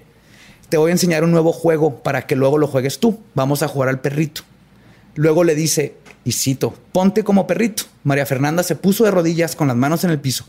Te 0.69 0.77
voy 0.77 0.91
a 0.91 0.93
enseñar 0.93 1.23
un 1.25 1.31
nuevo 1.31 1.53
juego 1.53 2.03
para 2.03 2.27
que 2.27 2.37
luego 2.37 2.59
lo 2.59 2.67
juegues 2.67 2.99
tú. 2.99 3.21
Vamos 3.35 3.63
a 3.63 3.69
jugar 3.69 3.89
al 3.89 4.01
perrito. 4.01 4.43
Luego 5.15 5.43
le 5.45 5.55
dice, 5.55 5.95
y 6.25 6.33
cito, 6.33 6.75
ponte 6.93 7.25
como 7.25 7.47
perrito. 7.47 7.85
María 8.05 8.27
Fernanda 8.27 8.63
se 8.63 8.77
puso 8.77 9.05
de 9.05 9.11
rodillas 9.13 9.57
con 9.57 9.69
las 9.69 9.77
manos 9.77 10.05
en 10.05 10.11
el 10.11 10.21
piso. 10.21 10.45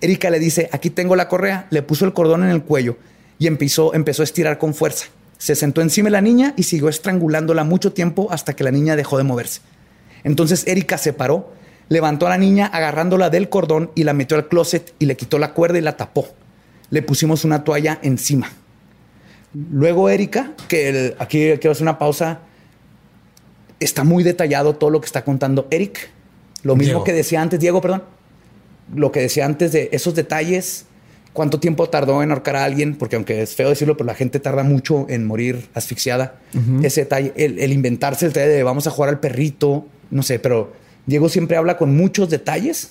Erika 0.00 0.30
le 0.30 0.38
dice, 0.38 0.68
aquí 0.72 0.90
tengo 0.90 1.14
la 1.16 1.28
correa, 1.28 1.66
le 1.70 1.82
puso 1.82 2.04
el 2.04 2.12
cordón 2.12 2.42
en 2.44 2.50
el 2.50 2.62
cuello 2.62 2.96
y 3.38 3.46
empezó, 3.46 3.94
empezó 3.94 4.22
a 4.22 4.24
estirar 4.24 4.58
con 4.58 4.74
fuerza. 4.74 5.06
Se 5.38 5.54
sentó 5.54 5.80
encima 5.82 6.06
de 6.06 6.12
la 6.12 6.20
niña 6.20 6.54
y 6.56 6.62
siguió 6.64 6.88
estrangulándola 6.88 7.64
mucho 7.64 7.92
tiempo 7.92 8.28
hasta 8.30 8.54
que 8.54 8.64
la 8.64 8.70
niña 8.70 8.96
dejó 8.96 9.16
de 9.18 9.24
moverse. 9.24 9.60
Entonces 10.24 10.66
Erika 10.66 10.98
se 10.98 11.12
paró, 11.12 11.52
levantó 11.88 12.26
a 12.26 12.30
la 12.30 12.38
niña 12.38 12.66
agarrándola 12.66 13.30
del 13.30 13.48
cordón 13.48 13.90
y 13.94 14.04
la 14.04 14.12
metió 14.12 14.36
al 14.36 14.48
closet 14.48 14.92
y 14.98 15.06
le 15.06 15.16
quitó 15.16 15.38
la 15.38 15.54
cuerda 15.54 15.78
y 15.78 15.82
la 15.82 15.96
tapó. 15.96 16.28
Le 16.90 17.02
pusimos 17.02 17.44
una 17.44 17.64
toalla 17.64 17.98
encima. 18.02 18.50
Luego 19.72 20.08
Erika, 20.08 20.52
que 20.68 20.88
el- 20.88 21.16
aquí 21.18 21.38
quiero 21.58 21.72
hacer 21.72 21.82
una 21.82 21.98
pausa, 21.98 22.40
está 23.80 24.04
muy 24.04 24.22
detallado 24.22 24.74
todo 24.76 24.90
lo 24.90 25.00
que 25.00 25.06
está 25.06 25.24
contando 25.24 25.66
Eric. 25.70 26.10
Lo 26.62 26.76
mismo 26.76 26.90
Diego. 26.92 27.04
que 27.04 27.12
decía 27.14 27.40
antes, 27.40 27.58
Diego, 27.58 27.80
perdón. 27.80 28.02
Lo 28.94 29.12
que 29.12 29.20
decía 29.20 29.44
antes 29.46 29.72
de 29.72 29.88
esos 29.92 30.14
detalles, 30.14 30.84
cuánto 31.32 31.60
tiempo 31.60 31.88
tardó 31.88 32.22
en 32.22 32.30
ahorcar 32.30 32.56
a 32.56 32.64
alguien, 32.64 32.96
porque 32.96 33.16
aunque 33.16 33.42
es 33.42 33.54
feo 33.54 33.68
decirlo, 33.68 33.96
pero 33.96 34.06
la 34.06 34.14
gente 34.14 34.40
tarda 34.40 34.62
mucho 34.64 35.06
en 35.08 35.26
morir 35.26 35.68
asfixiada. 35.74 36.34
Ese 36.82 37.02
detalle, 37.02 37.32
el, 37.36 37.58
el 37.58 37.72
inventarse 37.72 38.26
el 38.26 38.32
detalle 38.32 38.52
de 38.52 38.62
vamos 38.62 38.86
a 38.86 38.90
jugar 38.90 39.10
al 39.10 39.20
perrito, 39.20 39.86
no 40.10 40.22
sé, 40.22 40.38
pero 40.40 40.72
Diego 41.06 41.28
siempre 41.28 41.56
habla 41.56 41.76
con 41.76 41.96
muchos 41.96 42.30
detalles. 42.30 42.90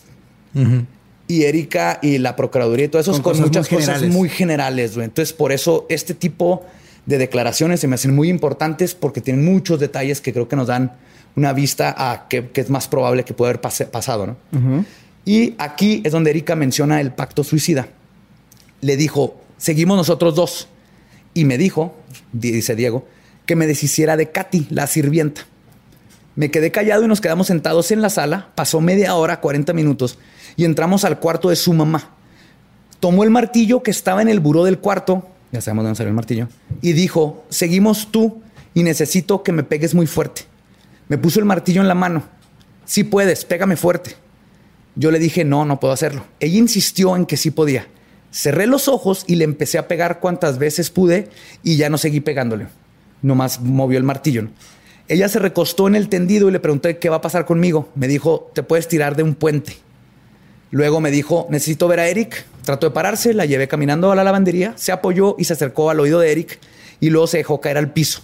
Y 1.28 1.44
Erika 1.44 2.00
y 2.02 2.18
la 2.18 2.36
Procuraduría 2.36 2.86
y 2.86 2.88
todo 2.88 3.02
eso 3.02 3.22
Con 3.22 3.40
muchas 3.40 3.70
muy 3.70 3.78
cosas 3.80 3.96
generales. 3.98 4.16
muy 4.16 4.30
generales. 4.30 4.96
güey. 4.96 5.06
Entonces, 5.06 5.32
por 5.34 5.52
eso 5.52 5.86
este 5.90 6.14
tipo 6.16 6.66
de 7.06 7.18
declaraciones 7.20 7.80
se 7.80 7.88
me 7.88 7.96
hacen 7.96 8.16
muy 8.16 8.30
importantes 8.30 8.96
porque 8.96 9.22
tienen 9.22 9.46
muchos 9.46 9.80
detalles 9.80 10.22
que 10.22 10.34
creo 10.34 10.48
que 10.48 10.56
nos 10.56 10.68
dan 10.68 10.94
una 11.36 11.54
vista 11.54 11.94
a 11.96 12.28
qué, 12.28 12.50
es 12.56 12.70
más 12.72 12.88
probable 12.88 13.26
que 13.26 13.34
pueda 13.36 13.52
haber 13.52 13.62
pase- 13.62 13.86
pasado. 13.86 14.26
¿no? 14.28 14.86
Y 15.30 15.54
aquí 15.60 16.02
es 16.04 16.12
donde 16.12 16.32
Erika 16.32 16.56
menciona 16.56 17.00
el 17.02 17.12
pacto 17.12 17.44
suicida. 17.44 17.90
Le 18.82 18.98
dijo, 18.98 19.40
seguimos 19.60 19.96
nosotros 19.96 20.34
dos. 20.34 20.68
Y 21.36 21.46
me 21.46 21.60
dijo, 21.60 21.94
di- 22.34 22.50
dice 22.52 22.76
Diego, 22.76 23.08
que 23.46 23.56
me 23.56 23.68
deshiciera 23.68 24.18
de 24.18 24.32
Katy, 24.32 24.66
la 24.72 24.88
sirvienta. 24.88 25.42
Me 26.36 26.50
quedé 26.50 26.72
callado 26.72 27.04
y 27.04 27.08
nos 27.08 27.22
quedamos 27.22 27.46
sentados 27.46 27.92
en 27.92 28.02
la 28.02 28.10
sala. 28.10 28.50
Pasó 28.56 28.82
media 28.82 29.14
hora, 29.14 29.40
40 29.40 29.72
minutos, 29.74 30.18
y 30.56 30.66
entramos 30.66 31.06
al 31.06 31.20
cuarto 31.20 31.50
de 31.50 31.56
su 31.58 31.74
mamá. 31.74 32.10
Tomó 33.00 33.24
el 33.24 33.30
martillo 33.30 33.84
que 33.84 33.92
estaba 33.92 34.24
en 34.24 34.30
el 34.30 34.40
buró 34.40 34.64
del 34.64 34.80
cuarto, 34.80 35.28
ya 35.52 35.62
sabemos 35.62 35.84
dónde 35.84 35.96
salió 35.98 36.10
el 36.10 36.16
martillo, 36.16 36.48
y 36.82 36.94
dijo, 36.94 37.46
seguimos 37.50 38.12
tú 38.12 38.42
y 38.74 38.82
necesito 38.82 39.44
que 39.44 39.52
me 39.52 39.62
pegues 39.64 39.94
muy 39.94 40.08
fuerte. 40.08 40.42
Me 41.08 41.20
puso 41.20 41.38
el 41.40 41.46
martillo 41.46 41.82
en 41.82 41.88
la 41.88 41.94
mano. 41.96 42.24
Si 42.86 43.04
puedes, 43.04 43.46
pégame 43.46 43.76
fuerte. 43.76 44.16
Yo 44.96 45.12
le 45.12 45.20
dije, 45.20 45.46
no, 45.46 45.66
no 45.66 45.80
puedo 45.80 45.94
hacerlo. 45.94 46.26
Ella 46.40 46.58
insistió 46.58 47.16
en 47.16 47.26
que 47.26 47.38
sí 47.38 47.52
podía. 47.52 47.88
Cerré 48.32 48.68
los 48.68 48.88
ojos 48.88 49.24
y 49.28 49.36
le 49.36 49.44
empecé 49.44 49.78
a 49.78 49.88
pegar 49.88 50.20
cuantas 50.20 50.58
veces 50.58 50.90
pude 50.90 51.30
y 51.64 51.78
ya 51.78 51.90
no 51.90 51.98
seguí 51.98 52.20
pegándole. 52.20 52.68
Nomás 53.22 53.60
movió 53.62 53.98
el 53.98 54.04
martillo. 54.04 54.48
Ella 55.08 55.28
se 55.28 55.40
recostó 55.40 55.88
en 55.88 55.96
el 55.96 56.10
tendido 56.10 56.50
y 56.50 56.52
le 56.52 56.60
pregunté 56.60 57.00
qué 57.00 57.10
va 57.10 57.18
a 57.18 57.22
pasar 57.22 57.46
conmigo. 57.46 57.90
Me 57.96 58.08
dijo, 58.08 58.52
te 58.54 58.62
puedes 58.62 58.88
tirar 58.88 59.16
de 59.16 59.24
un 59.24 59.34
puente. 59.34 59.78
Luego 60.72 61.02
me 61.02 61.10
dijo, 61.10 61.48
necesito 61.50 61.88
ver 61.88 62.00
a 62.00 62.08
Eric. 62.08 62.46
Trató 62.64 62.88
de 62.88 62.94
pararse, 62.94 63.34
la 63.34 63.46
llevé 63.46 63.68
caminando 63.68 64.12
a 64.12 64.16
la 64.16 64.24
lavandería, 64.24 64.74
se 64.76 64.92
apoyó 64.92 65.36
y 65.40 65.46
se 65.46 65.54
acercó 65.54 65.90
al 65.90 66.00
oído 66.00 66.20
de 66.20 66.32
Eric 66.32 66.60
y 67.00 67.10
luego 67.10 67.26
se 67.26 67.38
dejó 67.38 67.60
caer 67.60 67.78
al 67.78 67.92
piso. 67.92 68.22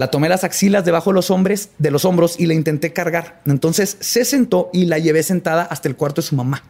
La 0.00 0.10
tomé 0.10 0.30
las 0.30 0.44
axilas 0.44 0.86
debajo 0.86 1.10
de 1.10 1.14
los, 1.16 1.30
hombres, 1.30 1.72
de 1.76 1.90
los 1.90 2.06
hombros 2.06 2.40
y 2.40 2.46
la 2.46 2.54
intenté 2.54 2.94
cargar. 2.94 3.42
Entonces 3.44 3.98
se 4.00 4.24
sentó 4.24 4.70
y 4.72 4.86
la 4.86 4.98
llevé 4.98 5.22
sentada 5.22 5.64
hasta 5.64 5.88
el 5.88 5.96
cuarto 5.96 6.22
de 6.22 6.26
su 6.26 6.34
mamá. 6.36 6.64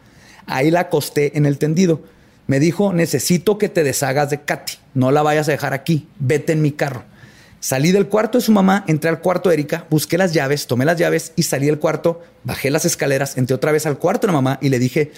Ahí 0.47 0.69
la 0.69 0.81
acosté 0.81 1.37
en 1.37 1.45
el 1.45 1.57
tendido. 1.57 2.01
Me 2.47 2.59
dijo, 2.59 2.91
necesito 2.91 3.57
que 3.57 3.69
te 3.69 3.85
deshagas 3.85 4.31
de 4.31 4.41
Katy. 4.41 4.73
No 4.95 5.11
la 5.11 5.21
vayas 5.21 5.47
a 5.47 5.51
dejar 5.51 5.73
aquí. 5.73 6.09
Vete 6.19 6.51
en 6.51 6.61
mi 6.61 6.73
carro. 6.73 7.05
Salí 7.61 7.93
del 7.93 8.09
cuarto 8.09 8.37
de 8.37 8.43
su 8.43 8.51
mamá, 8.51 8.83
entré 8.89 9.09
al 9.09 9.21
cuarto 9.21 9.47
de 9.47 9.55
Erika, 9.55 9.85
busqué 9.89 10.17
las 10.17 10.33
llaves, 10.33 10.67
tomé 10.67 10.83
las 10.83 10.97
llaves 10.97 11.31
y 11.37 11.43
salí 11.43 11.67
del 11.67 11.79
cuarto, 11.79 12.19
bajé 12.43 12.69
las 12.69 12.83
escaleras, 12.83 13.37
entré 13.37 13.55
otra 13.55 13.71
vez 13.71 13.85
al 13.85 13.97
cuarto 13.97 14.27
de 14.27 14.33
la 14.33 14.41
mamá 14.41 14.59
y 14.61 14.67
le 14.67 14.77
dije, 14.77 15.13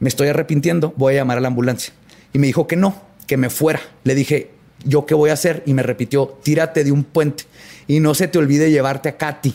me 0.00 0.08
estoy 0.08 0.28
arrepintiendo, 0.28 0.94
voy 0.96 1.12
a 1.12 1.16
llamar 1.18 1.36
a 1.36 1.42
la 1.42 1.48
ambulancia. 1.48 1.92
Y 2.32 2.38
me 2.38 2.46
dijo 2.46 2.66
que 2.66 2.76
no, 2.76 2.98
que 3.26 3.36
me 3.36 3.50
fuera. 3.50 3.80
Le 4.04 4.14
dije, 4.14 4.52
¿yo 4.84 5.06
qué 5.06 5.14
voy 5.14 5.30
a 5.30 5.34
hacer? 5.34 5.62
Y 5.66 5.74
me 5.74 5.82
repitió, 5.82 6.38
tírate 6.42 6.84
de 6.84 6.92
un 6.92 7.04
puente 7.04 7.44
y 7.86 8.00
no 8.00 8.14
se 8.14 8.28
te 8.28 8.38
olvide 8.38 8.70
llevarte 8.70 9.08
a 9.08 9.16
Katy. 9.16 9.54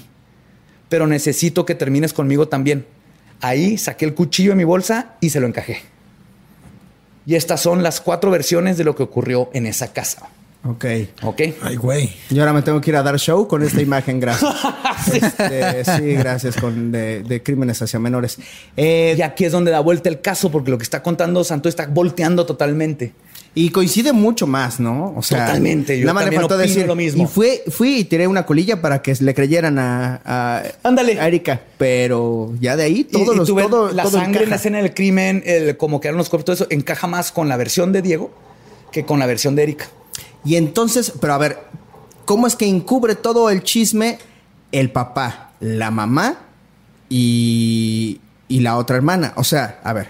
Pero 0.89 1.07
necesito 1.07 1.65
que 1.65 1.75
termines 1.75 2.13
conmigo 2.13 2.47
también. 2.47 2.85
Ahí 3.41 3.77
saqué 3.77 4.05
el 4.05 4.13
cuchillo 4.13 4.51
de 4.51 4.55
mi 4.57 4.63
bolsa 4.63 5.15
y 5.19 5.29
se 5.29 5.39
lo 5.39 5.47
encajé. 5.47 5.81
Y 7.25 7.35
estas 7.35 7.61
son 7.61 7.83
las 7.83 8.01
cuatro 8.01 8.31
versiones 8.31 8.77
de 8.77 8.83
lo 8.83 8.95
que 8.95 9.03
ocurrió 9.03 9.49
en 9.53 9.65
esa 9.65 9.93
casa. 9.93 10.27
Ok. 10.65 10.85
¿Ok? 11.23 11.41
Ay, 11.61 11.75
güey. 11.75 12.09
Y 12.29 12.39
ahora 12.39 12.53
me 12.53 12.61
tengo 12.61 12.79
que 12.79 12.89
ir 12.91 12.95
a 12.95 13.03
dar 13.03 13.19
show 13.19 13.47
con 13.47 13.63
esta 13.63 13.81
imagen, 13.81 14.19
gracias. 14.19 14.53
Este, 15.11 15.83
sí, 15.83 16.13
gracias, 16.13 16.55
con 16.55 16.93
de, 16.93 17.23
de 17.23 17.43
crímenes 17.43 17.81
hacia 17.81 17.99
menores. 17.99 18.37
Eh, 18.77 19.15
Y 19.17 19.21
aquí 19.21 19.43
es 19.43 19.51
donde 19.51 19.69
da 19.69 19.81
vuelta 19.81 20.07
el 20.07 20.21
caso, 20.21 20.49
porque 20.49 20.71
lo 20.71 20.77
que 20.77 20.83
está 20.85 21.03
contando 21.03 21.43
Santo 21.43 21.67
está 21.67 21.87
volteando 21.87 22.45
totalmente. 22.45 23.11
Y 23.55 23.69
coincide 23.69 24.13
mucho 24.13 24.47
más, 24.47 24.79
¿no? 24.79 25.13
O 25.15 25.21
sea, 25.21 25.45
Totalmente, 25.45 25.99
yo 25.99 26.05
nada 26.07 26.15
más 26.15 26.25
le 26.25 26.35
faltó 26.35 26.57
decir 26.57 26.87
lo 26.87 26.95
mismo. 26.95 27.23
Y 27.23 27.27
fui, 27.27 27.49
fui 27.69 27.97
y 27.97 28.03
tiré 28.05 28.25
una 28.27 28.47
colilla 28.47 28.81
para 28.81 29.03
que 29.03 29.13
le 29.19 29.33
creyeran 29.35 29.77
a, 29.77 30.21
a, 30.25 30.63
Ándale. 30.81 31.19
a 31.19 31.27
Erika. 31.27 31.61
Pero 31.77 32.51
ya 32.59 32.75
de 32.75 32.83
ahí 32.85 32.99
Y- 33.01 33.03
todos 33.03 33.35
y 33.35 33.37
los 33.37 33.47
todo, 33.47 33.91
la 33.91 34.03
todo 34.03 34.17
sangre 34.17 34.45
en 34.45 34.49
la 34.49 34.55
escena 34.55 34.79
del 34.81 34.95
crimen, 34.95 35.43
el, 35.45 35.77
como 35.77 36.01
quedaron 36.01 36.17
los 36.17 36.29
cuerpos, 36.29 36.45
todo 36.45 36.53
eso 36.55 36.67
encaja 36.71 37.05
más 37.05 37.31
con 37.31 37.47
la 37.47 37.55
versión 37.57 37.91
de 37.91 38.01
Diego 38.01 38.31
que 38.91 39.05
con 39.05 39.19
la 39.19 39.27
versión 39.27 39.55
de 39.55 39.63
Erika. 39.63 39.85
Y 40.43 40.55
entonces, 40.55 41.13
pero 41.21 41.33
a 41.33 41.37
ver, 41.37 41.59
¿cómo 42.25 42.47
es 42.47 42.55
que 42.55 42.65
encubre 42.67 43.13
todo 43.13 43.51
el 43.51 43.61
chisme 43.61 44.17
el 44.71 44.89
papá, 44.89 45.51
la 45.59 45.91
mamá 45.91 46.39
y, 47.07 48.19
y 48.47 48.59
la 48.61 48.77
otra 48.77 48.95
hermana? 48.95 49.33
O 49.35 49.43
sea, 49.43 49.79
a 49.83 49.93
ver, 49.93 50.09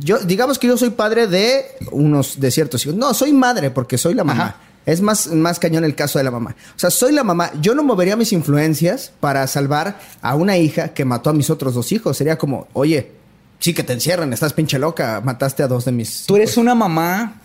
yo 0.00 0.18
digamos 0.18 0.58
que 0.58 0.66
yo 0.66 0.76
soy 0.76 0.90
padre 0.90 1.26
de 1.26 1.64
unos 1.92 2.40
de 2.40 2.50
ciertos 2.50 2.84
hijos. 2.84 2.96
No, 2.96 3.14
soy 3.14 3.32
madre 3.32 3.70
porque 3.70 3.96
soy 3.98 4.14
la 4.14 4.24
mamá. 4.24 4.42
Ajá. 4.42 4.56
Es 4.86 5.02
más, 5.02 5.26
más 5.28 5.58
cañón 5.58 5.84
el 5.84 5.94
caso 5.94 6.18
de 6.18 6.24
la 6.24 6.30
mamá. 6.30 6.56
O 6.74 6.78
sea, 6.78 6.90
soy 6.90 7.12
la 7.12 7.22
mamá. 7.22 7.50
Yo 7.60 7.74
no 7.74 7.82
movería 7.82 8.16
mis 8.16 8.32
influencias 8.32 9.12
para 9.20 9.46
salvar 9.46 10.00
a 10.22 10.34
una 10.34 10.56
hija 10.56 10.88
que 10.94 11.04
mató 11.04 11.30
a 11.30 11.32
mis 11.34 11.50
otros 11.50 11.74
dos 11.74 11.92
hijos. 11.92 12.16
Sería 12.16 12.38
como, 12.38 12.66
oye, 12.72 13.12
sí 13.58 13.74
que 13.74 13.82
te 13.82 13.92
encierran, 13.92 14.32
estás 14.32 14.54
pinche 14.54 14.78
loca, 14.78 15.20
mataste 15.22 15.62
a 15.62 15.68
dos 15.68 15.84
de 15.84 15.92
mis. 15.92 16.24
Tú 16.26 16.36
eres 16.36 16.56
una 16.56 16.74
mamá 16.74 17.40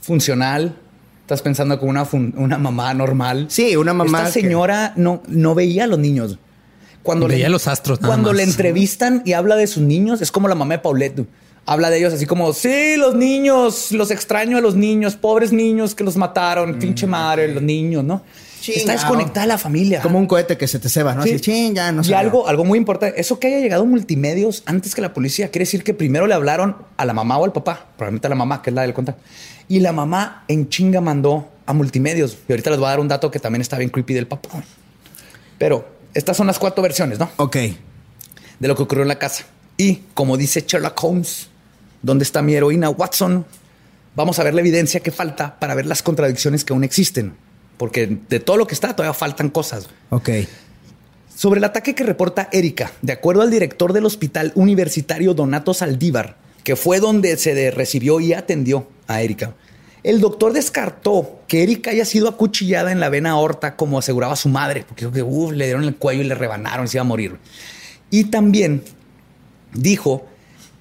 funcional. 0.00 0.76
Estás 1.22 1.42
pensando 1.42 1.78
como 1.78 1.90
una, 1.90 2.06
una 2.36 2.56
mamá 2.58 2.94
normal. 2.94 3.46
Sí, 3.50 3.76
una 3.76 3.92
mamá 3.92 4.18
Esta 4.28 4.32
que- 4.32 4.40
señora 4.42 4.92
no, 4.96 5.22
no 5.28 5.54
veía 5.54 5.84
a 5.84 5.86
los 5.88 5.98
niños. 5.98 6.38
Cuando 7.02 7.28
Veía 7.28 7.48
los 7.48 7.68
astros 7.68 8.00
nada 8.00 8.08
Cuando 8.12 8.30
más. 8.30 8.36
le 8.38 8.42
entrevistan 8.44 9.22
y 9.24 9.34
habla 9.34 9.54
de 9.54 9.68
sus 9.68 9.82
niños, 9.82 10.20
es 10.22 10.32
como 10.32 10.48
la 10.48 10.56
mamá 10.56 10.74
de 10.74 10.78
Paulette. 10.80 11.24
Habla 11.66 11.90
de 11.90 11.98
ellos 11.98 12.14
así 12.14 12.26
como, 12.26 12.52
sí, 12.52 12.96
los 12.96 13.16
niños, 13.16 13.90
los 13.90 14.12
extraño 14.12 14.56
a 14.56 14.60
los 14.60 14.76
niños, 14.76 15.16
pobres 15.16 15.52
niños 15.52 15.96
que 15.96 16.04
los 16.04 16.16
mataron, 16.16 16.78
pinche 16.78 17.08
madre, 17.08 17.52
los 17.52 17.62
niños, 17.62 18.04
¿no? 18.04 18.22
Chingao. 18.60 18.78
Está 18.78 18.92
desconectada 18.92 19.42
de 19.42 19.48
la 19.48 19.58
familia. 19.58 20.00
Como 20.00 20.18
un 20.18 20.26
cohete 20.26 20.56
que 20.56 20.68
se 20.68 20.78
te 20.78 20.88
ceba, 20.88 21.14
¿no? 21.14 21.24
Sí. 21.24 21.30
Así, 21.30 21.40
ching, 21.40 21.74
ya 21.74 21.90
no 21.90 22.02
y 22.02 22.12
algo, 22.12 22.48
algo 22.48 22.64
muy 22.64 22.78
importante, 22.78 23.20
eso 23.20 23.40
que 23.40 23.48
haya 23.48 23.58
llegado 23.58 23.84
multimedios 23.84 24.62
antes 24.66 24.94
que 24.94 25.00
la 25.00 25.12
policía, 25.12 25.50
quiere 25.50 25.64
decir 25.64 25.82
que 25.82 25.92
primero 25.92 26.26
le 26.28 26.34
hablaron 26.34 26.76
a 26.96 27.04
la 27.04 27.12
mamá 27.12 27.36
o 27.38 27.44
al 27.44 27.52
papá, 27.52 27.86
probablemente 27.96 28.28
a 28.28 28.30
la 28.30 28.36
mamá, 28.36 28.62
que 28.62 28.70
es 28.70 28.74
la 28.74 28.82
del 28.82 28.94
contacto. 28.94 29.22
Y 29.68 29.80
la 29.80 29.92
mamá 29.92 30.44
en 30.46 30.68
chinga 30.68 31.00
mandó 31.00 31.48
a 31.66 31.72
multimedios. 31.72 32.38
Y 32.48 32.52
ahorita 32.52 32.70
les 32.70 32.78
voy 32.78 32.86
a 32.86 32.90
dar 32.90 33.00
un 33.00 33.08
dato 33.08 33.30
que 33.30 33.40
también 33.40 33.60
está 33.60 33.76
bien 33.76 33.90
creepy 33.90 34.14
del 34.14 34.28
papá. 34.28 34.48
Pero 35.58 35.88
estas 36.14 36.36
son 36.36 36.46
las 36.46 36.58
cuatro 36.58 36.82
versiones, 36.82 37.18
¿no? 37.18 37.28
Ok. 37.36 37.56
De 37.56 38.68
lo 38.68 38.76
que 38.76 38.84
ocurrió 38.84 39.02
en 39.02 39.08
la 39.08 39.18
casa. 39.18 39.44
Y 39.76 39.96
como 40.14 40.36
dice 40.36 40.64
Sherlock 40.66 41.02
Holmes, 41.02 41.48
¿dónde 42.02 42.24
está 42.24 42.42
mi 42.42 42.54
heroína 42.54 42.90
Watson? 42.90 43.46
Vamos 44.14 44.38
a 44.38 44.44
ver 44.44 44.54
la 44.54 44.60
evidencia 44.60 45.00
que 45.00 45.10
falta 45.10 45.58
para 45.58 45.74
ver 45.74 45.86
las 45.86 46.02
contradicciones 46.02 46.64
que 46.64 46.72
aún 46.72 46.84
existen. 46.84 47.34
Porque 47.76 48.18
de 48.28 48.40
todo 48.40 48.56
lo 48.56 48.66
que 48.66 48.74
está, 48.74 48.96
todavía 48.96 49.12
faltan 49.12 49.50
cosas. 49.50 49.88
Ok. 50.10 50.30
Sobre 51.34 51.58
el 51.58 51.64
ataque 51.64 51.94
que 51.94 52.02
reporta 52.02 52.48
Erika, 52.50 52.92
de 53.02 53.12
acuerdo 53.12 53.42
al 53.42 53.50
director 53.50 53.92
del 53.92 54.06
Hospital 54.06 54.52
Universitario 54.54 55.34
Donato 55.34 55.74
Saldívar, 55.74 56.36
que 56.64 56.76
fue 56.76 56.98
donde 56.98 57.36
se 57.36 57.70
recibió 57.70 58.20
y 58.20 58.32
atendió 58.32 58.88
a 59.06 59.20
Erika, 59.20 59.54
el 60.02 60.20
doctor 60.20 60.52
descartó 60.52 61.40
que 61.48 61.62
Erika 61.64 61.90
haya 61.90 62.04
sido 62.04 62.28
acuchillada 62.28 62.92
en 62.92 63.00
la 63.00 63.08
vena 63.08 63.32
aorta 63.32 63.76
como 63.76 63.98
aseguraba 63.98 64.36
su 64.36 64.48
madre, 64.48 64.84
porque 64.86 65.04
dijo 65.04 65.12
que 65.12 65.22
uf, 65.22 65.52
le 65.52 65.64
dieron 65.66 65.84
el 65.84 65.96
cuello 65.96 66.22
y 66.22 66.26
le 66.26 66.34
rebanaron 66.34 66.86
y 66.86 66.88
se 66.88 66.96
iba 66.96 67.02
a 67.02 67.04
morir. 67.04 67.36
Y 68.10 68.24
también 68.24 68.82
dijo 69.74 70.24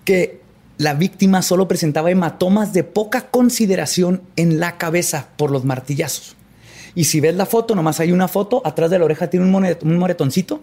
que 0.05 0.44
la 0.77 0.93
víctima 0.93 1.41
solo 1.41 1.67
presentaba 1.67 2.11
hematomas 2.11 2.73
de 2.73 2.83
poca 2.83 3.27
consideración 3.29 4.21
en 4.35 4.59
la 4.59 4.77
cabeza 4.77 5.27
por 5.37 5.51
los 5.51 5.65
martillazos. 5.65 6.35
Y 6.95 7.05
si 7.05 7.19
ves 7.19 7.35
la 7.35 7.45
foto, 7.45 7.75
nomás 7.75 7.99
hay 7.99 8.11
una 8.11 8.27
foto, 8.27 8.61
atrás 8.65 8.89
de 8.89 8.99
la 8.99 9.05
oreja 9.05 9.29
tiene 9.29 9.45
un, 9.45 9.97
moretoncito. 9.97 10.61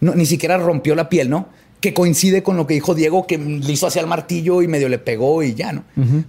no, 0.00 0.14
ni 0.14 0.26
siquiera 0.26 0.56
rompió 0.56 0.94
la 0.94 1.08
piel, 1.08 1.30
¿no? 1.30 1.48
Que 1.80 1.94
coincide 1.94 2.42
con 2.42 2.56
lo 2.56 2.66
que 2.66 2.74
dijo 2.74 2.94
Diego, 2.94 3.26
que 3.26 3.38
le 3.38 3.72
hizo 3.72 3.86
hacia 3.86 4.00
el 4.00 4.06
martillo 4.08 4.62
y 4.62 4.68
medio 4.68 4.88
le 4.88 4.98
pegó 4.98 5.42
y 5.42 5.54
ya, 5.54 5.72
¿no? 5.72 5.84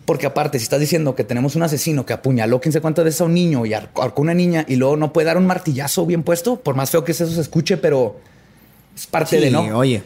Porque 0.06 0.26
aparte, 0.28 0.60
si 0.60 0.64
estás 0.64 0.80
diciendo 0.80 1.16
que 1.16 1.24
tenemos 1.24 1.56
un 1.56 1.64
asesino 1.64 2.06
que 2.06 2.14
apuñaló 2.14 2.60
15 2.62 2.82
cuantas 2.82 3.06
veces 3.06 3.22
a 3.22 3.26
un 3.26 3.34
niño 3.34 3.66
y 3.66 3.74
arcó 3.74 4.04
a 4.04 4.14
una 4.18 4.34
niña 4.34 4.66
y 4.68 4.76
luego 4.76 4.98
no 4.98 5.12
puede 5.14 5.26
dar 5.26 5.38
un 5.38 5.48
martillazo 5.48 6.06
bien 6.06 6.24
puesto, 6.24 6.58
por 6.60 6.76
más 6.76 6.90
feo 6.92 7.04
que 7.04 7.12
eso 7.12 7.28
se 7.28 7.42
escuche, 7.42 7.78
pero 7.78 8.20
es 8.96 9.08
parte 9.08 9.38
Sí, 9.38 9.44
de, 9.46 9.52
¿no? 9.52 9.62
oye, 9.78 10.04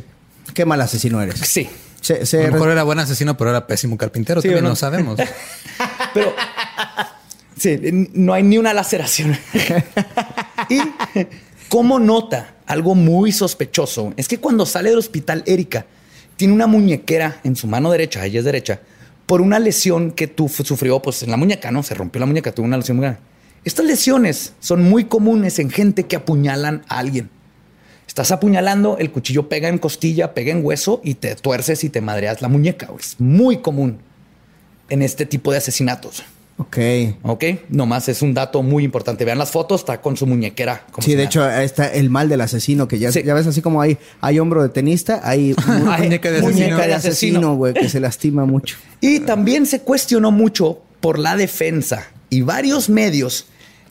qué 0.54 0.66
mal 0.66 0.80
asino 0.82 1.22
eres. 1.22 1.40
Sí. 1.40 1.68
Se, 2.04 2.26
se 2.26 2.44
A 2.44 2.48
lo 2.48 2.54
mejor 2.54 2.70
era 2.70 2.84
buen 2.84 3.00
asesino, 3.00 3.38
pero 3.38 3.50
era 3.50 3.66
pésimo 3.66 3.98
carpintero. 3.98 4.42
Sí, 4.42 4.50
También 4.50 4.66
¿o 4.66 4.68
no? 4.68 4.70
no 4.72 4.76
sabemos. 4.76 5.20
Pero 6.14 6.36
sí, 7.58 7.80
no 8.14 8.34
hay 8.34 8.44
ni 8.44 8.58
una 8.58 8.74
laceración. 8.74 9.38
y 10.70 10.80
como 11.70 12.00
nota, 12.00 12.56
algo 12.68 12.94
muy 12.94 13.32
sospechoso 13.32 14.14
es 14.18 14.28
que 14.28 14.38
cuando 14.38 14.66
sale 14.66 14.90
del 14.90 15.00
hospital 15.00 15.44
Erika 15.46 15.86
tiene 16.36 16.54
una 16.54 16.68
muñequera 16.68 17.40
en 17.46 17.56
su 17.56 17.68
mano 17.68 17.90
derecha, 17.90 18.26
ella 18.26 18.40
es 18.40 18.46
derecha, 18.46 18.82
por 19.26 19.40
una 19.40 19.60
lesión 19.60 20.12
que 20.12 20.28
tú 20.28 20.50
sufrió 20.50 21.02
pues 21.02 21.24
en 21.24 21.32
la 21.32 21.38
muñeca, 21.38 21.72
¿no? 21.72 21.84
Se 21.84 21.96
rompió 21.96 22.20
la 22.20 22.26
muñeca, 22.26 22.52
tuvo 22.52 22.66
una 22.66 22.78
lesión 22.78 22.98
muy 22.98 23.06
grande. 23.06 23.22
Estas 23.64 23.86
lesiones 23.86 24.54
son 24.60 24.84
muy 24.84 25.06
comunes 25.06 25.58
en 25.58 25.70
gente 25.70 26.04
que 26.04 26.18
apuñalan 26.18 26.84
a 26.90 27.00
alguien. 27.00 27.30
Estás 28.14 28.30
apuñalando, 28.32 28.98
el 29.00 29.10
cuchillo 29.10 29.50
pega 29.50 29.70
en 29.70 29.80
costilla, 29.80 30.36
pega 30.36 30.52
en 30.52 30.64
hueso 30.64 31.02
y 31.04 31.16
te 31.16 31.34
tuerces 31.34 31.84
y 31.84 31.90
te 31.90 32.00
madreas 32.00 32.44
la 32.44 32.48
muñeca. 32.48 32.86
güey. 32.86 33.00
Es 33.00 33.16
muy 33.20 33.58
común 33.58 33.98
en 34.90 35.02
este 35.02 35.26
tipo 35.26 35.52
de 35.52 35.58
asesinatos. 35.58 36.22
Ok. 36.58 36.78
Ok, 37.24 37.44
nomás 37.70 38.10
es 38.10 38.22
un 38.22 38.36
dato 38.36 38.62
muy 38.62 38.84
importante. 38.84 39.26
Vean 39.26 39.40
las 39.40 39.50
fotos, 39.50 39.82
está 39.82 40.00
con 40.00 40.16
su 40.16 40.28
muñequera. 40.28 40.86
como 40.92 41.04
Sí, 41.04 41.10
si 41.10 41.18
de 41.18 41.24
nada. 41.24 41.26
hecho, 41.28 41.44
ahí 41.44 41.66
está 41.66 41.88
el 41.92 42.12
mal 42.12 42.30
del 42.30 42.42
asesino, 42.42 42.88
que 42.88 43.00
ya, 43.00 43.12
Sí. 43.12 43.24
ya 43.24 43.34
ves 43.34 43.48
así 43.48 43.64
como 43.64 43.82
hay, 43.82 43.98
hay 44.22 44.38
hombro 44.38 44.62
de 44.62 44.70
tenista, 44.70 45.22
hay 45.28 45.56
mu- 45.68 45.90
Ay, 45.92 46.04
muñeca 46.04 46.30
de 46.30 46.42
muñeca 46.44 46.66
asesino. 46.76 46.86
de 46.88 46.94
asesino, 46.94 47.56
güey, 47.56 47.74
que 47.74 47.90
se 47.90 48.00
lastima 48.00 48.46
mucho. 48.46 48.78
Y 49.02 49.22
también 49.22 49.66
se 49.66 49.80
cuestionó 49.82 50.30
mucho 50.30 50.84
por 51.02 51.18
la 51.18 51.36
defensa 51.36 52.10
y 52.30 52.42
varios 52.42 52.90
medios 52.90 53.48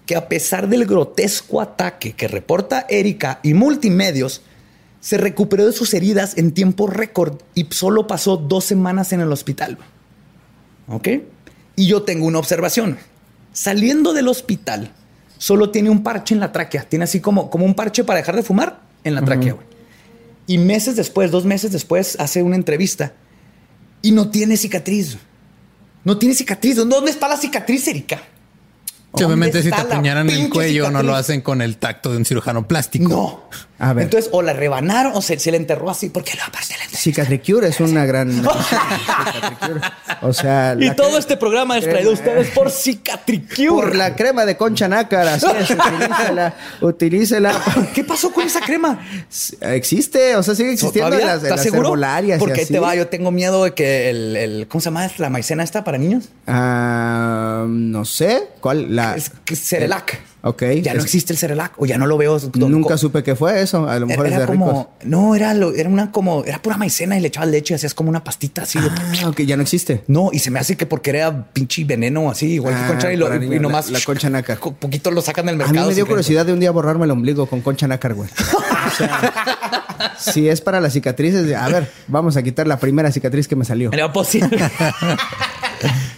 que 0.07 0.17
a 0.17 0.29
pesar 0.29 0.69
del 0.69 0.87
grotesco 0.87 1.61
ataque 1.61 2.13
que 2.13 2.29
reporta 2.29 2.87
Erika 2.89 3.41
y 3.43 3.55
multimedios, 3.55 4.43
se 5.01 5.19
recuperó 5.19 5.67
de 5.67 5.73
sus 5.73 5.95
heridas 5.95 6.39
en 6.39 6.53
tiempo 6.53 6.87
récord 6.87 7.41
y 7.55 7.67
solo 7.71 8.07
pasó 8.07 8.37
dos 8.37 8.65
semanas 8.65 9.13
en 9.13 9.21
el 9.21 9.33
hospital. 9.33 9.79
¿Ok? 10.89 11.09
Y 11.77 11.87
yo 11.87 12.03
tengo 12.03 12.27
una 12.27 12.39
observación. 12.39 12.99
Saliendo 13.53 14.13
del 14.13 14.29
hospital, 14.29 14.93
solo 15.39 15.71
tiene 15.71 15.91
un 15.91 16.03
parche 16.03 16.35
en 16.35 16.41
la 16.41 16.53
tráquea. 16.53 16.85
Tiene 16.89 17.05
así 17.05 17.21
como, 17.21 17.51
como 17.51 17.65
un 17.65 17.75
parche 17.75 18.05
para 18.05 18.19
dejar 18.19 18.37
de 18.37 18.43
fumar 18.43 18.81
en 19.05 19.15
la 19.15 19.25
tráquea. 19.25 19.55
güey. 19.55 19.67
Y 20.47 20.59
meses 20.59 20.97
después, 20.97 21.31
dos 21.31 21.45
meses 21.45 21.73
después, 21.73 22.17
hace 22.21 22.43
una 22.43 22.57
entrevista 22.57 23.13
y 24.03 24.13
no 24.13 24.31
tiene 24.31 24.57
cicatriz. 24.57 25.19
No 26.05 26.19
tiene 26.19 26.35
cicatriz. 26.35 26.77
¿Dónde 26.77 27.11
está 27.11 27.29
la 27.29 27.37
cicatriz, 27.37 27.87
Erika? 27.89 28.21
Obviamente, 29.13 29.59
¿Dónde 29.59 29.77
si 29.77 29.83
te 29.83 29.93
apuñalan 29.93 30.31
el 30.31 30.49
cuello, 30.49 30.91
no 30.91 31.03
lo 31.03 31.15
hacen 31.15 31.43
con 31.43 31.61
el 31.61 31.77
tacto 31.77 32.11
de 32.11 32.17
un 32.17 32.25
cirujano 32.25 32.67
plástico. 32.67 33.09
No. 33.09 33.43
A 33.83 33.93
ver. 33.95 34.05
Entonces, 34.05 34.31
o 34.33 34.43
la 34.43 34.53
rebanaron 34.53 35.13
o 35.17 35.21
se, 35.21 35.41
se 35.41 35.51
le 35.51 35.57
enterró 35.57 35.91
así, 35.91 36.09
porque 36.09 36.35
la 36.37 36.47
parte 36.53 36.73
Cicatricure 37.03 37.67
es 37.67 37.81
una 37.81 38.07
gran. 38.07 38.31
Cicatricure. 38.33 39.81
O 40.21 40.33
sea. 40.33 40.77
Y 40.79 40.95
todo 40.95 41.19
este 41.19 41.37
programa 41.37 41.77
es 41.79 41.85
traído 41.85 42.11
a 42.11 42.15
ustedes 42.15 42.49
por 42.51 42.71
Cicatricure. 42.71 43.69
Por 43.83 43.97
la 43.97 44.15
crema 44.15 44.45
de 44.45 44.57
concha 44.57 44.87
nácar, 44.89 45.27
así 45.27 45.47
es, 45.59 45.71
utilícela, 45.71 46.55
utilícela. 46.81 47.61
¿Qué 47.93 48.05
pasó 48.05 48.33
con 48.33 48.47
esa 48.47 48.61
crema? 48.61 49.05
Existe, 49.61 50.37
o 50.37 50.43
sea, 50.45 50.55
sigue 50.55 50.73
existiendo 50.73 51.19
en 51.19 51.27
las, 51.27 51.39
en 51.41 51.47
¿Estás 51.47 51.51
las 51.57 51.63
seguro? 51.63 51.83
herbolarias 51.89 52.39
Porque 52.39 52.65
te 52.67 52.79
va, 52.79 52.95
yo 52.95 53.09
tengo 53.09 53.31
miedo 53.33 53.65
de 53.65 53.75
que 53.75 54.11
el, 54.11 54.37
el- 54.37 54.69
¿cómo 54.69 54.81
se 54.81 54.87
llama 54.87 55.11
la 55.19 55.29
maicena 55.31 55.65
esta 55.65 55.83
para 55.83 55.99
niños? 55.99 56.29
Ah, 56.47 57.65
no 57.69 58.05
sé, 58.05 58.49
¿cuál? 58.61 58.95
La... 58.95 59.17
Es 59.17 59.31
que 59.45 59.57
Cerelac. 59.57 60.21
Ok. 60.45 60.63
Ya 60.83 60.93
no 60.95 61.03
existe 61.03 61.33
el 61.33 61.39
Cerelac 61.39 61.73
o 61.81 61.87
ya 61.87 61.99
no 61.99 62.07
lo 62.07 62.19
veo. 62.19 62.37
Nunca 62.55 62.99
supe 62.99 63.23
qué 63.23 63.37
fue 63.37 63.63
eso, 63.63 63.89
a 63.89 63.99
lo 64.01 64.07
mejor 64.09 64.27
era, 64.27 64.37
es 64.37 64.41
de 64.43 64.47
como, 64.47 64.67
ricos. 64.67 64.87
no, 65.05 65.37
era 65.37 65.55
lo, 65.55 65.73
era 65.73 65.89
una 65.89 66.11
como, 66.11 66.45
era 66.45 66.61
pura 66.61 66.77
maicena 66.77 67.17
y 67.17 67.21
le 67.21 67.29
echabas 67.29 67.49
leche 67.51 67.75
y 67.75 67.77
hacías 67.77 67.95
como 67.95 68.11
una 68.11 68.25
pastita 68.25 68.63
así. 68.63 68.81
de- 68.81 68.89
Ah, 69.23 69.29
ok, 69.29 69.41
ya 69.43 69.57
no 69.57 69.63
existe. 69.63 70.03
No, 70.09 70.31
y 70.33 70.41
se 70.41 70.51
me 70.51 70.59
hace 70.59 70.77
que 70.77 70.85
porque 70.87 71.11
era 71.11 71.45
pinche 71.53 71.85
veneno 71.85 72.29
así, 72.29 72.55
igual 72.55 72.75
que 72.75 72.81
Ah, 72.81 72.87
concha 72.89 73.13
y, 73.13 73.17
lo, 73.17 73.33
y 73.41 73.61
nomás 73.61 73.89
la- 73.91 73.99
la 74.01 74.05
concha 74.05 74.29
nácar. 74.31 74.59
poquito 74.59 75.13
lo 75.13 75.23
sacan 75.23 75.47
del 75.47 75.55
A 75.55 75.59
mercado. 75.59 75.81
mí 75.81 75.89
me 75.91 75.95
dio 75.95 76.07
curiosidad 76.09 76.45
de 76.45 76.53
un 76.53 76.59
día 76.61 76.73
borrarme 76.73 77.05
el 77.05 77.13
ombligo 77.13 77.47
con 77.47 77.61
concha 77.61 77.87
nácar, 77.87 78.15
güey. 78.15 78.29
O 78.29 78.91
sea, 78.97 80.15
si 80.19 80.49
es 80.49 80.61
para 80.61 80.81
las 80.81 80.93
cicatrices, 80.93 81.47
de- 81.47 81.55
a 81.55 81.69
ver, 81.69 81.89
vamos 82.09 82.37
a 82.37 82.43
quitar 82.43 82.67
la 82.67 82.79
primera 82.81 83.13
cicatriz 83.13 83.47
que 83.47 83.55
me 83.55 83.65
salió. 83.65 83.91
Era 83.93 84.13
posible. 84.13 84.59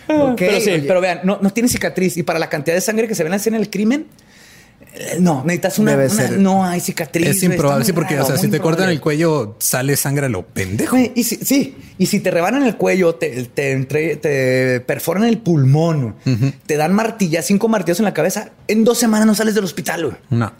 Ok, 0.08 0.36
pero 0.38 0.60
sí, 0.60 0.70
oye. 0.70 0.84
pero 0.86 1.00
vean, 1.00 1.20
no, 1.24 1.38
no 1.40 1.50
tiene 1.52 1.68
cicatriz. 1.68 2.16
Y 2.16 2.22
para 2.22 2.38
la 2.38 2.48
cantidad 2.48 2.74
de 2.74 2.80
sangre 2.80 3.08
que 3.08 3.14
se 3.14 3.22
ve 3.22 3.28
en 3.28 3.32
la 3.32 3.36
escena 3.36 3.58
del 3.58 3.70
crimen, 3.70 4.06
eh, 4.96 5.16
no, 5.20 5.42
necesitas 5.44 5.78
una. 5.78 5.90
Debe 5.92 6.06
una- 6.06 6.14
ser. 6.14 6.38
No 6.38 6.64
hay 6.64 6.80
cicatriz. 6.80 7.26
Es 7.28 7.42
improbable, 7.42 7.84
sí, 7.84 7.92
porque, 7.92 8.14
raro, 8.14 8.26
o 8.26 8.28
sea, 8.28 8.36
si 8.36 8.48
te 8.48 8.60
cortan 8.60 8.90
el 8.90 9.00
cuello, 9.00 9.56
sale 9.58 9.96
sangre 9.96 10.26
a 10.26 10.28
lo 10.28 10.46
pendejo. 10.46 10.96
Y 10.98 11.24
si, 11.24 11.36
sí, 11.36 11.76
y 11.98 12.06
si 12.06 12.20
te 12.20 12.30
rebanan 12.30 12.64
el 12.64 12.76
cuello, 12.76 13.14
te, 13.16 13.44
te, 13.44 13.72
entre- 13.72 14.16
te 14.16 14.80
perforan 14.80 15.24
el 15.24 15.38
pulmón, 15.38 16.16
te 16.66 16.76
dan 16.76 16.92
martillas, 16.92 17.46
cinco 17.46 17.68
martillos 17.68 17.98
en 17.98 18.04
la 18.04 18.14
cabeza, 18.14 18.50
en 18.68 18.84
dos 18.84 18.98
semanas 18.98 19.26
no 19.26 19.34
sales 19.34 19.54
del 19.54 19.64
hospital, 19.64 20.04
güey. 20.06 20.16
No. 20.30 20.52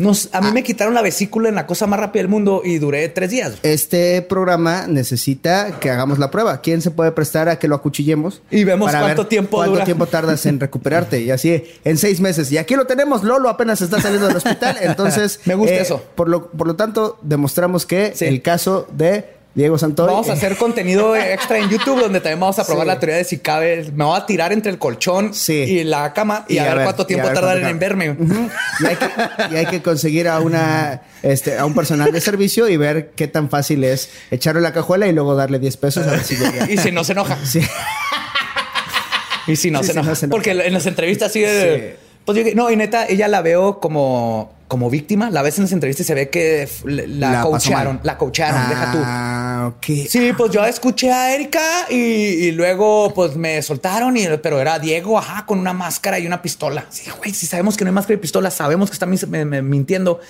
Nos, 0.00 0.28
a 0.32 0.40
mí 0.40 0.48
Ah. 0.50 0.52
me 0.52 0.62
quitaron 0.62 0.94
la 0.94 1.02
vesícula 1.02 1.48
en 1.48 1.54
la 1.54 1.66
cosa 1.66 1.86
más 1.86 2.00
rápida 2.00 2.20
del 2.22 2.28
mundo 2.28 2.62
y 2.64 2.78
duré 2.78 3.08
tres 3.08 3.30
días. 3.30 3.52
Este 3.62 4.22
programa 4.22 4.86
necesita 4.88 5.78
que 5.80 5.90
hagamos 5.90 6.18
la 6.18 6.30
prueba. 6.30 6.60
¿Quién 6.60 6.80
se 6.82 6.90
puede 6.90 7.12
prestar 7.12 7.48
a 7.48 7.58
que 7.58 7.68
lo 7.68 7.74
acuchillemos? 7.76 8.42
Y 8.50 8.64
vemos 8.64 8.90
cuánto 8.90 9.26
tiempo 9.26 9.58
cuánto 9.58 9.72
dura. 9.72 9.84
tiempo 9.84 10.06
tardas 10.06 10.44
en 10.46 10.58
recuperarte. 10.60 11.20
Y 11.20 11.30
así 11.30 11.62
en 11.84 11.98
seis 11.98 12.20
meses. 12.20 12.50
Y 12.52 12.58
aquí 12.58 12.74
lo 12.76 12.86
tenemos. 12.86 13.22
Lolo 13.24 13.48
apenas 13.48 13.80
está 13.82 14.00
saliendo 14.00 14.26
del 14.28 14.36
hospital. 14.36 14.76
Entonces, 14.82 15.40
Me 15.44 15.54
gusta 15.54 15.74
eh, 15.74 15.80
eso. 15.82 16.02
Por 16.14 16.28
lo, 16.28 16.50
por 16.50 16.66
lo 16.66 16.76
tanto, 16.76 17.18
demostramos 17.22 17.86
que 17.86 18.12
Sí. 18.14 18.24
el 18.24 18.42
caso 18.42 18.86
de 18.92 19.39
Diego 19.54 19.76
Santoy. 19.78 20.06
Vamos 20.06 20.28
a 20.28 20.34
hacer 20.34 20.56
contenido 20.56 21.16
extra 21.16 21.58
en 21.58 21.68
YouTube 21.68 22.00
donde 22.00 22.20
también 22.20 22.38
vamos 22.38 22.58
a 22.58 22.64
probar 22.64 22.84
Sí. 22.84 22.88
la 22.88 23.00
teoría 23.00 23.16
de 23.16 23.24
si 23.24 23.38
cabe. 23.38 23.90
Me 23.94 24.04
voy 24.04 24.16
a 24.18 24.24
tirar 24.26 24.52
entre 24.52 24.70
el 24.70 24.78
colchón 24.78 25.34
Sí. 25.34 25.54
y 25.54 25.84
la 25.84 26.12
cama 26.12 26.44
y, 26.48 26.58
a, 26.58 26.74
ver, 26.74 26.84
cuánto 26.84 27.06
tiempo 27.06 27.28
tardan 27.32 27.64
en 27.66 27.78
verme. 27.78 28.16
Y, 28.80 28.86
hay 28.86 28.96
que, 28.96 29.08
y 29.50 29.56
hay 29.56 29.66
que 29.66 29.82
conseguir 29.82 30.28
a 30.28 30.38
una 30.40 31.02
este, 31.22 31.58
a 31.58 31.66
un 31.66 31.74
personal 31.74 32.12
de 32.12 32.20
servicio 32.20 32.68
y 32.68 32.76
ver 32.76 33.10
qué 33.16 33.26
tan 33.28 33.50
fácil 33.50 33.82
es 33.84 34.10
echarle 34.30 34.60
la 34.60 34.72
cajuela 34.72 35.06
y 35.08 35.12
luego 35.12 35.34
darle 35.34 35.58
10 35.58 35.76
pesos 35.78 36.06
a 36.06 36.12
ver 36.12 36.24
si 36.24 36.36
llega. 36.36 36.66
Y 36.70 36.76
si 36.78 36.92
no 36.92 37.02
se 37.04 37.12
enoja. 37.12 37.36
Sí. 37.44 37.60
Y 39.46 39.56
si 39.56 39.70
no, 39.70 39.82
se, 39.82 39.92
enoja. 39.92 40.10
no 40.10 40.14
se 40.14 40.26
enoja. 40.26 40.36
Porque 40.36 40.50
en 40.52 40.72
las 40.72 40.86
entrevistas 40.86 41.32
sigue. 41.32 41.96
Pues 42.24 42.38
yo, 42.38 42.44
no, 42.54 42.70
y 42.70 42.76
neta, 42.76 43.06
ella 43.08 43.26
la 43.26 43.42
veo 43.42 43.80
como, 43.80 44.52
como 44.70 44.88
víctima. 44.88 45.28
La 45.30 45.42
ves 45.42 45.58
en 45.58 45.64
las 45.64 45.72
entrevistas 45.72 46.06
y 46.06 46.06
se 46.06 46.14
ve 46.14 46.30
que 46.30 46.66
la, 46.84 47.32
la 47.32 47.42
coacharon. 47.42 48.00
La 48.04 48.16
coacharon, 48.16 48.68
deja 48.70 48.92
tú. 48.92 48.98
Ah, 49.02 49.72
ok. 49.76 49.84
Sí, 50.08 50.30
pues 50.38 50.50
yo 50.52 50.64
escuché 50.64 51.12
a 51.12 51.34
Erika 51.34 51.60
y, 51.90 51.94
y 51.96 52.52
luego 52.52 53.12
pues 53.12 53.36
me 53.36 53.60
soltaron, 53.60 54.16
y, 54.16 54.26
pero 54.42 54.60
era 54.60 54.78
Diego, 54.78 55.18
ajá, 55.18 55.44
con 55.44 55.58
una 55.58 55.72
máscara 55.74 56.18
y 56.18 56.26
una 56.26 56.40
pistola. 56.40 56.86
Sí, 56.88 57.10
güey, 57.18 57.34
si 57.34 57.46
sabemos 57.46 57.76
que 57.76 57.84
no 57.84 57.90
hay 57.90 57.94
máscara 57.94 58.14
y 58.14 58.18
pistola, 58.18 58.50
sabemos 58.50 58.88
que 58.88 58.94
está 58.94 59.04
mis- 59.06 59.26
me- 59.28 59.44
me- 59.44 59.60
mintiendo. 59.60 60.20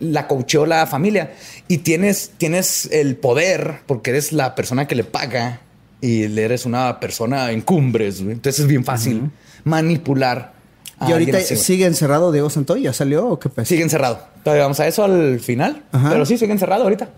La 0.00 0.26
coacheó 0.26 0.64
la 0.64 0.86
familia 0.86 1.34
y 1.68 1.78
tienes, 1.78 2.30
tienes 2.38 2.88
el 2.90 3.16
poder 3.16 3.80
porque 3.86 4.10
eres 4.10 4.32
la 4.32 4.54
persona 4.54 4.88
que 4.88 4.94
le 4.94 5.04
paga 5.04 5.60
y 6.00 6.22
eres 6.40 6.64
una 6.64 6.98
persona 7.00 7.50
en 7.52 7.60
cumbres. 7.60 8.22
güey. 8.22 8.32
Entonces 8.32 8.60
es 8.60 8.66
bien 8.66 8.82
fácil 8.84 9.30
manipular. 9.64 10.58
A 11.00 11.08
¿Y 11.08 11.12
ahorita 11.12 11.38
así, 11.38 11.56
sigue 11.56 11.86
encerrado 11.86 12.30
Diego 12.30 12.50
Santoy? 12.50 12.82
¿Ya 12.82 12.92
salió 12.92 13.26
o 13.26 13.38
qué 13.38 13.48
pasa? 13.48 13.64
Sigue 13.66 13.82
encerrado. 13.82 14.26
Todavía 14.44 14.64
vamos 14.64 14.78
a 14.80 14.86
eso 14.86 15.02
al 15.02 15.40
final. 15.40 15.82
Ajá. 15.92 16.10
Pero 16.10 16.26
sí, 16.26 16.38
sigue 16.38 16.52
encerrado 16.52 16.84
ahorita. 16.84 17.08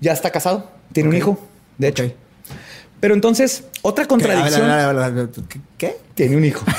Ya 0.00 0.12
está 0.12 0.30
casado. 0.30 0.70
Tiene 0.92 1.08
un 1.08 1.16
hijo, 1.16 1.38
de 1.78 1.88
hecho. 1.88 2.12
Pero 3.00 3.14
entonces, 3.14 3.64
otra 3.82 4.06
contradicción. 4.06 5.28
¿qué- 5.48 5.60
¿Qué? 5.76 5.98
Tiene 6.14 6.36
un 6.36 6.44
hijo. 6.44 6.64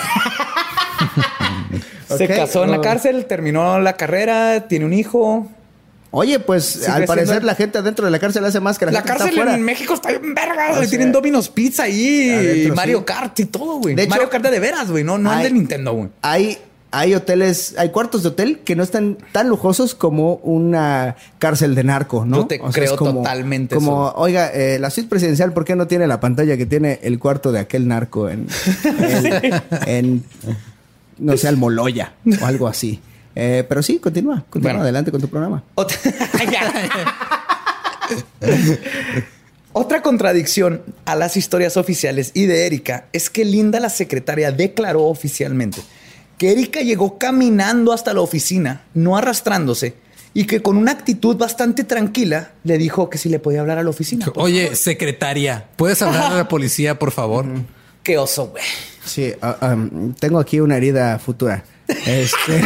Se 2.17 2.27
casó 2.27 2.63
en 2.63 2.71
la 2.71 2.79
oh. 2.79 2.81
cárcel, 2.81 3.25
terminó 3.25 3.79
la 3.79 3.93
carrera, 3.93 4.67
tiene 4.67 4.85
un 4.85 4.93
hijo. 4.93 5.47
Oye, 6.11 6.39
pues 6.39 6.63
Sigue 6.65 6.87
al 6.87 7.05
parecer 7.05 7.27
siendo- 7.27 7.45
la 7.47 7.55
gente 7.55 7.77
adentro 7.77 8.05
de 8.05 8.11
la 8.11 8.19
cárcel 8.19 8.43
hace 8.45 8.59
más 8.59 8.77
que 8.79 8.85
la, 8.85 8.91
La, 8.93 8.99
gente 9.01 9.17
cárcel 9.17 9.37
está 9.39 9.55
en 9.55 9.63
México 9.63 9.93
está 9.93 10.09
bien 10.09 10.33
verga. 10.33 10.65
O 10.71 10.75
güey. 10.75 10.79
sea, 10.81 10.89
Tienen 10.89 11.11
Domino's 11.11 11.49
Pizza 11.49 11.83
ahí, 11.83 12.29
adentro, 12.31 12.73
y 12.73 12.75
Mario 12.75 12.97
sí. 12.99 13.03
Kart 13.05 13.39
y 13.41 13.45
todo, 13.45 13.77
güey. 13.79 13.93
Hecho, 13.99 14.09
Mario 14.09 14.29
Kart 14.29 14.45
de, 14.45 14.59
veras, 14.59 14.89
güey. 14.89 15.03
No, 15.03 15.17
no 15.17 15.31
el 15.31 15.37
hay- 15.39 15.43
de 15.43 15.51
Nintendo, 15.51 15.93
güey. 15.93 16.09
Hay, 16.21 16.57
hay 16.91 17.13
hoteles, 17.13 17.75
hay 17.77 17.89
cuartos 17.89 18.23
de 18.23 18.29
hotel 18.29 18.59
que 18.59 18.75
no 18.77 18.83
están 18.83 19.17
tan 19.33 19.49
lujosos 19.49 19.93
como 19.95 20.35
una 20.35 21.17
cárcel 21.39 21.75
de 21.75 21.83
narco, 21.83 22.23
¿no? 22.25 22.37
Yo 22.37 22.47
te 22.47 22.59
creo 22.59 22.95
totalmente 22.95 23.75
Como, 23.75 24.07
oiga, 24.15 24.47
eh, 24.53 24.79
la 24.79 24.89
suite 24.89 25.09
presidencial, 25.09 25.51
¿por 25.51 25.65
qué 25.65 25.75
no 25.75 25.87
tiene 25.87 26.07
la 26.07 26.21
pantalla 26.21 26.55
que 26.55 26.65
tiene 26.65 26.99
el 27.03 27.19
cuarto 27.19 27.51
de 27.51 27.59
aquel 27.59 27.87
narco 27.89 28.29
en, 28.29 28.47
en, 28.85 29.53
en, 29.85 30.23
no 31.17 31.35
sé, 31.35 31.49
Almoloya 31.49 32.13
o 32.41 32.45
algo 32.45 32.67
así? 32.69 33.01
Eh, 33.39 33.63
pero 33.69 33.83
sí, 33.83 33.99
continúa, 33.99 34.43
continúa 34.49 34.71
Bueno. 34.71 34.81
adelante 34.81 35.11
con 35.11 35.21
tu 35.21 35.27
programa. 35.27 35.63
Otra... 39.73 40.01
Contradicción 40.01 40.81
a 41.05 41.15
las 41.15 41.37
historias 41.37 41.77
oficiales 41.77 42.31
y 42.33 42.47
de 42.47 42.65
Erika 42.65 43.05
es 43.13 43.29
que 43.29 43.45
Linda, 43.45 43.79
la 43.79 43.91
secretaria, 43.91 44.51
declaró 44.51 45.03
oficialmente 45.03 45.81
que 46.39 46.51
Erika 46.51 46.81
llegó 46.81 47.19
caminando 47.19 47.93
hasta 47.93 48.11
la 48.13 48.21
oficina, 48.21 48.81
no 48.95 49.17
arrastrándose, 49.17 49.93
y 50.33 50.45
que 50.45 50.63
con 50.63 50.77
una 50.77 50.91
actitud 50.93 51.35
bastante 51.35 51.83
tranquila 51.83 52.53
le 52.63 52.79
dijo 52.79 53.09
que 53.09 53.19
si 53.19 53.29
le 53.29 53.37
podía 53.37 53.61
hablar 53.61 53.77
a 53.77 53.83
la 53.83 53.89
oficina. 53.91 54.25
Oye, 54.35 54.75
secretaria, 54.75 55.67
¿puedes 55.75 56.01
hablar 56.01 56.31
a 56.31 56.35
la 56.37 56.47
policía, 56.49 56.97
por 56.97 57.11
favor? 57.11 57.45
Qué 58.01 58.17
oso, 58.17 58.47
güey. 58.47 58.63
Sí, 59.05 59.33
ah, 59.41 59.73
um, 59.75 60.13
tengo 60.13 60.39
aquí 60.39 60.59
una 60.59 60.77
herida 60.77 61.19
futura. 61.19 61.63
Este, 61.87 62.61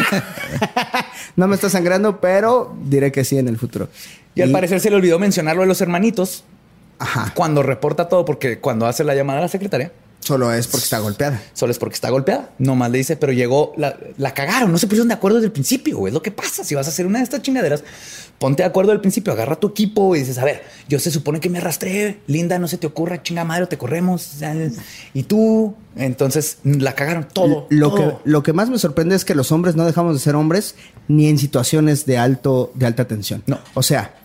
no 1.36 1.48
me 1.48 1.56
está 1.56 1.70
sangrando, 1.70 2.20
pero 2.20 2.76
diré 2.86 3.12
que 3.12 3.24
sí 3.24 3.38
en 3.38 3.48
el 3.48 3.58
futuro. 3.58 3.90
Y 4.36 4.42
al 4.42 4.52
parecer 4.52 4.80
se 4.80 4.90
le 4.90 4.96
olvidó 4.96 5.20
mencionar 5.20 5.56
lo 5.56 5.62
de 5.62 5.68
los 5.68 5.82
hermanitos 5.82 6.44
Ajá. 7.00 7.32
cuando 7.36 7.64
reporta 7.64 8.08
todo, 8.08 8.26
porque 8.26 8.60
cuando 8.60 8.86
hace 8.88 9.04
la 9.04 9.14
llamada 9.14 9.40
a 9.40 9.42
la 9.44 9.48
secretaria, 9.48 9.92
Solo 10.32 10.54
es 10.54 10.66
porque 10.68 10.86
está 10.86 11.00
golpeada. 11.00 11.42
solo 11.54 11.74
es 11.74 11.78
porque 11.78 11.96
está 11.96 12.10
golpeada. 12.10 12.52
Nomás 12.58 12.90
le 12.90 13.00
dice, 13.00 13.18
pero 13.18 13.34
llegó, 13.34 13.74
la, 13.76 13.98
la 14.18 14.34
cagaron, 14.34 14.72
no 14.72 14.78
se 14.78 14.88
pusieron 14.88 15.10
de 15.10 15.14
acuerdo 15.14 15.40
desde 15.40 15.48
el 15.48 15.52
principio, 15.52 15.98
güey. 15.98 16.12
Es 16.12 16.14
lo 16.14 16.22
que 16.22 16.32
pasa. 16.32 16.64
Si 16.64 16.74
vas 16.74 16.88
a 16.88 16.90
hacer 16.90 17.06
una 17.06 17.18
de 17.20 17.26
estas 17.26 17.42
chingaderas, 17.42 17.84
ponte 18.40 18.64
de 18.64 18.68
acuerdo 18.68 18.92
del 18.92 19.02
principio, 19.02 19.34
agarra 19.34 19.58
tu 19.58 19.68
equipo 19.68 20.16
y 20.16 20.20
dices, 20.20 20.38
a 20.38 20.46
ver, 20.46 20.64
yo 20.88 21.00
se 21.00 21.12
supone 21.12 21.42
que 21.42 21.50
me 21.50 21.58
arrastré, 21.58 22.22
Linda, 22.28 22.60
no 22.60 22.70
se 22.70 22.78
te 22.78 22.88
ocurra, 22.88 23.22
chinga 23.22 23.44
madre, 23.44 23.66
o 23.66 23.68
te 23.68 23.78
corremos. 23.78 24.38
Y 25.14 25.24
tú, 25.24 25.76
entonces 25.98 26.60
la 26.64 26.96
cagaron 26.96 27.28
todo. 27.32 27.68
Lo 27.70 27.94
que, 27.94 28.14
lo 28.24 28.42
que 28.42 28.54
más 28.54 28.70
me 28.70 28.80
sorprende 28.80 29.16
es 29.16 29.26
que 29.26 29.36
los 29.36 29.52
hombres 29.52 29.76
no 29.76 29.86
dejamos 29.86 30.14
de 30.14 30.22
ser 30.22 30.36
hombres 30.36 30.76
ni 31.10 31.28
en 31.28 31.38
situaciones 31.38 32.06
de 32.06 32.18
alto, 32.18 32.72
de 32.74 32.86
alta 32.86 33.06
tensión. 33.06 33.44
No. 33.48 33.60
O 33.74 33.84
sea, 33.84 34.16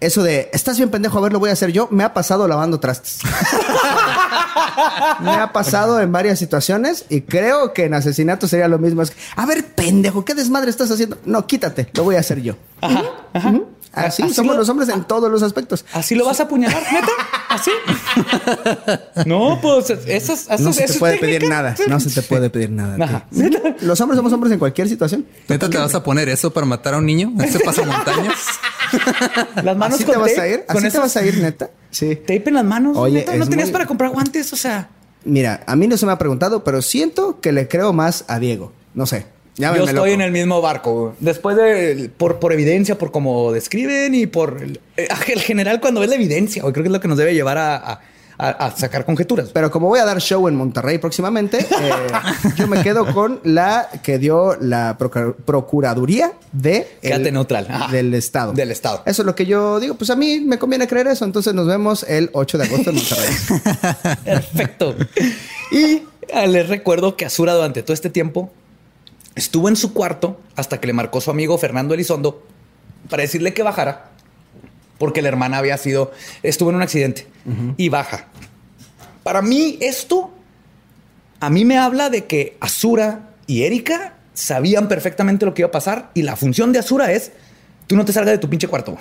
eso 0.00 0.22
de 0.22 0.48
estás 0.52 0.76
bien 0.76 0.90
pendejo, 0.90 1.18
a 1.18 1.20
ver, 1.20 1.32
lo 1.32 1.40
voy 1.40 1.50
a 1.50 1.54
hacer 1.54 1.72
yo, 1.72 1.88
me 1.90 2.04
ha 2.04 2.14
pasado 2.14 2.46
lavando 2.46 2.78
trastes. 2.78 3.18
me 5.20 5.30
ha 5.32 5.52
pasado 5.52 6.00
en 6.00 6.12
varias 6.12 6.38
situaciones 6.38 7.04
y 7.08 7.22
creo 7.22 7.72
que 7.72 7.84
en 7.84 7.94
asesinato 7.94 8.48
sería 8.48 8.68
lo 8.68 8.78
mismo. 8.78 9.02
Es, 9.02 9.12
a 9.36 9.46
ver, 9.46 9.64
pendejo, 9.64 10.24
¿qué 10.24 10.34
desmadre 10.34 10.70
estás 10.70 10.90
haciendo? 10.90 11.18
No, 11.24 11.46
quítate, 11.46 11.88
lo 11.94 12.04
voy 12.04 12.16
a 12.16 12.20
hacer 12.20 12.42
yo. 12.42 12.56
Ajá, 12.80 13.02
ajá. 13.32 13.54
Así, 13.92 14.22
Así 14.22 14.34
somos 14.34 14.52
lo- 14.54 14.60
los 14.60 14.68
hombres 14.68 14.88
en 14.90 15.04
todos 15.04 15.30
los 15.30 15.42
aspectos. 15.42 15.84
¿Así 15.92 16.14
lo 16.14 16.24
vas 16.26 16.38
a 16.40 16.44
apuñalar, 16.44 16.82
neta? 16.92 17.08
¿Así? 17.48 17.70
no, 19.26 19.58
pues 19.60 19.90
esas, 19.90 20.42
esas 20.44 20.60
No 20.60 20.72
se 20.72 20.86
te 20.86 20.94
puede 20.94 21.18
pedir 21.18 21.48
nada. 21.48 21.74
No 21.88 21.98
se 22.00 22.10
te 22.10 22.22
puede 22.22 22.50
pedir 22.50 22.70
nada. 22.70 23.02
Ajá. 23.04 23.26
Los 23.80 24.00
hombres 24.00 24.16
somos 24.16 24.32
hombres 24.32 24.52
en 24.52 24.58
cualquier 24.58 24.88
situación. 24.88 25.26
¿Neta 25.48 25.68
te 25.68 25.78
vas 25.78 25.94
a 25.94 26.02
poner 26.02 26.28
eso 26.28 26.52
para 26.52 26.66
matar 26.66 26.94
a 26.94 26.98
un 26.98 27.06
niño? 27.06 27.32
¿Este 27.42 27.60
pasamontañas? 27.60 28.36
Las 29.62 29.76
manos 29.76 29.96
¿Así 29.96 30.04
con 30.04 30.14
te 30.14 30.20
vas 30.20 30.30
tape, 30.34 30.40
a 30.40 30.48
ir? 30.48 30.64
¿Así 30.68 30.90
te 30.90 30.98
vas 30.98 31.16
a 31.16 31.24
ir, 31.26 31.38
neta? 31.38 31.70
Sí. 31.90 32.16
Tape 32.16 32.44
en 32.48 32.54
las 32.54 32.64
manos. 32.64 32.96
Oye, 32.96 33.18
neta? 33.20 33.34
no 33.36 33.46
tenías 33.46 33.68
muy- 33.68 33.72
para 33.72 33.86
comprar 33.86 34.10
guantes, 34.10 34.52
o 34.52 34.56
sea. 34.56 34.88
Mira, 35.24 35.62
a 35.66 35.76
mí 35.76 35.86
no 35.88 35.96
se 35.96 36.06
me 36.06 36.12
ha 36.12 36.18
preguntado, 36.18 36.64
pero 36.64 36.80
siento 36.82 37.40
que 37.40 37.52
le 37.52 37.68
creo 37.68 37.92
más 37.92 38.24
a 38.28 38.38
Diego. 38.38 38.72
No 38.94 39.04
sé. 39.06 39.26
Yo 39.58 39.72
estoy 39.84 39.94
loco. 39.94 40.06
en 40.06 40.20
el 40.20 40.30
mismo 40.32 40.60
barco. 40.62 41.14
Después 41.20 41.56
de, 41.56 42.10
por, 42.16 42.38
por 42.38 42.52
evidencia, 42.52 42.96
por 42.96 43.10
cómo 43.10 43.52
describen 43.52 44.14
y 44.14 44.26
por 44.26 44.62
el, 44.62 44.80
eh, 44.96 45.08
el 45.28 45.40
general 45.40 45.80
cuando 45.80 46.00
ves 46.00 46.08
la 46.08 46.14
evidencia, 46.16 46.62
güey, 46.62 46.72
creo 46.72 46.84
que 46.84 46.88
es 46.88 46.92
lo 46.92 47.00
que 47.00 47.08
nos 47.08 47.18
debe 47.18 47.34
llevar 47.34 47.58
a, 47.58 47.76
a- 48.38 48.70
sacar 48.76 49.04
conjeturas. 49.04 49.48
Pero 49.52 49.68
como 49.72 49.88
voy 49.88 49.98
a 49.98 50.04
dar 50.04 50.20
show 50.20 50.46
en 50.46 50.54
Monterrey 50.54 50.98
próximamente, 50.98 51.58
eh, 51.58 51.66
yo 52.56 52.68
me 52.68 52.82
quedo 52.84 53.12
con 53.12 53.40
la 53.42 53.88
que 54.04 54.18
dio 54.18 54.56
la 54.60 54.96
Procuraduría 55.44 56.32
de 56.52 56.86
Quédate 57.02 57.32
neutral. 57.32 57.66
Ajá. 57.68 57.92
del 57.92 58.14
Estado. 58.14 58.52
Del 58.52 58.70
Estado. 58.70 59.02
Eso 59.06 59.22
es 59.22 59.26
lo 59.26 59.34
que 59.34 59.44
yo 59.44 59.80
digo. 59.80 59.94
Pues 59.96 60.10
a 60.10 60.14
mí 60.14 60.38
me 60.38 60.56
conviene 60.58 60.86
creer 60.86 61.08
eso. 61.08 61.24
Entonces 61.24 61.52
nos 61.52 61.66
vemos 61.66 62.04
el 62.08 62.30
8 62.32 62.58
de 62.58 62.64
agosto 62.64 62.90
en 62.90 62.96
Monterrey. 62.96 63.34
Perfecto. 64.24 64.94
Y 65.72 66.02
eh, 66.28 66.46
les 66.46 66.68
recuerdo 66.68 67.16
que 67.16 67.24
Azura 67.24 67.54
durante 67.54 67.82
todo 67.82 67.92
este 67.94 68.08
tiempo 68.10 68.52
estuvo 69.38 69.68
en 69.68 69.76
su 69.76 69.92
cuarto 69.92 70.40
hasta 70.56 70.80
que 70.80 70.86
le 70.86 70.92
marcó 70.92 71.20
su 71.20 71.30
amigo 71.30 71.56
Fernando 71.58 71.94
Elizondo 71.94 72.44
para 73.08 73.22
decirle 73.22 73.54
que 73.54 73.62
bajara 73.62 74.10
porque 74.98 75.22
la 75.22 75.28
hermana 75.28 75.58
había 75.58 75.78
sido, 75.78 76.12
estuvo 76.42 76.70
en 76.70 76.76
un 76.76 76.82
accidente 76.82 77.26
y 77.76 77.88
baja. 77.88 78.26
Para 79.22 79.42
mí 79.42 79.78
esto, 79.80 80.30
a 81.40 81.50
mí 81.50 81.64
me 81.64 81.78
habla 81.78 82.10
de 82.10 82.26
que 82.26 82.56
Azura 82.60 83.30
y 83.46 83.62
Erika 83.62 84.14
sabían 84.34 84.88
perfectamente 84.88 85.46
lo 85.46 85.54
que 85.54 85.62
iba 85.62 85.68
a 85.68 85.72
pasar 85.72 86.10
y 86.14 86.22
la 86.22 86.36
función 86.36 86.72
de 86.72 86.80
Azura 86.80 87.12
es, 87.12 87.32
tú 87.86 87.96
no 87.96 88.04
te 88.04 88.12
salgas 88.12 88.32
de 88.32 88.38
tu 88.38 88.50
pinche 88.50 88.66
cuarto. 88.66 88.98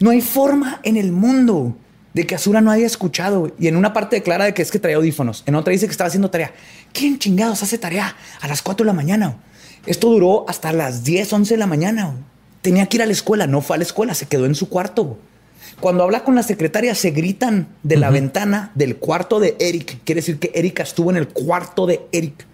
No 0.00 0.10
hay 0.10 0.20
forma 0.22 0.80
en 0.82 0.96
el 0.96 1.12
mundo 1.12 1.76
de 2.16 2.26
que 2.26 2.34
Azura 2.34 2.62
no 2.62 2.70
haya 2.70 2.86
escuchado. 2.86 3.52
Y 3.58 3.68
en 3.68 3.76
una 3.76 3.92
parte 3.92 4.16
declara 4.16 4.46
de 4.46 4.54
que 4.54 4.62
es 4.62 4.70
que 4.70 4.78
traía 4.78 4.96
audífonos. 4.96 5.42
En 5.44 5.54
otra 5.54 5.72
dice 5.72 5.84
que 5.84 5.90
estaba 5.90 6.08
haciendo 6.08 6.30
tarea. 6.30 6.54
¿Quién 6.94 7.18
chingados 7.18 7.62
hace 7.62 7.76
tarea 7.76 8.16
a 8.40 8.48
las 8.48 8.62
4 8.62 8.84
de 8.84 8.86
la 8.86 8.94
mañana? 8.94 9.36
Esto 9.84 10.08
duró 10.08 10.48
hasta 10.48 10.72
las 10.72 11.04
10, 11.04 11.30
11 11.30 11.52
de 11.54 11.58
la 11.58 11.66
mañana. 11.66 12.14
Tenía 12.62 12.86
que 12.86 12.96
ir 12.96 13.02
a 13.02 13.06
la 13.06 13.12
escuela. 13.12 13.46
No 13.46 13.60
fue 13.60 13.76
a 13.76 13.78
la 13.78 13.84
escuela. 13.84 14.14
Se 14.14 14.24
quedó 14.24 14.46
en 14.46 14.54
su 14.54 14.70
cuarto. 14.70 15.18
Cuando 15.78 16.04
habla 16.04 16.24
con 16.24 16.34
la 16.34 16.42
secretaria, 16.42 16.94
se 16.94 17.10
gritan 17.10 17.68
de 17.82 17.98
la 17.98 18.08
ventana 18.08 18.72
del 18.74 18.96
cuarto 18.96 19.38
de 19.38 19.54
Eric. 19.60 19.98
Quiere 20.04 20.22
decir 20.22 20.38
que 20.38 20.52
Erika 20.54 20.84
estuvo 20.84 21.10
en 21.10 21.18
el 21.18 21.28
cuarto 21.28 21.84
de 21.84 22.00
Eric. 22.12 22.46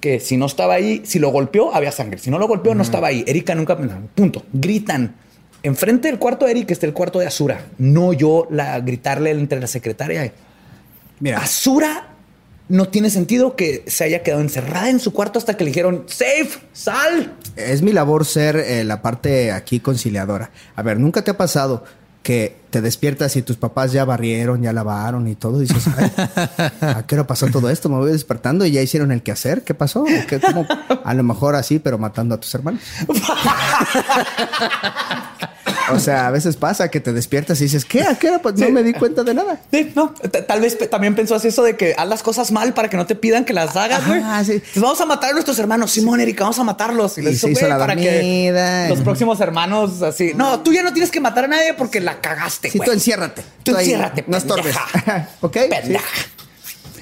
Que 0.00 0.18
si 0.18 0.38
no 0.38 0.46
estaba 0.46 0.72
ahí, 0.72 1.02
si 1.04 1.18
lo 1.18 1.28
golpeó, 1.28 1.74
había 1.74 1.92
sangre. 1.92 2.20
Si 2.20 2.30
no 2.30 2.38
lo 2.38 2.48
golpeó, 2.48 2.74
no 2.74 2.84
estaba 2.84 3.08
ahí. 3.08 3.22
Erika 3.26 3.54
nunca. 3.54 3.76
Punto. 4.14 4.46
Gritan. 4.50 5.14
Enfrente 5.62 6.08
del 6.08 6.18
cuarto 6.18 6.44
de 6.44 6.52
Eric 6.52 6.70
está 6.70 6.86
el 6.86 6.92
cuarto 6.92 7.18
de 7.18 7.26
Azura. 7.26 7.66
No 7.78 8.12
yo 8.12 8.46
la 8.50 8.78
gritarle 8.80 9.30
entre 9.30 9.60
la 9.60 9.66
secretaria. 9.66 10.32
Mira, 11.20 11.38
Azura 11.38 12.08
no 12.68 12.88
tiene 12.88 13.10
sentido 13.10 13.56
que 13.56 13.84
se 13.86 14.04
haya 14.04 14.22
quedado 14.22 14.42
encerrada 14.42 14.90
en 14.90 15.00
su 15.00 15.12
cuarto 15.12 15.38
hasta 15.38 15.56
que 15.56 15.64
le 15.64 15.70
dijeron, 15.70 16.04
safe, 16.06 16.60
sal. 16.72 17.34
es 17.56 17.82
mi 17.82 17.92
labor 17.92 18.24
ser 18.24 18.56
eh, 18.56 18.84
la 18.84 19.02
parte 19.02 19.52
aquí 19.52 19.80
conciliadora. 19.80 20.50
A 20.76 20.82
ver, 20.82 21.00
¿nunca 21.00 21.22
te 21.22 21.30
ha 21.30 21.36
pasado 21.36 21.84
que 22.28 22.60
te 22.68 22.82
despiertas 22.82 23.36
y 23.36 23.42
tus 23.42 23.56
papás 23.56 23.90
ya 23.90 24.04
barrieron, 24.04 24.60
ya 24.60 24.74
lavaron 24.74 25.28
y 25.28 25.34
todo? 25.34 25.62
Y 25.62 25.66
dices, 25.66 25.88
"Ay, 25.96 26.12
¿a 26.82 27.06
qué 27.06 27.14
hora 27.14 27.26
pasó 27.26 27.46
todo 27.46 27.70
esto? 27.70 27.88
Me 27.88 27.96
voy 27.96 28.12
despertando 28.12 28.66
y 28.66 28.70
ya 28.70 28.82
hicieron 28.82 29.12
el 29.12 29.22
quehacer. 29.22 29.64
¿Qué 29.64 29.72
pasó? 29.72 30.04
¿Qué, 30.28 30.38
cómo? 30.38 30.66
A 31.04 31.14
lo 31.14 31.22
mejor 31.22 31.54
así, 31.54 31.78
pero 31.78 31.96
matando 31.96 32.34
a 32.34 32.38
tus 32.38 32.54
hermanos. 32.54 32.82
O 35.92 35.98
sea, 36.00 36.26
a 36.26 36.30
veces 36.30 36.56
pasa 36.56 36.90
que 36.90 37.00
te 37.00 37.12
despiertas 37.12 37.60
y 37.60 37.64
dices, 37.64 37.84
¿qué? 37.84 38.02
¿A 38.02 38.14
qué 38.18 38.28
hora? 38.28 38.40
Pues 38.40 38.56
no 38.56 38.68
me 38.70 38.82
di 38.82 38.92
cuenta 38.92 39.22
de 39.24 39.34
nada. 39.34 39.60
Sí, 39.72 39.92
no, 39.94 40.10
t- 40.10 40.42
tal 40.42 40.60
vez 40.60 40.76
también 40.90 41.14
pensó 41.14 41.34
así 41.34 41.48
eso 41.48 41.62
de 41.62 41.76
que 41.76 41.94
haz 41.96 42.08
las 42.08 42.22
cosas 42.22 42.52
mal 42.52 42.74
para 42.74 42.88
que 42.90 42.96
no 42.96 43.06
te 43.06 43.14
pidan 43.14 43.44
que 43.44 43.52
las 43.52 43.76
hagas, 43.76 44.06
güey. 44.06 44.20
Ajá, 44.20 44.44
sí. 44.44 44.52
Entonces, 44.52 44.82
vamos 44.82 45.00
a 45.00 45.06
matar 45.06 45.30
a 45.30 45.32
nuestros 45.34 45.58
hermanos. 45.58 45.90
Simón, 45.90 46.20
Erika, 46.20 46.44
vamos 46.44 46.58
a 46.58 46.64
matarlos. 46.64 47.16
Y 47.18 47.22
les 47.22 47.38
se 47.40 47.50
hizo 47.50 47.60
"Güey, 47.60 47.70
la 47.70 47.78
para 47.78 47.94
dormida". 47.94 48.84
que 48.84 48.86
los 48.90 49.00
próximos 49.00 49.40
hermanos 49.40 50.02
así. 50.02 50.32
No, 50.34 50.60
tú 50.60 50.72
ya 50.72 50.82
no 50.82 50.92
tienes 50.92 51.10
que 51.10 51.20
matar 51.20 51.44
a 51.44 51.48
nadie 51.48 51.74
porque 51.74 52.00
la 52.00 52.20
cagaste, 52.20 52.70
Sí, 52.70 52.78
güey. 52.78 52.86
tú 52.86 52.92
enciérrate. 52.92 53.42
Tú 53.62 53.76
enciérrate, 53.76 54.24
No 54.26 54.36
estorbes. 54.36 54.76
¿Ok? 55.40 55.56
Pendeja. 55.70 56.04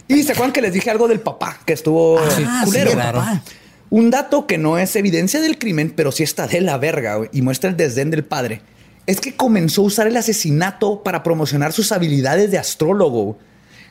Y 0.08 0.22
se 0.22 0.32
acuerdan 0.32 0.52
que 0.52 0.60
les 0.62 0.72
dije 0.72 0.90
algo 0.90 1.08
del 1.08 1.20
papá 1.20 1.58
que 1.64 1.72
estuvo 1.72 2.18
Ah, 2.18 2.30
sí, 2.36 2.44
culero. 2.64 2.92
claro. 2.92 3.18
Papá. 3.18 3.42
Un 3.90 4.10
dato 4.10 4.46
que 4.46 4.58
no 4.58 4.78
es 4.78 4.94
evidencia 4.96 5.40
del 5.40 5.58
crimen, 5.58 5.92
pero 5.94 6.10
sí 6.12 6.22
está 6.22 6.46
de 6.46 6.60
la 6.60 6.76
verga 6.76 7.16
güey, 7.16 7.30
y 7.32 7.42
muestra 7.42 7.70
el 7.70 7.76
desdén 7.76 8.10
del 8.10 8.24
padre. 8.24 8.60
Es 9.06 9.20
que 9.20 9.36
comenzó 9.36 9.82
a 9.82 9.86
usar 9.86 10.06
el 10.06 10.16
asesinato 10.16 11.02
para 11.02 11.22
promocionar 11.22 11.72
sus 11.72 11.92
habilidades 11.92 12.50
de 12.50 12.58
astrólogo, 12.58 13.38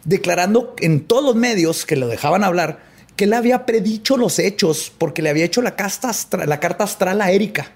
declarando 0.03 0.75
en 0.79 1.01
todos 1.01 1.23
los 1.23 1.35
medios 1.35 1.85
que 1.85 1.95
lo 1.95 2.07
dejaban 2.07 2.43
hablar 2.43 2.79
que 3.15 3.23
él 3.23 3.33
había 3.33 3.65
predicho 3.65 4.17
los 4.17 4.39
hechos 4.39 4.91
porque 4.97 5.21
le 5.21 5.29
había 5.29 5.45
hecho 5.45 5.61
la, 5.61 5.75
casta 5.77 6.09
astra- 6.09 6.45
la 6.45 6.59
carta 6.59 6.83
astral 6.83 7.21
a 7.21 7.31
Erika. 7.31 7.71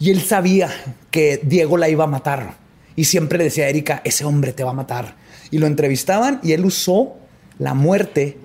Y 0.00 0.10
él 0.10 0.20
sabía 0.20 0.68
que 1.12 1.40
Diego 1.44 1.76
la 1.76 1.88
iba 1.88 2.04
a 2.04 2.08
matar. 2.08 2.56
Y 2.96 3.04
siempre 3.04 3.38
le 3.38 3.44
decía 3.44 3.66
a 3.66 3.68
Erika, 3.68 4.02
ese 4.04 4.24
hombre 4.24 4.52
te 4.52 4.64
va 4.64 4.70
a 4.70 4.74
matar. 4.74 5.14
Y 5.52 5.58
lo 5.58 5.68
entrevistaban 5.68 6.40
y 6.42 6.52
él 6.52 6.64
usó 6.64 7.14
la 7.60 7.74
muerte 7.74 8.36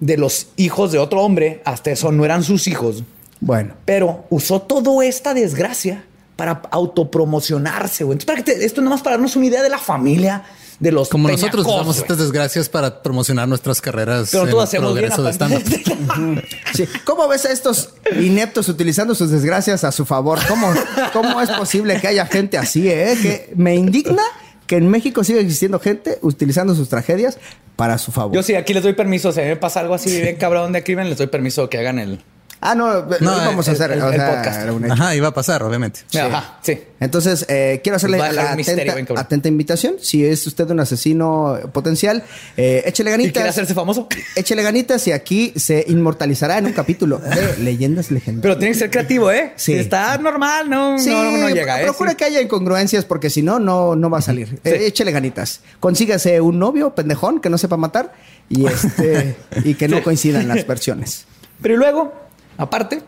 de 0.00 0.16
los 0.16 0.48
hijos 0.56 0.90
de 0.90 0.98
otro 0.98 1.22
hombre. 1.22 1.62
Hasta 1.64 1.92
eso 1.92 2.10
no 2.10 2.24
eran 2.24 2.42
sus 2.42 2.66
hijos. 2.66 3.04
Bueno. 3.38 3.74
Pero 3.84 4.24
usó 4.28 4.62
toda 4.62 5.06
esta 5.06 5.34
desgracia 5.34 6.04
para 6.36 6.62
autopromocionarse. 6.70 8.04
güey. 8.04 8.14
Entonces, 8.18 8.26
para 8.26 8.42
que 8.44 8.52
te- 8.52 8.64
esto 8.64 8.80
nomás 8.82 9.02
para 9.02 9.16
darnos 9.16 9.36
una 9.36 9.46
idea 9.46 9.62
de 9.62 9.70
la 9.70 9.78
familia 9.78 10.44
de 10.78 10.92
los 10.92 11.08
Como 11.08 11.28
nosotros 11.28 11.66
usamos 11.66 11.96
estas 11.96 12.18
desgracias 12.18 12.68
para 12.68 13.02
promocionar 13.02 13.48
nuestras 13.48 13.80
carreras 13.80 14.28
Pero 14.30 14.46
todos 14.46 14.64
hacemos 14.64 14.92
bien 14.94 15.06
progreso 15.10 15.22
de 15.22 15.30
aparte. 15.30 15.82
stand-up. 15.82 16.42
Sí. 16.74 16.86
¿Cómo 17.04 17.26
ves 17.28 17.46
a 17.46 17.52
estos 17.52 17.94
ineptos 18.20 18.68
utilizando 18.68 19.14
sus 19.14 19.30
desgracias 19.30 19.84
a 19.84 19.92
su 19.92 20.04
favor? 20.04 20.38
¿Cómo, 20.46 20.68
¿Cómo 21.14 21.40
es 21.40 21.48
posible 21.50 21.98
que 22.00 22.08
haya 22.08 22.26
gente 22.26 22.58
así? 22.58 22.88
eh? 22.90 23.16
Que 23.22 23.52
me 23.56 23.74
indigna 23.74 24.22
que 24.66 24.76
en 24.76 24.90
México 24.90 25.24
siga 25.24 25.40
existiendo 25.40 25.80
gente 25.80 26.18
utilizando 26.20 26.74
sus 26.74 26.90
tragedias 26.90 27.38
para 27.76 27.96
su 27.96 28.12
favor. 28.12 28.34
Yo 28.34 28.42
sí, 28.42 28.54
aquí 28.54 28.74
les 28.74 28.82
doy 28.82 28.92
permiso. 28.92 29.32
Si 29.32 29.40
a 29.40 29.44
mí 29.44 29.48
me 29.48 29.56
pasa 29.56 29.80
algo 29.80 29.94
así 29.94 30.20
bien 30.20 30.36
cabrón 30.36 30.72
de 30.72 30.82
crimen, 30.84 31.08
les 31.08 31.16
doy 31.16 31.28
permiso 31.28 31.70
que 31.70 31.78
hagan 31.78 31.98
el... 31.98 32.20
Ah, 32.60 32.74
no, 32.74 33.02
no 33.20 33.30
vamos 33.36 33.68
a 33.68 33.70
el- 33.70 33.76
hacer 33.76 33.92
el- 33.92 34.02
o 34.02 34.08
el 34.08 34.16
sea, 34.16 34.34
podcast. 34.34 34.60
era 34.62 34.72
un 34.72 34.84
hecho. 34.84 34.92
Ajá, 34.94 35.14
iba 35.14 35.28
a 35.28 35.34
pasar, 35.34 35.62
obviamente. 35.62 36.00
Ajá, 36.18 36.58
sí. 36.62 36.78
Entonces, 36.98 37.44
eh, 37.48 37.80
quiero 37.82 37.96
hacerle 37.96 38.18
a 38.20 38.32
la 38.32 38.56
misterio 38.56 38.94
atenta, 39.16 39.48
invitación. 39.48 39.96
Si 40.00 40.24
es 40.24 40.46
usted 40.46 40.68
un 40.70 40.80
asesino 40.80 41.58
potencial, 41.72 42.22
eh, 42.56 42.82
échele 42.86 43.10
¿Y 43.10 43.14
quiere 43.14 43.30
ganitas. 43.32 43.48
hacerse 43.50 43.74
famoso? 43.74 44.08
Échele 44.34 44.62
ganitas 44.62 45.06
y 45.06 45.12
aquí 45.12 45.52
se 45.56 45.84
inmortalizará 45.88 46.56
en 46.58 46.66
un 46.66 46.72
capítulo 46.72 47.18
de 47.18 47.58
Leyendas 47.58 48.10
Legendarias. 48.10 48.42
Pero 48.42 48.56
tiene 48.58 48.72
que 48.72 48.78
ser 48.78 48.90
creativo, 48.90 49.30
¿eh? 49.30 49.52
Sí. 49.56 49.74
Si 49.74 49.78
está 49.78 50.16
normal, 50.16 50.70
no, 50.70 50.98
Sí, 50.98 51.10
no, 51.10 51.36
no 51.36 51.50
llega, 51.50 51.80
¿eh? 51.82 51.84
procura 51.84 52.10
Sí. 52.12 52.16
que 52.16 52.24
haya 52.24 52.40
incongruencias 52.40 53.04
porque 53.04 53.28
si 53.28 53.42
no, 53.42 53.58
no, 53.58 53.94
no 53.94 54.08
va 54.08 54.18
a 54.18 54.22
salir. 54.22 54.58
Eh, 54.64 54.86
échele 54.86 55.12
ganitas. 55.12 55.60
Consígase 55.78 56.40
un 56.40 56.58
novio 56.58 56.94
pendejón 56.94 57.40
que 57.40 57.50
no 57.50 57.58
sepa 57.58 57.76
matar 57.76 58.14
y 58.48 58.64
este 58.66 59.36
y 59.64 59.74
que 59.74 59.88
no 59.88 60.02
coincidan 60.02 60.48
las 60.48 60.66
versiones. 60.66 61.26
Pero 61.60 61.76
luego, 61.76 62.25
aparte, 62.56 63.02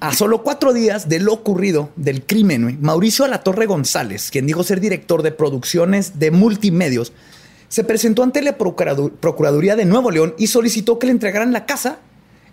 a 0.00 0.14
solo 0.14 0.42
cuatro 0.42 0.72
días 0.72 1.08
de 1.08 1.18
lo 1.18 1.32
ocurrido 1.32 1.90
del 1.96 2.24
crimen, 2.24 2.78
Mauricio 2.80 3.24
Alatorre 3.24 3.66
González, 3.66 4.30
quien 4.30 4.46
dijo 4.46 4.62
ser 4.62 4.80
director 4.80 5.22
de 5.22 5.32
producciones 5.32 6.18
de 6.18 6.30
multimedios, 6.30 7.12
se 7.68 7.84
presentó 7.84 8.22
ante 8.22 8.42
la 8.42 8.56
Procuradu- 8.58 9.12
Procuraduría 9.12 9.76
de 9.76 9.84
Nuevo 9.84 10.10
León 10.10 10.34
y 10.38 10.46
solicitó 10.48 10.98
que 10.98 11.06
le 11.06 11.12
entregaran 11.12 11.52
la 11.52 11.66
casa. 11.66 11.98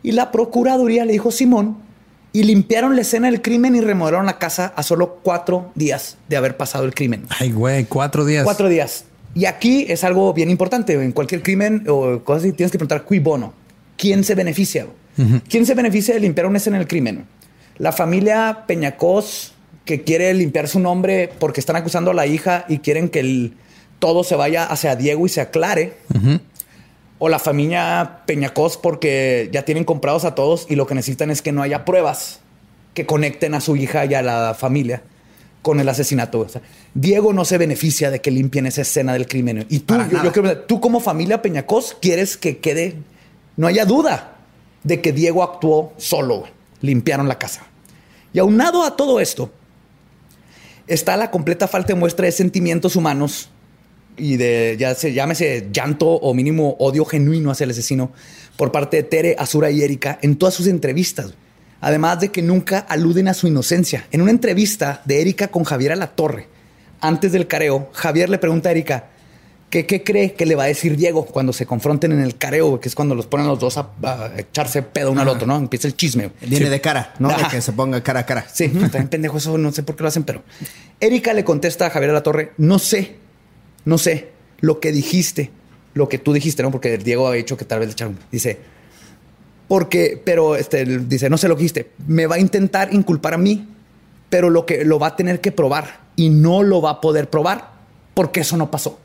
Y 0.04 0.12
la 0.12 0.32
Procuraduría 0.32 1.06
le 1.06 1.14
dijo 1.14 1.32
Simón 1.32 1.78
y 2.34 2.44
limpiaron 2.44 2.96
la 2.96 3.02
escena 3.02 3.32
del 3.32 3.42
crimen 3.42 3.76
y 3.76 3.82
remodelaron 3.82 4.28
la 4.28 4.38
casa 4.38 4.74
a 4.76 4.84
solo 4.84 5.20
cuatro 5.24 5.72
días 5.74 6.18
de 6.30 6.38
haber 6.38 6.56
pasado 6.56 6.86
el 6.86 6.94
crimen. 6.94 7.26
Ay, 7.40 7.52
güey, 7.52 7.86
cuatro 7.86 8.26
días. 8.26 8.44
Cuatro 8.44 8.70
días. 8.70 9.06
Y 9.34 9.46
aquí 9.46 9.86
es 9.90 10.04
algo 10.04 10.34
bien 10.34 10.50
importante. 10.52 10.94
En 10.94 11.12
cualquier 11.14 11.42
crimen 11.42 11.86
o 11.88 12.20
cosas 12.24 12.44
así, 12.44 12.52
tienes 12.54 12.72
que 12.72 12.78
preguntar 12.78 13.06
qui 13.08 13.20
bono. 13.20 13.54
¿Quién 13.98 14.24
se 14.24 14.36
beneficia? 14.36 14.86
¿Quién 15.50 15.66
se 15.66 15.74
beneficia 15.74 16.14
de 16.14 16.20
limpiar 16.20 16.46
una 16.48 16.58
escena 16.58 16.78
del 16.78 16.88
crimen? 16.88 17.26
La 17.78 17.92
familia 17.92 18.64
Peñacos 18.68 19.54
que 19.86 20.04
quiere 20.04 20.34
limpiar 20.34 20.68
su 20.68 20.80
nombre 20.80 21.30
porque 21.40 21.60
están 21.60 21.76
acusando 21.76 22.12
a 22.12 22.14
la 22.14 22.26
hija 22.28 22.66
y 22.68 22.80
quieren 22.80 23.10
que 23.10 23.20
el- 23.22 23.54
todo 24.00 24.24
se 24.24 24.36
vaya 24.36 24.66
hacia 24.66 24.96
Diego 24.96 25.26
y 25.26 25.30
se 25.30 25.42
aclare. 25.42 25.94
O 27.20 27.30
la 27.30 27.40
familia 27.40 28.20
Peñacos 28.28 28.78
porque 28.78 29.50
ya 29.52 29.64
tienen 29.66 29.84
comprados 29.86 30.24
a 30.24 30.36
todos 30.36 30.68
y 30.70 30.76
lo 30.76 30.86
que 30.86 30.94
necesitan 30.94 31.32
es 31.32 31.42
que 31.42 31.52
no 31.52 31.64
haya 31.64 31.84
pruebas 31.84 32.42
que 32.94 33.06
conecten 33.08 33.56
a 33.56 33.62
su 33.62 33.76
hija 33.76 34.06
y 34.06 34.14
a 34.14 34.22
la 34.22 34.54
familia 34.54 35.02
con 35.64 35.80
el 35.80 35.90
asesinato. 35.90 36.40
O 36.42 36.50
sea, 36.50 36.62
Diego 36.94 37.34
no 37.34 37.44
se 37.44 37.58
beneficia 37.58 38.12
de 38.12 38.22
que 38.22 38.30
limpien 38.30 38.68
esa 38.68 38.82
escena 38.82 39.14
del 39.14 39.28
crimen. 39.28 39.66
Y 39.70 39.80
tú, 39.80 39.96
Para 39.96 40.08
yo, 40.08 40.18
nada. 40.18 40.26
yo 40.26 40.32
creo, 40.32 40.58
tú 40.60 40.80
como 40.80 41.00
familia 41.00 41.42
Peñacos 41.42 41.98
quieres 42.00 42.38
que 42.38 42.60
quede, 42.60 42.96
no 43.56 43.66
haya 43.68 43.86
duda 43.86 44.37
de 44.88 45.02
que 45.02 45.12
Diego 45.12 45.44
actuó 45.44 45.94
solo. 45.98 46.46
Limpiaron 46.82 47.28
la 47.28 47.38
casa. 47.38 47.64
Y 48.34 48.40
aunado 48.40 48.84
a 48.84 48.96
todo 48.96 49.20
esto, 49.20 49.52
está 50.88 51.18
la 51.18 51.30
completa 51.30 51.68
falta 51.68 51.90
de 51.94 52.00
muestra 52.00 52.26
de 52.26 52.32
sentimientos 52.32 52.96
humanos 52.96 53.50
y 54.16 54.38
de, 54.38 54.78
ya 54.80 54.96
se 54.96 55.14
llámese 55.14 55.70
llanto 55.72 56.08
o 56.08 56.34
mínimo 56.34 56.76
odio 56.80 57.04
genuino 57.04 57.52
hacia 57.52 57.66
el 57.66 57.72
asesino 57.72 58.12
por 58.56 58.72
parte 58.72 58.98
de 58.98 59.04
Tere, 59.04 59.36
Azura 59.38 59.70
y 59.70 59.82
Erika 59.82 60.20
en 60.22 60.38
todas 60.38 60.56
sus 60.56 60.68
entrevistas. 60.68 61.34
Además 61.82 62.22
de 62.22 62.30
que 62.30 62.42
nunca 62.42 62.80
aluden 62.80 63.28
a 63.28 63.36
su 63.36 63.48
inocencia. 63.48 64.08
En 64.12 64.22
una 64.22 64.32
entrevista 64.32 65.02
de 65.06 65.22
Erika 65.22 65.50
con 65.50 65.64
Javier 65.64 65.92
Alatorre, 65.92 66.48
antes 67.02 67.32
del 67.34 67.46
careo, 67.46 67.90
Javier 67.94 68.30
le 68.30 68.40
pregunta 68.40 68.70
a 68.70 68.72
Erika 68.72 69.10
qué 69.70 70.04
cree 70.04 70.34
que 70.34 70.46
le 70.46 70.56
va 70.56 70.64
a 70.64 70.68
decir 70.68 70.96
Diego 70.96 71.26
cuando 71.26 71.52
se 71.52 71.66
confronten 71.66 72.12
en 72.14 72.22
el 72.22 72.38
careo, 72.38 72.80
que 72.80 72.88
es 72.88 72.96
cuando 72.96 73.16
los 73.16 73.28
ponen 73.28 73.48
los 73.48 73.60
dos 73.60 73.78
a, 73.78 73.90
a 74.04 74.40
echarse 74.40 74.82
pedo 74.82 75.12
uno 75.12 75.22
al 75.22 75.28
otro, 75.28 75.46
¿no? 75.46 75.58
Empieza 75.58 75.88
el 75.88 75.96
chisme. 75.96 76.32
Viene 76.42 76.70
de 76.70 76.80
cara, 76.80 77.14
¿no? 77.20 77.30
De 77.30 77.44
que 77.52 77.62
se 77.62 77.74
ponga 77.74 78.02
cara 78.02 78.22
a 78.22 78.26
cara. 78.26 78.48
Sí, 78.52 78.70
también 78.70 79.10
pendejo, 79.10 79.38
eso 79.38 79.58
no 79.58 79.72
sé 79.72 79.84
por 79.84 79.96
qué 79.96 80.04
lo 80.04 80.10
hacen, 80.10 80.24
pero. 80.24 80.44
Erika 81.00 81.34
le 81.34 81.44
contesta 81.44 81.88
a 81.88 81.90
Javier 81.90 82.14
La 82.14 82.24
Torre: 82.24 82.54
No 82.58 82.80
sé, 82.80 83.16
no 83.86 83.98
sé 83.98 84.30
lo 84.60 84.80
que 84.80 84.92
dijiste, 84.92 85.52
lo 85.94 86.08
que 86.08 86.18
tú 86.18 86.34
dijiste, 86.34 86.64
¿no? 86.64 86.72
Porque 86.72 86.98
Diego 86.98 87.28
había 87.28 87.40
dicho 87.40 87.58
que 87.58 87.66
tal 87.66 87.80
vez 87.80 87.90
le 87.90 87.92
echaron. 87.94 88.18
Dice, 88.32 88.58
porque, 89.68 90.22
pero 90.24 90.56
este, 90.56 90.86
dice, 90.86 91.30
no 91.30 91.38
sé 91.38 91.48
lo 91.48 91.56
que 91.56 91.64
dijiste, 91.64 91.92
me 92.08 92.26
va 92.26 92.36
a 92.36 92.40
intentar 92.40 92.94
inculpar 92.94 93.34
a 93.34 93.38
mí, 93.38 93.68
pero 94.30 94.50
lo 94.50 94.66
que 94.66 94.86
lo 94.86 94.98
va 94.98 95.08
a 95.08 95.16
tener 95.16 95.42
que 95.42 95.52
probar 95.52 96.08
y 96.16 96.30
no 96.30 96.64
lo 96.64 96.82
va 96.82 96.92
a 96.92 97.02
poder 97.02 97.30
probar 97.30 97.72
porque 98.14 98.40
eso 98.40 98.56
no 98.58 98.72
pasó. 98.72 99.00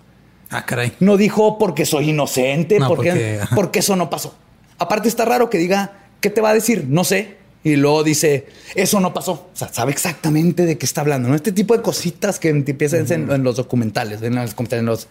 Ah, 0.52 0.64
caray. 0.66 0.92
No 1.00 1.16
dijo 1.16 1.58
porque 1.58 1.84
soy 1.86 2.10
inocente, 2.10 2.78
No, 2.78 2.88
porque, 2.88 3.40
porque- 3.54 3.78
eso 3.80 3.96
no 3.96 4.10
pasó. 4.10 4.34
Aparte 4.78 5.08
está 5.08 5.24
raro 5.24 5.48
que 5.50 5.58
diga, 5.58 5.92
¿qué 6.20 6.30
te 6.30 6.40
va 6.40 6.50
a 6.50 6.54
decir? 6.54 6.86
No 6.88 7.04
sé. 7.04 7.36
Y 7.64 7.76
luego 7.76 8.02
dice, 8.02 8.46
eso 8.74 8.98
no 8.98 9.14
pasó. 9.14 9.32
O 9.32 9.56
sea, 9.56 9.72
sabe 9.72 9.92
exactamente 9.92 10.66
de 10.66 10.78
qué 10.78 10.84
está 10.84 11.00
hablando. 11.02 11.28
¿no? 11.28 11.36
Este 11.36 11.52
tipo 11.52 11.76
de 11.76 11.82
cositas 11.82 12.38
que 12.40 12.48
empiezan 12.48 13.06
en, 13.12 13.30
en 13.30 13.44
los 13.44 13.56
documentales, 13.56 14.20
en 14.22 14.34
las 14.34 14.56
en 14.72 14.84
los, 14.86 15.06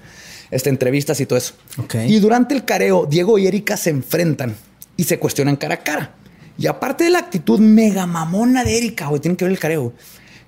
este, 0.51 0.69
entrevistas 0.69 1.19
y 1.21 1.25
todo 1.25 1.37
eso. 1.37 1.53
Y 2.07 2.19
durante 2.19 2.53
el 2.53 2.65
careo, 2.65 3.05
Diego 3.09 3.37
y 3.37 3.47
Erika 3.47 3.77
se 3.77 3.89
enfrentan 3.91 4.55
y 4.97 5.05
se 5.05 5.17
cuestionan 5.17 5.55
cara 5.55 5.75
a 5.75 5.83
cara. 5.83 6.11
Y 6.57 6.67
aparte 6.67 7.05
de 7.05 7.09
la 7.11 7.19
actitud 7.19 7.59
mega 7.59 8.05
mamona 8.05 8.65
de 8.65 8.77
Erika, 8.77 9.07
güey, 9.07 9.21
tienen 9.21 9.37
que 9.37 9.45
ver 9.45 9.53
el 9.53 9.59
careo. 9.59 9.93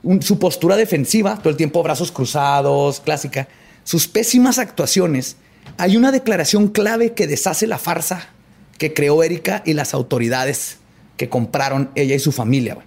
un- 0.04 0.22
su 0.22 0.38
postura 0.38 0.76
defensiva, 0.76 1.38
todo 1.38 1.50
el 1.50 1.56
tiempo 1.56 1.82
brazos 1.82 2.12
cruzados, 2.12 3.00
clásica, 3.00 3.48
sus 3.84 4.08
pésimas 4.08 4.60
actuaciones, 4.60 5.38
hay 5.78 5.98
una 5.98 6.12
declaración 6.12 6.68
clave 6.70 7.14
que 7.14 7.28
deshace 7.28 7.68
la 7.68 7.78
farsa 7.78 8.30
que 8.78 8.94
creó 8.94 9.24
Erika 9.24 9.64
y 9.66 9.74
las 9.74 9.94
autoridades 9.94 10.78
que 11.18 11.30
compraron 11.30 11.90
ella 11.96 12.16
y 12.16 12.20
su 12.20 12.32
familia. 12.32 12.78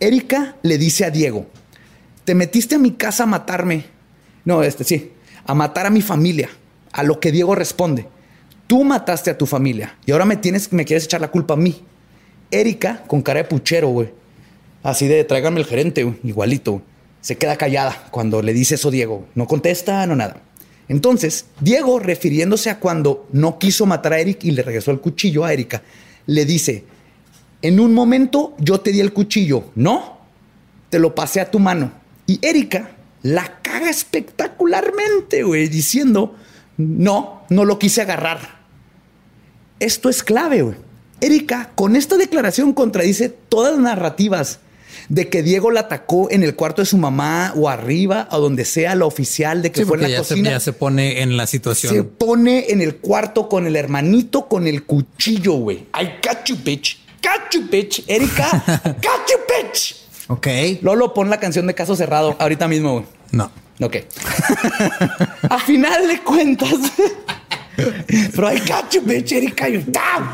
Erika 0.00 0.56
le 0.62 0.78
dice 0.78 1.04
a 1.04 1.10
Diego, 1.10 1.46
te 2.24 2.34
metiste 2.34 2.74
a 2.74 2.78
mi 2.78 2.92
casa 2.92 3.24
a 3.24 3.26
matarme. 3.26 3.86
No, 4.44 4.62
este 4.62 4.84
sí, 4.84 5.12
a 5.46 5.54
matar 5.54 5.86
a 5.86 5.90
mi 5.90 6.02
familia. 6.02 6.50
A 6.92 7.02
lo 7.02 7.18
que 7.18 7.32
Diego 7.32 7.54
responde, 7.54 8.06
tú 8.66 8.84
mataste 8.84 9.30
a 9.30 9.38
tu 9.38 9.46
familia 9.46 9.96
y 10.06 10.12
ahora 10.12 10.24
me 10.24 10.36
tienes, 10.36 10.72
me 10.72 10.84
quieres 10.84 11.04
echar 11.04 11.20
la 11.20 11.30
culpa 11.30 11.54
a 11.54 11.56
mí. 11.56 11.82
Erika, 12.50 13.02
con 13.06 13.22
cara 13.22 13.42
de 13.42 13.48
puchero, 13.48 13.88
güey. 13.88 14.10
Así 14.82 15.08
de 15.08 15.24
tráiganme 15.24 15.60
el 15.60 15.66
gerente, 15.66 16.04
güey, 16.04 16.16
igualito. 16.22 16.82
Se 17.24 17.38
queda 17.38 17.56
callada 17.56 18.06
cuando 18.10 18.42
le 18.42 18.52
dice 18.52 18.74
eso 18.74 18.90
Diego. 18.90 19.26
No 19.34 19.46
contesta, 19.46 20.06
no 20.06 20.14
nada. 20.14 20.42
Entonces, 20.88 21.46
Diego, 21.58 21.98
refiriéndose 21.98 22.68
a 22.68 22.78
cuando 22.78 23.26
no 23.32 23.58
quiso 23.58 23.86
matar 23.86 24.12
a 24.12 24.18
Eric 24.18 24.44
y 24.44 24.50
le 24.50 24.60
regresó 24.60 24.90
el 24.90 25.00
cuchillo 25.00 25.42
a 25.42 25.54
Erika, 25.54 25.82
le 26.26 26.44
dice, 26.44 26.84
en 27.62 27.80
un 27.80 27.94
momento 27.94 28.54
yo 28.58 28.80
te 28.80 28.92
di 28.92 29.00
el 29.00 29.14
cuchillo, 29.14 29.70
¿no? 29.74 30.18
Te 30.90 30.98
lo 30.98 31.14
pasé 31.14 31.40
a 31.40 31.50
tu 31.50 31.58
mano. 31.58 31.92
Y 32.26 32.46
Erika 32.46 32.90
la 33.22 33.62
caga 33.62 33.88
espectacularmente, 33.88 35.44
güey, 35.44 35.68
diciendo, 35.68 36.34
no, 36.76 37.44
no 37.48 37.64
lo 37.64 37.78
quise 37.78 38.02
agarrar. 38.02 38.58
Esto 39.80 40.10
es 40.10 40.22
clave, 40.22 40.60
güey. 40.60 40.76
Erika, 41.22 41.70
con 41.74 41.96
esta 41.96 42.18
declaración 42.18 42.74
contradice 42.74 43.30
todas 43.30 43.72
las 43.72 43.80
narrativas 43.80 44.60
de 45.08 45.28
que 45.28 45.42
Diego 45.42 45.70
la 45.70 45.80
atacó 45.80 46.30
en 46.30 46.42
el 46.42 46.54
cuarto 46.54 46.82
de 46.82 46.86
su 46.86 46.96
mamá 46.98 47.52
o 47.56 47.68
arriba 47.68 48.28
o 48.30 48.40
donde 48.40 48.64
sea 48.64 48.94
la 48.94 49.04
oficial 49.06 49.62
de 49.62 49.70
que 49.72 49.80
Sí, 49.80 49.86
fue 49.86 49.96
en 49.98 50.02
la 50.04 50.08
ya 50.08 50.24
se, 50.24 50.28
cocina. 50.34 50.50
ya 50.50 50.60
se 50.60 50.72
pone 50.72 51.22
en 51.22 51.36
la 51.36 51.46
Se 51.46 51.52
situación. 51.52 52.10
pone 52.18 52.66
en 52.70 52.80
el 52.80 52.96
cuarto 52.96 53.48
con 53.48 53.66
el 53.66 53.76
hermanito 53.76 54.48
con 54.48 54.66
el 54.66 54.84
cuchillo, 54.84 55.54
güey. 55.54 55.86
I 56.00 56.04
got 56.26 56.44
you, 56.46 56.56
bitch. 56.62 56.98
Got 57.22 57.52
you, 57.54 57.68
bitch. 57.70 58.04
Erika, 58.06 58.48
got 58.84 59.28
you, 59.28 59.38
bitch. 59.48 59.96
Ok. 60.28 60.46
Lolo, 60.82 61.12
pon 61.14 61.30
la 61.30 61.38
canción 61.40 61.66
de 61.66 61.74
Caso 61.74 61.96
Cerrado 61.96 62.36
ahorita 62.38 62.68
mismo, 62.68 62.92
güey. 62.92 63.04
No. 63.32 63.50
Ok. 63.80 63.96
A 65.50 65.58
final 65.58 66.06
de 66.06 66.20
cuentas. 66.20 66.70
Pero 67.76 68.52
I 68.52 68.58
got 68.60 68.90
you, 68.92 69.02
bitch, 69.02 69.32
Erika. 69.32 69.68
You 69.68 69.82
down. 69.86 70.28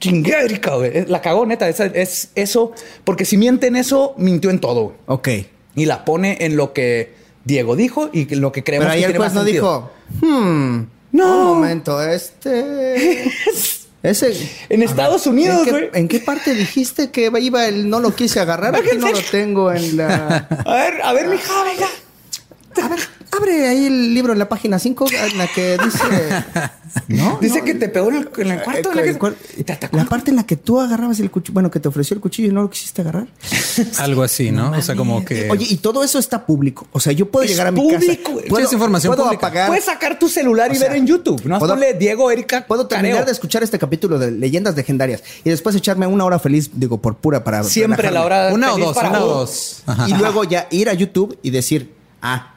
Chingue, 0.00 0.32
Erika, 0.44 0.74
güey. 0.76 1.06
La 1.06 1.20
cagó, 1.20 1.44
neta. 1.46 1.68
Es 1.68 2.30
eso. 2.34 2.72
Porque 3.04 3.24
si 3.24 3.36
miente 3.36 3.66
en 3.66 3.76
eso, 3.76 4.14
mintió 4.16 4.50
en 4.50 4.60
todo. 4.60 4.84
güey. 4.84 4.96
Ok. 5.06 5.28
Y 5.74 5.86
la 5.86 6.04
pone 6.04 6.38
en 6.40 6.56
lo 6.56 6.72
que 6.72 7.14
Diego 7.44 7.76
dijo 7.76 8.10
y 8.12 8.32
lo 8.34 8.52
que 8.52 8.62
creemos 8.64 8.86
Pero 8.86 8.94
ahí 8.94 9.00
que 9.00 9.06
el 9.06 9.12
tiene 9.12 9.18
juez 9.24 9.34
más 9.34 9.34
no 9.34 9.44
sentido. 9.44 9.90
dijo, 10.20 10.26
hmm, 10.26 10.82
No. 11.12 11.24
un 11.52 11.58
momento, 11.60 12.02
este... 12.02 13.30
Ese... 14.02 14.32
En 14.68 14.82
Estados 14.84 15.24
ver, 15.24 15.32
Unidos, 15.34 15.58
¿en 15.58 15.64
qué, 15.64 15.70
güey. 15.70 15.88
¿En 15.94 16.08
qué 16.08 16.20
parte 16.20 16.54
dijiste 16.54 17.10
que 17.10 17.32
iba 17.40 17.66
el 17.66 17.90
no 17.90 17.98
lo 17.98 18.14
quise 18.14 18.38
agarrar? 18.38 18.76
Aquí 18.76 18.96
no 18.96 19.10
lo 19.10 19.20
tengo 19.22 19.72
en 19.72 19.96
la... 19.96 20.46
A 20.64 20.74
ver, 20.74 21.02
a 21.02 21.12
ver, 21.12 21.26
mija, 21.28 21.64
venga. 21.64 21.88
A 22.82 22.88
ver, 22.88 22.98
abre 23.36 23.68
ahí 23.68 23.86
el 23.86 24.14
libro 24.14 24.32
en 24.32 24.38
la 24.38 24.48
página 24.48 24.78
5 24.78 25.06
en 25.30 25.38
la 25.38 25.46
que 25.48 25.78
dice... 25.82 26.04
No, 27.06 27.38
Dice 27.40 27.58
no, 27.58 27.64
que 27.66 27.74
te 27.74 27.88
pegó 27.90 28.08
en 28.08 28.16
el, 28.16 28.30
en 28.38 28.50
el 28.50 28.62
cuarto. 28.62 28.90
en 28.90 28.96
la 28.96 29.02
que- 29.02 29.10
el 29.10 29.18
cuar- 29.18 29.34
y 29.58 29.62
te 29.62 29.74
atacó. 29.74 29.96
la 29.98 30.06
parte 30.06 30.30
en 30.30 30.36
la 30.36 30.44
que 30.46 30.56
tú 30.56 30.80
agarrabas 30.80 31.20
el 31.20 31.30
cuchillo, 31.30 31.52
bueno, 31.54 31.70
que 31.70 31.80
te 31.80 31.86
ofreció 31.88 32.14
el 32.14 32.20
cuchillo 32.20 32.48
y 32.48 32.52
no 32.52 32.62
lo 32.62 32.70
quisiste 32.70 33.02
agarrar. 33.02 33.28
Algo 33.98 34.22
así, 34.22 34.50
¿no? 34.50 34.70
o 34.72 34.82
sea, 34.82 34.96
como 34.96 35.22
que. 35.24 35.50
Oye, 35.50 35.66
y 35.68 35.76
todo 35.76 36.02
eso 36.02 36.18
está 36.18 36.46
público. 36.46 36.86
O 36.92 36.98
sea, 36.98 37.12
yo 37.12 37.30
puedo 37.30 37.44
Es 37.44 37.50
llegar 37.50 37.66
a 37.66 37.72
mi 37.72 37.80
público, 37.80 38.40
casa. 38.40 38.62
es 38.66 38.72
información 38.72 39.10
puedo 39.14 39.24
pública. 39.28 39.46
apagar. 39.46 39.68
Puedes 39.68 39.84
sacar 39.84 40.18
tu 40.18 40.28
celular 40.30 40.72
y 40.72 40.76
O 40.76 40.78
sea, 40.80 40.88
ver 40.88 40.96
en 40.96 41.06
YouTube. 41.06 41.44
No 41.44 41.58
puedo- 41.58 41.74
ponle 41.74 41.92
Diego, 41.94 42.30
Erika. 42.30 42.66
Puedo 42.66 42.86
terminar 42.86 43.16
careo. 43.18 43.26
de 43.26 43.32
escuchar 43.32 43.62
este 43.62 43.78
capítulo 43.78 44.18
de 44.18 44.30
Leyendas 44.30 44.74
Legendarias 44.74 45.22
y 45.44 45.50
después 45.50 45.76
echarme 45.76 46.06
una 46.06 46.24
hora 46.24 46.38
feliz, 46.38 46.70
digo, 46.72 47.00
por 47.00 47.16
pura 47.16 47.44
para. 47.44 47.62
Siempre 47.64 48.04
la 48.04 48.20
relajarme. 48.22 48.36
hora 48.36 48.54
una 48.54 48.72
o 48.72 48.78
dos, 48.78 48.94
para 48.96 49.10
una 49.10 49.24
o 49.24 49.28
dos. 49.28 49.82
Ajá. 49.86 50.08
Y 50.08 50.14
luego 50.14 50.44
ya 50.44 50.66
ir 50.70 50.88
a 50.88 50.94
YouTube 50.94 51.38
y 51.42 51.50
decir, 51.50 51.92
ah, 52.22 52.54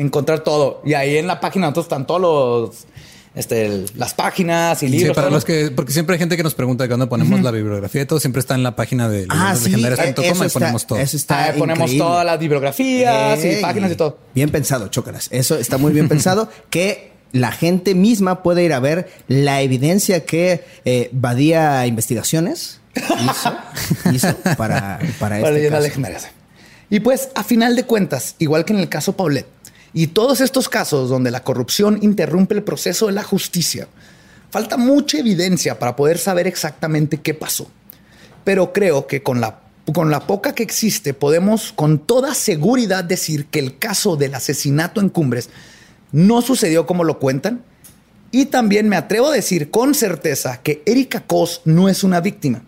Encontrar 0.00 0.40
todo. 0.40 0.82
Y 0.84 0.94
ahí 0.94 1.16
en 1.16 1.26
la 1.26 1.40
página 1.40 1.66
nosotros 1.66 1.86
están 1.86 2.06
todos 2.06 2.20
los. 2.20 2.86
Este, 3.32 3.84
las 3.94 4.12
páginas 4.12 4.82
y 4.82 4.88
Sí, 4.88 4.92
libros. 4.98 5.14
para 5.14 5.28
todo. 5.28 5.36
los 5.36 5.44
que, 5.44 5.70
porque 5.70 5.92
siempre 5.92 6.14
hay 6.14 6.18
gente 6.18 6.36
que 6.36 6.42
nos 6.42 6.54
pregunta 6.56 6.82
de 6.82 6.88
cuándo 6.88 7.08
ponemos 7.08 7.40
la 7.42 7.52
bibliografía 7.52 8.02
y 8.02 8.04
todo, 8.04 8.18
siempre 8.18 8.40
está 8.40 8.56
en 8.56 8.64
la 8.64 8.74
página 8.74 9.08
de 9.08 9.26
ah, 9.28 9.54
sí, 9.54 9.66
legendarias.com 9.70 10.24
y 10.24 10.28
está, 10.46 10.48
ponemos 10.58 10.84
todo. 10.86 10.98
eso 10.98 11.16
está 11.16 11.44
Ah, 11.44 11.52
ponemos 11.56 11.78
increíble. 11.92 12.04
todas 12.04 12.26
las 12.26 12.38
bibliografías 12.40 13.38
Ey, 13.44 13.58
y 13.58 13.62
páginas 13.62 13.92
y 13.92 13.94
todo. 13.94 14.18
Bien 14.34 14.50
pensado, 14.50 14.88
chócalas. 14.88 15.28
Eso 15.30 15.56
está 15.56 15.78
muy 15.78 15.92
bien 15.92 16.08
pensado. 16.08 16.48
Que 16.70 17.12
la 17.30 17.52
gente 17.52 17.94
misma 17.94 18.42
puede 18.42 18.64
ir 18.64 18.72
a 18.72 18.80
ver 18.80 19.08
la 19.28 19.60
evidencia 19.62 20.24
que 20.24 20.64
eh, 20.84 21.08
Badía 21.12 21.86
Investigaciones 21.86 22.80
hizo, 22.96 23.54
hizo 24.12 24.34
para, 24.56 24.98
para 25.20 25.40
para 25.40 25.56
este 25.56 25.68
caso. 25.68 25.82
legendarias. 25.84 26.28
Y 26.90 26.98
pues, 26.98 27.28
a 27.36 27.44
final 27.44 27.76
de 27.76 27.84
cuentas, 27.84 28.34
igual 28.40 28.64
que 28.64 28.72
en 28.72 28.80
el 28.80 28.88
caso 28.88 29.12
Paulette, 29.16 29.46
y 29.92 30.08
todos 30.08 30.40
estos 30.40 30.68
casos 30.68 31.08
donde 31.08 31.30
la 31.30 31.42
corrupción 31.42 31.98
interrumpe 32.02 32.54
el 32.54 32.62
proceso 32.62 33.06
de 33.06 33.12
la 33.12 33.22
justicia, 33.22 33.88
falta 34.50 34.76
mucha 34.76 35.18
evidencia 35.18 35.78
para 35.78 35.96
poder 35.96 36.18
saber 36.18 36.46
exactamente 36.46 37.18
qué 37.18 37.34
pasó. 37.34 37.70
Pero 38.44 38.72
creo 38.72 39.06
que 39.06 39.22
con 39.22 39.40
la, 39.40 39.60
con 39.92 40.10
la 40.10 40.26
poca 40.26 40.54
que 40.54 40.62
existe, 40.62 41.14
podemos 41.14 41.72
con 41.72 41.98
toda 41.98 42.34
seguridad 42.34 43.04
decir 43.04 43.46
que 43.46 43.58
el 43.58 43.78
caso 43.78 44.16
del 44.16 44.34
asesinato 44.34 45.00
en 45.00 45.08
Cumbres 45.08 45.50
no 46.12 46.42
sucedió 46.42 46.86
como 46.86 47.04
lo 47.04 47.18
cuentan. 47.18 47.62
Y 48.32 48.46
también 48.46 48.88
me 48.88 48.96
atrevo 48.96 49.28
a 49.28 49.34
decir 49.34 49.70
con 49.70 49.94
certeza 49.94 50.60
que 50.62 50.82
Erika 50.86 51.26
Cos 51.26 51.62
no 51.64 51.88
es 51.88 52.04
una 52.04 52.20
víctima 52.20 52.62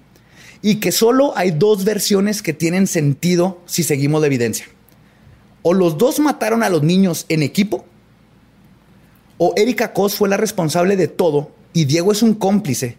y 0.60 0.76
que 0.76 0.90
solo 0.90 1.36
hay 1.36 1.52
dos 1.52 1.84
versiones 1.84 2.42
que 2.42 2.52
tienen 2.52 2.88
sentido 2.88 3.60
si 3.66 3.84
seguimos 3.84 4.20
la 4.20 4.26
evidencia. 4.26 4.66
O 5.62 5.74
los 5.74 5.96
dos 5.98 6.18
mataron 6.18 6.62
a 6.62 6.68
los 6.68 6.82
niños 6.82 7.24
en 7.28 7.42
equipo, 7.42 7.84
o 9.38 9.54
Erika 9.56 9.92
Cos 9.92 10.14
fue 10.14 10.28
la 10.28 10.36
responsable 10.36 10.96
de 10.96 11.08
todo 11.08 11.50
y 11.72 11.84
Diego 11.86 12.12
es 12.12 12.22
un 12.22 12.34
cómplice 12.34 12.96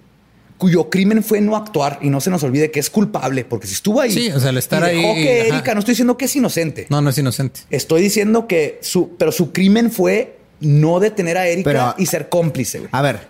cuyo 0.57 0.90
crimen 0.90 1.23
fue 1.23 1.41
no 1.41 1.56
actuar 1.56 1.99
y 2.02 2.10
no 2.10 2.22
se 2.22 2.30
nos 2.30 2.44
olvide 2.44 2.72
que 2.72 2.80
es 2.80 2.90
culpable 2.90 3.44
porque 3.45 3.68
si 3.68 3.73
estuvo 3.73 3.99
ahí 4.02 4.11
Sí, 4.11 4.30
o 4.31 4.40
sea, 4.40 4.49
el 4.49 4.57
estar 4.57 4.81
y 4.91 4.95
dejó 4.98 5.14
ahí, 5.14 5.23
que 5.23 5.41
ajá. 5.41 5.56
Erika 5.56 5.73
no 5.73 5.80
estoy 5.80 5.91
diciendo 5.94 6.18
que 6.18 6.26
es 6.26 6.35
inocente 6.35 6.88
No, 6.90 7.02
no 7.02 7.10
es 7.10 7.18
inocente. 7.18 7.61
estoy 7.69 8.02
diciendo 8.02 8.48
que 8.48 8.80
su 8.81 9.15
pero 9.18 9.31
su 9.31 9.52
crimen 9.52 9.91
fue 9.91 10.38
no 10.60 10.99
detener 10.99 11.38
a 11.38 11.48
Erika 11.48 11.69
Pero- 11.69 11.95
y 11.98 12.06
ser 12.06 12.30
cómplice 12.30 12.80
güey. 12.80 12.90
A 12.94 13.02
ver, 13.02 13.27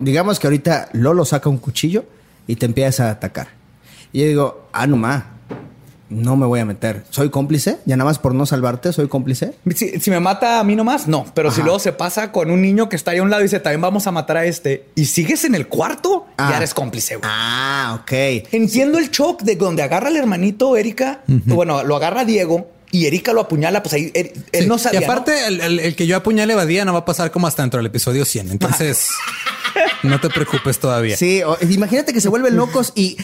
digamos 0.00 0.38
que 0.38 0.46
ahorita 0.46 0.88
Lolo 0.92 1.24
saca 1.24 1.48
un 1.48 1.58
cuchillo 1.58 2.04
y 2.46 2.56
te 2.56 2.66
empieza 2.66 3.08
a 3.08 3.10
atacar. 3.12 3.48
Y 4.12 4.20
yo 4.20 4.26
digo, 4.26 4.68
ah, 4.72 4.86
no 4.86 4.96
ma. 4.96 5.35
No 6.08 6.36
me 6.36 6.46
voy 6.46 6.60
a 6.60 6.64
meter. 6.64 7.04
¿Soy 7.10 7.30
cómplice? 7.30 7.78
Ya 7.84 7.96
nada 7.96 8.08
más 8.08 8.18
por 8.18 8.34
no 8.34 8.46
salvarte, 8.46 8.92
¿soy 8.92 9.08
cómplice? 9.08 9.54
Si, 9.74 10.00
si 10.00 10.10
me 10.10 10.20
mata 10.20 10.60
a 10.60 10.64
mí 10.64 10.76
nomás, 10.76 11.08
no. 11.08 11.26
Pero 11.34 11.50
si 11.50 11.62
luego 11.62 11.78
se 11.78 11.92
pasa 11.92 12.30
con 12.32 12.50
un 12.50 12.62
niño 12.62 12.88
que 12.88 12.96
está 12.96 13.10
ahí 13.10 13.18
a 13.18 13.22
un 13.22 13.30
lado 13.30 13.42
y 13.42 13.46
dice, 13.46 13.60
también 13.60 13.80
vamos 13.80 14.06
a 14.06 14.12
matar 14.12 14.36
a 14.36 14.44
este, 14.44 14.84
y 14.94 15.06
sigues 15.06 15.44
en 15.44 15.54
el 15.54 15.66
cuarto, 15.68 16.26
Ah. 16.38 16.48
ya 16.50 16.56
eres 16.58 16.74
cómplice, 16.74 17.16
güey. 17.16 17.28
Ah, 17.32 17.98
ok. 18.02 18.12
Entiendo 18.52 18.98
el 18.98 19.10
shock 19.10 19.42
de 19.42 19.56
donde 19.56 19.82
agarra 19.82 20.08
al 20.08 20.16
hermanito 20.16 20.76
Erika, 20.76 21.22
bueno, 21.26 21.82
lo 21.84 21.96
agarra 21.96 22.24
Diego 22.24 22.70
y 22.92 23.06
Erika 23.06 23.32
lo 23.32 23.40
apuñala, 23.42 23.82
pues 23.82 23.94
ahí 23.94 24.12
él, 24.14 24.32
él 24.52 24.62
Sí. 24.62 24.68
no 24.68 24.78
sabía. 24.78 25.00
Y 25.00 25.04
aparte, 25.04 25.46
el, 25.48 25.60
el- 25.60 25.80
el 25.80 25.96
que 25.96 26.06
yo 26.06 26.16
apuñale 26.16 26.52
a 26.52 26.56
Badía 26.56 26.84
no 26.84 26.92
va 26.92 27.00
a 27.00 27.04
pasar 27.04 27.30
como 27.32 27.46
hasta 27.48 27.62
dentro 27.62 27.78
del 27.78 27.86
episodio 27.86 28.24
100. 28.24 28.50
Entonces, 28.52 29.08
no 30.04 30.20
te 30.20 30.28
preocupes 30.30 30.78
todavía. 30.78 31.16
Sí, 31.16 31.42
o- 31.42 31.58
imagínate 31.68 32.12
que 32.12 32.20
se 32.20 32.28
vuelven 32.28 32.56
locos 32.56 32.92
y 32.94 33.16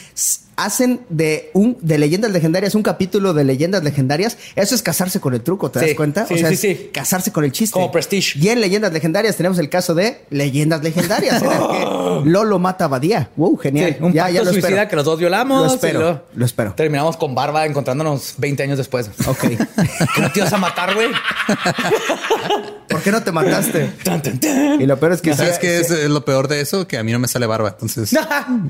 hacen 0.56 1.00
de 1.08 1.50
un 1.54 1.76
de 1.80 1.98
leyendas 1.98 2.30
legendarias 2.30 2.74
un 2.74 2.82
capítulo 2.82 3.32
de 3.34 3.44
leyendas 3.44 3.82
legendarias. 3.84 4.36
Eso 4.56 4.74
es 4.74 4.82
casarse 4.82 5.20
con 5.20 5.34
el 5.34 5.40
truco, 5.42 5.70
¿te 5.70 5.80
Sí, 5.80 5.86
das 5.86 5.94
cuenta? 5.96 6.26
sí, 6.26 6.34
o 6.34 6.38
sea, 6.38 6.54
sí, 6.54 6.68
es 6.68 6.78
casarse 6.92 7.32
con 7.32 7.44
el 7.44 7.52
chiste. 7.52 7.72
Como 7.74 7.90
Prestige. 7.90 8.38
Y 8.38 8.48
en 8.48 8.60
leyendas 8.60 8.92
legendarias 8.92 9.36
tenemos 9.36 9.58
el 9.58 9.68
caso 9.68 9.94
de 9.94 10.22
leyendas 10.30 10.82
legendarias, 10.82 11.42
en 11.42 11.50
el 11.50 11.58
que 11.58 12.30
Lolo 12.30 12.58
mata 12.58 12.84
a 12.84 12.88
Badía. 12.88 13.30
Wow, 13.36 13.56
genial. 13.56 13.96
Sí, 13.98 14.04
un 14.04 14.12
ya, 14.12 14.22
pacto 14.24 14.34
ya 14.34 14.40
lo 14.44 14.52
suicida 14.52 14.68
espero. 14.68 14.88
que 14.90 14.96
los 14.96 15.04
dos 15.04 15.18
violamos. 15.18 15.66
Lo 15.66 15.74
espero, 15.74 16.24
lo 16.34 16.44
espero. 16.46 16.74
Terminamos 16.74 17.16
con 17.16 17.34
barba 17.34 17.64
encontrándonos 17.66 18.34
20 18.38 18.62
años 18.62 18.78
después. 18.78 19.10
Ok. 19.26 19.38
¿Que 20.14 20.20
no 20.20 20.30
te 20.30 20.40
ibas 20.40 20.52
a 20.52 20.58
matar, 20.58 20.94
güey? 20.94 21.08
¿Por 22.88 23.02
qué 23.02 23.10
no 23.10 23.22
te 23.22 23.32
mataste? 23.32 23.90
Tan, 24.04 24.22
tan, 24.22 24.38
tan. 24.38 24.80
Y 24.80 24.86
lo 24.86 24.98
peor 24.98 25.12
es 25.12 25.22
que 25.22 25.34
¿Sabes 25.34 25.54
sí- 25.54 25.60
qué 25.62 25.80
es 25.80 25.90
lo 26.10 26.24
peor 26.24 26.48
de 26.48 26.60
eso? 26.60 26.86
Que 26.86 26.98
a 26.98 27.02
mí 27.02 27.10
no 27.12 27.18
me 27.18 27.28
sale 27.28 27.46
barba. 27.46 27.70
Entonces, 27.70 28.14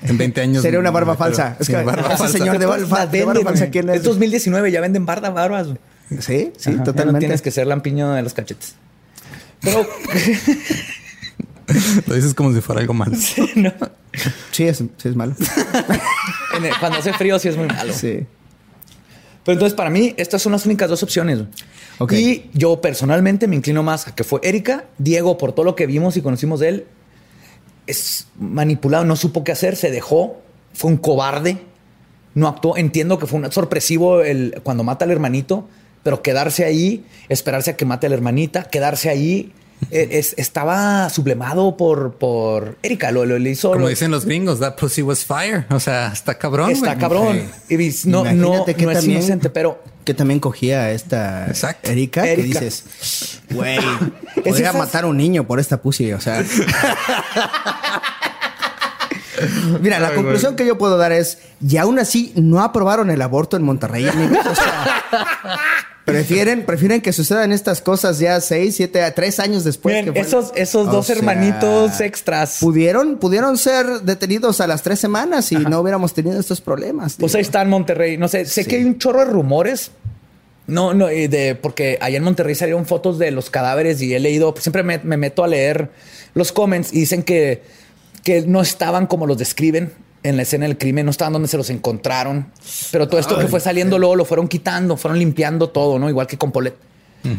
en 0.06 0.16
20 0.18 0.40
años. 0.40 0.62
Sería 0.62 0.78
una 0.78 0.90
barba 0.90 1.16
falsa. 1.16 1.56
Es 1.58 1.68
barba 1.76 2.08
ese 2.08 2.16
falsa. 2.18 2.38
señor 2.38 2.58
de, 2.58 2.66
barba- 2.66 3.06
de 3.06 3.24
barba 3.24 3.42
falsa. 3.42 3.70
¿quién 3.70 3.88
es? 3.90 3.96
Es 3.96 4.02
2019, 4.04 4.70
ya 4.70 4.80
venden 4.80 5.06
barba, 5.06 5.30
barbas. 5.30 5.68
Sí, 6.10 6.18
sí, 6.20 6.70
Ajá, 6.70 6.70
ya 6.70 6.70
No 6.72 6.84
totalmente. 6.84 7.20
tienes 7.20 7.40
que 7.42 7.50
ser 7.50 7.66
lampiño 7.66 8.12
de 8.12 8.22
los 8.22 8.34
cachetes. 8.34 8.74
Pero 9.60 9.86
Lo 12.06 12.14
dices 12.14 12.34
como 12.34 12.52
si 12.52 12.60
fuera 12.60 12.80
algo 12.80 12.92
malo. 12.94 13.16
no. 13.54 13.72
Sí, 14.50 14.64
es, 14.64 14.78
sí 14.78 15.08
es 15.08 15.16
malo. 15.16 15.34
Cuando 16.80 16.98
hace 16.98 17.12
frío 17.14 17.38
sí 17.38 17.48
es 17.48 17.56
muy 17.56 17.66
malo. 17.66 17.92
Sí. 17.94 18.26
Pero 19.44 19.54
entonces 19.54 19.74
para 19.74 19.88
mí 19.90 20.14
estas 20.18 20.42
son 20.42 20.52
las 20.52 20.66
únicas 20.66 20.88
dos 20.90 21.02
opciones. 21.02 21.40
Y 22.10 22.44
yo 22.52 22.80
personalmente 22.80 23.46
me 23.46 23.56
inclino 23.56 23.82
más 23.82 24.08
a 24.08 24.14
que 24.14 24.24
fue 24.24 24.40
Erika, 24.42 24.84
Diego, 24.98 25.38
por 25.38 25.52
todo 25.52 25.64
lo 25.64 25.76
que 25.76 25.86
vimos 25.86 26.16
y 26.16 26.20
conocimos 26.22 26.60
de 26.60 26.68
él, 26.68 26.86
es 27.86 28.26
manipulado, 28.38 29.04
no 29.04 29.14
supo 29.16 29.44
qué 29.44 29.52
hacer, 29.52 29.76
se 29.76 29.90
dejó, 29.90 30.40
fue 30.74 30.90
un 30.90 30.96
cobarde, 30.96 31.58
no 32.34 32.48
actuó. 32.48 32.76
Entiendo 32.76 33.18
que 33.18 33.26
fue 33.26 33.40
un 33.40 33.52
sorpresivo 33.52 34.22
el, 34.22 34.60
cuando 34.62 34.84
mata 34.84 35.04
al 35.04 35.10
hermanito, 35.10 35.68
pero 36.02 36.22
quedarse 36.22 36.64
ahí, 36.64 37.04
esperarse 37.28 37.70
a 37.72 37.76
que 37.76 37.84
mate 37.84 38.06
a 38.06 38.10
la 38.10 38.16
hermanita, 38.16 38.64
quedarse 38.64 39.08
ahí, 39.10 39.52
eh, 39.90 40.08
es- 40.12 40.34
estaba 40.38 41.10
sublemado 41.10 41.76
por, 41.76 42.14
por 42.14 42.76
Erika, 42.82 43.10
lo, 43.10 43.24
lo- 43.26 43.38
le 43.38 43.50
hizo... 43.50 43.70
Como 43.70 43.82
lo- 43.84 43.88
dicen 43.88 44.10
los 44.10 44.24
gringos, 44.24 44.60
that 44.60 44.76
pussy 44.76 45.02
was 45.02 45.24
fire. 45.24 45.66
O 45.70 45.80
sea, 45.80 46.08
está 46.12 46.38
cabrón. 46.38 46.70
está 46.70 46.86
güey. 46.94 46.98
cabrón. 46.98 47.42
Y 47.68 47.76
no, 48.06 48.24
no, 48.32 48.64
que 48.64 48.74
no 48.84 48.90
es 48.92 48.98
también- 48.98 49.18
inocente, 49.18 49.50
pero 49.50 49.82
Que 50.04 50.14
también 50.14 50.40
cogía 50.40 50.82
a 50.84 50.90
esta 50.92 51.46
Exacto. 51.46 51.90
Erika, 51.90 52.22
que 52.22 52.32
Erika. 52.32 52.60
dices, 52.60 53.40
güey, 53.50 53.78
podría 54.44 54.70
esas- 54.70 54.76
matar 54.76 55.04
a 55.04 55.06
un 55.08 55.16
niño 55.16 55.46
por 55.46 55.60
esta 55.60 55.80
pussy, 55.82 56.12
o 56.12 56.20
sea. 56.20 56.44
Mira, 59.80 59.98
la 60.00 60.14
conclusión 60.14 60.56
que 60.56 60.66
yo 60.66 60.78
puedo 60.78 60.96
dar 60.98 61.12
es, 61.12 61.38
y 61.66 61.76
aún 61.76 61.98
así 61.98 62.32
no 62.36 62.60
aprobaron 62.62 63.10
el 63.10 63.20
aborto 63.22 63.56
en 63.56 63.62
Monterrey, 63.62 64.06
amigos. 64.08 64.38
O 64.46 64.54
sea, 64.54 64.86
prefieren, 66.04 66.64
prefieren 66.64 67.00
que 67.00 67.12
sucedan 67.12 67.52
estas 67.52 67.80
cosas 67.80 68.18
ya 68.18 68.40
seis, 68.40 68.76
siete, 68.76 69.08
tres 69.14 69.38
años 69.40 69.64
después. 69.64 69.94
Miren, 69.94 70.12
que 70.14 70.20
fue- 70.24 70.28
esos, 70.28 70.52
esos 70.56 70.88
O 70.88 70.90
dos 70.92 71.06
sea, 71.06 71.16
hermanitos 71.16 72.00
extras. 72.00 72.58
Pudieron, 72.60 73.16
pudieron 73.18 73.56
ser 73.58 73.86
detenidos 74.02 74.60
a 74.60 74.66
las 74.66 74.82
tres 74.82 74.98
semanas 74.98 75.52
y 75.52 75.56
no 75.56 75.80
hubiéramos 75.80 76.12
tenido 76.14 76.38
estos 76.40 76.60
problemas. 76.60 77.14
Pues 77.18 77.32
digo. 77.32 77.38
ahí 77.38 77.42
está 77.42 77.62
en 77.62 77.68
Monterrey. 77.70 78.16
No 78.18 78.28
sé, 78.28 78.44
sé 78.46 78.64
Sí. 78.64 78.68
que 78.68 78.76
hay 78.76 78.84
un 78.84 78.98
chorro 78.98 79.20
de 79.20 79.26
rumores. 79.26 79.92
No, 80.66 80.94
no, 80.94 81.10
y 81.10 81.26
de 81.26 81.56
porque 81.56 81.98
allá 82.00 82.16
en 82.18 82.22
Monterrey 82.24 82.54
salieron 82.54 82.86
fotos 82.86 83.18
de 83.18 83.32
los 83.32 83.50
cadáveres 83.50 84.00
y 84.00 84.14
he 84.14 84.20
leído, 84.20 84.52
pues 84.54 84.62
siempre 84.62 84.84
me, 84.84 84.98
me 84.98 85.16
meto 85.16 85.42
a 85.42 85.48
leer 85.48 85.90
los 86.34 86.52
comments 86.52 86.92
y 86.92 87.00
dicen 87.00 87.24
que, 87.24 87.62
que 88.24 88.42
no 88.42 88.60
estaban 88.62 89.06
como 89.06 89.26
los 89.26 89.38
describen 89.38 89.92
en 90.22 90.36
la 90.36 90.42
escena 90.42 90.66
del 90.66 90.78
crimen, 90.78 91.04
no 91.04 91.10
estaban 91.10 91.32
donde 91.32 91.48
se 91.48 91.56
los 91.56 91.68
encontraron. 91.70 92.46
Pero 92.92 93.08
todo 93.08 93.18
esto 93.18 93.38
que 93.38 93.48
fue 93.48 93.58
saliendo 93.60 93.98
luego 93.98 94.14
lo 94.16 94.24
fueron 94.24 94.46
quitando, 94.48 94.96
fueron 94.96 95.18
limpiando 95.18 95.68
todo, 95.70 95.98
¿no? 95.98 96.08
Igual 96.08 96.26
que 96.26 96.38
con 96.38 96.52
Polet. 96.52 96.74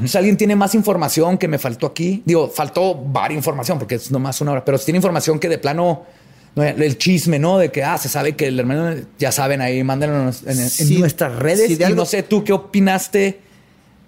Si 0.06 0.18
alguien 0.18 0.38
tiene 0.38 0.56
más 0.56 0.76
información 0.76 1.38
que 1.38 1.48
me 1.50 1.58
faltó 1.60 1.88
aquí, 1.88 2.24
digo, 2.26 2.50
faltó 2.50 2.96
varia 2.96 3.36
información 3.36 3.78
porque 3.80 3.96
es 3.96 4.12
nomás 4.12 4.40
una 4.40 4.52
hora, 4.54 4.64
pero 4.66 4.78
si 4.78 4.86
tiene 4.86 4.98
información 4.98 5.40
que 5.40 5.50
de 5.50 5.58
plano, 5.58 6.04
no, 6.56 6.64
el 6.64 6.98
chisme, 6.98 7.38
¿no? 7.38 7.58
De 7.58 7.70
que, 7.70 7.84
ah, 7.84 7.98
se 7.98 8.08
sabe 8.08 8.36
que 8.38 8.48
el 8.48 8.58
hermano, 8.60 8.96
ya 9.20 9.32
saben, 9.34 9.60
ahí 9.60 9.84
mándenlo 9.84 10.32
en, 10.46 10.60
en- 10.60 11.00
nuestras 11.00 11.36
redes. 11.38 11.68
sí, 11.68 11.78
y 11.78 11.84
algo- 11.84 11.98
no 11.98 12.06
sé, 12.06 12.24
tú 12.24 12.46
qué 12.46 12.54
opinaste 12.54 13.42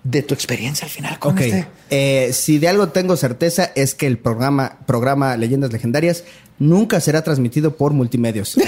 de 0.06 0.22
tu 0.22 0.34
experiencia 0.34 0.86
al 0.86 0.91
final 0.91 1.19
con 1.19 1.34
Ok. 1.34 1.41
este. 1.41 1.68
Eh, 1.90 2.32
si 2.32 2.60
de 2.60 2.69
algo 2.69 2.88
tengo 2.90 3.18
certeza 3.18 3.72
es 3.76 3.94
que 3.95 4.07
el 4.07 4.18
programa, 4.19 4.77
programa 4.86 5.36
Leyendas 5.36 5.73
Legendarias 5.73 6.23
nunca 6.60 7.02
será 7.02 7.22
transmitido 7.23 7.76
por 7.76 7.91
multimedios. 7.91 8.56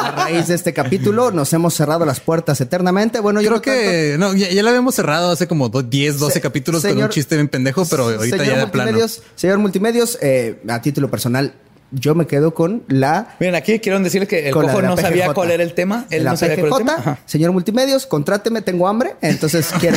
A 0.00 0.10
raíz 0.12 0.46
de 0.48 0.54
este 0.54 0.72
capítulo 0.72 1.30
nos 1.30 1.52
hemos 1.52 1.74
cerrado 1.74 2.04
las 2.06 2.20
puertas 2.20 2.60
eternamente. 2.60 3.20
Bueno, 3.20 3.40
yo 3.40 3.48
Creo 3.50 3.62
que 3.62 4.16
no, 4.18 4.34
ya, 4.34 4.48
ya 4.50 4.62
lo 4.62 4.68
habíamos 4.68 4.94
cerrado 4.94 5.30
hace 5.30 5.46
como 5.48 5.68
do- 5.68 5.82
10, 5.82 6.18
12 6.18 6.34
Se- 6.34 6.40
capítulos 6.40 6.82
con 6.84 6.96
un 7.02 7.08
chiste 7.10 7.34
bien 7.34 7.48
pendejo, 7.48 7.84
pero 7.86 8.04
ahorita 8.04 8.38
señor 8.38 8.46
ya 8.46 8.60
de 8.60 8.66
plano. 8.68 8.90
multimedios, 8.92 9.22
señor 9.34 9.58
multimedios, 9.58 10.18
eh, 10.22 10.60
a 10.68 10.80
título 10.80 11.10
personal, 11.10 11.52
yo 11.90 12.14
me 12.14 12.26
quedo 12.26 12.54
con 12.54 12.82
la 12.88 13.34
Miren, 13.40 13.54
aquí 13.54 13.78
quiero 13.80 13.98
decirle 14.00 14.26
que 14.26 14.48
el 14.48 14.52
cojo 14.52 14.82
no 14.82 14.96
sabía 14.96 15.32
cuál 15.32 15.50
era 15.50 15.62
el 15.62 15.74
tema. 15.74 16.06
Él 16.10 16.24
la 16.24 16.32
no 16.32 16.36
sabía 16.36 16.56
cuál 16.68 16.82
era 16.82 16.94
el 16.96 17.02
tema. 17.02 17.18
Señor 17.26 17.52
multimedios, 17.52 18.06
contráteme, 18.06 18.62
tengo 18.62 18.88
hambre, 18.88 19.14
entonces 19.22 19.68
quiero. 19.80 19.96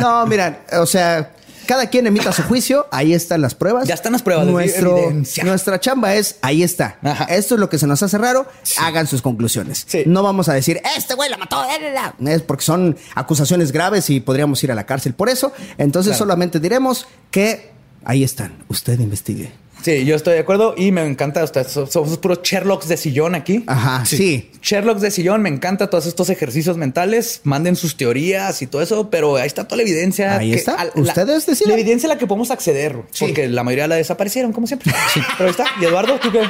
No, 0.00 0.26
mira, 0.26 0.60
o 0.72 0.86
sea, 0.86 1.32
cada 1.66 1.86
quien 1.88 2.06
emita 2.06 2.32
su 2.32 2.42
juicio, 2.42 2.86
ahí 2.90 3.14
están 3.14 3.42
las 3.42 3.54
pruebas. 3.54 3.86
Ya 3.86 3.94
están 3.94 4.12
las 4.12 4.22
pruebas, 4.22 4.44
es 4.46 4.50
Nuestro, 4.52 5.12
nuestra 5.44 5.78
chamba 5.78 6.14
es, 6.14 6.36
ahí 6.42 6.62
está. 6.62 6.96
Ajá. 7.02 7.24
Esto 7.26 7.54
es 7.54 7.60
lo 7.60 7.68
que 7.68 7.78
se 7.78 7.86
nos 7.86 8.02
hace 8.02 8.18
raro, 8.18 8.46
hagan 8.78 9.06
sus 9.06 9.22
conclusiones. 9.22 9.84
Sí. 9.86 10.02
No 10.06 10.22
vamos 10.22 10.48
a 10.48 10.54
decir, 10.54 10.80
este 10.96 11.14
güey 11.14 11.30
la 11.30 11.36
mató, 11.36 11.62
eh, 11.64 11.68
eh, 11.80 11.94
eh", 12.26 12.32
es 12.34 12.42
porque 12.42 12.64
son 12.64 12.96
acusaciones 13.14 13.70
graves 13.72 14.10
y 14.10 14.20
podríamos 14.20 14.62
ir 14.64 14.72
a 14.72 14.74
la 14.74 14.84
cárcel 14.84 15.14
por 15.14 15.28
eso. 15.28 15.52
Entonces 15.78 16.10
Claro. 16.12 16.18
solamente 16.24 16.58
diremos 16.60 17.06
que 17.30 17.70
ahí 18.04 18.24
están, 18.24 18.64
usted 18.68 18.98
investigue. 18.98 19.52
Sí, 19.82 20.04
yo 20.04 20.14
estoy 20.16 20.34
de 20.34 20.40
acuerdo 20.40 20.74
y 20.76 20.92
me 20.92 21.04
encanta. 21.06 21.42
Ustedes 21.42 21.68
so- 21.68 21.86
somos 21.86 22.18
puros 22.18 22.40
Sherlocks 22.42 22.86
de 22.88 22.96
sillón 22.96 23.34
aquí. 23.34 23.64
Ajá, 23.66 24.04
sí. 24.04 24.50
Sherlocks 24.62 25.00
de 25.00 25.10
sillón, 25.10 25.40
me 25.42 25.48
encanta 25.48 25.88
todos 25.88 26.06
estos 26.06 26.28
ejercicios 26.30 26.76
mentales. 26.76 27.40
Manden 27.44 27.76
sus 27.76 27.96
teorías 27.96 28.60
y 28.62 28.66
todo 28.66 28.82
eso, 28.82 29.08
pero 29.10 29.36
ahí 29.36 29.46
está 29.46 29.64
toda 29.64 29.76
la 29.78 29.82
evidencia. 29.82 30.36
Ahí 30.36 30.50
que- 30.50 30.56
está. 30.58 30.74
a- 30.74 30.84
la- 30.84 30.92
Ustedes 30.94 31.46
decidan. 31.46 31.72
La 31.74 31.80
evidencia 31.80 32.08
a 32.08 32.12
la 32.14 32.18
que 32.18 32.26
podemos 32.26 32.50
acceder, 32.50 32.96
Sí. 33.10 33.24
porque 33.24 33.48
la 33.48 33.64
mayoría 33.64 33.88
la 33.88 33.96
desaparecieron, 33.96 34.52
como 34.52 34.66
siempre. 34.66 34.92
Pero 35.38 35.44
ahí 35.44 35.50
está. 35.50 35.64
Y 35.80 35.84
Eduardo, 35.86 36.18
¿tú 36.20 36.30
qué? 36.30 36.40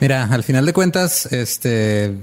Mira, 0.00 0.28
al 0.30 0.44
final 0.44 0.64
de 0.64 0.72
cuentas, 0.72 1.26
este 1.32 2.14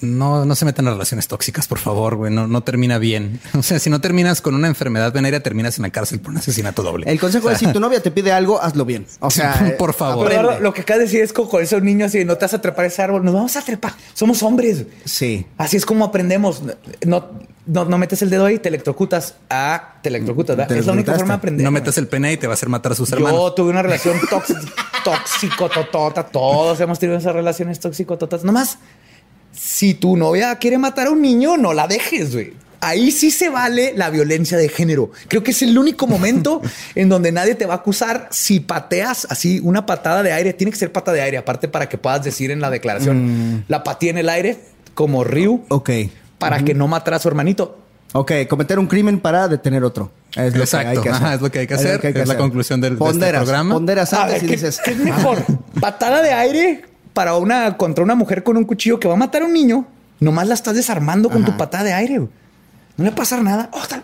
no, 0.00 0.44
no 0.44 0.54
se 0.54 0.64
metan 0.64 0.86
en 0.86 0.92
relaciones 0.92 1.28
tóxicas, 1.28 1.66
por 1.66 1.78
favor, 1.78 2.16
güey. 2.16 2.32
No, 2.32 2.46
no 2.46 2.62
termina 2.62 2.98
bien. 2.98 3.40
O 3.56 3.62
sea, 3.62 3.78
si 3.78 3.90
no 3.90 4.00
terminas 4.00 4.40
con 4.40 4.54
una 4.54 4.68
enfermedad 4.68 5.12
venérea, 5.12 5.40
terminas 5.40 5.78
en 5.78 5.82
la 5.82 5.90
cárcel 5.90 6.20
por 6.20 6.30
un 6.30 6.38
asesinato 6.38 6.82
doble. 6.82 7.10
El 7.10 7.18
consejo 7.18 7.50
es 7.50 7.58
si 7.58 7.66
tu 7.72 7.80
novia 7.80 8.00
te 8.00 8.10
pide 8.10 8.30
algo, 8.30 8.62
hazlo 8.62 8.84
bien. 8.84 9.06
O 9.20 9.30
sea, 9.30 9.74
Por 9.78 9.92
favor. 9.92 10.28
Pero 10.28 10.60
lo 10.60 10.72
que 10.72 10.82
acaba 10.82 10.98
de 10.98 11.04
decir 11.04 11.20
es 11.20 11.32
con 11.32 11.62
esos 11.62 11.82
niños 11.82 12.14
y 12.14 12.24
no 12.24 12.36
te 12.36 12.44
vas 12.44 12.54
a 12.54 12.60
trepar 12.60 12.84
ese 12.84 13.02
árbol. 13.02 13.24
Nos 13.24 13.34
vamos 13.34 13.56
a 13.56 13.62
trepar. 13.62 13.94
Somos 14.14 14.42
hombres. 14.42 14.84
Sí. 15.04 15.46
Así 15.58 15.76
es 15.76 15.86
como 15.86 16.04
aprendemos. 16.04 16.62
No, 17.04 17.30
no, 17.66 17.84
no 17.84 17.98
metes 17.98 18.22
el 18.22 18.30
dedo 18.30 18.44
ahí, 18.46 18.58
te 18.58 18.68
electrocutas. 18.68 19.34
Ah, 19.50 19.96
te 20.02 20.08
electrocutas. 20.08 20.56
¿verdad? 20.56 20.72
Te 20.74 20.78
Es 20.80 20.86
la 20.86 20.92
única 20.92 21.12
forma 21.14 21.34
de 21.34 21.38
aprender. 21.38 21.64
no 21.64 21.70
metas 21.70 21.98
el 21.98 22.06
pene 22.08 22.32
y 22.32 22.36
te 22.36 22.46
va 22.46 22.52
a 22.52 22.54
hacer 22.54 22.68
matar 22.68 22.92
a 22.92 22.94
sus 22.94 23.10
Yo 23.10 23.16
hermanos. 23.16 23.54
tuve 23.54 23.70
una 23.70 23.82
relación 23.82 24.16
tóxica, 24.30 24.60
tóxico, 25.04 25.68
totota. 25.68 26.24
Todos 26.24 26.80
hemos 26.80 26.98
tenido 26.98 27.18
esas 27.18 27.34
relaciones 27.34 27.80
tóxico, 27.80 28.16
totas. 28.16 28.44
Nomás, 28.44 28.78
si 29.52 29.94
tu 29.94 30.16
novia 30.16 30.54
quiere 30.56 30.78
matar 30.78 31.08
a 31.08 31.10
un 31.10 31.20
niño, 31.22 31.56
no 31.56 31.72
la 31.72 31.86
dejes, 31.88 32.32
güey. 32.34 32.54
Ahí 32.80 33.10
sí 33.10 33.30
se 33.30 33.48
vale 33.48 33.94
la 33.96 34.10
violencia 34.10 34.58
de 34.58 34.68
género. 34.68 35.10
Creo 35.28 35.42
que 35.42 35.50
es 35.50 35.62
el 35.62 35.76
único 35.76 36.06
momento 36.06 36.60
en 36.94 37.08
donde 37.08 37.32
nadie 37.32 37.54
te 37.54 37.66
va 37.66 37.74
a 37.74 37.76
acusar 37.78 38.28
si 38.30 38.60
pateas 38.60 39.26
así 39.30 39.60
una 39.64 39.86
patada 39.86 40.22
de 40.22 40.32
aire. 40.32 40.52
Tiene 40.52 40.70
que 40.70 40.76
ser 40.78 40.92
pata 40.92 41.10
de 41.12 41.22
aire, 41.22 41.38
aparte 41.38 41.68
para 41.68 41.88
que 41.88 41.98
puedas 41.98 42.22
decir 42.22 42.50
en 42.50 42.60
la 42.60 42.70
declaración, 42.70 43.64
la 43.66 43.82
pateé 43.82 44.10
en 44.10 44.18
el 44.18 44.28
aire 44.28 44.58
como 44.94 45.24
Ryu 45.24 45.64
Ok. 45.68 45.90
Para 46.38 46.64
que 46.64 46.74
no 46.74 46.88
matara 46.88 47.16
a 47.16 47.20
su 47.20 47.28
hermanito. 47.28 47.78
Ok, 48.12 48.32
cometer 48.48 48.78
un 48.78 48.86
crimen 48.86 49.20
para 49.20 49.48
detener 49.48 49.84
otro. 49.84 50.10
Es 50.36 50.54
lo 50.56 50.62
Exacto. 50.64 50.90
que 50.92 50.96
hay 50.98 51.02
que 51.02 51.08
hacer. 51.10 51.24
Ajá, 51.26 51.34
es 51.34 51.40
lo 51.40 51.50
que 51.50 51.58
hay 51.60 51.66
que 51.66 51.74
hacer. 51.74 52.00
Es 52.06 52.28
la 52.28 52.36
conclusión 52.36 52.80
del- 52.80 52.98
de 52.98 53.04
este 53.10 53.30
programa. 53.32 53.74
Ponderas 53.74 54.12
A 54.12 54.22
antes 54.24 54.34
ver, 54.34 54.44
y 54.44 54.46
¿qué, 54.46 54.52
dices, 54.52 54.80
qué 54.84 54.90
es 54.92 54.98
mejor? 54.98 55.38
¿Patada 55.80 56.22
de 56.22 56.32
aire 56.32 56.84
para 57.12 57.34
una 57.36 57.76
contra 57.76 58.04
una 58.04 58.14
mujer 58.14 58.42
con 58.42 58.56
un 58.56 58.64
cuchillo 58.64 58.98
que 59.00 59.08
va 59.08 59.14
a 59.14 59.18
matar 59.18 59.42
a 59.42 59.46
un 59.46 59.52
niño? 59.52 59.86
Nomás 60.20 60.46
la 60.48 60.54
estás 60.54 60.74
desarmando 60.74 61.28
con 61.28 61.44
tu 61.44 61.56
patada 61.56 61.84
de 61.84 61.92
aire. 61.92 62.18
No 62.18 62.28
le 62.96 63.04
va 63.04 63.12
a 63.12 63.16
pasar 63.16 63.42
nada. 63.42 63.68
Oh, 63.72 63.82
tal- 63.88 64.02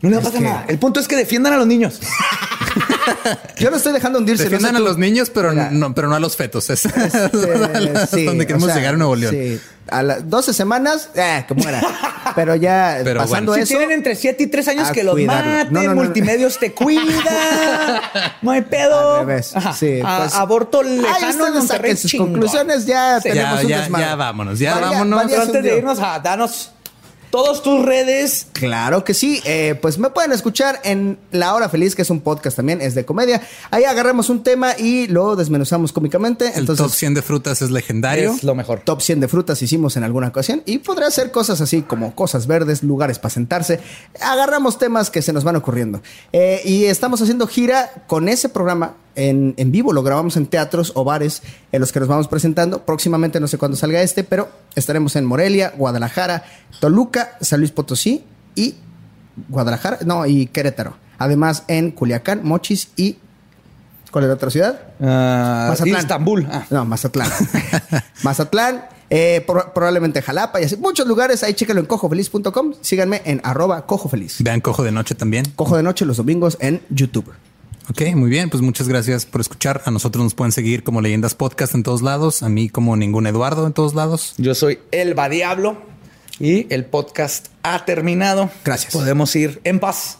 no, 0.00 0.10
le 0.10 0.14
va 0.16 0.22
a 0.22 0.24
pasar 0.24 0.38
que- 0.38 0.44
nada. 0.44 0.64
El 0.68 0.78
punto 0.78 1.00
es 1.00 1.08
que 1.08 1.16
defiendan 1.16 1.52
a 1.52 1.56
los 1.56 1.66
niños. 1.66 2.00
Yo 3.58 3.70
no 3.70 3.76
estoy 3.76 3.92
dejando 3.92 4.18
hundirse. 4.20 4.44
no 4.44 4.50
sé 4.50 4.54
Defiendan 4.54 4.76
a 4.76 4.78
tú. 4.78 4.84
los 4.84 4.98
niños, 4.98 5.30
pero 5.30 5.50
Mira. 5.50 5.70
no, 5.70 5.94
pero 5.94 6.08
no 6.08 6.14
a 6.14 6.20
los 6.20 6.36
fetos. 6.36 6.70
Es 6.70 6.84
Este, 6.86 8.06
sí, 8.06 8.24
donde 8.24 8.44
o 8.44 8.46
queremos 8.46 8.66
sea, 8.66 8.76
llegar 8.76 8.94
a 8.94 8.96
Nuevo 8.96 9.16
León. 9.16 9.34
Sí. 9.34 9.60
A 9.90 10.02
las 10.02 10.28
12 10.28 10.52
semanas, 10.54 11.10
eh, 11.14 11.44
que 11.48 11.54
muera. 11.54 11.80
Pero 12.34 12.54
ya 12.56 12.98
Pero 13.04 13.20
pasando 13.20 13.52
bueno. 13.52 13.66
Si 13.66 13.72
eso. 13.72 13.78
tienen 13.78 13.96
entre 13.96 14.14
7 14.14 14.42
y 14.42 14.46
3 14.46 14.68
años 14.68 14.90
que 14.90 15.02
los 15.02 15.14
cuidarlo. 15.14 15.50
maten, 15.52 15.72
No, 15.72 15.80
no, 15.80 15.88
no, 15.88 15.94
no. 15.94 16.02
multimedios 16.02 16.58
te 16.58 16.72
cuida. 16.74 18.02
No 18.42 18.50
hay 18.50 18.62
pedo. 18.62 19.16
Al 19.20 19.26
revés. 19.26 19.54
Ajá. 19.56 19.72
Sí, 19.72 20.00
A- 20.04 20.18
pues- 20.18 20.34
aborto 20.34 20.80
Ay, 20.82 20.98
lejano 20.98 21.16
en 21.22 21.28
ustedes 21.28 21.54
Monterrey. 21.54 21.66
saquen 21.66 21.96
sus 21.96 22.10
chingón. 22.10 22.30
conclusiones. 22.32 22.86
Ya 22.86 23.20
Sí. 23.20 23.30
tenemos 23.30 23.56
Ya, 23.60 23.62
un 23.64 23.68
ya, 23.68 23.80
desmadre. 23.80 24.04
ya 24.06 24.16
vámonos, 24.16 24.58
ya 24.58 24.78
vámonos. 24.78 25.22
Pero 25.28 25.42
antes 25.42 25.62
de 25.62 25.76
irnos, 25.78 25.98
a 26.00 26.18
danos 26.20 26.70
todas 27.30 27.62
tus 27.62 27.84
redes. 27.84 28.46
Claro 28.52 29.04
que 29.04 29.14
sí. 29.14 29.40
Eh, 29.44 29.78
pues 29.80 29.98
me 29.98 30.10
pueden 30.10 30.32
escuchar 30.32 30.80
en 30.84 31.18
La 31.30 31.54
Hora 31.54 31.68
Feliz, 31.68 31.94
que 31.94 32.02
es 32.02 32.10
un 32.10 32.20
podcast 32.20 32.56
también, 32.56 32.80
es 32.80 32.94
de 32.94 33.04
comedia. 33.04 33.42
Ahí 33.70 33.84
agarramos 33.84 34.30
un 34.30 34.42
tema 34.42 34.76
y 34.78 35.06
lo 35.06 35.36
desmenuzamos 35.36 35.92
cómicamente. 35.92 36.48
El 36.48 36.60
Entonces, 36.60 36.86
top 36.86 36.94
100 36.94 37.14
de 37.14 37.22
frutas 37.22 37.62
es 37.62 37.70
legendario. 37.70 38.32
Es 38.32 38.44
lo 38.44 38.54
mejor. 38.54 38.80
top 38.80 39.02
100 39.02 39.20
de 39.20 39.28
frutas 39.28 39.62
hicimos 39.62 39.96
en 39.96 40.04
alguna 40.04 40.28
ocasión 40.28 40.62
y 40.66 40.78
podrá 40.78 41.06
hacer 41.06 41.30
cosas 41.30 41.60
así 41.60 41.82
como 41.82 42.14
cosas 42.14 42.46
verdes, 42.46 42.82
lugares 42.82 43.18
para 43.18 43.30
sentarse. 43.30 43.80
Agarramos 44.20 44.78
temas 44.78 45.10
que 45.10 45.22
se 45.22 45.32
nos 45.32 45.44
van 45.44 45.56
ocurriendo. 45.56 46.02
Eh, 46.32 46.62
y 46.64 46.84
estamos 46.84 47.20
haciendo 47.20 47.46
gira 47.46 47.90
con 48.06 48.28
ese 48.28 48.48
programa 48.48 48.94
en, 49.14 49.54
en 49.56 49.72
vivo. 49.72 49.92
Lo 49.92 50.02
grabamos 50.02 50.36
en 50.36 50.46
teatros 50.46 50.92
o 50.94 51.04
bares 51.04 51.42
en 51.72 51.80
los 51.80 51.92
que 51.92 52.00
nos 52.00 52.08
vamos 52.08 52.28
presentando. 52.28 52.84
Próximamente 52.84 53.40
no 53.40 53.48
sé 53.48 53.58
cuándo 53.58 53.76
salga 53.76 54.02
este, 54.02 54.24
pero 54.24 54.48
estaremos 54.74 55.16
en 55.16 55.24
Morelia, 55.24 55.72
Guadalajara, 55.76 56.44
Toluca, 56.80 57.36
San 57.40 57.60
Luis 57.60 57.72
Potosí 57.72 58.24
y 58.54 58.74
Guadalajara, 59.48 59.98
no, 60.04 60.26
y 60.26 60.46
Querétaro. 60.46 60.96
Además 61.18 61.64
en 61.68 61.90
Culiacán, 61.90 62.40
Mochis 62.44 62.88
y... 62.96 63.16
¿Cuál 64.10 64.24
es 64.24 64.28
la 64.28 64.34
otra 64.36 64.50
ciudad? 64.50 64.80
Mazatlán. 65.00 66.00
Istambul. 66.00 66.48
Ah. 66.50 66.64
No, 66.70 66.84
Mazatlán. 66.86 67.28
Mazatlán, 68.22 68.84
eh, 69.10 69.44
pro- 69.46 69.72
probablemente 69.74 70.22
Jalapa 70.22 70.60
y 70.60 70.64
así. 70.64 70.76
Muchos 70.76 71.06
lugares. 71.06 71.42
Ahí 71.42 71.52
chéquenlo 71.54 71.80
en 71.80 71.86
cojofeliz.com. 71.86 72.74
Síganme 72.80 73.20
en 73.26 73.40
arroba 73.44 73.84
cojofeliz. 73.86 74.42
Vean 74.42 74.60
Cojo 74.60 74.82
de 74.82 74.92
Noche 74.92 75.14
también. 75.14 75.44
Cojo 75.56 75.76
de 75.76 75.82
noche 75.82 76.06
los 76.06 76.16
domingos 76.16 76.56
en 76.60 76.80
YouTube. 76.88 77.32
Ok, 77.90 78.02
muy 78.14 78.28
bien. 78.28 78.50
Pues 78.50 78.62
muchas 78.62 78.86
gracias 78.86 79.24
por 79.24 79.40
escuchar. 79.40 79.82
A 79.86 79.90
nosotros 79.90 80.22
nos 80.22 80.34
pueden 80.34 80.52
seguir 80.52 80.82
como 80.82 81.00
Leyendas 81.00 81.34
Podcast 81.34 81.74
en 81.74 81.82
todos 81.82 82.02
lados. 82.02 82.42
A 82.42 82.48
mí 82.48 82.68
como 82.68 82.96
ningún 82.96 83.26
Eduardo 83.26 83.66
en 83.66 83.72
todos 83.72 83.94
lados. 83.94 84.34
Yo 84.36 84.54
soy 84.54 84.78
Elba 84.90 85.28
Diablo 85.28 85.80
y 86.38 86.72
el 86.72 86.84
podcast 86.84 87.48
ha 87.62 87.84
terminado. 87.84 88.50
Gracias. 88.64 88.92
Podemos 88.92 89.34
ir 89.36 89.60
en 89.64 89.80
paz. 89.80 90.18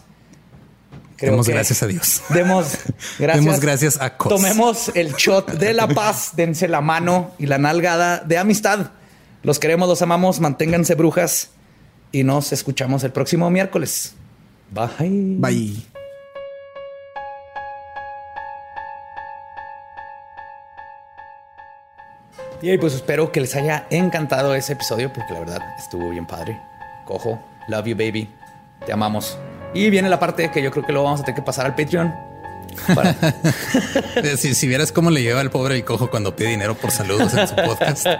Creo 1.15 1.33
Demos 1.33 1.47
que 1.47 1.53
gracias 1.53 1.83
a 1.83 1.87
Dios. 1.87 2.21
Demos 2.29 2.77
gracias. 3.19 3.45
Demos 3.45 3.59
gracias 3.59 4.01
a 4.01 4.17
Cos. 4.17 4.29
Tomemos 4.29 4.91
el 4.95 5.13
shot 5.13 5.51
de 5.51 5.73
la 5.73 5.87
paz, 5.87 6.31
dense 6.35 6.67
la 6.67 6.81
mano 6.81 7.31
y 7.37 7.45
la 7.45 7.57
nalgada 7.57 8.19
de 8.19 8.37
amistad. 8.37 8.91
Los 9.43 9.59
queremos, 9.59 9.87
los 9.87 10.01
amamos, 10.01 10.39
manténganse 10.39 10.95
brujas 10.95 11.49
y 12.11 12.23
nos 12.23 12.51
escuchamos 12.51 13.03
el 13.03 13.11
próximo 13.11 13.49
miércoles. 13.49 14.13
Bye. 14.71 15.35
Bye. 15.37 15.88
Y 22.61 22.77
pues 22.77 22.93
espero 22.93 23.31
que 23.31 23.39
les 23.41 23.55
haya 23.55 23.85
encantado 23.89 24.53
ese 24.55 24.73
episodio 24.73 25.11
porque 25.13 25.33
la 25.33 25.39
verdad 25.39 25.61
estuvo 25.77 26.09
bien 26.09 26.25
padre. 26.25 26.59
Cojo, 27.05 27.39
love 27.67 27.85
you 27.85 27.95
baby, 27.95 28.29
te 28.85 28.91
amamos. 28.93 29.37
Y 29.73 29.89
viene 29.89 30.09
la 30.09 30.19
parte 30.19 30.49
que 30.51 30.61
yo 30.61 30.71
creo 30.71 30.85
que 30.85 30.91
lo 30.93 31.03
vamos 31.03 31.21
a 31.21 31.23
tener 31.23 31.35
que 31.35 31.41
pasar 31.45 31.65
al 31.65 31.75
Patreon. 31.75 32.13
Para- 32.93 33.15
Si, 34.37 34.53
si 34.53 34.67
vieras 34.67 34.91
cómo 34.91 35.09
le 35.09 35.21
lleva 35.21 35.41
el 35.41 35.49
pobre 35.49 35.75
el 35.75 35.83
cojo 35.85 36.09
cuando 36.09 36.35
pide 36.35 36.49
dinero 36.49 36.75
por 36.75 36.91
saludos 36.91 37.33
en 37.33 37.47
su 37.47 37.55
podcast. 37.55 38.05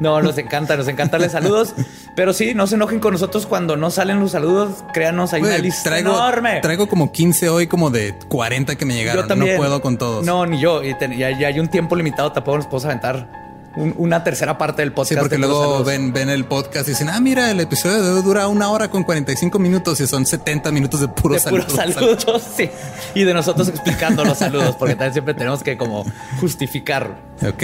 No, 0.00 0.22
nos 0.22 0.38
encanta, 0.38 0.76
nos 0.76 0.86
encanta 0.86 1.18
los 1.18 1.32
saludos. 1.32 1.74
Pero 2.14 2.32
sí, 2.32 2.54
no 2.54 2.68
se 2.68 2.76
enojen 2.76 3.00
con 3.00 3.12
nosotros 3.12 3.46
cuando 3.46 3.76
no 3.76 3.90
salen 3.90 4.20
los 4.20 4.30
saludos. 4.30 4.84
Créanos, 4.92 5.32
hay 5.32 5.40
una 5.40 5.50
Güey, 5.50 5.62
lista 5.62 5.90
traigo, 5.90 6.10
enorme. 6.10 6.60
traigo 6.60 6.88
como 6.88 7.10
15 7.10 7.48
hoy, 7.48 7.66
como 7.66 7.90
de 7.90 8.14
40 8.28 8.76
que 8.76 8.84
me 8.84 8.94
llegaron. 8.94 9.22
Yo 9.24 9.26
también. 9.28 9.56
No 9.56 9.58
puedo 9.58 9.82
con 9.82 9.98
todos. 9.98 10.24
No, 10.24 10.46
ni 10.46 10.60
yo. 10.60 10.84
Y 10.84 10.94
te- 10.94 11.06
hay 11.24 11.58
un 11.58 11.66
tiempo 11.66 11.96
limitado. 11.96 12.30
Tampoco 12.30 12.58
nos 12.58 12.66
podemos 12.66 12.84
aventar 12.84 13.47
un- 13.78 13.94
una 13.96 14.24
tercera 14.24 14.58
parte 14.58 14.82
del 14.82 14.92
podcast. 14.92 15.14
Sí, 15.14 15.16
porque 15.20 15.38
luego 15.38 15.82
ven, 15.84 16.12
ven 16.12 16.28
el 16.28 16.44
podcast 16.44 16.88
y 16.88 16.90
dicen, 16.92 17.08
ah, 17.08 17.20
mira, 17.20 17.50
el 17.50 17.60
episodio 17.60 18.02
de 18.02 18.10
hoy 18.10 18.22
dura 18.22 18.48
una 18.48 18.70
hora 18.70 18.90
con 18.90 19.04
45 19.04 19.58
minutos 19.58 20.00
y 20.00 20.06
son 20.06 20.26
70 20.26 20.70
minutos 20.72 21.00
de 21.00 21.08
puros 21.08 21.44
de 21.44 21.50
puros 21.50 21.72
saludos. 21.72 21.94
saludos, 22.24 22.42
sí. 22.56 22.68
Y 23.14 23.24
de 23.24 23.32
nosotros 23.34 23.68
explicando 23.68 24.24
los 24.24 24.38
saludos, 24.38 24.76
porque 24.76 24.94
también 24.94 25.12
siempre 25.12 25.34
tenemos 25.34 25.62
que 25.62 25.76
como 25.78 26.04
justificarlo. 26.40 27.14
Ok. 27.46 27.62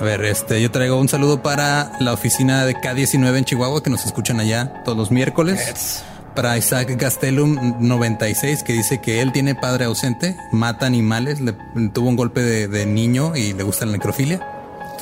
A 0.00 0.04
ver, 0.04 0.24
este, 0.24 0.62
yo 0.62 0.70
traigo 0.70 0.98
un 0.98 1.08
saludo 1.08 1.42
para 1.42 1.92
la 2.00 2.12
oficina 2.12 2.64
de 2.64 2.74
K19 2.76 3.36
en 3.38 3.44
Chihuahua, 3.44 3.82
que 3.82 3.90
nos 3.90 4.06
escuchan 4.06 4.38
allá 4.40 4.82
todos 4.84 4.96
los 4.96 5.10
miércoles. 5.10 6.04
Para 6.34 6.56
Isaac 6.56 6.94
Gastelum 6.96 7.74
96, 7.80 8.62
que 8.62 8.72
dice 8.72 9.00
que 9.00 9.20
él 9.20 9.32
tiene 9.32 9.56
padre 9.56 9.86
ausente, 9.86 10.36
mata 10.52 10.86
animales, 10.86 11.40
le, 11.40 11.54
tuvo 11.92 12.08
un 12.08 12.14
golpe 12.16 12.40
de, 12.40 12.68
de 12.68 12.86
niño 12.86 13.34
y 13.34 13.52
le 13.52 13.64
gusta 13.64 13.84
la 13.84 13.92
necrofilia. 13.92 14.40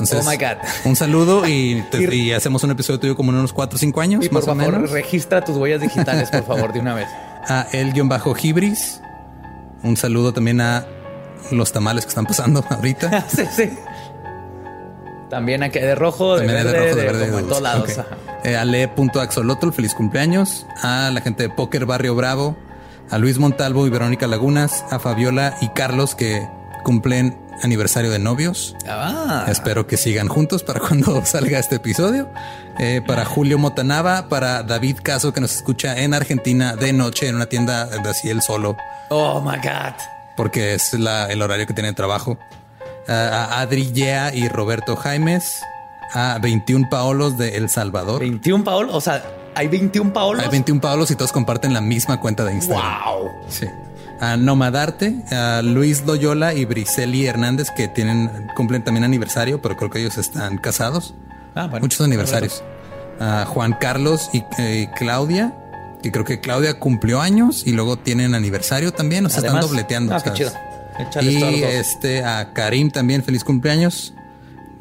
Entonces, 0.00 0.26
Oh 0.26 0.30
my 0.30 0.36
God. 0.36 0.58
un 0.84 0.96
saludo 0.96 1.46
y, 1.46 1.82
te- 1.90 2.14
y 2.14 2.32
hacemos 2.32 2.62
un 2.64 2.70
episodio 2.70 3.00
tuyo 3.00 3.16
como 3.16 3.32
en 3.32 3.38
unos 3.38 3.52
4 3.52 3.76
o 3.76 3.78
5 3.78 4.00
años, 4.00 4.24
Y 4.24 4.28
por 4.28 4.44
más 4.44 4.44
o 4.44 4.56
favor, 4.56 4.72
menos. 4.74 4.90
registra 4.90 5.44
tus 5.44 5.56
huellas 5.56 5.80
digitales, 5.80 6.30
por 6.30 6.44
favor, 6.44 6.72
de 6.72 6.80
una 6.80 6.94
vez. 6.94 7.08
A 7.48 7.66
el-Gibris. 7.72 9.00
Un 9.82 9.96
saludo 9.96 10.32
también 10.32 10.60
a 10.60 10.84
los 11.52 11.72
tamales 11.72 12.04
que 12.04 12.08
están 12.10 12.26
pasando 12.26 12.64
ahorita. 12.70 13.24
sí, 13.28 13.42
sí. 13.56 13.70
También 15.30 15.62
aquí 15.62 15.78
de 15.78 15.94
rojo, 15.94 16.36
de 16.38 16.46
También 16.46 16.64
verde, 16.64 16.72
de 16.72 16.78
rojo, 16.84 16.96
de 16.96 17.00
de 17.02 17.06
verde. 17.06 17.24
como 17.26 17.36
de 17.36 17.42
en 17.42 17.48
todos 17.48 17.62
lados. 17.62 17.90
Eh, 18.44 18.56
a 18.56 18.64
le.axolotl, 18.64 19.70
feliz 19.72 19.94
cumpleaños. 19.94 20.66
A 20.82 21.10
la 21.12 21.20
gente 21.20 21.42
de 21.44 21.48
Poker 21.50 21.84
Barrio 21.86 22.14
Bravo. 22.14 22.56
A 23.10 23.18
Luis 23.18 23.38
Montalvo 23.38 23.86
y 23.86 23.90
Verónica 23.90 24.26
Lagunas. 24.26 24.84
A 24.90 24.98
Fabiola 24.98 25.56
y 25.60 25.68
Carlos 25.70 26.14
que 26.14 26.48
cumplen 26.82 27.36
aniversario 27.62 28.10
de 28.10 28.18
novios. 28.18 28.76
Ah, 28.88 29.46
Espero 29.48 29.86
que 29.86 29.96
sigan 29.96 30.28
juntos 30.28 30.62
para 30.62 30.80
cuando 30.80 31.22
salga 31.26 31.58
este 31.58 31.76
episodio. 31.76 32.28
Eh, 32.78 33.02
para 33.06 33.24
Julio 33.24 33.58
Motanava, 33.58 34.28
para 34.28 34.62
David 34.62 34.98
Caso 35.02 35.32
que 35.32 35.40
nos 35.40 35.54
escucha 35.56 35.98
en 35.98 36.14
Argentina 36.14 36.76
de 36.76 36.92
noche 36.92 37.28
en 37.28 37.34
una 37.36 37.46
tienda 37.46 37.86
de 37.86 38.08
así 38.08 38.28
él 38.30 38.40
solo 38.40 38.76
oh 39.10 39.40
my 39.40 39.56
God. 39.56 39.94
porque 40.36 40.74
es 40.74 40.92
la- 40.94 41.26
el 41.26 41.42
horario 41.42 41.66
que 41.66 41.74
tiene 41.74 41.88
de 41.88 41.94
trabajo. 41.94 42.38
A- 43.08 43.48
a 43.54 43.60
Adri 43.60 43.90
Yea 43.92 44.32
y 44.34 44.48
Roberto 44.48 44.94
Jaimes. 44.96 45.62
A 46.14 46.38
21 46.40 46.88
Paolos 46.88 47.36
de 47.36 47.56
El 47.58 47.68
Salvador. 47.68 48.20
21 48.20 48.64
Paolos, 48.64 48.94
o 48.94 49.00
sea, 49.00 49.22
hay 49.54 49.68
21 49.68 50.10
Paolos. 50.12 50.42
Hay 50.42 50.48
21 50.50 50.80
Paolos 50.80 51.10
y 51.10 51.16
todos 51.16 51.32
comparten 51.32 51.74
la 51.74 51.80
misma 51.82 52.18
cuenta 52.20 52.44
de 52.46 52.54
Instagram. 52.54 53.02
Wow. 53.04 53.30
Sí. 53.50 53.66
A 54.20 54.36
Nomadarte, 54.36 55.14
a 55.30 55.62
Luis 55.62 56.04
Loyola 56.04 56.54
y 56.54 56.64
Briseli 56.64 57.26
Hernández 57.26 57.68
que 57.76 57.86
tienen 57.88 58.48
cumplen 58.56 58.82
también 58.82 59.04
aniversario, 59.04 59.62
pero 59.62 59.76
creo 59.76 59.90
que 59.90 60.00
ellos 60.00 60.18
están 60.18 60.58
casados. 60.58 61.14
Ah, 61.54 61.66
bueno. 61.66 61.84
Muchos 61.84 62.00
aniversarios. 62.00 62.62
A 63.20 63.44
Juan 63.46 63.76
Carlos 63.80 64.30
y 64.32 64.44
eh, 64.58 64.88
Claudia, 64.96 65.54
que 66.02 66.10
creo 66.12 66.24
que 66.24 66.40
Claudia 66.40 66.78
cumplió 66.78 67.20
años 67.20 67.64
y 67.66 67.72
luego 67.72 67.96
tienen 67.96 68.34
aniversario 68.34 68.92
también, 68.92 69.26
o 69.26 69.28
sea, 69.28 69.40
Además, 69.40 69.64
están 69.64 69.70
dobleteando. 69.70 70.14
ah, 70.14 70.22
qué 70.22 70.32
chido. 70.32 70.52
Y 71.20 71.62
este 71.62 72.24
a 72.24 72.52
Karim 72.52 72.90
también, 72.90 73.22
feliz 73.22 73.44
cumpleaños. 73.44 74.14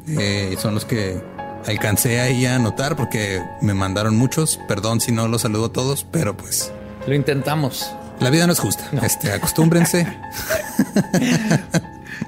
Eh, 0.08 0.56
son 0.58 0.74
los 0.74 0.84
que 0.84 1.22
alcancé 1.66 2.20
ahí 2.20 2.46
a 2.46 2.56
anotar 2.56 2.96
porque 2.96 3.42
me 3.60 3.74
mandaron 3.74 4.16
muchos. 4.16 4.58
Perdón 4.66 5.00
si 5.00 5.12
no 5.12 5.28
los 5.28 5.42
saludo 5.42 5.66
a 5.66 5.72
todos, 5.72 6.04
pero 6.10 6.36
pues 6.36 6.72
Lo 7.06 7.14
intentamos. 7.14 7.90
La 8.20 8.30
vida 8.30 8.46
no 8.46 8.52
es 8.52 8.60
justa. 8.60 8.84
Este, 9.02 9.32
acostúmbrense. 9.32 10.06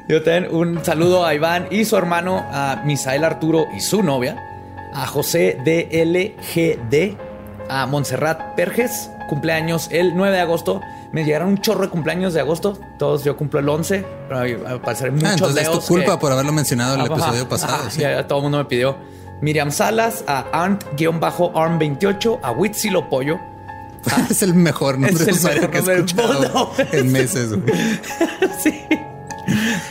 Yo 0.08 0.22
también 0.22 0.54
un 0.54 0.84
saludo 0.84 1.24
a 1.24 1.34
Iván 1.34 1.68
y 1.70 1.84
su 1.84 1.96
hermano, 1.96 2.44
a 2.50 2.82
Misael 2.84 3.24
Arturo 3.24 3.66
y 3.76 3.80
su 3.80 4.02
novia, 4.02 4.36
a 4.94 5.06
José 5.06 5.58
DLGD, 5.64 7.16
a 7.68 7.86
Montserrat 7.86 8.54
Perges, 8.56 9.10
cumpleaños 9.28 9.88
el 9.92 10.16
9 10.16 10.36
de 10.36 10.42
agosto. 10.42 10.80
Me 11.12 11.24
llegaron 11.24 11.48
un 11.48 11.58
chorro 11.58 11.82
de 11.82 11.88
cumpleaños 11.88 12.34
de 12.34 12.40
agosto. 12.40 12.78
Todos 12.98 13.24
yo 13.24 13.36
cumplo 13.36 13.58
el 13.60 13.68
11, 13.68 14.04
pero 14.28 14.82
parecer 14.82 15.06
hay 15.06 15.12
muchos 15.12 15.28
Ah, 15.28 15.32
entonces 15.34 15.62
es 15.62 15.70
tu 15.70 15.80
culpa 15.80 16.12
que- 16.12 16.18
por 16.18 16.32
haberlo 16.32 16.52
mencionado 16.52 16.94
en 16.94 17.00
el 17.00 17.06
Ajá, 17.06 17.14
episodio 17.14 17.48
pasado. 17.48 17.74
ajá, 17.74 17.90
sí. 17.90 18.00
ya 18.00 18.26
todo 18.26 18.38
el 18.38 18.42
mundo 18.44 18.58
me 18.58 18.64
pidió. 18.66 18.96
Miriam 19.40 19.70
Salas, 19.72 20.22
a 20.26 20.44
Arnt-Arm28, 20.52 22.40
a 22.42 22.52
Huitzilo 22.52 23.08
Pollo. 23.08 23.40
es 24.30 24.42
el 24.42 24.54
mejor 24.54 24.98
nombre 24.98 25.24
de 25.24 25.32
usuario 25.32 25.70
que 25.70 25.78
he 25.78 25.80
escuchado 25.80 26.72
en 26.92 27.12
meses. 27.12 27.50
güey. 27.52 27.72
sí. 28.62 28.82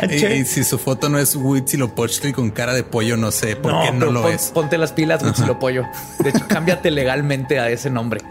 Y, 0.09 0.25
y 0.25 0.45
si 0.45 0.63
su 0.63 0.77
foto 0.77 1.09
no 1.09 1.19
es 1.19 1.35
Huitzilopochtli 1.35 2.31
con 2.31 2.49
cara 2.49 2.73
de 2.73 2.83
pollo, 2.83 3.17
no 3.17 3.31
sé 3.31 3.55
por 3.57 3.73
qué 3.83 3.91
no 3.91 4.05
lo 4.11 4.21
pon- 4.21 4.31
es. 4.31 4.51
Ponte 4.53 4.77
las 4.77 4.93
pilas, 4.93 5.21
Pollo. 5.59 5.85
De 6.19 6.29
hecho, 6.29 6.47
cámbiate 6.47 6.91
legalmente 6.91 7.59
a 7.59 7.69
ese 7.69 7.89
nombre. 7.89 8.21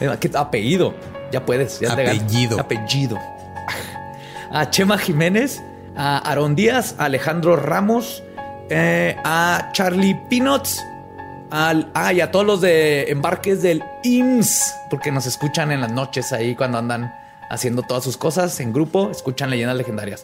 Eh, 0.00 0.16
¿Qué 0.20 0.30
apellido? 0.34 0.94
Ya 1.30 1.44
puedes. 1.44 1.80
Ya 1.80 1.88
es 1.88 1.96
legal. 1.96 2.16
Apellido. 2.16 2.60
Apellido. 2.60 3.18
A 4.50 4.70
Chema 4.70 4.96
Jiménez, 4.96 5.60
a 5.94 6.18
Aaron 6.18 6.54
Díaz, 6.56 6.94
a 6.98 7.04
Alejandro 7.04 7.56
Ramos, 7.56 8.22
eh, 8.70 9.14
a 9.24 9.68
Charlie 9.72 10.18
Peanuts, 10.30 10.82
al, 11.50 11.90
ah, 11.94 12.12
y 12.12 12.20
a 12.20 12.30
todos 12.30 12.46
los 12.46 12.60
de 12.60 13.10
embarques 13.10 13.62
del 13.62 13.82
IMSS, 14.02 14.74
porque 14.90 15.10
nos 15.10 15.26
escuchan 15.26 15.72
en 15.72 15.80
las 15.80 15.92
noches 15.92 16.32
ahí 16.32 16.54
cuando 16.54 16.78
andan 16.78 17.14
haciendo 17.50 17.82
todas 17.82 18.04
sus 18.04 18.16
cosas 18.16 18.58
en 18.60 18.72
grupo, 18.72 19.10
escuchan 19.10 19.50
leyendas 19.50 19.76
legendarias. 19.76 20.22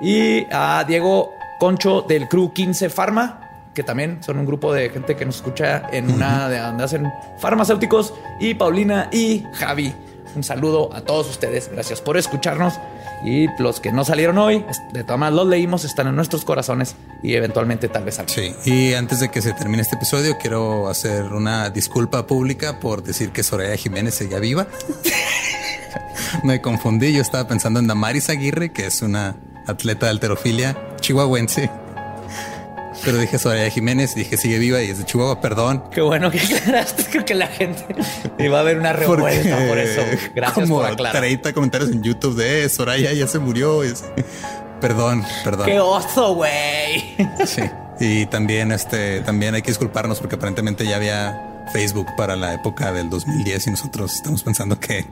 Y 0.00 0.46
a 0.50 0.84
Diego 0.86 1.34
Concho 1.58 2.02
del 2.02 2.28
Crew 2.28 2.52
15 2.52 2.90
Pharma, 2.90 3.40
que 3.74 3.82
también 3.82 4.22
son 4.22 4.38
un 4.38 4.46
grupo 4.46 4.72
de 4.72 4.88
gente 4.90 5.16
que 5.16 5.26
nos 5.26 5.36
escucha 5.36 5.88
en 5.92 6.10
una 6.10 6.48
de 6.48 6.58
donde 6.58 6.84
hacen 6.84 7.12
farmacéuticos. 7.38 8.14
Y 8.40 8.54
Paulina 8.54 9.08
y 9.12 9.44
Javi. 9.54 9.92
Un 10.36 10.42
saludo 10.42 10.90
a 10.92 11.00
todos 11.00 11.28
ustedes. 11.28 11.70
Gracias 11.70 12.00
por 12.00 12.16
escucharnos. 12.16 12.74
Y 13.22 13.48
los 13.58 13.80
que 13.80 13.92
no 13.92 14.04
salieron 14.04 14.38
hoy, 14.38 14.64
de 14.92 15.04
todas 15.04 15.18
maneras 15.18 15.36
los 15.36 15.48
leímos, 15.48 15.84
están 15.84 16.08
en 16.08 16.16
nuestros 16.16 16.44
corazones 16.44 16.96
y 17.22 17.34
eventualmente 17.34 17.88
tal 17.88 18.04
vez 18.04 18.16
salgan. 18.16 18.34
Sí, 18.34 18.54
y 18.64 18.94
antes 18.94 19.20
de 19.20 19.30
que 19.30 19.40
se 19.40 19.52
termine 19.52 19.82
este 19.82 19.96
episodio, 19.96 20.36
quiero 20.38 20.88
hacer 20.88 21.24
una 21.32 21.70
disculpa 21.70 22.26
pública 22.26 22.80
por 22.80 23.02
decir 23.02 23.30
que 23.30 23.42
Soraya 23.42 23.76
Jiménez 23.76 24.14
seguía 24.14 24.38
viva. 24.38 24.66
Me 26.42 26.60
confundí, 26.60 27.12
yo 27.14 27.22
estaba 27.22 27.46
pensando 27.46 27.80
en 27.80 27.86
Damaris 27.86 28.28
Aguirre, 28.28 28.72
que 28.72 28.86
es 28.86 29.02
una 29.02 29.36
atleta 29.66 30.06
de 30.06 30.10
alterofilia 30.10 30.76
chihuahuense. 31.00 31.83
Pero 33.04 33.18
dije 33.18 33.38
Soraya 33.38 33.68
Jiménez, 33.70 34.14
dije 34.14 34.36
sigue 34.36 34.58
viva 34.58 34.82
y 34.82 34.90
es 34.90 34.98
de 34.98 35.04
Chihuahua, 35.04 35.40
perdón. 35.40 35.84
Qué 35.92 36.00
bueno 36.00 36.30
que 36.30 36.38
aclaraste. 36.40 37.04
Creo 37.10 37.24
que 37.24 37.34
la 37.34 37.48
gente 37.48 37.84
iba 38.38 38.58
a 38.58 38.60
haber 38.60 38.78
una 38.78 38.92
revuelta 38.92 39.66
por 39.68 39.78
eso. 39.78 40.02
Gracias 40.34 40.54
como 40.68 40.76
por 40.78 40.86
aclarar. 40.86 41.20
30 41.20 41.52
comentarios 41.52 41.90
en 41.90 42.02
YouTube 42.02 42.36
de 42.36 42.64
"Eh, 42.64 42.68
Soraya 42.68 43.12
ya 43.12 43.26
se 43.26 43.38
murió. 43.38 43.84
y. 43.84 43.92
Perdón, 44.80 45.24
perdón. 45.44 45.66
Qué 45.66 45.80
oso, 45.80 46.34
güey. 46.34 47.16
Sí. 47.46 47.62
Y 48.00 48.26
también, 48.26 48.72
este, 48.72 49.20
también 49.20 49.54
hay 49.54 49.62
que 49.62 49.70
disculparnos 49.70 50.18
porque 50.18 50.34
aparentemente 50.36 50.84
ya 50.84 50.96
había 50.96 51.64
Facebook 51.72 52.08
para 52.16 52.36
la 52.36 52.52
época 52.54 52.92
del 52.92 53.08
2010 53.08 53.66
y 53.68 53.70
nosotros 53.70 54.14
estamos 54.14 54.42
pensando 54.42 54.78
que 54.80 55.06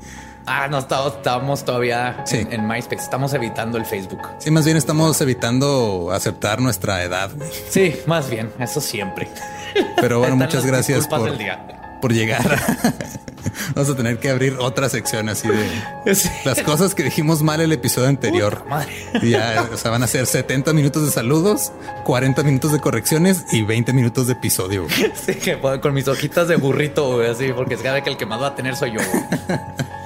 Ah, 0.47 0.67
no, 0.69 0.79
estamos, 0.79 1.65
todavía 1.65 2.23
Sí. 2.27 2.39
en, 2.39 2.53
en 2.53 2.67
MySpace. 2.67 3.03
Estamos 3.03 3.33
evitando 3.35 3.79
el 3.79 3.85
Facebook. 3.87 4.23
sí, 4.39 4.51
más 4.51 4.65
bien 4.65 4.77
estamos 4.77 5.21
evitando 5.21 6.11
aceptar 6.13 6.61
nuestra 6.61 7.03
edad. 7.03 7.31
güey. 7.35 7.49
Sí, 7.71 7.97
más 8.07 8.29
bien, 8.29 8.51
eso 8.59 8.81
siempre. 8.81 9.29
Pero 10.01 10.19
bueno, 10.19 10.37
muchas 10.37 10.67
gracias 10.67 11.07
por, 11.07 11.21
por 12.01 12.13
llegar. 12.13 12.59
Vamos 13.75 13.91
a 13.91 13.97
tener 13.97 14.19
que 14.19 14.31
abrir 14.31 14.57
otra 14.61 14.89
sección 14.89 15.29
así 15.29 15.47
de 15.49 16.15
Sí. 16.15 16.29
las 16.45 16.61
cosas 16.63 16.95
que 16.95 17.03
dijimos 17.03 17.43
mal 17.43 17.61
el 17.61 17.73
episodio 17.73 18.09
anterior. 18.09 18.59
Puta 18.59 18.71
madre. 18.71 18.93
Ya, 19.23 19.69
o 19.73 19.77
sea, 19.77 19.91
van 19.91 20.03
a 20.03 20.07
ser 20.07 20.27
70 20.27 20.73
minutos 20.73 21.05
de 21.05 21.11
saludos, 21.11 21.73
40 22.05 22.43
minutos 22.45 22.73
de 22.73 22.81
correcciones 22.81 23.45
y 23.53 23.63
20 23.63 23.93
minutos 23.93 24.27
de 24.27 24.35
episodio. 24.35 24.85
güey. 24.85 25.13
Sí, 25.15 25.35
que 25.35 25.59
con 25.81 25.93
mis 25.95 26.07
hojitas 26.09 26.49
de 26.49 26.57
burrito, 26.57 27.15
güey, 27.17 27.31
así, 27.31 27.53
porque 27.53 27.77
sabe 27.77 28.03
que 28.03 28.11
el 28.11 28.17
que 28.17 28.27
más 28.27 28.41
va 28.41 28.49
a 28.49 28.55
tener 28.55 28.75
soy 28.77 28.93
yo. 28.93 29.01
güey. 29.01 29.61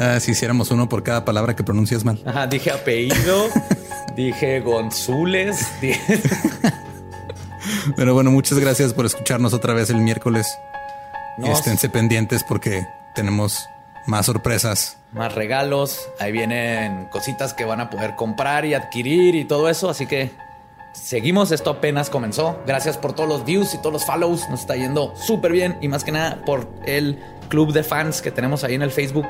Ah, 0.00 0.20
si 0.20 0.30
hiciéramos 0.30 0.70
uno 0.70 0.88
por 0.88 1.02
cada 1.02 1.24
palabra 1.24 1.56
que 1.56 1.64
pronuncias 1.64 2.04
mal. 2.04 2.22
Ajá, 2.24 2.46
dije 2.46 2.70
apellido, 2.70 3.48
dije 4.16 4.60
Gonzules, 4.60 5.66
dije... 5.80 6.20
Pero 7.96 8.14
bueno, 8.14 8.30
muchas 8.30 8.58
gracias 8.58 8.94
por 8.94 9.06
escucharnos 9.06 9.52
otra 9.54 9.74
vez 9.74 9.90
el 9.90 9.96
miércoles. 9.96 10.46
Y 11.38 11.42
No, 11.42 11.52
esténse 11.52 11.88
pendientes 11.88 12.44
porque 12.44 12.86
tenemos 13.14 13.68
más 14.06 14.26
sorpresas. 14.26 14.96
más 15.12 15.34
regalos, 15.34 16.08
ahí 16.18 16.32
vienen 16.32 17.06
cositas 17.06 17.52
que 17.52 17.64
van 17.64 17.80
a 17.80 17.90
poder 17.90 18.14
comprar 18.14 18.64
y 18.64 18.74
adquirir 18.74 19.34
y 19.34 19.44
todo 19.44 19.68
eso, 19.68 19.90
así 19.90 20.06
que 20.06 20.30
seguimos, 20.94 21.50
esto 21.50 21.70
apenas 21.70 22.08
comenzó. 22.08 22.58
Gracias 22.66 22.96
por 22.96 23.12
todos 23.14 23.28
los 23.28 23.44
views 23.44 23.74
y 23.74 23.78
todos 23.78 23.92
los 23.92 24.06
follows, 24.06 24.48
nos 24.48 24.60
está 24.60 24.76
yendo 24.76 25.14
súper 25.16 25.52
bien 25.52 25.76
y 25.80 25.88
más 25.88 26.04
que 26.04 26.12
nada 26.12 26.38
por 26.46 26.68
el 26.86 27.18
club 27.48 27.72
de 27.72 27.82
fans 27.82 28.22
que 28.22 28.30
tenemos 28.30 28.64
ahí 28.64 28.74
en 28.74 28.82
el 28.82 28.90
Facebook. 28.90 29.26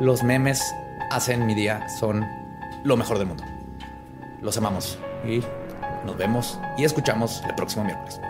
Los 0.00 0.24
memes 0.24 0.74
hacen 1.10 1.46
mi 1.46 1.54
día, 1.54 1.88
son 1.88 2.26
lo 2.82 2.96
mejor 2.96 3.18
del 3.18 3.28
mundo. 3.28 3.44
Los 4.42 4.56
amamos 4.56 4.98
y 5.24 5.40
nos 6.04 6.16
vemos 6.16 6.58
y 6.76 6.84
escuchamos 6.84 7.42
el 7.46 7.54
próximo 7.54 7.84
miércoles. 7.84 8.20